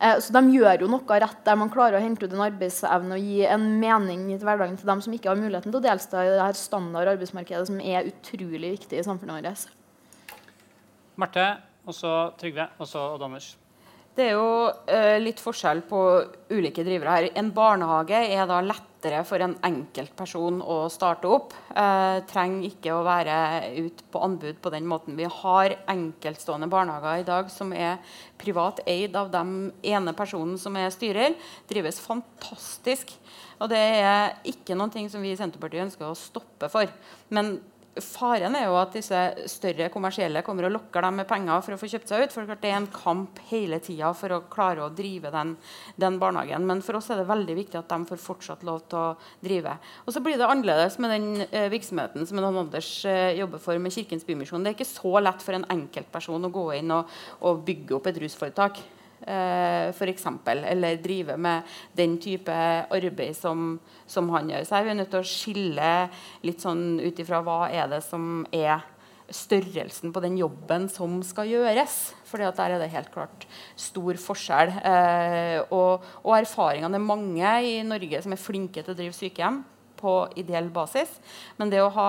Eh, 0.00 0.20
så 0.20 0.32
de 0.34 0.42
gjør 0.54 0.84
jo 0.84 0.90
noe 0.90 1.18
rett 1.22 1.42
der 1.46 1.58
man 1.58 1.70
klarer 1.70 1.98
å 1.98 2.04
hente 2.04 2.26
ut 2.26 2.32
en 2.32 2.46
arbeidsevne 2.46 3.18
og 3.18 3.26
gi 3.26 3.42
en 3.46 3.66
mening 3.80 4.30
i 4.30 4.38
hverdagen 4.38 4.78
til 4.78 4.90
dem 4.90 5.02
som 5.02 5.14
ikke 5.14 5.32
har 5.32 5.40
muligheten 5.40 5.72
til 5.72 5.80
å 5.80 5.84
delta 5.84 6.22
i 6.22 6.30
det 6.30 6.42
her 6.42 6.58
standard 6.58 7.14
arbeidsmarkedet, 7.16 7.66
som 7.66 7.82
er 7.82 8.10
utrolig 8.12 8.76
viktig 8.78 9.00
i 9.00 9.06
samfunnet 9.06 9.42
vårt. 9.42 9.66
Marte, 11.18 11.50
og 11.86 11.94
så 11.94 12.14
Trygve, 12.38 12.70
og 12.78 12.90
så 12.90 13.10
Odd 13.14 13.26
Anders. 13.26 13.54
Det 14.14 14.28
er 14.28 14.36
jo 14.36 14.70
uh, 14.70 15.16
litt 15.18 15.40
forskjell 15.42 15.80
på 15.90 16.00
ulike 16.54 16.84
drivere 16.86 17.14
her. 17.16 17.24
En 17.34 17.48
barnehage 17.54 18.20
er 18.30 18.46
da 18.46 18.60
lettere 18.62 19.24
for 19.26 19.42
en 19.42 19.56
enkeltperson 19.66 20.60
å 20.62 20.76
starte 20.92 21.26
opp. 21.26 21.56
Uh, 21.74 22.22
trenger 22.30 22.68
ikke 22.68 22.94
å 22.94 23.02
være 23.06 23.34
ut 23.74 24.04
på 24.14 24.22
anbud 24.22 24.60
på 24.62 24.70
den 24.70 24.86
måten. 24.86 25.18
Vi 25.18 25.26
har 25.26 25.74
enkeltstående 25.90 26.70
barnehager 26.70 27.24
i 27.24 27.26
dag 27.26 27.50
som 27.50 27.74
er 27.74 27.98
privat 28.38 28.84
eid 28.86 29.18
av 29.18 29.34
den 29.34 29.72
ene 29.82 30.14
personen 30.14 30.62
som 30.62 30.78
er 30.78 30.94
styrer. 30.94 31.34
Drives 31.70 31.98
fantastisk. 32.04 33.16
Og 33.58 33.70
det 33.74 33.82
er 33.82 34.36
ikke 34.46 34.78
noe 34.78 35.08
som 35.10 35.26
vi 35.26 35.34
i 35.34 35.38
Senterpartiet 35.42 35.88
ønsker 35.88 36.06
å 36.06 36.18
stoppe 36.18 36.70
for. 36.70 36.86
Men 37.34 37.56
Faren 38.02 38.56
er 38.58 38.64
jo 38.66 38.74
at 38.80 38.94
disse 38.96 39.18
større 39.50 39.86
kommersielle 39.92 40.42
kommer 40.46 40.66
og 40.66 40.72
lokker 40.74 41.04
dem 41.04 41.20
med 41.20 41.28
penger 41.30 41.60
for 41.62 41.76
å 41.76 41.78
få 41.78 41.90
kjøpt 41.92 42.10
seg 42.10 42.24
ut. 42.24 42.32
for 42.34 42.48
Det 42.50 42.70
er 42.70 42.78
en 42.80 42.88
kamp 42.90 43.38
hele 43.50 43.78
tida 43.84 44.10
for 44.18 44.34
å 44.34 44.40
klare 44.50 44.82
å 44.82 44.90
drive 44.90 45.30
den, 45.34 45.54
den, 46.00 46.18
barnehagen. 46.18 46.66
Men 46.66 46.82
for 46.82 46.98
oss 46.98 47.10
er 47.14 47.22
det 47.22 47.28
veldig 47.30 47.56
viktig 47.60 47.78
at 47.78 47.92
de 47.92 48.10
får 48.10 48.22
fortsatt 48.24 48.66
lov 48.66 48.82
til 48.88 48.98
å 48.98 49.14
drive. 49.44 49.76
Og 50.06 50.16
så 50.16 50.24
blir 50.24 50.40
det 50.40 50.48
annerledes 50.48 50.98
med 50.98 51.14
den 51.14 51.46
eh, 51.50 51.70
virksomheten 51.72 52.26
som 52.26 52.42
Anders 52.44 52.90
eh, 53.08 53.38
jobber 53.38 53.62
for 53.62 53.78
med 53.78 53.94
Kirkens 53.94 54.26
Bymisjon. 54.26 54.66
Det 54.66 54.72
er 54.72 54.78
ikke 54.78 54.90
så 54.90 55.14
lett 55.22 55.42
for 55.44 55.56
en 55.56 55.68
enkeltperson 55.72 56.50
å 56.50 56.52
gå 56.54 56.66
inn 56.80 56.92
og, 56.94 57.14
og 57.46 57.62
bygge 57.66 57.98
opp 57.98 58.10
et 58.10 58.20
rusforetak 58.24 58.82
f.eks. 59.24 60.26
Eller 60.46 61.02
drive 61.02 61.36
med 61.36 61.76
den 61.96 62.18
type 62.22 62.54
arbeid 62.54 63.36
som, 63.36 63.78
som 64.06 64.28
han 64.34 64.50
gjør. 64.52 64.66
Så 64.68 64.78
er 64.78 64.88
vi 64.88 64.96
nødt 64.98 65.12
til 65.12 65.22
å 65.22 65.28
skille 65.28 65.92
litt 66.44 66.64
sånn 66.64 67.00
ut 67.02 67.22
ifra 67.24 67.42
hva 67.44 67.62
er 67.72 67.88
det 67.92 68.02
som 68.06 68.44
er 68.52 68.84
størrelsen 69.32 70.12
på 70.12 70.20
den 70.20 70.36
jobben 70.38 70.86
som 70.92 71.20
skal 71.24 71.48
gjøres. 71.48 72.14
For 72.28 72.42
der 72.42 72.74
er 72.74 72.80
det 72.82 72.92
helt 72.92 73.12
klart 73.14 73.46
stor 73.76 74.18
forskjell. 74.20 74.74
Eh, 74.84 75.60
og, 75.72 76.04
og 76.22 76.34
erfaringene 76.36 77.00
er 77.00 77.08
mange 77.12 77.54
i 77.64 77.78
Norge 77.86 78.20
som 78.24 78.34
er 78.34 78.42
flinke 78.42 78.82
til 78.82 78.94
å 78.94 78.98
drive 78.98 79.16
sykehjem 79.16 79.62
på 80.00 80.16
ideell 80.40 80.68
basis. 80.74 81.16
Men 81.58 81.72
det 81.72 81.80
å 81.82 81.92
ha 81.94 82.08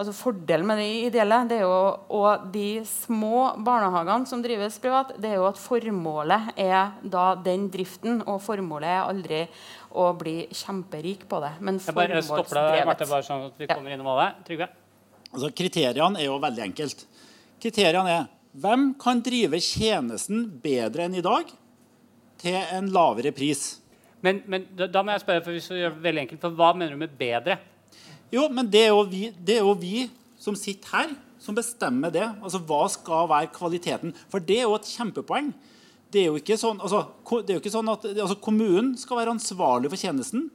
altså 0.00 0.14
Fordelen 0.16 0.66
med 0.68 0.80
de 0.80 0.88
ideelle 1.08 1.38
det 1.50 1.58
er 1.60 1.66
jo, 1.66 1.80
og 2.16 2.46
de 2.54 2.80
små 2.88 3.50
barnehagene 3.66 4.28
som 4.28 4.42
drives 4.44 4.78
privat, 4.82 5.12
det 5.20 5.34
er 5.34 5.38
jo 5.38 5.46
at 5.50 5.60
formålet 5.60 6.50
er 6.56 6.94
da 7.02 7.26
den 7.44 7.68
driften. 7.72 8.22
Og 8.24 8.40
formålet 8.44 8.90
er 8.90 9.02
aldri 9.04 9.42
å 9.90 10.10
bli 10.16 10.36
kjemperik 10.48 11.26
på 11.30 11.40
det. 11.44 11.52
Men 11.60 11.80
formålsdrevet. 11.82 12.16
Jeg 12.16 12.28
bare 12.30 12.42
stopper 12.44 12.60
deg, 12.60 12.84
Marte, 12.88 13.10
bare 13.10 13.26
sånn 13.26 13.46
at 13.50 13.60
vi 13.60 13.68
kommer 13.70 13.92
ja. 13.92 13.98
innom 13.98 14.12
alle. 14.14 14.28
Trygve? 14.46 14.70
Altså, 15.30 15.52
kriteriene 15.54 16.20
er 16.20 16.30
jo 16.30 16.38
veldig 16.42 16.66
enkelt. 16.70 17.06
Kriteriene 17.60 18.14
er 18.16 18.28
hvem 18.60 18.88
kan 18.98 19.20
drive 19.22 19.60
tjenesten 19.62 20.46
bedre 20.62 21.06
enn 21.06 21.14
i 21.14 21.22
dag 21.22 21.52
til 22.40 22.56
en 22.58 22.88
lavere 22.90 23.30
pris? 23.36 23.76
Men, 24.24 24.42
men 24.50 24.66
da, 24.76 24.88
da, 24.90 25.04
må 25.04 25.14
jeg 25.14 25.22
spørre, 25.22 25.42
for 25.44 25.54
hvis 25.54 25.68
vi 25.70 25.78
gjør 25.80 25.94
det 25.94 26.04
veldig 26.08 26.22
enkelt, 26.24 26.40
for 26.42 26.56
Hva 26.58 26.72
mener 26.74 26.96
du 26.96 27.00
med 27.04 27.14
bedre? 27.20 27.56
Jo, 28.30 28.46
men 28.52 28.68
det 28.70 28.86
er 28.86 28.92
jo, 28.94 29.02
vi, 29.10 29.24
er 29.30 29.64
jo 29.64 29.74
vi 29.78 30.06
som 30.40 30.56
sitter 30.58 30.94
her, 30.94 31.16
som 31.40 31.56
bestemmer 31.56 32.12
det. 32.14 32.26
Altså, 32.42 32.60
Hva 32.62 32.84
skal 32.92 33.28
være 33.30 33.52
kvaliteten? 33.54 34.14
For 34.32 34.42
det 34.44 34.60
er 34.60 34.68
jo 34.68 34.76
et 34.78 34.88
kjempepoeng. 34.88 35.52
Det 36.10 36.24
er 36.24 36.30
jo 36.30 36.40
ikke 36.40 36.58
sånn, 36.58 36.80
altså, 36.82 37.04
det 37.44 37.52
er 37.52 37.58
jo 37.58 37.62
ikke 37.62 37.74
sånn 37.74 37.90
at 37.90 38.06
altså, 38.10 38.38
Kommunen 38.42 38.96
skal 38.98 39.20
være 39.20 39.36
ansvarlig 39.36 39.92
for 39.92 40.00
tjenesten 40.00 40.48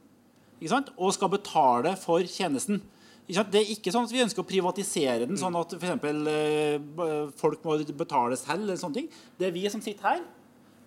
og 0.56 1.10
skal 1.12 1.28
betale 1.28 1.90
for 2.00 2.24
tjenesten. 2.24 2.80
Det 3.26 3.58
er 3.58 3.72
ikke 3.74 3.90
sånn 3.92 4.06
at 4.06 4.12
vi 4.14 4.22
ønsker 4.22 4.40
å 4.40 4.46
privatisere 4.46 5.26
den, 5.26 5.36
sånn 5.36 5.56
at 5.58 5.74
eksempel, 5.74 6.20
eh, 6.30 7.30
folk 7.36 7.64
må 7.64 7.76
betale 7.92 8.36
selv. 8.36 8.62
eller 8.62 8.76
sånne 8.76 8.94
ting. 8.94 9.08
Det 9.36 9.48
er 9.48 9.52
vi 9.52 9.68
som 9.68 9.82
sitter 9.82 10.02
her. 10.02 10.22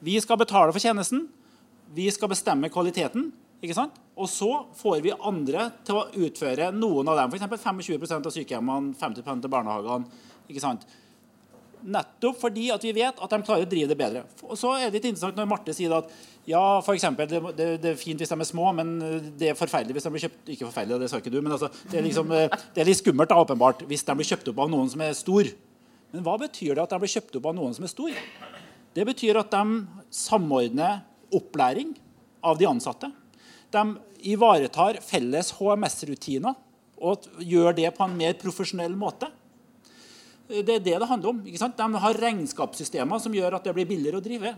Vi 0.01 0.19
skal 0.19 0.37
betale 0.37 0.71
for 0.71 0.79
tjenesten. 0.79 1.27
Vi 1.93 2.09
skal 2.09 2.29
bestemme 2.29 2.69
kvaliteten. 2.69 3.31
Ikke 3.59 3.75
sant? 3.75 3.97
Og 4.19 4.27
så 4.31 4.49
får 4.79 5.03
vi 5.03 5.11
andre 5.15 5.69
til 5.87 5.99
å 5.99 6.07
utføre 6.27 6.71
noen 6.75 7.11
av 7.11 7.19
dem. 7.19 7.35
F.eks. 7.35 7.45
25% 7.59 8.29
av 8.29 8.35
sykehjemmene, 8.35 8.95
50% 8.99 9.47
av 9.47 9.53
barnehagene. 9.53 10.25
Ikke 10.49 10.63
sant? 10.63 10.85
Nettopp 11.79 12.41
fordi 12.41 12.65
at 12.73 12.83
vi 12.83 12.91
vet 12.95 13.19
at 13.23 13.31
de 13.31 13.39
klarer 13.43 13.63
å 13.63 13.69
drive 13.69 13.87
det 13.91 13.97
bedre. 13.99 14.25
Og 14.43 14.57
så 14.59 14.73
er 14.75 14.89
det 14.89 14.99
litt 14.99 15.09
interessant 15.11 15.37
når 15.39 15.47
Marte 15.47 15.75
sier 15.75 15.93
at 15.95 16.11
ja, 16.49 16.61
for 16.83 16.95
eksempel, 16.95 17.27
det, 17.29 17.39
det, 17.55 17.67
det, 17.83 17.93
er 17.93 17.99
fint 17.99 18.19
hvis 18.19 18.31
de 18.31 18.35
er 18.35 18.47
små, 18.47 18.71
men 18.75 18.95
det 19.39 19.51
er 19.51 19.59
forferdelig 19.59 19.95
hvis 19.95 20.07
de 20.07 20.11
blir 20.15 20.23
kjøpt 20.23 20.51
Ikke 20.55 20.65
forferdelig, 20.65 20.97
det 21.03 21.09
sa 21.11 21.19
ikke 21.21 21.31
du, 21.31 21.37
men 21.45 21.53
altså, 21.53 21.69
det, 21.83 21.99
er 21.99 22.05
liksom, 22.07 22.31
det 22.33 22.81
er 22.81 22.89
litt 22.89 22.99
skummelt 22.99 23.31
da, 23.31 23.37
åpenbart, 23.43 23.83
hvis 23.87 24.03
de 24.07 24.15
blir 24.17 24.27
kjøpt 24.31 24.49
opp 24.51 24.63
av 24.65 24.71
noen 24.73 24.89
som 24.91 25.03
er 25.05 25.13
stor. 25.17 25.51
Men 26.15 26.25
hva 26.25 26.35
betyr 26.41 26.73
det 26.73 26.83
at 26.87 26.95
de 26.95 26.99
blir 27.03 27.13
kjøpt 27.13 27.37
opp 27.39 27.49
av 27.51 27.55
noen 27.59 27.75
som 27.77 27.85
er 27.85 27.93
stor? 27.93 28.19
Det 28.97 29.05
betyr 29.07 29.39
at 29.43 29.53
de 29.53 29.81
samordner 30.15 31.03
opplæring 31.37 31.93
av 32.41 32.57
de 32.59 32.67
ansatte. 32.67 33.11
De 33.73 33.83
ivaretar 34.29 34.99
felles 35.05 35.51
HMS-rutiner 35.59 36.57
og 36.99 37.29
gjør 37.39 37.75
det 37.77 37.91
på 37.95 38.05
en 38.05 38.17
mer 38.17 38.35
profesjonell 38.39 38.95
måte. 38.99 39.29
Det 40.49 40.79
er 40.79 40.81
det 40.81 40.97
det 40.97 41.07
handler 41.07 41.29
om. 41.29 41.43
De 41.45 42.03
har 42.03 42.19
regnskapssystemer 42.25 43.21
som 43.21 43.33
gjør 43.35 43.59
at 43.59 43.67
det 43.67 43.75
blir 43.77 43.87
billigere 43.89 44.17
å 44.17 44.25
drive. 44.25 44.55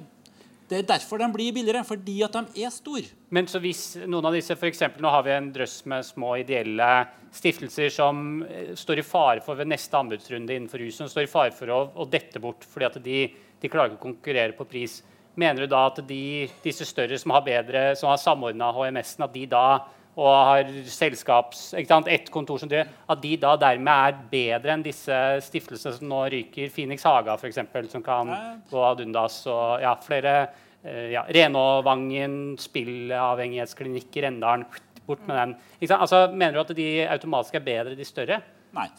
Det 0.71 0.77
er 0.79 0.85
derfor 0.87 1.19
de 1.19 1.27
blir 1.33 1.51
billigere, 1.51 1.83
fordi 1.83 2.21
at 2.23 2.31
de 2.31 2.63
er 2.63 2.71
store. 2.71 3.09
Men 3.35 3.47
så 3.51 3.59
hvis 3.59 3.97
noen 4.07 4.29
av 4.29 4.37
disse, 4.37 4.55
for 4.55 4.69
eksempel, 4.69 5.03
Nå 5.03 5.09
har 5.11 5.25
vi 5.25 5.33
en 5.35 5.49
drøss 5.51 5.81
med 5.91 6.05
små 6.07 6.37
ideelle 6.39 6.87
stiftelser 7.35 7.91
som 7.91 8.39
eh, 8.47 8.71
står 8.79 9.01
i 9.01 9.03
fare 9.03 9.43
for 9.43 9.59
ved 9.59 9.67
neste 9.67 9.99
anbudsrunde 9.99 10.55
innenfor 10.55 10.79
rusen, 10.79 11.11
står 11.11 11.27
i 11.27 11.31
fare 11.31 11.51
for 11.55 11.73
å, 11.75 11.81
å 11.91 12.07
dette 12.07 12.39
bort 12.39 12.63
fordi 12.63 12.87
at 12.87 12.95
de, 13.03 13.19
de 13.59 13.71
klarer 13.71 13.91
ikke 13.91 13.99
å 13.99 14.05
konkurrere 14.05 14.55
på 14.55 14.67
pris. 14.71 15.01
Mener 15.39 15.63
du 15.63 15.71
da 15.71 15.85
at 15.87 16.01
de, 16.07 16.49
disse 16.63 16.85
større 16.87 17.17
som 17.19 17.31
har 17.35 17.43
bedre, 17.45 17.83
som 17.95 18.11
har 18.11 18.19
samordna 18.19 18.71
HMS-en, 18.75 19.27
at 19.27 19.35
de 19.35 19.45
da 19.51 19.65
og 20.19 20.27
har 20.27 20.71
selskaps, 20.91 21.69
sant, 21.87 22.09
ett 22.11 22.27
kontor 22.33 22.59
som 22.59 22.69
driver, 22.69 22.89
at 23.07 23.21
de 23.23 23.31
da 23.39 23.53
dermed 23.59 24.09
er 24.09 24.17
bedre 24.31 24.73
enn 24.73 24.83
disse 24.83 25.15
stiftelsene 25.45 25.95
som 25.95 26.09
nå 26.11 26.25
ryker, 26.33 26.67
Phoenix 26.73 27.05
Haga 27.07 27.37
f.eks., 27.39 27.61
som 27.93 28.03
kan 28.03 28.33
gå 28.69 28.83
ad 28.83 29.05
undas, 29.05 29.39
og 29.47 29.79
ja, 29.83 29.93
flere 30.03 30.35
eh, 30.83 31.13
ja, 31.13 31.23
Renåvangen, 31.31 32.57
spillavhengighetsklinikk 32.59 34.19
i 34.19 34.25
Rendalen, 34.27 34.67
bort 35.07 35.23
med 35.29 35.39
den. 35.39 35.55
Altså, 35.95 36.25
mener 36.33 36.59
du 36.59 36.63
at 36.65 36.75
de 36.75 36.89
automatisk 37.07 37.55
er 37.57 37.67
bedre, 37.71 37.95
de 37.95 38.07
større? 38.07 38.41
Nei. 38.75 38.89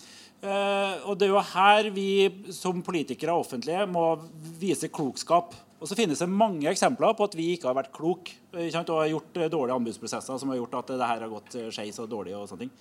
Uh, 0.43 0.97
og 1.07 1.19
det 1.21 1.29
er 1.29 1.37
jo 1.37 1.43
her 1.53 1.89
vi 1.95 2.07
som 2.51 2.81
politikere 2.83 3.37
offentlige 3.39 3.85
må 3.87 4.17
vise 4.59 4.89
klokskap. 4.91 5.53
Og 5.83 5.89
så 5.91 5.97
finnes 5.99 6.21
det 6.23 6.29
mange 6.31 6.69
eksempler 6.71 7.15
på 7.19 7.27
at 7.27 7.33
vi 7.35 7.49
ikke 7.57 7.67
har 7.67 7.75
vært 7.75 7.91
kloke 7.95 8.37
og 8.55 8.91
har 9.01 9.09
gjort 9.11 9.39
eh, 9.41 9.49
dårlige 9.51 9.79
anbudsprosesser 9.81 10.39
som 10.39 10.53
har 10.53 10.61
gjort 10.61 10.77
at 10.79 10.93
det 10.95 11.09
her 11.09 11.25
har 11.25 11.33
gått 11.33 11.57
eh, 11.59 11.71
skeis 11.75 11.99
og 11.99 12.07
dårlig. 12.13 12.37
og 12.39 12.47
sånne 12.47 12.69
ting. 12.69 12.75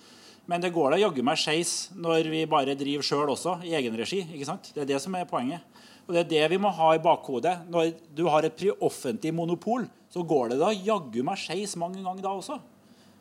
Men 0.46 0.62
det 0.62 0.70
går 0.74 0.94
da 0.94 1.00
jaggu 1.00 1.22
meg 1.26 1.40
skeis 1.42 1.90
når 1.98 2.30
vi 2.30 2.44
bare 2.50 2.76
driver 2.78 3.06
sjøl 3.06 3.32
også, 3.34 3.56
i 3.66 3.74
egen 3.78 3.98
regi. 3.98 4.20
ikke 4.22 4.46
sant? 4.46 4.70
Det 4.74 4.84
er 4.84 4.92
det 4.92 5.00
som 5.02 5.16
er 5.18 5.26
poenget. 5.26 5.66
Og 6.06 6.14
det 6.14 6.22
er 6.22 6.30
det 6.30 6.52
vi 6.54 6.60
må 6.62 6.70
ha 6.74 6.92
i 6.94 7.02
bakhodet. 7.02 7.56
Når 7.70 7.92
du 8.14 8.24
har 8.30 8.46
et 8.46 8.64
offentlig 8.78 9.34
monopol, 9.34 9.88
så 10.12 10.22
går 10.22 10.52
det 10.52 10.60
da 10.62 10.70
jaggu 10.70 11.22
meg 11.26 11.42
skeis 11.42 11.74
mange 11.80 12.02
ganger 12.04 12.22
da 12.22 12.36
også. 12.38 12.60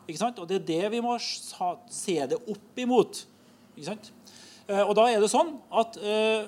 Ikke 0.06 0.22
sant? 0.22 0.38
Og 0.38 0.50
det 0.50 0.62
er 0.62 0.68
det 0.70 0.94
vi 0.94 1.02
må 1.02 1.18
se 1.18 2.18
det 2.22 2.38
opp 2.38 2.86
imot. 2.86 3.26
Ikke 3.74 3.90
sant? 3.94 4.14
Eh, 4.72 4.84
og 4.86 4.94
da 4.96 5.08
er 5.12 5.20
det 5.20 5.30
sånn 5.32 5.52
at 5.82 5.98
uh, 6.00 6.46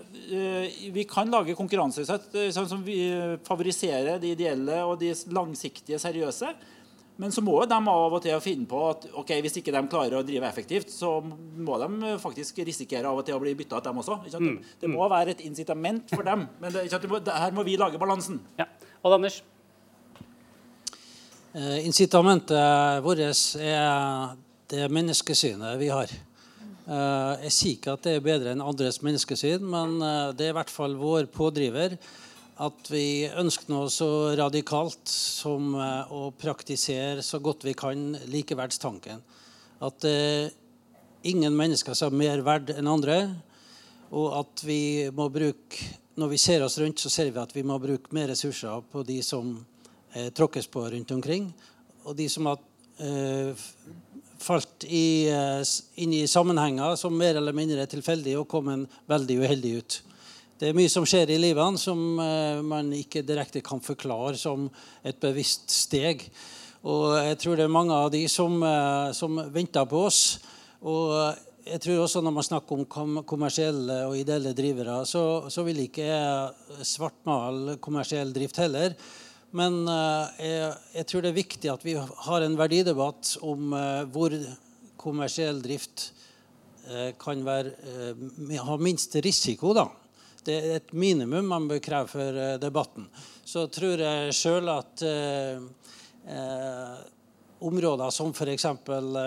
vi 0.95 1.03
kan 1.09 1.31
lage 1.33 1.55
konkurranseutsett 1.57 2.29
sånn 2.55 2.69
som 2.69 2.83
vi 2.85 2.97
favoriserer 3.43 4.21
de 4.21 4.31
ideelle 4.31 4.79
og 4.87 4.95
de 5.01 5.11
langsiktige, 5.35 5.99
seriøse. 5.99 6.53
Men 7.21 7.31
så 7.31 7.43
må 7.45 7.59
de 7.69 7.77
av 7.77 8.15
og 8.15 8.21
til 8.23 8.39
finne 8.41 8.65
på 8.69 8.79
at 8.89 9.05
ok, 9.19 9.35
hvis 9.45 9.59
ikke 9.59 9.73
de 9.75 9.81
klarer 9.91 10.17
å 10.17 10.23
drive 10.25 10.47
effektivt, 10.47 10.89
så 10.89 11.19
må 11.21 11.77
de 11.81 12.15
faktisk 12.21 12.63
risikere 12.65 13.09
av 13.09 13.21
og 13.21 13.27
til 13.27 13.37
å 13.37 13.41
bli 13.43 13.53
bytta 13.59 13.77
ut, 13.77 13.85
dem 13.85 14.01
også. 14.01 14.17
Mm. 14.33 14.55
Det 14.81 14.89
må 14.89 15.05
være 15.11 15.35
et 15.35 15.43
incitament 15.45 16.09
for 16.09 16.25
dem. 16.25 16.47
Men 16.63 16.73
det, 16.73 16.87
her 16.89 17.53
må 17.53 17.65
vi 17.67 17.77
lage 17.77 18.01
balansen. 18.01 18.41
Ja. 18.57 18.65
Og 19.03 19.13
Anders? 19.19 19.43
Eh, 21.53 21.83
incitamentet 21.85 23.03
vårt 23.05 23.21
er 23.61 24.33
det 24.73 24.89
menneskesynet 24.89 25.77
vi 25.77 25.93
har. 25.93 26.09
Eh, 26.83 27.43
jeg 27.47 27.53
sier 27.55 27.77
ikke 27.77 27.93
at 27.95 28.03
det 28.03 28.17
er 28.17 28.25
bedre 28.25 28.51
enn 28.51 28.63
andres 28.63 28.99
menneskesyn, 29.05 29.63
men 29.63 29.95
eh, 30.03 30.33
det 30.35 30.49
er 30.49 30.51
i 30.51 30.57
hvert 30.57 30.73
fall 30.73 30.97
vår 30.99 31.29
pådriver 31.31 31.95
at 32.63 32.89
vi 32.91 33.23
ønsker 33.39 33.71
noe 33.71 33.87
så 33.91 34.35
radikalt 34.37 35.07
som 35.09 35.71
eh, 35.79 36.11
å 36.11 36.27
praktisere 36.35 37.23
så 37.23 37.39
godt 37.43 37.63
vi 37.63 37.75
kan 37.77 38.11
likeverdstanken. 38.27 39.23
At 39.83 40.05
ingen 41.27 41.55
mennesker 41.59 41.97
er 42.05 42.13
mer 42.15 42.39
verd 42.45 42.69
enn 42.71 42.87
andre, 42.87 43.17
og 44.15 44.29
at 44.37 44.63
vi 44.63 45.09
må 45.11 45.27
bruke 45.33 45.91
Når 46.13 46.29
vi 46.29 46.37
ser 46.37 46.61
oss 46.61 46.77
rundt, 46.77 47.01
så 47.01 47.09
ser 47.09 47.31
vi 47.33 47.39
at 47.41 47.55
vi 47.55 47.63
må 47.65 47.79
bruke 47.81 48.13
mer 48.13 48.27
ressurser 48.29 48.83
på 48.91 49.01
de 49.01 49.15
som 49.25 49.47
tråkkes 50.13 50.67
på 50.69 50.83
rundt 50.93 51.11
omkring, 51.11 51.47
og 52.05 52.13
de 52.15 52.27
som 52.29 52.45
har 52.45 52.61
falt 54.43 54.85
i, 54.85 55.29
eh, 55.31 55.61
inn 56.03 56.13
i 56.13 56.25
sammenhenger 56.27 56.97
som 56.99 57.15
mer 57.17 57.39
eller 57.39 57.55
mindre 57.55 57.83
er 57.83 57.91
tilfeldige 57.91 58.41
og 58.41 58.49
kommet 58.51 58.91
veldig 59.09 59.39
uheldig 59.43 59.77
ut. 59.79 60.01
Det 60.59 60.69
er 60.69 60.77
mye 60.77 60.91
som 60.91 61.05
skjer 61.07 61.33
i 61.33 61.39
livet 61.41 61.79
som 61.81 62.19
uh, 62.21 62.61
man 62.63 62.91
ikke 62.95 63.23
direkte 63.25 63.59
kan 63.65 63.81
forklare 63.83 64.37
som 64.39 64.69
et 65.03 65.17
bevisst 65.19 65.73
steg. 65.73 66.21
Og 66.87 67.17
jeg 67.17 67.39
tror 67.41 67.57
det 67.57 67.65
er 67.65 67.73
mange 67.73 67.95
av 67.97 68.11
de 68.13 68.21
som, 68.31 68.61
uh, 68.63 69.09
som 69.17 69.41
venter 69.51 69.83
på 69.89 70.05
oss. 70.07 70.21
Og 70.85 71.11
jeg 71.65 71.81
tror 71.83 72.03
også 72.03 72.21
når 72.23 72.35
man 72.37 72.47
snakker 72.47 72.79
om 72.79 73.17
kommersielle 73.27 73.97
og 74.07 74.15
ideelle 74.19 74.53
drivere, 74.55 75.01
så, 75.09 75.49
så 75.51 75.65
vil 75.67 75.83
ikke 75.83 76.07
jeg 76.07 76.87
svartmale 76.93 77.77
kommersiell 77.83 78.31
drift 78.35 78.61
heller. 78.63 78.95
Men 79.57 79.83
uh, 79.85 80.29
jeg, 80.41 80.69
jeg, 80.95 81.07
tror 81.09 81.23
det 81.23 81.29
er 81.29 81.37
viktig 81.37 81.69
at 81.69 81.83
vi 81.85 81.93
har 81.97 82.45
en 82.45 82.57
verdidebatt 82.57 83.35
om 83.45 83.75
uh, 83.77 84.01
hvor 84.13 84.33
kommersiell 84.97 85.59
drift 85.61 86.07
uh, 86.87 87.11
kan 87.21 87.43
være, 87.45 87.75
ha 88.65 88.77
minst 88.81 89.13
risiko. 89.21 89.75
da. 89.77 89.85
Det 90.43 90.55
er 90.57 90.79
et 90.79 90.95
minimum 90.97 91.45
man 91.53 91.69
bør 91.69 91.83
kreve 91.83 92.09
for 92.11 92.39
debatten. 92.59 93.05
Så 93.45 93.67
tror 93.71 94.01
jeg 94.01 94.33
sjøl 94.35 94.67
at 94.73 95.03
områder 97.63 98.11
som 98.11 98.33
f.eks. 98.35 98.65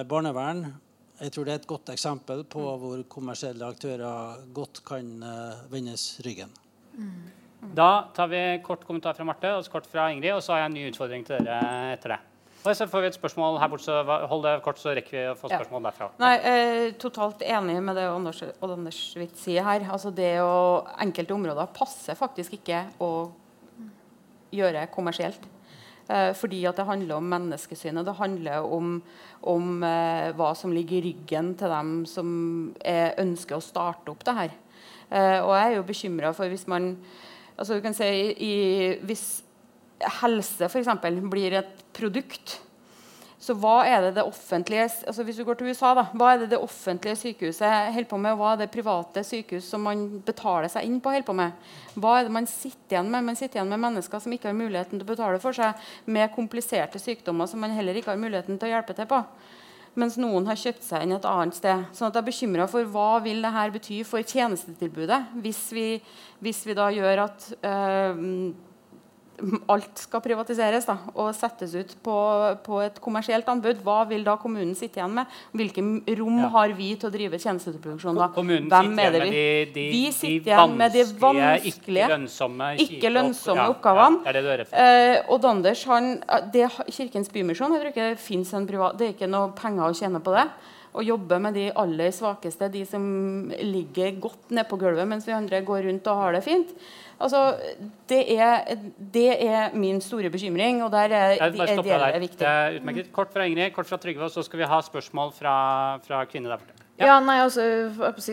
barnevern 0.08 0.66
jeg 1.16 1.32
tror 1.32 1.46
det 1.48 1.54
er 1.54 1.62
et 1.62 1.70
godt 1.70 1.94
eksempel 1.94 2.42
på 2.52 2.66
hvor 2.82 3.00
kommersielle 3.08 3.64
aktører 3.64 4.42
godt 4.52 4.82
kan 4.84 5.08
vendes 5.72 6.04
ryggen. 6.26 6.52
Mm. 6.92 7.35
Da 7.60 8.08
tar 8.14 8.28
vi 8.30 8.40
kort 8.64 8.84
kommentar 8.86 9.16
fra 9.16 9.24
Marte 9.26 9.52
og 9.56 9.68
kort 9.72 9.86
fra 9.90 10.10
Ingrid, 10.12 10.34
og 10.36 10.42
så 10.44 10.54
har 10.54 10.64
jeg 10.64 10.70
en 10.70 10.76
ny 10.76 10.88
utfordring 10.90 11.24
til 11.26 11.44
dere 11.44 11.94
etter 11.94 12.16
det. 12.16 12.18
Og 12.66 12.74
så 12.74 12.86
får 12.90 13.04
vi 13.04 13.08
et 13.12 13.16
spørsmål 13.16 13.60
her 13.62 13.70
borte, 13.70 13.86
så 13.86 14.02
Hold 14.30 14.42
det 14.42 14.54
kort, 14.64 14.78
så 14.82 14.94
rekker 14.96 15.14
vi 15.14 15.24
å 15.30 15.34
få 15.38 15.50
spørsmål 15.52 15.84
ja. 15.84 15.90
derfra. 15.90 16.08
Nei, 16.18 16.32
er 16.50 16.94
Totalt 16.98 17.44
enig 17.46 17.76
med 17.84 17.98
det 17.98 18.06
Anders, 18.10 18.42
Anders 18.64 19.00
Witt 19.18 19.36
sier 19.38 19.66
her. 19.66 19.84
Altså 19.86 20.10
det 20.14 20.32
å, 20.42 20.82
Enkelte 21.02 21.36
områder 21.36 21.70
passer 21.76 22.18
faktisk 22.18 22.58
ikke 22.58 22.82
å 23.02 23.10
gjøre 24.56 24.88
kommersielt. 24.94 25.46
Eh, 26.08 26.32
fordi 26.38 26.64
at 26.66 26.78
det 26.78 26.86
handler 26.86 27.20
om 27.20 27.30
menneskesynet. 27.30 28.06
Det 28.06 28.18
handler 28.18 28.66
om, 28.66 28.98
om 29.46 29.86
eh, 29.86 30.32
hva 30.38 30.52
som 30.58 30.74
ligger 30.74 31.00
i 31.00 31.12
ryggen 31.12 31.54
til 31.58 31.70
dem 31.70 31.94
som 32.10 32.28
er, 32.78 33.14
ønsker 33.22 33.58
å 33.58 33.64
starte 33.64 34.10
opp 34.10 34.26
det 34.26 34.36
her. 34.40 34.58
Eh, 35.06 35.38
og 35.38 35.54
jeg 35.54 35.70
er 35.70 35.78
jo 35.78 35.86
bekymra 35.86 36.34
for 36.34 36.50
hvis 36.50 36.66
man 36.70 36.94
altså 37.56 37.76
du 37.76 37.82
kan 37.84 37.96
si 37.96 38.06
i, 38.36 38.54
Hvis 39.06 39.26
helse 40.20 40.68
f.eks. 40.68 40.88
blir 41.30 41.56
et 41.56 41.84
produkt, 41.96 42.60
så 43.46 43.54
hva 43.60 43.82
er 43.86 44.00
det 44.02 44.14
det 44.16 44.24
offentlige 44.26 44.86
altså 45.06 45.22
hvis 45.22 45.36
du 45.38 45.44
går 45.44 45.58
til 45.60 45.68
USA 45.70 45.92
da, 45.94 46.06
hva 46.16 46.32
er 46.32 46.40
det 46.40 46.48
det 46.54 46.58
offentlige 46.58 47.18
sykehuset 47.20 47.92
holder 47.94 48.08
på 48.10 48.18
med, 48.18 48.32
og 48.32 48.40
hva 48.40 48.52
er 48.54 48.62
det 48.62 48.70
private 48.72 49.22
sykehus 49.24 49.68
som 49.70 49.84
man 49.86 50.06
betaler 50.26 50.72
seg 50.72 50.88
inn 50.88 50.96
på, 51.00 51.12
holder 51.12 51.28
på 51.28 51.36
med? 51.36 51.68
Hva 51.94 52.16
er 52.16 52.26
det 52.26 52.34
man 52.34 52.48
sitter 52.50 52.96
igjen 52.96 53.12
med? 53.12 53.28
Man 53.28 53.38
sitter 53.38 53.60
igjen 53.60 53.70
med 53.70 53.84
mennesker 53.84 54.24
som 54.24 54.34
ikke 54.34 54.50
har 54.50 54.56
muligheten 54.56 54.96
til 54.96 55.06
å 55.06 55.12
betale 55.12 55.42
for 55.42 55.56
seg, 55.56 55.84
med 56.08 56.32
kompliserte 56.34 57.00
sykdommer 57.02 57.48
som 57.50 57.62
man 57.62 57.76
heller 57.76 58.00
ikke 58.00 58.14
har 58.14 58.20
muligheten 58.20 58.58
til 58.58 58.70
å 58.70 58.74
hjelpe 58.74 58.96
til 58.96 59.08
på 59.12 59.22
mens 59.96 60.18
noen 60.20 60.46
har 60.48 60.58
kjøpt 60.60 60.84
seg 60.84 61.04
inn 61.04 61.16
et 61.16 61.26
annet 61.28 61.56
sted. 61.56 61.84
Sånn 61.96 62.10
at 62.10 62.16
jeg 62.18 62.22
er 62.22 62.28
bekymra 62.30 62.68
for 62.70 62.92
hva 62.92 63.08
vil 63.24 63.42
dette 63.44 63.66
bety 63.76 64.00
for 64.06 64.24
tjenestetilbudet 64.26 65.20
hvis 65.44 65.62
vi, 65.76 65.88
hvis 66.44 66.62
vi 66.68 66.76
da 66.76 66.90
gjør 66.94 67.24
at 67.26 67.50
øh, 67.56 68.24
alt 69.72 70.00
skal 70.00 70.22
privatiseres 70.24 70.86
da, 70.88 70.96
og 71.14 71.30
settes 71.36 71.74
ut 71.76 71.92
på, 72.04 72.16
på, 72.64 72.80
et 72.84 72.98
kommersielt 73.02 73.48
anbud, 73.50 73.82
hva 73.84 73.98
vil 74.08 74.24
da 74.26 74.36
kommunen 74.40 74.74
sitte 74.78 75.00
igjen 75.00 75.16
med? 75.18 75.32
Hvilke 75.56 75.84
rom 76.18 76.40
ja. 76.42 76.50
har 76.54 76.76
vi 76.78 76.92
til 76.96 77.10
å 77.10 77.12
drive 77.14 77.40
tjenesteproduksjon 77.42 78.20
da? 78.20 78.30
Kommunen 78.36 78.70
Hvem 78.72 78.92
sitter 78.92 79.18
igjen 79.18 79.26
vi? 79.26 79.32
De, 79.34 79.72
de, 79.74 79.86
vi 79.92 80.04
sitter 80.16 80.52
igjen 80.52 80.76
med 80.80 80.96
de 80.96 81.04
vanskelige, 81.26 81.72
ikke 81.72 82.14
lønnsomme, 82.14 82.70
ikke 82.86 83.12
lønnsomme 83.12 83.66
oppgavene. 83.74 84.22
Ja, 84.26 84.36
det 84.36 84.44
det 84.46 84.70
eh, 84.72 85.18
og 85.32 85.42
Danders, 85.44 85.84
han, 85.90 86.16
det, 86.54 86.70
Kirkens 86.88 87.32
Bymisjon 87.34 87.76
jeg 87.76 87.84
tror 87.84 87.92
ikke 87.92 88.08
det 88.14 88.54
en 88.56 88.70
privat, 88.70 88.96
det 88.98 89.10
er 89.10 89.14
ikke 89.16 89.30
noe 89.30 89.52
penger 89.56 89.90
å 89.90 89.96
tjene 89.96 90.22
på 90.24 90.34
det 90.36 90.48
å 90.96 91.04
jobbe 91.04 91.38
med 91.42 91.56
de 91.56 91.66
aller 91.76 92.12
svakeste, 92.14 92.70
de 92.72 92.84
som 92.88 93.02
ligger 93.52 94.16
godt 94.22 94.54
nedpå 94.56 94.78
gulvet 94.80 95.08
mens 95.08 95.26
vi 95.28 95.34
andre 95.36 95.60
går 95.66 95.84
rundt 95.90 96.08
og 96.08 96.22
har 96.22 96.36
det 96.36 96.44
fint. 96.46 96.72
Altså, 97.16 97.56
det, 98.10 98.22
er, 98.36 98.76
det 99.14 99.28
er 99.40 99.76
min 99.76 100.00
store 100.04 100.30
bekymring, 100.30 100.82
og 100.84 100.90
der 100.92 101.14
er, 101.16 101.36
det 101.50 101.68
er 101.68 102.18
viktig. 102.20 102.48
Utmerket. 102.80 103.12
Kort 103.12 103.32
fra 103.32 103.46
Ingrid, 103.48 103.72
kort 103.72 103.88
fra 103.88 103.96
Trygve, 104.00 104.28
og 104.28 104.34
så 104.34 104.44
skal 104.44 104.60
vi 104.60 104.68
ha 104.68 104.80
spørsmål 104.84 105.32
fra, 105.32 105.54
fra 106.04 106.24
kvinner 106.28 106.52
der 106.52 106.60
borte. 106.60 106.82
Ja. 106.96 107.10
ja. 107.10 107.16
nei, 107.20 107.38
altså, 107.44 107.64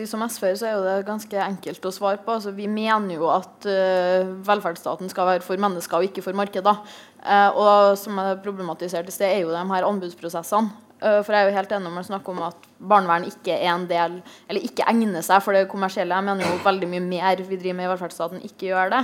Som 0.08 0.24
SV-er 0.28 0.56
så 0.56 0.68
er 0.68 0.76
jo 0.76 0.84
det 0.84 1.08
ganske 1.08 1.40
enkelt 1.46 1.88
å 1.88 1.92
svare 1.92 2.20
på. 2.24 2.36
Altså, 2.36 2.52
vi 2.56 2.68
mener 2.70 3.16
jo 3.16 3.28
at 3.32 3.68
uh, 3.68 4.32
velferdsstaten 4.46 5.12
skal 5.12 5.28
være 5.32 5.44
for 5.44 5.60
mennesker 5.60 6.00
og 6.00 6.08
ikke 6.08 6.24
for 6.24 6.36
markeder. 6.36 6.80
Uh, 7.24 7.50
og 7.56 7.98
som 8.00 8.20
jeg 8.20 8.40
problematiserte 8.44 9.12
i 9.12 9.16
sted, 9.16 9.30
er 9.30 9.44
jo 9.44 9.52
de 9.52 9.64
her 9.72 9.88
anbudsprosessene. 9.88 10.80
Uh, 11.04 11.20
for 11.20 11.36
jeg 11.36 11.44
er 11.44 11.50
jo 11.50 11.56
helt 11.58 11.72
enig 11.76 11.90
om 11.90 12.00
å 12.00 12.06
snakke 12.06 12.32
om 12.32 12.38
at 12.46 12.68
barnevern 12.80 13.26
ikke 13.28 13.52
er 13.58 13.74
en 13.74 13.82
del 13.90 14.14
Eller 14.48 14.64
ikke 14.64 14.86
egner 14.88 15.24
seg 15.26 15.42
for 15.44 15.56
det 15.56 15.66
kommersielle. 15.68 16.16
Jeg 16.16 16.28
mener 16.30 16.48
jo 16.48 16.62
veldig 16.64 16.88
mye 16.94 17.04
mer 17.04 17.42
vi 17.44 17.58
driver 17.60 17.76
med 17.76 17.88
i 17.88 17.92
velferdsstaten, 17.92 18.44
ikke 18.48 18.70
gjør 18.70 18.94
det. 18.94 19.02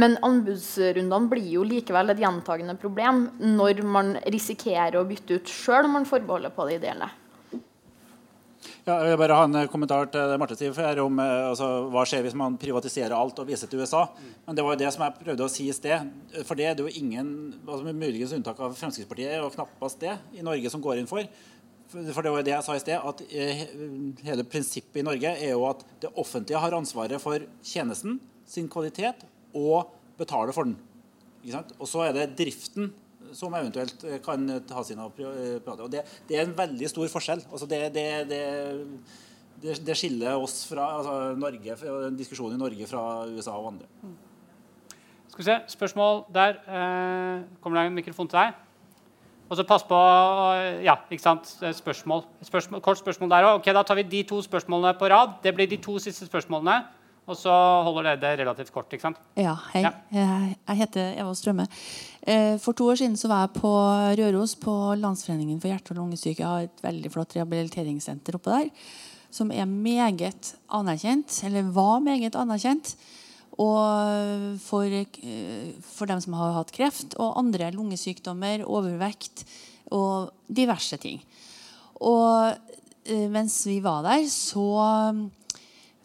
Men 0.00 0.16
anbudsrundene 0.24 1.28
blir 1.28 1.48
jo 1.58 1.64
likevel 1.66 2.12
et 2.12 2.22
gjentagende 2.22 2.76
problem 2.78 3.24
når 3.42 3.82
man 3.84 4.14
risikerer 4.30 5.00
å 5.00 5.06
bytte 5.08 5.40
ut 5.40 5.50
sjøl 5.50 5.88
om 5.88 5.98
man 5.98 6.06
forbeholder 6.08 6.54
på 6.54 6.68
det 6.68 6.78
ideelle. 6.78 7.10
Ja, 8.90 8.96
jeg 9.04 9.12
vil 9.12 9.20
bare 9.20 9.34
ha 9.38 9.42
en 9.46 9.54
eh, 9.54 9.68
kommentar 9.70 10.08
til 10.10 10.32
det 10.32 10.36
Marte 10.40 10.56
sier 10.58 10.98
om 10.98 11.18
eh, 11.22 11.50
altså, 11.52 11.66
hva 11.92 12.02
skjer 12.08 12.24
hvis 12.24 12.34
man 12.38 12.56
privatiserer 12.58 13.14
alt 13.14 13.38
og 13.38 13.46
viser 13.46 13.70
til 13.70 13.84
USA. 13.84 14.00
Men 14.48 14.56
det 14.58 14.64
var 14.66 14.74
jo 14.74 14.80
det 14.80 14.88
som 14.90 15.04
jeg 15.04 15.14
prøvde 15.20 15.46
å 15.46 15.52
si 15.52 15.68
i 15.70 15.74
sted. 15.76 16.08
For 16.48 16.58
det 16.58 16.66
er 16.66 16.74
det 16.74 16.82
jo 16.82 16.94
ingen, 16.98 17.28
altså, 17.60 17.84
med 17.86 18.00
muligens 18.00 18.34
unntak 18.34 18.58
av 18.58 18.74
Fremskrittspartiet, 18.78 19.36
og 19.44 19.54
knappast 19.54 20.02
det 20.02 20.16
i 20.34 20.42
Norge 20.46 20.72
som 20.72 20.82
går 20.82 20.98
inn 20.98 21.10
for. 21.10 21.28
For 21.92 22.22
det 22.22 22.32
var 22.32 22.40
jo 22.40 22.46
det 22.48 22.54
jeg 22.56 22.66
sa 22.66 22.78
i 22.78 22.82
sted, 22.82 23.06
at 23.12 23.22
eh, 23.30 23.62
hele 24.26 24.46
prinsippet 24.50 25.02
i 25.02 25.06
Norge 25.06 25.36
er 25.36 25.52
jo 25.52 25.68
at 25.68 25.86
det 26.02 26.10
offentlige 26.18 26.64
har 26.64 26.74
ansvaret 26.74 27.22
for 27.22 27.46
tjenesten, 27.62 28.18
sin 28.50 28.66
kvalitet, 28.72 29.22
og 29.54 29.92
betaler 30.18 30.56
for 30.56 30.66
den. 30.66 30.74
Og 31.78 31.86
så 31.86 32.08
er 32.08 32.16
det 32.16 32.32
driften 32.42 32.90
som 33.36 33.54
eventuelt 33.54 34.04
eh, 34.04 34.18
kan 34.24 34.46
ta 34.68 34.84
sine 34.86 35.06
eh. 35.06 35.60
Og 35.70 35.90
det, 35.90 36.04
det, 36.28 36.36
er 36.36 36.44
en 36.44 36.56
veldig 36.56 36.88
stor 36.88 37.08
forskjell. 37.08 37.44
Altså 37.50 37.68
det, 37.70 37.80
det, 37.94 38.36
det, 39.62 39.96
skiller 39.96 40.36
oss 40.36 40.64
fra 40.68 40.88
altså 40.98 41.14
Norge, 41.38 41.76
diskusjonen 42.18 42.58
i 42.58 42.62
Norge 42.62 42.88
fra 42.90 43.04
USA 43.28 43.56
og 43.56 43.72
andre. 43.74 43.86
Skal 45.30 45.38
vi 45.38 45.48
se, 45.50 45.58
Spørsmål 45.76 46.24
der. 46.34 46.60
Eh, 46.66 47.46
kommer 47.60 47.80
det 47.80 47.86
en 47.86 48.00
mikrofon 48.00 48.28
til 48.28 48.40
deg? 48.40 48.66
Og 49.50 49.58
så 49.58 49.66
pass 49.66 49.82
på 49.82 49.98
Ja, 50.84 50.94
ikke 51.10 51.22
sant? 51.22 51.48
Spørsmål. 51.74 52.22
spørsmål 52.42 52.80
kort 52.80 52.98
spørsmål 52.98 53.30
der 53.30 53.48
òg. 53.48 53.58
Okay, 53.58 53.74
da 53.74 53.82
tar 53.82 53.98
vi 53.98 54.02
de 54.02 54.22
to 54.22 54.42
spørsmålene 54.42 54.98
på 54.98 55.10
rad. 55.10 55.40
Det 55.42 55.54
blir 55.54 55.66
de 55.66 55.76
to 55.76 55.98
siste 55.98 56.26
spørsmålene. 56.26 56.99
Og 57.30 57.38
så 57.38 57.52
holder 57.86 58.16
dere 58.18 58.20
det 58.20 58.42
relativt 58.42 58.72
kort. 58.74 58.90
ikke 58.90 59.06
sant? 59.06 59.20
Ja, 59.38 59.54
hei. 59.70 59.84
Ja. 59.86 59.92
Jeg 60.10 60.78
heter 60.80 61.12
Eva 61.22 61.34
Strømme. 61.38 61.68
Eh, 62.26 62.56
for 62.58 62.74
to 62.74 62.88
år 62.90 62.98
siden 62.98 63.14
så 63.20 63.30
var 63.30 63.44
jeg 63.46 63.60
på 63.60 63.70
Røros, 64.18 64.56
på 64.58 64.74
Landsforeningen 64.98 65.60
for 65.62 65.70
hjerte- 65.70 65.94
og 65.94 66.00
lungesyke. 66.00 66.42
Jeg 66.42 66.48
har 66.48 66.66
et 66.66 66.82
veldig 66.82 67.12
flott 67.14 67.36
rehabiliteringssenter 67.36 68.34
oppe 68.34 68.50
der. 68.50 68.70
Som 69.30 69.52
er 69.54 69.64
meget 69.70 70.56
anerkjent, 70.74 71.44
eller 71.46 71.70
var 71.70 72.02
meget 72.02 72.34
anerkjent. 72.34 72.96
Og 73.60 74.58
for, 74.58 74.84
eh, 74.90 75.72
for 75.82 76.06
dem 76.06 76.20
som 76.20 76.32
har 76.32 76.56
hatt 76.58 76.72
kreft 76.72 77.14
og 77.14 77.38
andre 77.38 77.70
lungesykdommer, 77.70 78.66
overvekt 78.66 79.44
og 79.92 80.32
diverse 80.48 80.96
ting. 80.96 81.22
Og 82.00 82.56
eh, 83.04 83.28
mens 83.28 83.66
vi 83.66 83.78
var 83.80 84.02
der, 84.02 84.26
så 84.26 85.30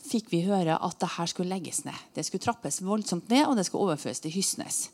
fikk 0.06 0.32
vi 0.34 0.44
høre 0.46 0.78
at 0.78 1.00
det 1.02 1.14
her 1.18 1.30
skulle 1.32 1.52
legges 1.52 1.84
ned. 1.86 1.98
Det 2.16 2.26
skulle 2.28 2.44
trappes 2.44 2.82
voldsomt 2.86 3.30
ned, 3.32 3.46
og 3.48 3.58
det 3.58 3.66
skulle 3.68 3.88
overføres 3.90 4.22
til 4.24 4.34
Hysnes. 4.36 4.90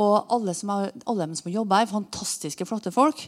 Og 0.00 0.32
alle 0.32 0.54
som 0.56 0.72
har, 0.72 0.92
alle 1.08 1.28
som 1.36 1.50
har 1.50 1.58
jobba 1.60 1.80
her, 1.82 1.90
fantastiske, 1.90 2.66
flotte 2.68 2.92
folk, 2.94 3.26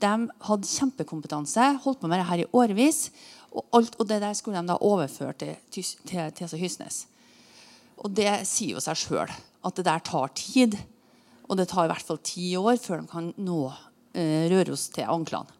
de 0.00 0.12
hadde 0.48 0.68
kjempekompetanse, 0.68 1.66
holdt 1.84 2.00
på 2.00 2.08
med 2.08 2.20
det 2.20 2.28
her 2.30 2.42
i 2.42 2.48
årevis. 2.56 3.10
Og, 3.50 3.64
alt, 3.76 3.96
og 3.98 4.08
det 4.08 4.20
der 4.22 4.36
skulle 4.38 4.60
de 4.60 4.70
da 4.70 4.78
overføre 4.80 5.34
til, 5.36 5.54
til, 5.72 5.86
til, 6.06 6.32
til 6.36 6.60
Hysnes. 6.60 7.04
Og 8.00 8.12
det 8.16 8.30
sier 8.48 8.78
jo 8.78 8.82
seg 8.84 8.96
sjøl 8.96 9.30
at 9.30 9.76
det 9.76 9.86
der 9.88 10.02
tar 10.06 10.32
tid. 10.38 10.76
Og 11.50 11.58
det 11.58 11.68
tar 11.70 11.88
i 11.88 11.92
hvert 11.92 12.06
fall 12.06 12.20
ti 12.24 12.52
år 12.56 12.78
før 12.80 13.02
de 13.02 13.10
kan 13.10 13.32
nå 13.42 13.62
eh, 14.14 14.46
Røros 14.52 14.88
til 14.94 15.08
anklene. 15.10 15.58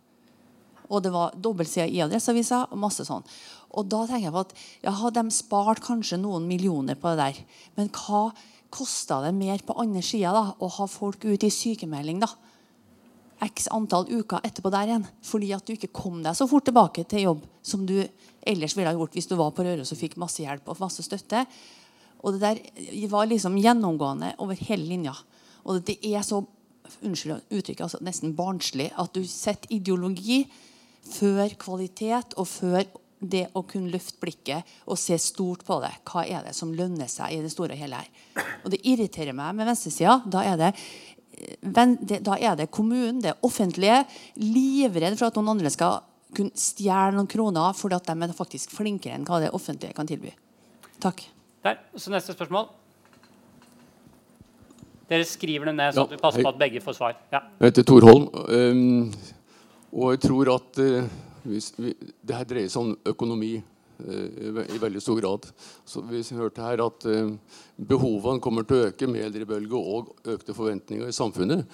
Og 0.91 1.03
det 1.05 1.13
var 1.15 1.37
dobbeltsida 1.39 1.87
i 1.87 2.01
Adresseavisa 2.03 2.65
og 2.71 2.81
masse 2.83 3.05
sånn. 3.07 3.27
Og 3.71 3.87
da 3.91 4.05
tenker 4.07 4.29
jeg 4.29 4.35
på 4.35 4.45
at 4.45 4.55
ja, 4.83 4.95
de 5.15 5.25
spart 5.35 5.83
kanskje 5.85 6.19
noen 6.21 6.47
millioner 6.49 6.99
på 6.99 7.13
det 7.13 7.21
der. 7.21 7.43
Men 7.79 7.91
hva 7.95 8.31
kosta 8.71 9.21
det 9.25 9.35
mer 9.37 9.63
på 9.67 9.77
andre 9.83 10.03
sida 10.05 10.45
å 10.59 10.71
ha 10.79 10.87
folk 10.91 11.27
ut 11.27 11.47
i 11.47 11.53
sykemelding? 11.55 12.23
da? 12.23 12.31
X 13.41 13.71
antall 13.73 14.09
uker 14.11 14.43
etterpå 14.45 14.73
der 14.73 14.91
igjen. 14.91 15.07
Fordi 15.25 15.53
at 15.57 15.67
du 15.67 15.75
ikke 15.75 15.93
kom 15.97 16.21
deg 16.25 16.37
så 16.37 16.49
fort 16.51 16.67
tilbake 16.69 17.07
til 17.09 17.29
jobb 17.29 17.45
som 17.63 17.87
du 17.89 17.97
ellers 18.47 18.77
ville 18.77 18.91
ha 18.91 18.97
gjort 18.97 19.17
hvis 19.17 19.29
du 19.31 19.37
var 19.39 19.53
på 19.57 19.65
Røros 19.65 19.93
og 19.95 20.01
fikk 20.01 20.19
masse 20.21 20.43
hjelp 20.43 20.69
og 20.69 20.81
masse 20.83 21.05
støtte. 21.07 21.45
Og 22.21 22.37
det 22.37 22.41
der 22.43 23.05
var 23.13 23.29
liksom 23.29 23.59
gjennomgående 23.61 24.35
over 24.45 24.59
hele 24.69 24.85
linja. 24.89 25.15
Og 25.65 25.81
det 25.87 25.99
er 26.05 26.25
så 26.27 26.43
unnskyld 27.07 27.47
uttrykket, 27.55 27.85
altså 27.87 28.01
nesten 28.03 28.35
barnslig 28.37 28.91
at 28.99 29.15
du 29.15 29.23
setter 29.29 29.71
ideologi 29.73 30.43
før 31.07 31.53
kvalitet 31.61 32.35
og 32.37 32.49
før 32.51 32.83
det 33.21 33.47
å 33.55 33.63
kunne 33.69 33.93
løfte 33.93 34.21
blikket 34.23 34.77
og 34.89 34.99
se 34.99 35.19
stort 35.21 35.65
på 35.69 35.79
det. 35.85 35.93
Hva 36.09 36.25
er 36.25 36.47
det 36.47 36.55
som 36.57 36.73
lønner 36.75 37.09
seg 37.11 37.37
i 37.37 37.41
det 37.45 37.53
store 37.53 37.77
og 37.77 37.83
hele 37.83 38.01
her? 38.01 38.45
Og 38.65 38.73
det 38.73 38.81
irriterer 38.89 39.37
meg 39.37 39.55
med 39.59 39.69
venstresida. 39.69 40.21
Da 40.27 40.45
er 40.47 40.61
det 40.61 40.75
da 41.41 42.35
er 42.37 42.57
det 42.59 42.69
kommunen, 42.69 43.21
det 43.25 43.33
offentlige, 43.47 44.03
livredd 44.37 45.17
for 45.17 45.31
at 45.31 45.39
noen 45.39 45.55
andre 45.55 45.71
skal 45.73 46.03
kunne 46.37 46.53
stjele 46.59 47.17
noen 47.17 47.31
kroner 47.31 47.73
fordi 47.77 47.97
at 47.97 48.11
de 48.11 48.27
er 48.27 48.35
faktisk 48.37 48.75
flinkere 48.75 49.17
enn 49.17 49.25
hva 49.29 49.41
det 49.41 49.49
offentlige 49.57 49.97
kan 49.97 50.09
tilby. 50.09 50.35
Takk. 51.01 51.25
Der, 51.65 51.81
så 51.97 52.13
Neste 52.13 52.37
spørsmål. 52.37 52.69
Dere 55.11 55.27
skriver 55.27 55.71
det 55.71 55.75
ned, 55.75 55.95
så 55.97 56.05
ja, 56.05 56.11
vi 56.13 56.21
passer 56.21 56.45
på 56.45 56.53
at 56.53 56.61
begge 56.61 56.81
får 56.85 56.97
svar. 57.01 57.17
Ja. 57.33 57.41
Jeg 57.59 57.73
heter 57.73 57.87
Tor 57.89 58.05
Holm, 58.07 58.29
um, 58.31 59.11
og 59.91 60.13
jeg 60.15 60.23
tror 60.29 60.53
at 60.55 60.83
uh, 60.85 61.09
hvis 61.45 61.73
vi, 61.79 61.95
det 61.97 62.37
her 62.37 62.49
dreier 62.49 62.71
seg 62.73 62.83
om 62.83 63.13
økonomi 63.13 63.55
eh, 63.57 64.61
i 64.75 64.81
veldig 64.83 65.03
stor 65.03 65.21
grad. 65.21 65.49
Så 65.89 66.03
Vi 66.09 66.23
hørte 66.37 66.65
her 66.65 66.85
at 66.85 67.07
eh, 67.09 67.33
behovene 67.77 68.43
kommer 68.43 68.67
til 68.67 68.79
å 68.79 68.91
øke 68.91 69.09
med 69.11 69.27
eldrebølge 69.29 69.81
og 69.81 70.15
økte 70.37 70.57
forventninger 70.57 71.09
i 71.09 71.17
samfunnet. 71.17 71.67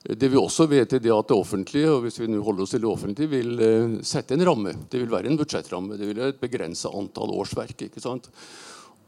Det 0.00 0.30
vi 0.32 0.38
også 0.40 0.64
vet 0.64 0.94
er 0.96 1.10
at 1.12 1.28
det 1.28 1.36
offentlige 1.36 1.90
og 1.92 2.06
hvis 2.06 2.16
vi 2.22 2.30
nå 2.30 2.40
holder 2.40 2.64
oss 2.64 2.72
til 2.72 2.80
det 2.80 2.88
offentlige, 2.88 3.32
vil 3.34 3.64
eh, 3.66 3.98
sette 4.06 4.36
en 4.36 4.46
ramme. 4.48 4.72
Det 4.88 5.02
vil 5.02 5.12
være 5.12 5.28
en 5.28 5.40
budsjettramme. 5.40 5.98
Det 6.00 6.08
vil 6.08 6.22
være 6.22 6.36
et 6.36 6.40
begrensa 6.40 6.92
antall 6.96 7.34
årsverk. 7.36 7.88
ikke 7.88 8.00
sant? 8.00 8.30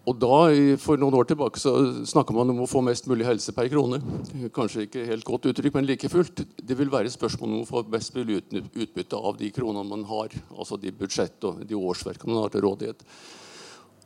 Og 0.03 0.17
da, 0.19 0.39
For 0.83 0.99
noen 0.99 1.15
år 1.15 1.29
tilbake 1.31 1.61
så 1.63 1.77
snakka 2.09 2.35
man 2.35 2.51
om 2.51 2.65
å 2.65 2.71
få 2.71 2.81
mest 2.83 3.07
mulig 3.11 3.27
helse 3.29 3.55
per 3.55 3.69
krone. 3.71 4.01
Kanskje 4.55 4.89
ikke 4.89 5.05
helt 5.07 5.27
godt 5.27 5.47
uttrykk, 5.53 5.77
men 5.79 5.87
like 5.87 6.11
fullt. 6.11 6.43
Det 6.59 6.79
vil 6.79 6.91
være 6.91 7.13
spørsmål 7.13 7.53
om 7.53 7.63
å 7.63 7.69
få 7.69 7.85
best 7.87 8.17
mulig 8.17 8.41
utbytte 8.43 9.21
av 9.21 9.39
de 9.39 9.53
kronene 9.55 9.87
man 9.87 10.03
har. 10.11 10.35
Altså 10.57 10.81
de 10.81 10.91
budsjett 10.91 11.47
og 11.47 11.63
de 11.69 11.79
årsverkene 11.79 12.35
man 12.35 12.43
har 12.43 12.55
til 12.55 12.67
rådighet. 12.67 13.07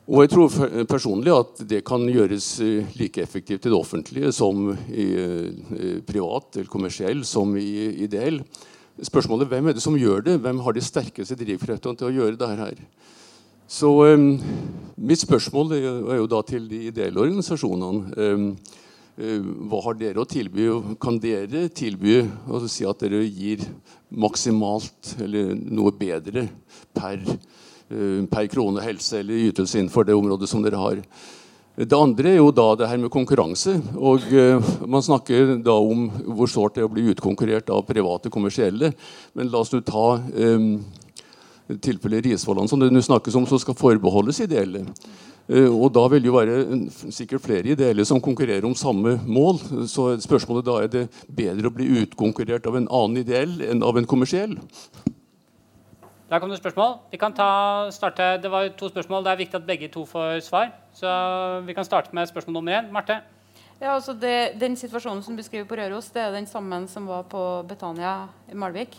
Og 0.07 0.23
jeg 0.23 0.31
tror 0.31 0.85
personlig 0.87 1.33
at 1.35 1.65
det 1.67 1.81
kan 1.89 2.05
gjøres 2.07 2.53
eh, 2.63 2.93
like 2.95 3.19
effektivt 3.25 3.65
i 3.67 3.73
det 3.73 3.75
offentlige 3.75 4.31
som 4.37 4.69
i 4.87 5.07
eh, 5.19 5.97
privat 6.07 6.61
eller 6.61 6.71
kommersiell 6.71 7.25
som 7.27 7.57
i 7.59 8.05
ideell. 8.05 8.39
Spørsmålet 9.03 9.51
hvem 9.51 9.73
er 9.73 9.75
det 9.75 9.83
som 9.83 9.99
gjør 9.99 10.23
det? 10.29 10.37
Hvem 10.45 10.63
har 10.63 10.77
de 10.77 10.85
sterkeste 10.85 11.41
drivkreftene 11.41 11.99
til 11.99 12.13
å 12.13 12.15
gjøre 12.21 12.39
det 12.39 12.53
her? 12.61 12.85
Så 13.67 13.89
um, 14.15 14.37
mitt 14.95 15.19
spørsmål 15.19 15.73
er 15.75 16.19
jo 16.21 16.27
da 16.31 16.39
til 16.47 16.69
de 16.71 16.85
ideelle 16.87 17.19
organisasjonene. 17.19 18.13
Um, 18.15 18.51
hva 19.67 19.81
har 19.89 19.97
dere 19.99 20.23
å 20.23 20.29
tilby? 20.29 20.69
Kan 21.03 21.17
dere 21.19 21.65
tilby 21.75 22.21
å 22.47 22.61
si 22.71 22.87
at 22.87 23.01
dere 23.03 23.25
gir 23.25 23.65
maksimalt 24.15 25.17
eller 25.25 25.57
noe 25.57 25.91
bedre 25.97 26.45
per, 26.95 27.25
per 28.31 28.51
krone 28.53 28.85
helse 28.85 29.23
eller 29.23 29.49
ytelse 29.49 29.81
innenfor 29.81 30.05
det 30.05 30.15
området 30.15 30.51
som 30.51 30.61
dere 30.63 30.79
har? 30.79 31.01
Det 31.81 31.97
andre 31.97 32.35
er 32.35 32.39
jo 32.39 32.53
da 32.55 32.69
det 32.77 32.91
her 32.93 33.01
med 33.01 33.13
konkurranse. 33.13 33.79
og 33.97 34.29
Man 34.85 35.05
snakker 35.05 35.57
da 35.65 35.75
om 35.81 36.07
hvor 36.37 36.53
sårt 36.53 36.77
det 36.77 36.85
er 36.85 36.91
å 36.91 36.93
bli 36.93 37.09
utkonkurrert 37.15 37.73
av 37.73 37.83
private 37.89 38.31
kommersielle. 38.31 38.93
Men 39.33 39.51
la 39.51 39.65
oss 39.65 39.73
nå 39.73 39.81
ta 39.81 40.07
um, 40.21 40.71
tilfellet 41.83 42.27
Risvollan 42.27 42.69
som 42.69 42.81
det 42.81 42.91
nå 42.93 43.03
snakkes 43.03 43.37
om, 43.39 43.47
som 43.47 43.59
skal 43.59 43.77
forbeholdes 43.79 44.41
ideelle. 44.45 44.85
Eh, 45.49 45.71
og 45.71 45.93
Da 45.95 46.07
vil 46.09 46.23
det 46.23 46.31
jo 46.31 46.39
være 46.39 47.13
sikkert 47.15 47.43
flere 47.43 47.75
ideelle 47.75 48.05
som 48.05 48.21
konkurrerer 48.21 48.65
om 48.65 48.75
samme 48.75 49.21
mål. 49.27 49.59
Så 49.87 50.17
spørsmålet 50.23 50.67
da 50.67 50.79
er 50.83 50.89
det 50.89 51.09
bedre 51.29 51.69
å 51.69 51.75
bli 51.75 51.87
utkonkurrert 52.03 52.67
av 52.67 52.77
en 52.77 52.89
annen 52.89 53.23
ideell 53.23 53.61
enn 53.63 53.83
av 53.83 53.97
en 53.97 54.07
kommersiell? 54.07 54.57
Der 56.27 56.41
kom 56.43 56.51
det 56.51 56.59
spørsmål. 56.59 56.99
Vi 57.13 57.19
kan 57.19 57.33
ta, 57.33 57.87
starte, 57.91 58.43
Det 58.43 58.51
var 58.51 58.69
to 58.69 58.89
spørsmål. 58.89 59.23
Det 59.25 59.31
er 59.31 59.37
viktig 59.37 59.55
at 59.55 59.67
begge 59.67 59.89
to 59.89 60.05
får 60.05 60.41
svar. 60.43 60.73
Så 60.93 61.07
vi 61.67 61.75
kan 61.75 61.85
starte 61.85 62.13
med 62.13 62.27
spørsmål 62.27 62.55
nummer 62.55 62.73
én. 62.73 62.91
Marte? 62.91 63.21
Ja, 63.81 63.95
altså 63.95 64.13
det, 64.13 64.59
Den 64.61 64.77
situasjonen 64.77 65.23
som 65.23 65.37
du 65.37 65.43
beskriver 65.43 65.69
på 65.69 65.77
Røros, 65.77 66.11
det 66.11 66.23
er 66.23 66.33
den 66.33 66.47
samme 66.47 66.89
som 66.89 67.07
var 67.07 67.23
på 67.23 67.63
Betania 67.69 68.29
i 68.51 68.55
Malvik. 68.55 68.97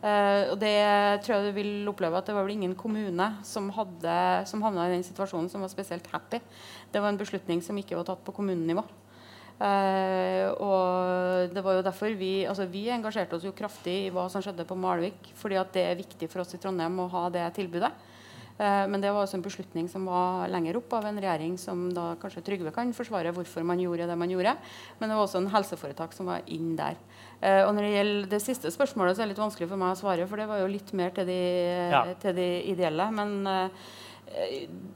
Uh, 0.00 0.54
og 0.54 0.56
det 0.62 0.76
tror 1.20 1.34
jeg 1.34 1.50
du 1.50 1.56
vil 1.58 1.88
oppleve 1.90 2.16
at 2.16 2.28
det 2.28 2.32
var 2.32 2.46
vel 2.46 2.54
ingen 2.54 2.72
kommune 2.78 3.26
som, 3.44 3.66
hadde, 3.76 4.14
som 4.48 4.62
havna 4.64 4.86
i 4.88 4.94
den 4.94 5.04
situasjonen 5.04 5.50
som 5.52 5.60
var 5.60 5.72
spesielt 5.72 6.08
happy. 6.08 6.40
Det 6.88 7.02
var 7.02 7.12
en 7.12 7.20
beslutning 7.20 7.60
som 7.64 7.76
ikke 7.76 7.98
var 7.98 8.08
tatt 8.08 8.22
på 8.24 8.34
kommunenivå. 8.38 8.86
Uh, 9.60 10.46
og 10.56 11.52
det 11.52 11.60
var 11.60 11.76
jo 11.76 11.84
derfor 11.84 12.14
vi, 12.16 12.46
altså 12.48 12.64
vi 12.64 12.86
engasjerte 12.88 13.36
oss 13.36 13.44
jo 13.44 13.52
kraftig 13.52 14.06
i 14.06 14.12
hva 14.14 14.24
som 14.32 14.40
skjedde 14.40 14.64
på 14.64 14.78
Malvik. 14.78 15.34
fordi 15.36 15.60
at 15.60 15.74
det 15.76 15.84
er 15.84 16.00
viktig 16.00 16.30
for 16.32 16.40
oss 16.40 16.56
i 16.56 16.62
Trondheim 16.62 16.96
å 17.04 17.10
ha 17.12 17.26
det 17.34 17.44
tilbudet. 17.58 17.92
Uh, 18.60 18.84
men 18.92 19.00
det 19.00 19.08
var 19.08 19.24
også 19.24 19.38
en 19.38 19.44
beslutning 19.44 19.86
som 19.88 20.04
var 20.04 20.50
lenger 20.52 20.76
opp 20.76 20.92
av 20.98 21.06
en 21.08 21.16
regjering 21.16 21.54
som 21.60 21.86
da 21.96 22.10
kanskje 22.20 22.42
Trygve 22.44 22.74
kan 22.76 22.92
forsvare 22.92 23.32
hvorfor 23.32 23.64
man 23.64 23.80
gjorde 23.80 24.08
det 24.10 24.18
man 24.20 24.32
gjorde. 24.32 24.52
Men 24.98 25.08
det 25.08 25.16
var 25.16 25.24
også 25.24 25.40
en 25.40 25.48
helseforetak 25.54 26.12
som 26.12 26.28
var 26.28 26.44
inn 26.52 26.74
der. 26.76 27.00
Uh, 27.40 27.64
og 27.64 27.72
når 27.72 27.86
det 27.86 27.94
gjelder 27.94 28.28
det 28.34 28.42
siste 28.44 28.74
spørsmålet, 28.74 29.16
så 29.16 29.24
er 29.24 29.30
det 29.30 29.34
litt 29.34 29.46
vanskelig 29.46 29.70
for 29.70 29.80
meg 29.80 29.94
å 29.94 30.00
svare, 30.02 30.28
for 30.28 30.42
det 30.42 30.50
var 30.50 30.60
jo 30.60 30.68
litt 30.68 30.92
mer 30.92 31.16
til 31.16 31.30
de, 31.30 31.40
ja. 31.94 32.04
til 32.20 32.36
de 32.36 32.52
ideelle. 32.74 33.08
men 33.16 33.32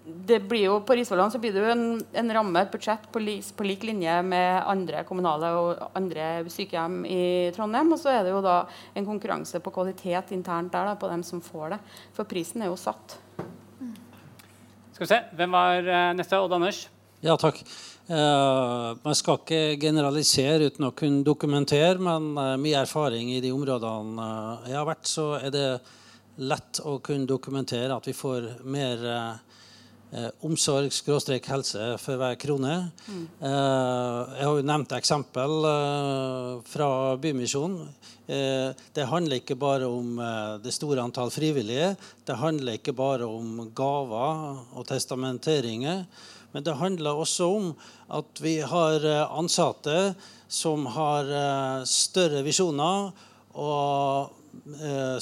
det 0.04 0.38
blir 0.46 0.68
jo, 0.68 0.76
På 0.86 0.94
Risvollan 0.94 1.32
så 1.32 1.40
blir 1.42 1.52
det 1.52 1.62
jo 1.64 1.72
en, 1.72 1.86
en 2.12 2.32
ramme, 2.36 2.60
et 2.60 2.70
budsjett, 2.70 3.08
på, 3.12 3.18
li, 3.18 3.40
på, 3.56 3.66
lik 3.66 3.82
linje 3.88 4.14
med 4.22 4.60
andre 4.70 5.02
kommunale 5.08 5.50
og 5.58 5.82
andre 5.98 6.44
sykehjem 6.52 7.00
i 7.08 7.24
Trondheim. 7.56 7.90
Og 7.96 8.00
så 8.00 8.12
er 8.12 8.22
det 8.22 8.34
jo 8.34 8.44
da 8.44 8.60
en 8.94 9.08
konkurranse 9.08 9.58
på 9.64 9.74
kvalitet 9.74 10.30
internt 10.36 10.72
der 10.76 10.92
da, 10.92 10.94
på 11.00 11.10
dem 11.10 11.24
som 11.26 11.42
får 11.44 11.74
det. 11.74 11.80
For 12.14 12.30
prisen 12.30 12.62
er 12.62 12.70
jo 12.70 12.78
satt. 12.78 13.18
Skal 14.94 15.02
vi 15.02 15.10
se, 15.10 15.16
Hvem 15.34 15.50
var 15.50 15.88
uh, 15.88 16.12
neste? 16.14 16.38
Odd 16.38 16.52
Anders? 16.54 16.84
Ja, 17.24 17.34
takk. 17.34 17.56
Uh, 18.06 18.94
man 19.02 19.16
skal 19.18 19.40
ikke 19.40 19.74
generalisere 19.82 20.68
uten 20.70 20.86
å 20.86 20.92
kunne 20.94 21.24
dokumentere, 21.26 21.96
men 21.98 22.28
uh, 22.38 22.52
mye 22.62 22.84
erfaring 22.84 23.32
i 23.34 23.40
de 23.42 23.50
områdene 23.50 24.28
jeg 24.68 24.78
har 24.78 24.86
vært, 24.86 25.10
så 25.10 25.24
er 25.40 25.50
det 25.50 25.66
lett 26.46 26.78
å 26.86 27.00
kunne 27.02 27.26
dokumentere 27.26 27.90
at 27.90 28.06
vi 28.06 28.14
får 28.14 28.46
mer 28.70 29.02
eh, 30.14 30.30
omsorg-helse 30.46 31.86
for 32.00 32.20
hver 32.20 32.38
krone. 32.40 32.76
Mm. 33.06 33.24
Eh, 33.40 34.34
jeg 34.38 34.46
har 34.48 34.58
jo 34.58 34.66
nevnt 34.70 34.94
eksempel 34.96 35.68
eh, 35.70 36.50
fra 36.70 36.88
Bymisjonen. 37.20 37.88
Eh, 38.26 38.70
det 38.96 39.08
handler 39.10 39.42
ikke 39.42 39.56
bare 39.60 39.88
om 39.90 40.18
eh, 40.18 40.54
det 40.64 40.72
store 40.72 41.02
antall 41.02 41.32
frivillige. 41.34 41.94
Det 42.24 42.38
handler 42.40 42.78
ikke 42.78 42.94
bare 42.96 43.26
om 43.28 43.66
gaver 43.76 44.62
og 44.72 44.86
testamenteringer. 44.88 46.06
Men 46.54 46.64
det 46.64 46.78
handler 46.78 47.18
også 47.18 47.50
om 47.50 47.68
at 48.14 48.40
vi 48.40 48.60
har 48.62 49.04
eh, 49.04 49.26
ansatte 49.28 50.14
som 50.48 50.86
har 50.94 51.26
større 51.88 52.44
visjoner 52.46 53.08
og 53.58 54.30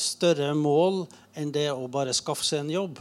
større 0.02 0.50
mål 0.52 1.06
enn 1.40 1.52
det 1.54 1.70
å 1.72 1.86
bare 1.88 2.12
skaffe 2.12 2.44
seg 2.44 2.66
en 2.66 2.72
jobb. 2.74 2.98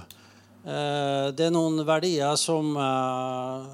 Eh, 0.61 1.27
det 1.33 1.47
er 1.47 1.53
noen 1.53 1.81
verdier 1.87 2.35
som, 2.37 2.75
eh, 2.77 3.65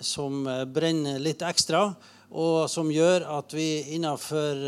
som 0.00 0.44
brenner 0.72 1.18
litt 1.18 1.42
ekstra, 1.42 1.94
og 2.28 2.68
som 2.68 2.90
gjør 2.92 3.24
at 3.38 3.54
vi 3.56 3.96
innenfor 3.96 4.58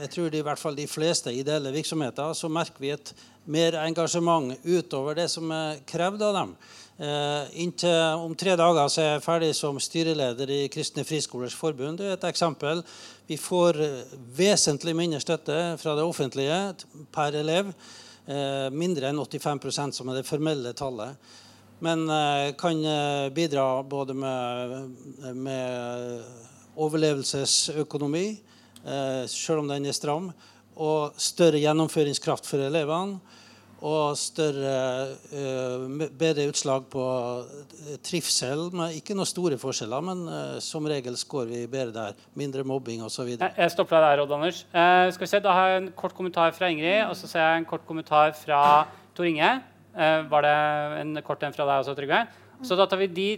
jeg 0.00 0.08
tror 0.10 0.30
det 0.32 0.38
i 0.40 0.46
hvert 0.46 0.58
fall 0.58 0.74
de 0.74 0.86
fleste 0.88 1.28
ideelle 1.36 1.68
virksomheter 1.74 2.32
så 2.32 2.48
merker 2.48 2.80
vi 2.80 2.94
et 2.94 3.12
mer 3.44 3.76
engasjement 3.82 4.56
utover 4.64 5.18
det 5.18 5.28
som 5.28 5.52
er 5.52 5.82
krevd 5.84 6.24
av 6.24 6.38
dem. 6.38 6.56
Eh, 6.94 7.56
inntil 7.58 8.20
om 8.22 8.36
tre 8.38 8.52
dager 8.54 8.86
så 8.86 9.00
er 9.02 9.08
jeg 9.08 9.24
ferdig 9.24 9.48
som 9.58 9.80
styreleder 9.82 10.50
i 10.54 10.60
Kristne 10.70 11.02
Friskolers 11.02 11.56
Forbund. 11.58 11.98
Det 11.98 12.06
er 12.06 12.14
et 12.14 12.26
eksempel. 12.28 12.84
Vi 13.26 13.38
får 13.40 13.80
eh, 13.82 14.14
vesentlig 14.36 14.94
mindre 14.94 15.18
støtte 15.22 15.58
fra 15.80 15.96
det 15.98 16.06
offentlige 16.06 16.58
per 17.14 17.34
elev. 17.40 17.72
Eh, 18.26 18.70
mindre 18.72 19.10
enn 19.10 19.18
85% 19.20 19.98
som 19.98 20.08
er 20.08 20.20
det 20.20 20.28
formelle 20.28 20.72
tallet. 20.76 21.18
Men 21.84 22.06
eh, 22.08 22.54
kan 22.56 22.80
eh, 22.88 23.28
bidra 23.36 23.82
både 23.84 24.16
med, 24.16 24.94
med 25.36 26.22
overlevelsesøkonomi, 26.74 28.26
selv 29.30 29.62
om 29.62 29.68
den 29.70 29.86
er 29.88 29.94
stram, 29.96 30.26
og 30.76 31.14
større 31.16 31.60
gjennomføringskraft 31.62 32.44
for 32.44 32.60
elevene 32.60 33.20
og 33.84 34.16
større, 34.16 34.76
uh, 35.34 36.04
bedre 36.16 36.46
utslag 36.48 36.86
på 36.92 37.02
eh, 37.04 37.96
trivsel. 38.04 38.70
Men 38.72 38.94
ikke 38.96 39.16
noen 39.16 39.28
store 39.28 39.58
forskjeller, 39.60 40.04
men 40.06 40.22
uh, 40.30 40.54
som 40.64 40.86
regel 40.88 41.18
scorer 41.20 41.50
vi 41.50 41.64
bedre 41.70 41.92
der. 41.92 42.22
Mindre 42.38 42.64
mobbing 42.64 43.04
osv. 43.04 43.34
Jeg, 43.36 43.72
stopper 43.74 43.98
deg 43.98 44.06
der, 44.06 44.22
Odd 44.24 44.32
Anders. 44.38 44.62
Skal 44.72 45.26
vi 45.26 45.32
se, 45.34 45.42
Da 45.44 45.56
har 45.56 45.74
jeg 45.74 45.82
en 45.82 45.90
kort 45.98 46.16
kommentar 46.16 46.54
fra 46.56 46.70
Ingrid, 46.72 47.04
og 47.10 47.16
så 47.18 47.28
ser 47.28 47.44
jeg 47.44 47.64
en 47.64 47.68
kort 47.68 47.84
kommentar 47.88 48.32
fra 48.38 48.62
Tor 49.14 49.28
Inge. 49.28 49.52
Var 49.94 50.42
det 50.42 50.54
en 51.02 51.20
kort 51.22 51.44
en 51.46 51.54
fra 51.54 51.68
deg 51.68 51.84
også, 51.84 51.94
Trygve? 51.98 52.24
Så 52.64 52.78
da 52.78 52.86
tar 52.88 52.98
vi 53.02 53.10
de 53.12 53.28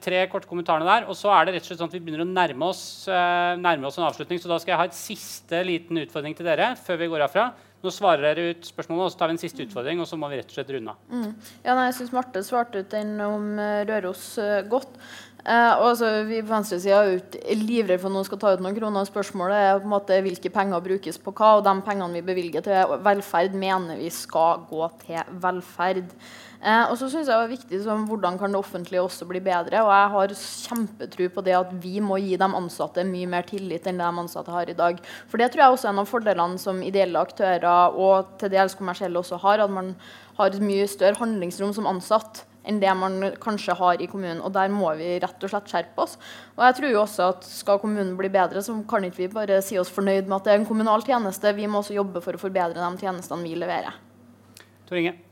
tre 0.00 0.20
korte 0.30 0.48
kommentarene 0.48 0.86
der. 0.86 1.08
Og 1.10 1.18
så 1.18 1.32
er 1.34 1.48
det 1.48 1.56
rett 1.56 1.64
og 1.64 1.70
slett 1.72 1.80
sånn 1.80 1.90
at 1.90 1.96
vi 1.96 2.02
begynner 2.04 2.22
å 2.22 2.28
nærme 2.28 2.68
oss, 2.70 2.84
nærme 3.10 3.88
oss 3.88 3.98
en 3.98 4.06
avslutning. 4.06 4.38
Så 4.40 4.48
da 4.48 4.60
skal 4.62 4.76
jeg 4.76 4.80
ha 4.80 4.86
et 4.86 4.96
siste 4.96 5.64
liten 5.66 5.98
utfordring 6.04 6.36
til 6.38 6.46
dere 6.46 6.72
før 6.78 7.00
vi 7.02 7.10
går 7.10 7.26
herfra. 7.26 7.48
Nå 7.80 7.92
svarer 7.94 8.26
dere 8.26 8.50
ut 8.52 8.66
spørsmålet, 8.68 9.06
og 9.06 9.12
så 9.12 9.20
tar 9.22 9.30
vi 9.30 9.38
en 9.38 9.40
siste 9.40 9.64
utfordring. 9.64 10.00
og 10.02 10.08
så 10.08 10.18
må 10.20 10.28
vi 10.28 10.40
rett 10.40 10.52
og 10.52 10.58
slett 10.58 10.72
runde 10.74 10.92
mm. 11.08 11.30
Ja, 11.64 11.74
nei, 11.74 11.86
Jeg 11.88 11.96
syns 12.00 12.12
Marte 12.12 12.44
svarte 12.44 12.84
ut 12.84 12.92
den 12.92 13.16
om 13.24 13.54
uh, 13.56 13.80
Røros 13.88 14.34
uh, 14.38 14.60
godt. 14.68 15.00
Eh, 15.40 15.72
og 15.80 15.86
altså, 15.94 16.24
Vi 16.28 16.42
på 16.42 16.52
venstresida 16.52 16.98
er 17.00 17.14
jo 17.14 17.54
livredde 17.62 17.98
for 18.00 18.10
at 18.10 18.16
noen 18.16 18.26
skal 18.28 18.40
ta 18.42 18.52
ut 18.52 18.62
noen 18.64 18.76
kroner. 18.76 19.08
Spørsmålet 19.08 19.56
er 19.56 19.78
på 19.78 19.88
en 19.88 19.94
måte 19.94 20.20
hvilke 20.24 20.52
penger 20.52 20.84
brukes 20.84 21.18
på 21.22 21.32
hva. 21.32 21.54
Og 21.58 21.64
de 21.64 21.74
pengene 21.86 22.18
vi 22.18 22.26
bevilger 22.26 22.66
til 22.66 22.96
velferd, 23.06 23.56
mener 23.56 24.00
vi 24.00 24.10
skal 24.12 24.66
gå 24.68 24.90
til 25.06 25.34
velferd. 25.42 26.12
Eh, 26.60 26.90
og 26.90 26.98
så 27.00 27.06
synes 27.08 27.24
jeg 27.24 27.32
det 27.32 27.44
er 27.46 27.52
viktig 27.54 27.78
som, 27.86 28.02
Hvordan 28.08 28.36
kan 28.38 28.52
det 28.52 28.58
offentlige 28.60 29.00
også 29.00 29.24
bli 29.28 29.40
bedre? 29.40 29.80
Og 29.80 29.90
jeg 29.94 30.10
har 30.14 30.34
kjempetro 30.36 31.28
på 31.32 31.44
det 31.46 31.56
at 31.56 31.72
vi 31.80 32.00
må 32.04 32.18
gi 32.20 32.36
de 32.36 32.48
ansatte 32.48 33.04
mye 33.08 33.28
mer 33.32 33.48
tillit 33.48 33.88
enn 33.88 34.00
det 34.00 34.04
de 34.04 34.24
ansatte 34.24 34.52
har 34.52 34.68
i 34.68 34.76
dag. 34.76 35.00
For 35.30 35.40
det 35.40 35.50
tror 35.52 35.64
jeg 35.64 35.76
også 35.76 35.88
er 35.88 35.94
en 35.94 36.02
av 36.04 36.10
fordelene 36.10 36.60
som 36.60 36.82
ideelle 36.84 37.22
aktører 37.24 37.96
og 37.96 38.36
til 38.42 38.52
dels 38.52 38.76
kommersielle 38.76 39.22
også 39.22 39.40
har. 39.40 39.64
At 39.64 39.72
man 39.72 39.94
har 40.36 40.52
et 40.52 40.60
mye 40.64 40.84
større 40.90 41.16
handlingsrom 41.22 41.72
som 41.76 41.88
ansatt 41.88 42.44
enn 42.68 42.76
det 42.82 42.92
man 42.92 43.22
kanskje 43.40 43.72
har 43.78 44.02
i 44.02 44.10
kommunen. 44.10 44.42
Og 44.44 44.52
der 44.52 44.68
må 44.68 44.92
vi 44.98 45.14
rett 45.22 45.46
og 45.46 45.52
slett 45.54 45.72
skjerpe 45.72 46.04
oss. 46.04 46.18
Og 46.58 46.66
jeg 46.66 46.76
tror 46.76 46.92
jo 46.92 47.00
også 47.06 47.30
at 47.32 47.48
skal 47.48 47.80
kommunen 47.80 48.12
bli 48.20 48.28
bedre, 48.28 48.60
så 48.60 48.76
kan 48.90 49.08
ikke 49.08 49.22
vi 49.22 49.30
bare 49.32 49.62
si 49.64 49.80
oss 49.80 49.92
fornøyd 49.96 50.28
med 50.28 50.36
at 50.42 50.44
det 50.44 50.54
er 50.54 50.60
en 50.60 50.68
kommunal 50.68 51.08
tjeneste. 51.08 51.56
Vi 51.56 51.70
må 51.70 51.80
også 51.80 51.96
jobbe 51.96 52.20
for 52.20 52.36
å 52.36 52.44
forbedre 52.44 52.76
de 52.76 53.00
tjenestene 53.00 53.48
vi 53.48 53.56
leverer. 53.56 53.96
Tor. 54.90 55.29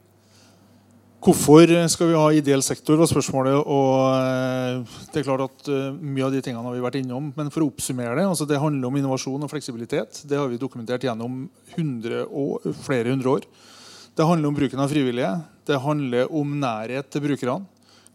Hvorfor 1.19 1.67
skal 1.91 2.13
vi 2.13 2.15
ha 2.15 2.27
ideell 2.31 2.63
sektor, 2.63 2.95
var 3.01 3.09
spørsmålet. 3.11 3.57
og 3.59 3.95
eh, 4.15 4.99
det 5.11 5.19
er 5.19 5.25
klart 5.27 5.49
at 5.49 5.71
eh, 5.73 5.97
Mye 5.99 6.29
av 6.29 6.31
de 6.31 6.43
tingene 6.45 6.63
har 6.63 6.77
vi 6.77 6.85
vært 6.85 7.01
innom. 7.01 7.33
Men 7.35 7.51
for 7.51 7.65
å 7.65 7.73
oppsummere 7.73 8.15
det 8.15 8.27
altså 8.29 8.47
det 8.47 8.61
handler 8.63 8.87
om 8.87 8.99
innovasjon 9.01 9.43
og 9.43 9.51
fleksibilitet. 9.51 10.23
Det 10.31 10.39
har 10.39 10.47
vi 10.47 10.61
dokumentert 10.63 11.09
gjennom 11.09 11.49
100 11.75 12.23
år, 12.31 12.69
flere 12.85 13.11
hundre 13.11 13.35
år. 13.35 13.49
Det 14.15 14.29
handler 14.29 14.53
om 14.53 14.61
bruken 14.61 14.85
av 14.85 14.95
frivillige. 14.95 15.33
Det 15.67 15.81
handler 15.83 16.31
om 16.39 16.55
nærhet 16.63 17.11
til 17.11 17.27
brukerne. 17.27 17.67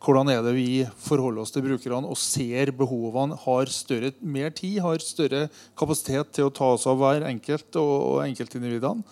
Hvordan 0.03 0.31
er 0.31 0.39
det 0.43 0.55
vi 0.55 0.71
forholder 1.03 1.43
oss 1.43 1.51
til 1.55 1.63
brukerne 1.67 2.07
og 2.07 2.19
ser 2.19 2.71
behovene, 2.75 3.35
har 3.43 3.71
større, 3.71 4.13
mer 4.19 4.55
tid, 4.55 4.79
har 4.83 5.03
større 5.03 5.45
kapasitet 5.79 6.31
til 6.35 6.47
å 6.47 6.55
ta 6.55 6.73
oss 6.75 6.87
av 6.87 6.99
hver 6.99 7.27
enkelt 7.27 7.79
og 7.79 8.23
enkeltindividene. 8.25 9.03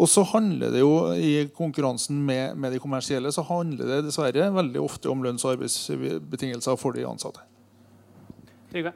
Og 0.00 0.08
så 0.08 0.24
handler 0.24 0.72
det 0.72 0.80
jo 0.80 0.92
i 1.12 1.44
konkurransen 1.52 2.22
med, 2.24 2.56
med, 2.56 2.72
de 2.72 2.80
kommersielle 2.80 3.32
så 3.34 3.44
handler 3.44 3.90
det 3.90 3.98
dessverre 4.06 4.48
veldig 4.54 4.80
ofte 4.80 5.10
om 5.12 5.20
lønns- 5.24 5.44
og 5.44 5.58
arbeidsbetingelser 5.58 6.78
for 6.80 6.96
de 6.96 7.04
ansatte. 7.04 7.44
Trygve? 8.72 8.94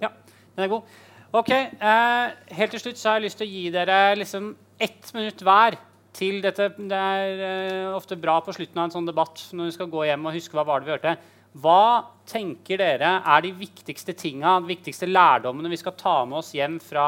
Ja, 0.00 0.08
den 0.56 0.64
er 0.64 0.72
god. 0.72 0.96
Ok, 1.36 1.50
eh, 1.52 2.30
Helt 2.56 2.72
til 2.72 2.80
slutt 2.80 3.00
så 3.00 3.10
har 3.10 3.18
jeg 3.18 3.26
lyst 3.26 3.42
til 3.42 3.48
å 3.48 3.52
gi 3.52 3.66
dere 3.74 3.98
liksom 4.16 4.54
ett 4.80 5.10
minutt 5.12 5.42
hver 5.44 5.76
til 6.16 6.40
dette. 6.40 6.70
Det 6.78 7.02
er 7.18 7.42
eh, 7.50 7.90
ofte 7.92 8.16
bra 8.16 8.38
på 8.40 8.54
slutten 8.56 8.80
av 8.80 8.88
en 8.88 8.94
sånn 8.96 9.10
debatt 9.10 9.42
når 9.52 9.68
vi 9.68 9.76
skal 9.76 9.92
gå 9.92 10.06
hjem 10.08 10.24
og 10.30 10.38
huske 10.38 10.56
hva 10.56 10.64
var 10.64 10.80
det 10.80 10.88
vi 10.88 10.94
hørte. 10.96 11.18
Hva 11.58 12.08
tenker 12.28 12.80
dere 12.80 13.12
er 13.20 13.44
de 13.44 13.52
viktigste 13.56 14.16
tinga, 14.16 14.56
de 14.62 14.72
viktigste 14.72 15.08
lærdommene 15.10 15.68
vi 15.72 15.80
skal 15.80 15.96
ta 15.98 16.16
med 16.24 16.40
oss 16.40 16.54
hjem 16.56 16.80
fra 16.80 17.06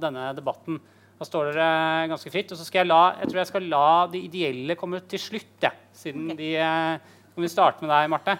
denne 0.00 0.30
debatten? 0.36 0.80
Da 1.18 1.28
står 1.28 1.52
dere 1.52 1.68
ganske 2.10 2.32
fritt. 2.32 2.52
Og 2.52 2.60
så 2.60 2.66
skal 2.66 2.82
jeg 2.82 2.90
la 2.90 3.02
jeg 3.20 3.30
tror 3.30 3.42
jeg 3.42 3.52
skal 3.52 3.70
la 3.76 3.86
de 4.12 4.24
ideelle 4.26 4.78
komme 4.80 5.02
til 5.08 5.22
slutt. 5.22 5.54
Ja, 5.62 5.72
siden 5.94 6.26
okay. 6.32 6.40
de 6.42 6.50
eh, 6.58 7.14
Kan 7.34 7.46
vi 7.46 7.50
starte 7.50 7.82
med 7.82 7.90
deg, 7.90 8.10
Marte? 8.12 8.36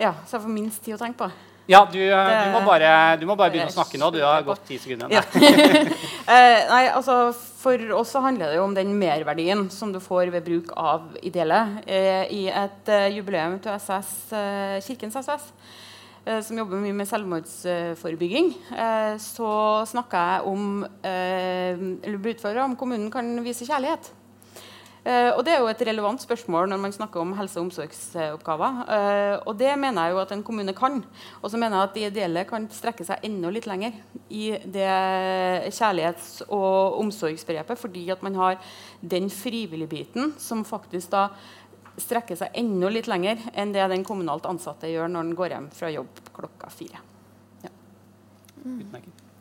Ja, 0.00 0.16
så 0.26 0.36
jeg 0.36 0.46
får 0.46 0.52
minst 0.52 0.82
tid 0.84 0.96
å 0.96 1.00
tenke 1.00 1.24
på. 1.24 1.30
Ja, 1.66 1.80
du, 1.90 1.98
eh, 1.98 2.44
du, 2.46 2.52
må, 2.54 2.60
bare, 2.66 2.90
du 3.18 3.24
må, 3.26 3.34
bare, 3.34 3.50
begynne 3.50 3.72
å 3.72 3.74
snakke 3.74 3.98
nå. 3.98 4.12
Du 4.14 4.20
har 4.22 4.44
gått 4.46 4.68
ti 4.68 4.78
sekunder. 4.78 5.10
Ja. 5.10 5.22
eh, 6.34 6.60
nei, 6.70 6.82
altså, 6.94 7.32
for 7.34 7.82
oss 7.98 8.12
så 8.14 8.22
handler 8.22 8.52
det 8.52 8.60
jo 8.60 8.66
om 8.68 8.76
den 8.76 8.92
merverdien 9.00 9.66
som 9.74 9.90
du 9.94 9.98
får 10.02 10.30
ved 10.34 10.46
bruk 10.46 10.70
av 10.78 11.16
ideelle. 11.26 11.64
Eh, 11.86 12.22
I 12.30 12.44
et 12.54 12.92
jubileum 13.16 13.58
til 13.62 13.74
SS, 13.80 14.12
Kirkens 14.86 15.18
SS 15.24 15.50
som 16.26 16.58
jobber 16.58 16.80
mye 16.82 16.94
med 16.96 17.06
selvmordsforebygging, 17.06 18.48
eh, 18.74 19.14
så 19.22 19.50
snakka 19.86 20.22
jeg 20.32 20.46
om 20.50 20.84
eh, 21.06 21.78
eller 21.78 22.18
ble 22.18 22.34
utfordra 22.34 22.64
om 22.66 22.74
kommunen 22.78 23.12
kan 23.14 23.28
vise 23.46 23.68
kjærlighet. 23.68 24.10
Og 25.06 25.44
Det 25.46 25.52
er 25.54 25.60
jo 25.62 25.68
et 25.70 25.82
relevant 25.86 26.18
spørsmål 26.18 26.66
når 26.66 26.80
man 26.82 26.90
snakker 26.90 27.20
om 27.22 27.36
helse- 27.38 27.60
og 27.60 27.68
omsorgsoppgaver. 27.68 28.80
Og 29.46 29.52
Det 29.54 29.68
mener 29.78 30.02
jeg 30.02 30.12
jo 30.16 30.18
at 30.18 30.32
en 30.34 30.42
kommune 30.42 30.74
kan. 30.74 30.96
Og 31.42 31.50
så 31.50 31.56
mener 31.56 31.76
jeg 31.76 31.82
at 31.86 31.94
de 31.94 32.06
ideelle 32.06 32.42
kan 32.44 32.66
strekke 32.74 33.06
seg 33.06 33.22
enda 33.22 33.52
litt 33.54 33.68
lenger 33.70 33.92
i 34.28 34.58
det 34.66 35.70
kjærlighets- 35.70 36.42
og 36.48 36.98
omsorgsbegrepet, 37.04 37.78
fordi 37.78 38.10
at 38.10 38.24
man 38.26 38.34
har 38.34 38.58
den 39.00 39.30
frivillige 39.30 39.94
biten 39.94 40.34
som 40.38 40.64
faktisk 40.64 41.14
da 41.14 41.28
strekker 42.00 42.38
seg 42.38 42.54
enda 42.58 42.90
litt 42.92 43.08
lenger 43.10 43.40
enn 43.54 43.72
det 43.74 43.86
den 43.92 44.04
kommunalt 44.06 44.46
ansatte 44.48 44.90
gjør 44.90 45.10
når 45.12 45.28
den 45.28 45.38
går 45.38 45.54
hjem 45.54 45.68
fra 45.74 45.90
jobb 45.92 46.22
klokka 46.36 46.70
fire. 46.72 47.02
Ja. 47.64 47.72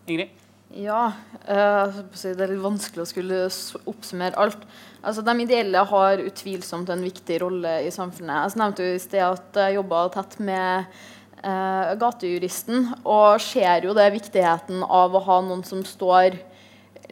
Ingrid? 0.06 0.42
Ja, 0.76 1.14
uh, 1.48 2.00
det 2.12 2.34
er 2.36 2.52
litt 2.52 2.64
vanskelig 2.64 3.06
å 3.06 3.08
skulle 3.08 3.42
oppsummere 3.88 4.40
alt. 4.42 4.64
Altså, 5.06 5.24
de 5.24 5.36
ideelle 5.46 5.84
har 5.88 6.24
utvilsomt 6.24 6.90
en 6.92 7.06
viktig 7.06 7.38
rolle 7.44 7.78
i 7.86 7.92
samfunnet. 7.94 8.50
Jeg 8.50 8.60
nevnte 8.60 8.88
jo 8.88 8.96
i 8.98 9.04
sted 9.04 9.24
at 9.24 9.60
jeg 9.62 9.78
jobba 9.78 10.02
tett 10.16 10.36
med 10.44 10.98
uh, 11.46 11.94
gatejuristen, 12.02 12.90
og 13.06 13.40
ser 13.46 13.88
jo 13.88 13.96
det 13.96 14.10
viktigheten 14.18 14.84
av 14.84 15.16
å 15.16 15.24
ha 15.30 15.40
noen 15.46 15.64
som 15.68 15.86
står 15.88 16.42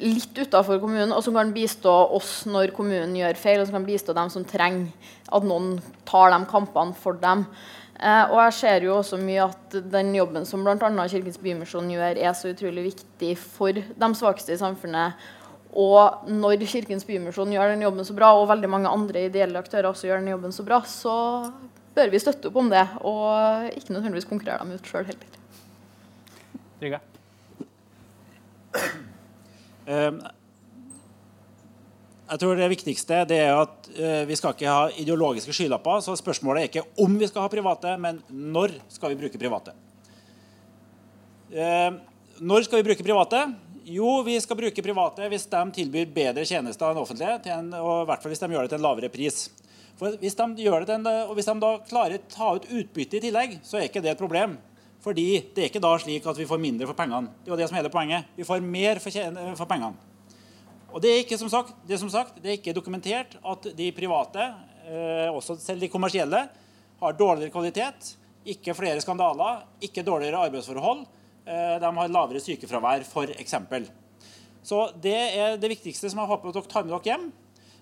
litt 0.02 0.38
utafor 0.38 0.80
kommunen, 0.82 1.14
og 1.14 1.24
som 1.26 1.36
kan 1.38 1.53
bistå 1.53 1.91
oss 2.15 2.44
når 2.49 2.74
kommunen 2.76 3.15
gjør 3.18 3.40
feil, 3.40 3.61
og 3.61 3.70
som 3.70 3.78
kan 3.80 3.88
bistå 3.88 4.15
dem 4.18 4.32
som 4.34 4.45
trenger 4.48 4.90
at 5.34 5.45
noen 5.48 5.78
tar 6.07 6.34
de 6.34 6.40
kampene 6.49 6.98
for 6.98 7.20
dem. 7.22 7.45
Eh, 7.99 8.26
og 8.32 8.40
jeg 8.41 8.56
ser 8.57 8.88
jo 8.88 8.98
også 8.98 9.20
mye 9.22 9.45
at 9.45 9.78
den 9.94 10.11
jobben 10.18 10.48
som 10.49 10.65
bl.a. 10.65 11.07
Kirkens 11.11 11.40
Bymisjon 11.41 11.91
gjør, 11.94 12.18
er 12.18 12.34
så 12.38 12.52
utrolig 12.52 12.90
viktig 12.90 13.36
for 13.40 13.76
de 13.76 14.10
svakeste 14.18 14.56
i 14.56 14.60
samfunnet. 14.60 15.20
Og 15.74 16.28
når 16.30 16.65
Kirkens 16.70 17.06
Bymisjon 17.06 17.53
gjør 17.53 17.74
den 17.74 17.86
jobben 17.86 18.06
så 18.06 18.18
bra, 18.18 18.34
og 18.38 18.49
veldig 18.52 18.70
mange 18.70 18.91
andre 18.91 19.28
ideelle 19.30 19.61
aktører 19.61 19.90
også 19.90 20.10
gjør 20.10 20.22
den 20.22 20.34
jobben 20.34 20.53
så 20.53 20.65
bra, 20.68 20.82
så 20.90 21.15
bør 21.94 22.11
vi 22.14 22.22
støtte 22.22 22.49
opp 22.49 22.60
om 22.61 22.70
det, 22.74 22.84
og 23.06 23.70
ikke 23.78 23.94
nødvendigvis 23.95 24.30
konkurrere 24.30 24.65
dem 24.65 24.76
ut 24.78 24.90
sjøl 24.90 25.07
heller. 25.10 25.41
Trygve? 26.82 27.02
Um, 29.84 30.22
jeg 32.23 32.39
tror 32.39 32.55
Det 32.55 32.69
viktigste 32.72 33.18
det 33.27 33.39
er 33.43 33.57
at 33.57 33.89
uh, 33.97 34.22
vi 34.30 34.38
skal 34.39 34.55
ikke 34.55 34.72
ha 34.72 34.85
ideologiske 34.95 35.53
skylapper. 35.53 35.99
så 36.01 36.15
Spørsmålet 36.18 36.61
er 36.61 36.72
ikke 36.72 37.03
om 37.03 37.18
vi 37.19 37.27
skal 37.27 37.45
ha 37.45 37.51
private, 37.51 37.97
men 37.99 38.22
når 38.30 38.77
skal 38.89 39.14
vi 39.14 39.19
bruke 39.19 39.41
private. 39.41 39.76
Uh, 41.51 41.99
når 42.41 42.65
skal 42.65 42.80
vi 42.80 42.88
bruke 42.89 43.05
private? 43.05 43.43
Jo, 43.84 44.22
vi 44.23 44.38
skal 44.39 44.57
bruke 44.57 44.85
private 44.85 45.27
hvis 45.30 45.49
de 45.51 45.64
tilbyr 45.76 46.07
bedre 46.15 46.47
tjenester 46.47 46.89
enn 46.89 47.01
offentlige. 47.01 47.41
En, 47.51 47.73
og 47.76 48.05
i 48.05 48.07
hvert 48.10 48.23
fall 48.23 48.31
hvis 48.31 48.43
de 48.45 48.53
gjør 48.55 48.65
det 48.65 48.73
til 48.73 48.80
en 48.80 48.88
lavere 48.88 49.11
pris. 49.11 49.49
For 49.99 50.15
hvis 50.18 50.38
de, 50.39 50.45
gjør 50.64 50.88
det 50.88 50.95
en, 50.95 51.10
og 51.27 51.35
hvis 51.38 51.51
de 51.51 51.60
da 51.61 51.73
klarer 51.89 52.18
å 52.18 52.30
ta 52.31 52.53
ut 52.55 52.69
utbytte 52.72 53.19
i 53.19 53.26
tillegg, 53.27 53.60
så 53.68 53.77
er 53.77 53.89
ikke 53.89 54.01
det 54.01 54.15
et 54.15 54.23
problem. 54.23 54.55
Fordi 55.03 55.27
det 55.51 55.65
er 55.65 55.69
ikke 55.69 55.84
da 55.84 55.91
slik 55.99 56.25
at 56.31 56.39
vi 56.39 56.47
får 56.47 56.61
mindre 56.63 56.88
for 56.88 56.95
pengene. 56.95 57.31
Det 57.43 57.51
er 57.51 57.55
jo 57.55 57.59
det 57.59 57.67
som 57.67 57.77
er 57.77 57.85
det 57.85 57.91
poenget. 57.91 58.27
Vi 58.38 58.47
får 58.47 58.63
mer 58.63 59.01
for, 59.03 59.39
for 59.59 59.67
pengene. 59.67 60.11
Og 60.93 61.01
det 61.03 61.09
er 61.09 61.23
ikke 61.23 61.39
som 61.41 61.49
sagt, 61.49 61.73
det, 61.89 61.97
som 61.99 62.11
sagt, 62.13 62.38
det 62.39 62.51
er 62.51 62.59
ikke 62.59 62.75
dokumentert 62.75 63.35
at 63.41 63.67
de 63.75 63.89
private, 63.97 64.45
eh, 64.85 65.30
også 65.34 65.57
selv 65.59 65.81
de 65.81 65.89
kommersielle, 65.91 66.43
har 67.01 67.17
dårligere 67.19 67.51
kvalitet, 67.51 68.13
ikke 68.45 68.75
flere 68.77 69.01
skandaler, 69.01 69.63
ikke 69.81 70.05
dårligere 70.05 70.45
arbeidsforhold. 70.47 71.03
Eh, 71.43 71.75
de 71.81 71.91
har 71.97 72.13
lavere 72.13 72.39
sykefravær, 72.39 73.03
f.eks. 73.03 73.55
Så 74.63 74.85
det 75.03 75.17
er 75.17 75.57
det 75.59 75.73
viktigste 75.73 76.11
som 76.11 76.21
jeg 76.21 76.30
håper 76.30 76.51
at 76.51 76.59
dere 76.61 76.71
tar 76.71 76.85
med 76.85 76.93
dere 76.93 77.09
hjem. 77.09 77.31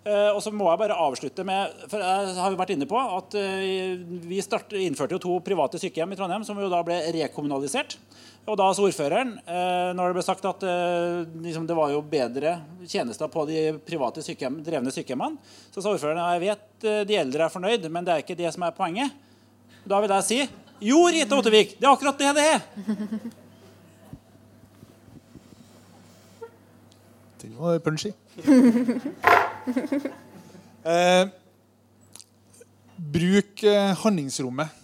Uh, 0.01 0.33
og 0.33 0.39
så 0.41 0.49
må 0.49 0.65
jeg 0.65 0.79
bare 0.81 0.95
avslutte 0.97 1.43
med 1.45 1.75
for 1.85 2.01
Jeg 2.01 2.33
har 2.33 2.49
jo 2.49 2.57
vært 2.57 2.71
inne 2.73 2.87
på 2.89 2.97
at 2.97 3.35
uh, 3.37 3.99
vi 4.25 4.39
start, 4.41 4.71
innførte 4.73 5.13
jo 5.13 5.21
to 5.21 5.35
private 5.45 5.77
sykehjem 5.77 6.15
i 6.15 6.17
Trondheim 6.17 6.45
som 6.47 6.57
jo 6.57 6.71
da 6.71 6.79
ble 6.85 6.97
rekommunalisert. 7.19 7.99
Og 8.49 8.57
da 8.57 8.71
sa 8.73 8.81
ordføreren, 8.81 9.35
uh, 9.45 9.91
når 9.93 10.09
det 10.09 10.17
ble 10.17 10.23
sagt 10.25 10.47
at 10.49 10.65
liksom 11.45 11.67
det 11.69 11.77
var 11.77 11.93
jo 11.93 12.01
bedre 12.01 12.55
tjenester 12.89 13.29
på 13.29 13.45
de 13.45 13.59
private 13.85 14.25
sykehjem, 14.25 14.57
drevne 14.65 14.95
sykehjemmene, 14.95 15.37
så 15.69 15.85
sa 15.85 15.93
ordføreren 15.93 16.23
at 16.23 16.33
jeg 16.33 16.43
vet 16.47 16.89
de 17.05 17.19
eldre 17.21 17.45
er 17.45 17.53
fornøyd, 17.53 17.85
men 17.93 18.07
det 18.07 18.15
er 18.15 18.25
ikke 18.25 18.39
det 18.41 18.49
som 18.55 18.65
er 18.65 18.73
poenget. 18.73 19.13
Da 19.85 20.01
vil 20.01 20.17
jeg 20.17 20.29
si 20.31 20.41
jo, 20.81 21.03
Rita 21.13 21.37
Ottervik, 21.37 21.77
det 21.77 21.85
er 21.85 21.93
akkurat 21.93 22.17
det 22.17 22.33
det 22.39 22.49
er. 22.55 22.65
Den 27.45 27.57
var 27.61 27.77
punchy. 27.85 28.15
eh, 30.93 31.25
bruk 32.97 33.63
eh, 33.63 33.91
handlingsrommet. 34.03 34.77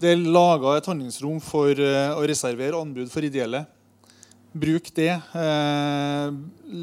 Det 0.00 0.12
er 0.12 0.20
laga 0.20 0.76
et 0.78 0.88
handlingsrom 0.90 1.40
for 1.42 1.70
eh, 1.70 2.10
å 2.14 2.22
reservere 2.28 2.78
anbud 2.80 3.10
for 3.12 3.26
ideelle. 3.26 3.64
Bruk 4.54 4.90
det. 4.94 5.10
Eh, 5.10 6.36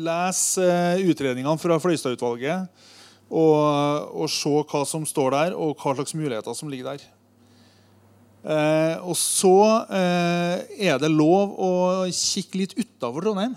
les 0.08 0.44
eh, 0.60 1.04
utredningene 1.08 1.60
fra 1.62 1.80
Fløystad-utvalget 1.80 2.68
og, 3.32 4.12
og, 4.12 4.28
se 4.32 4.52
hva 4.52 4.84
som 4.88 5.08
står 5.08 5.36
der, 5.38 5.56
og 5.56 5.80
hva 5.80 5.96
slags 5.96 6.16
muligheter 6.18 6.56
som 6.58 6.72
ligger 6.72 6.92
der. 6.92 7.06
Eh, 8.42 8.96
og 9.06 9.16
så 9.16 9.86
er 9.94 10.98
det 11.00 11.12
lov 11.14 11.54
å 11.62 11.74
kikke 12.10 12.64
litt 12.64 12.80
utafor 12.80 13.22
Trondheim 13.22 13.56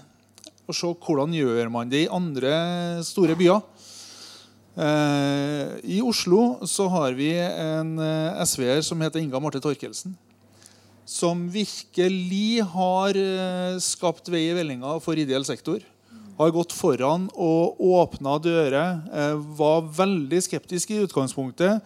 og 0.65 0.77
se 0.77 0.91
hvordan 1.07 1.35
gjør 1.37 1.69
man 1.73 1.91
det 1.93 2.07
i 2.07 2.13
andre 2.13 2.53
store 3.05 3.37
byer. 3.37 3.61
Eh, 4.75 5.75
I 5.87 6.01
Oslo 6.03 6.67
så 6.67 6.89
har 6.91 7.15
vi 7.15 7.31
en 7.39 7.95
eh, 8.03 8.43
SV-er 8.43 8.81
som 8.83 9.03
heter 9.05 9.23
Inga 9.23 9.41
Marte 9.43 9.63
Torkelsen. 9.63 10.17
Som 11.07 11.45
virkelig 11.53 12.65
har 12.73 13.19
eh, 13.21 13.77
skapt 13.85 14.31
vei 14.33 14.49
i 14.49 14.57
vellinga 14.57 14.97
for 15.05 15.21
ideell 15.21 15.47
sektor. 15.47 15.85
Har 16.41 16.51
gått 16.51 16.75
foran 16.75 17.29
og 17.39 17.79
åpna 17.79 18.41
dører. 18.43 19.05
Var 19.55 19.85
veldig 19.95 20.41
skeptisk 20.43 20.91
i 20.91 21.05
utgangspunktet. 21.05 21.85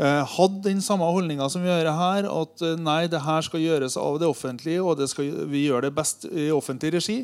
Hadde 0.00 0.62
den 0.64 0.80
samme 0.80 1.04
holdninga 1.04 1.50
som 1.52 1.60
vi 1.60 1.68
gjør 1.68 1.90
her, 1.92 2.28
at 2.32 2.64
nei, 2.80 3.02
det 3.12 3.20
her 3.20 3.44
skal 3.44 3.60
gjøres 3.60 3.98
av 4.00 4.16
det 4.22 4.30
offentlige, 4.30 4.80
og 4.80 5.02
skal, 5.12 5.28
vi 5.52 5.66
gjør 5.66 5.84
det 5.84 5.92
best 5.92 6.24
i 6.32 6.48
offentlig 6.48 6.94
regi. 6.94 7.18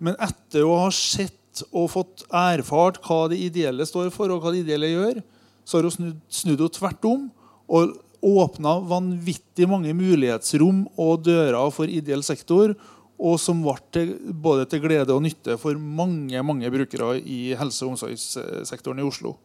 Men 0.00 0.16
etter 0.22 0.64
å 0.64 0.78
ha 0.86 0.90
sett 0.94 1.64
og 1.70 1.90
fått 1.92 2.24
erfart 2.32 3.00
hva 3.04 3.26
det 3.30 3.40
ideelle 3.42 3.84
står 3.86 4.08
for, 4.14 4.32
og 4.32 4.42
hva 4.42 4.52
det 4.54 4.64
ideelle 4.64 4.92
gjør, 4.92 5.20
så 5.64 5.78
har 5.78 5.86
hun 5.86 5.94
snudd, 5.94 6.22
snudd 6.32 6.62
henne 6.62 6.76
tvert 6.76 7.06
om 7.10 7.26
og 7.70 7.98
åpna 8.20 8.78
vanvittig 8.84 9.68
mange 9.70 9.92
mulighetsrom 9.96 10.82
og 11.00 11.22
dører 11.24 11.70
for 11.72 11.88
ideell 11.88 12.24
sektor, 12.26 12.74
og 13.20 13.36
som 13.40 13.60
ble 13.60 14.06
både 14.32 14.66
til 14.68 14.82
glede 14.84 15.12
og 15.12 15.22
nytte 15.24 15.58
for 15.60 15.76
mange 15.76 16.40
mange 16.44 16.70
brukere 16.72 17.18
i 17.20 17.52
helse- 17.58 17.84
og 17.84 17.94
omsorgssektoren 17.94 19.02
i 19.02 19.06
Oslo. 19.06 19.36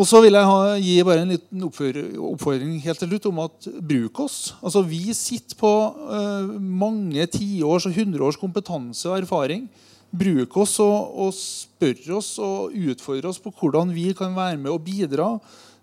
Og 0.00 0.06
så 0.08 0.22
vil 0.24 0.32
jeg 0.32 0.48
ha, 0.48 0.76
gi 0.80 0.94
bare 1.04 1.26
en 1.26 1.32
liten 1.34 1.64
oppfordring 1.66 2.78
helt 2.80 3.02
til 3.02 3.10
slutt 3.10 3.26
om 3.28 3.40
at 3.42 3.66
bruk 3.84 4.22
oss. 4.24 4.36
Altså, 4.64 4.80
vi 4.86 5.12
sitter 5.12 5.58
på 5.60 5.72
uh, 5.92 6.54
mange 6.56 7.26
tiårs 7.34 7.84
og 7.90 7.98
hundreårs 7.98 8.38
kompetanse 8.40 9.10
og 9.10 9.18
erfaring. 9.18 9.66
Bruk 10.10 10.56
oss 10.62 10.78
og, 10.80 11.10
og 11.20 11.34
spør 11.36 12.16
oss 12.16 12.30
og 12.40 12.72
utfordre 12.72 13.28
oss 13.28 13.42
på 13.44 13.52
hvordan 13.60 13.92
vi 13.92 14.08
kan 14.16 14.32
være 14.34 14.56
med 14.56 14.72
og 14.72 14.80
bidra 14.88 15.34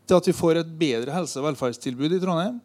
til 0.08 0.18
at 0.18 0.32
vi 0.32 0.36
får 0.40 0.64
et 0.64 0.74
bedre 0.80 1.14
helse- 1.14 1.38
og 1.38 1.52
velferdstilbud 1.52 2.18
i 2.18 2.22
Trondheim. 2.24 2.58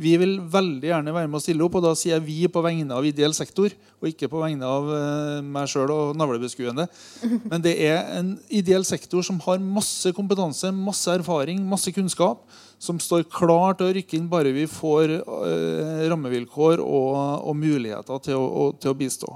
Vi 0.00 0.14
vil 0.16 0.38
veldig 0.48 0.88
gjerne 0.88 1.12
være 1.12 1.28
med 1.28 1.36
å 1.36 1.42
stille 1.44 1.64
opp, 1.66 1.74
og 1.76 1.84
da 1.84 1.90
sier 1.98 2.14
jeg 2.14 2.24
vi 2.24 2.36
på 2.48 2.62
vegne 2.64 2.96
av 2.96 3.04
ideell 3.04 3.34
sektor. 3.36 3.74
Og 4.00 4.08
ikke 4.08 4.30
på 4.32 4.40
vegne 4.40 4.64
av 4.64 4.88
uh, 4.88 5.44
meg 5.44 5.68
sjøl 5.68 5.92
og 5.92 6.16
navlebeskuende. 6.16 6.86
Men 7.50 7.64
det 7.64 7.74
er 7.84 8.08
en 8.16 8.32
ideell 8.48 8.86
sektor 8.88 9.24
som 9.26 9.40
har 9.44 9.60
masse 9.60 10.14
kompetanse, 10.16 10.72
masse 10.72 11.12
erfaring, 11.12 11.60
masse 11.68 11.92
kunnskap. 11.92 12.46
Som 12.82 12.98
står 13.02 13.26
klar 13.30 13.76
til 13.76 13.90
å 13.90 13.96
rykke 13.98 14.16
inn 14.16 14.30
bare 14.32 14.54
vi 14.56 14.64
får 14.70 15.12
uh, 15.20 16.06
rammevilkår 16.08 16.80
og, 16.80 17.10
og, 17.44 17.52
muligheter 17.60 18.22
til 18.24 18.40
å, 18.40 18.46
og, 18.48 18.78
til 18.80 18.94
å 18.94 18.98
bistå. 18.98 19.34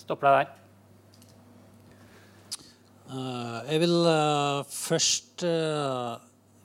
Stopper 0.00 0.30
deg 0.30 0.38
der. 0.38 0.54
Uh, 3.06 3.60
jeg 3.68 3.84
vil 3.84 4.00
først 4.72 5.44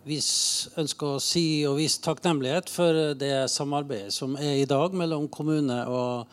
vis, 0.07 0.69
ønsker 0.79 1.15
å 1.15 1.21
si 1.21 1.63
og 1.69 1.77
vise 1.79 2.01
takknemlighet 2.03 2.71
for 2.71 3.13
det 3.17 3.33
samarbeidet 3.53 4.13
som 4.15 4.35
er 4.39 4.61
i 4.61 4.69
dag 4.69 4.95
mellom 4.97 5.27
kommune 5.31 5.83
og 5.89 6.31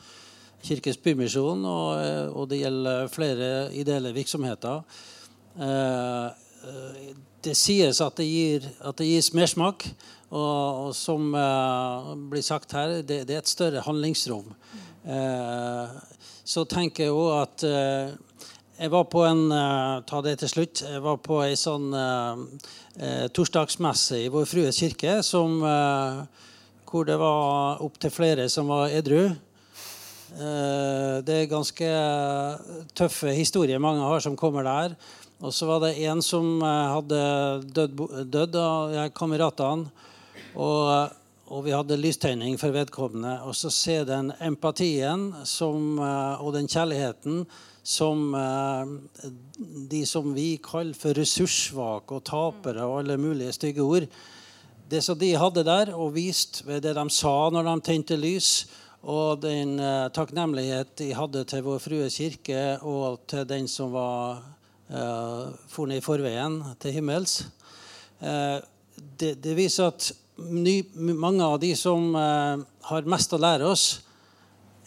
Kirkens 0.65 0.99
Bymisjon, 0.99 1.63
og, 1.63 2.35
og 2.35 2.49
det 2.51 2.63
gjelder 2.65 3.11
flere 3.13 3.49
ideelle 3.79 4.11
virksomheter. 4.17 4.83
Eh, 5.59 7.11
det 7.47 7.55
sies 7.55 8.01
at 8.03 8.19
det, 8.19 8.27
gir, 8.27 8.67
at 8.83 8.99
det 8.99 9.07
gis 9.07 9.31
mersmak. 9.37 9.87
Og, 10.29 10.89
og 10.89 10.91
som 10.93 11.31
uh, 11.33 12.11
blir 12.29 12.43
sagt 12.45 12.75
her, 12.77 12.99
det, 13.01 13.23
det, 13.31 13.37
er 13.37 13.41
et 13.41 13.49
større 13.49 13.81
handlingsrom. 13.87 14.51
Så 16.45 16.67
tenker 16.69 17.07
jeg 17.07 17.15
òg 17.17 17.31
at 17.39 17.65
jeg 18.79 18.93
var 18.93 19.09
på 19.11 19.25
en 19.27 19.49
uh, 19.51 19.99
ta 20.07 20.21
det 20.23 20.37
til 20.39 20.51
slutt, 20.53 20.85
jeg 20.87 21.03
var 21.03 21.17
på 21.19 21.41
ei 21.43 21.57
sånn 21.59 21.91
uh, 21.91 22.39
torsdagsmesse 23.35 24.21
i 24.23 24.31
Vår 24.31 24.47
Frues 24.47 24.79
kirke 24.79 25.17
som, 25.27 25.61
hvor 26.89 27.05
det 27.07 27.15
var 27.21 27.83
opptil 27.85 28.11
flere 28.11 28.49
som 28.51 28.71
var 28.71 28.91
edru. 28.91 29.29
det 31.23 31.37
er 31.37 31.51
ganske 31.51 31.91
tøffe 32.99 33.31
historier 33.37 33.79
mange 33.79 34.03
har 34.03 34.19
som 34.21 34.35
kommer 34.37 34.67
der. 34.67 34.97
Og 35.39 35.55
så 35.55 35.69
var 35.71 35.85
det 35.85 36.03
en 36.11 36.23
som 36.23 36.59
hadde 36.67 37.23
dødd, 37.71 38.03
dødd 38.27 38.59
av 38.59 38.99
kameratene. 39.15 39.87
Og, 40.59 41.15
og, 41.47 41.63
vi 41.69 41.77
hadde 41.77 42.01
lystegning 42.03 42.59
for 42.59 42.75
vedkommende. 42.75 43.39
Og 43.47 43.55
så 43.55 43.71
ser 43.71 44.11
den 44.11 44.33
empatien 44.43 45.31
som, 45.47 46.03
og 46.03 46.51
den 46.59 46.67
kjærligheten 46.67 47.45
som 47.89 48.35
eh, 48.37 48.91
de 49.89 50.03
som 50.07 50.27
vi 50.37 50.59
kaller 50.61 50.97
for 50.97 51.17
ressurssvake 51.17 52.19
og 52.19 52.27
tapere 52.29 52.85
og 52.85 53.01
alle 53.01 53.17
mulige 53.21 53.55
stygge 53.57 53.85
ord. 53.85 54.09
Det 54.89 55.01
som 55.05 55.17
de 55.21 55.31
hadde 55.37 55.65
der, 55.65 55.95
og 55.97 56.13
vist 56.17 56.63
ved 56.67 56.83
det 56.85 56.95
de 56.97 57.07
sa 57.13 57.35
når 57.53 57.65
de 57.65 57.75
tente 57.89 58.17
lys, 58.21 58.69
og 59.09 59.41
den 59.41 59.79
eh, 59.81 60.11
takknemlighet 60.13 60.93
de 61.01 61.13
hadde 61.17 61.45
til 61.49 61.65
Vår 61.65 61.81
Frue 61.81 62.09
kirke 62.13 62.63
og 62.85 63.23
til 63.31 63.47
den 63.49 63.69
som 63.71 63.95
var 63.95 64.43
eh, 64.91 65.45
for 65.71 65.89
ned 65.89 66.03
i 66.03 66.05
forveien 66.05 66.61
til 66.83 66.99
himmels, 66.99 67.41
eh, 68.21 68.59
det, 69.17 69.37
det, 69.41 69.55
viser 69.57 69.89
at 69.95 70.11
ny, 70.37 70.83
mange 70.99 71.47
av 71.47 71.57
de 71.63 71.73
som 71.79 72.11
eh, 72.19 72.67
har 72.91 73.09
mest 73.09 73.33
å 73.33 73.41
lære 73.41 73.71
oss, 73.71 73.87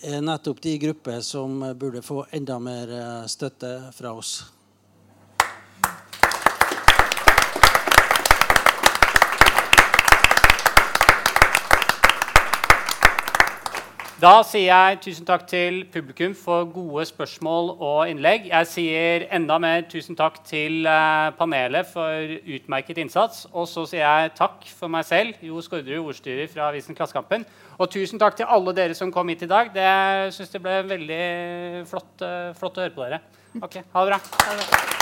er 0.01 0.21
nettopp 0.21 0.61
de 0.61 0.77
grupper 0.81 1.21
som 1.21 1.61
burde 1.77 2.01
få 2.01 2.25
enda 2.33 2.57
mer 2.59 2.91
eh, 2.95 3.27
støtte 3.29 3.71
fra 3.93 4.13
oss. 4.17 4.39
Da 14.21 14.43
sier 14.45 14.67
jeg 14.67 14.97
tusen 15.01 15.25
takk 15.25 15.47
til 15.49 15.79
publikum 15.89 16.35
for 16.37 16.67
gode 16.69 17.07
spørsmål 17.09 17.71
og 17.81 18.03
innlegg. 18.11 18.51
Jeg 18.51 18.69
sier 18.69 19.25
enda 19.33 19.57
mer 19.57 19.87
tusen 19.89 20.13
takk 20.19 20.37
til 20.45 20.85
eh, 20.85 21.31
panelet 21.39 21.89
for 21.89 22.35
utmerket 22.45 23.01
innsats. 23.01 23.47
Og 23.49 23.65
så 23.71 23.87
sier 23.89 24.05
jeg 24.05 24.35
takk 24.37 24.69
for 24.77 24.93
meg 24.93 25.09
selv, 25.09 25.41
Jo 25.41 25.57
Skårderud, 25.65 26.13
ordstyrer 26.13 26.53
fra 26.53 26.69
avisen 26.69 26.93
Klassekampen. 26.93 27.49
Og 27.81 27.89
tusen 27.89 28.21
takk 28.21 28.37
til 28.37 28.45
alle 28.45 28.77
dere 28.77 28.93
som 28.93 29.09
kom 29.09 29.33
hit 29.33 29.41
i 29.41 29.49
dag. 29.49 29.73
Det 29.73 29.91
syns 30.37 30.53
det 30.53 30.65
ble 30.69 30.83
veldig 30.93 31.21
flott, 31.89 32.13
eh, 32.21 32.51
flott 32.61 32.77
å 32.77 32.85
høre 32.85 32.99
på 32.99 33.07
dere. 33.07 33.23
Ok, 33.57 33.81
ha 33.81 34.05
det 34.05 34.19
bra. 34.19 35.00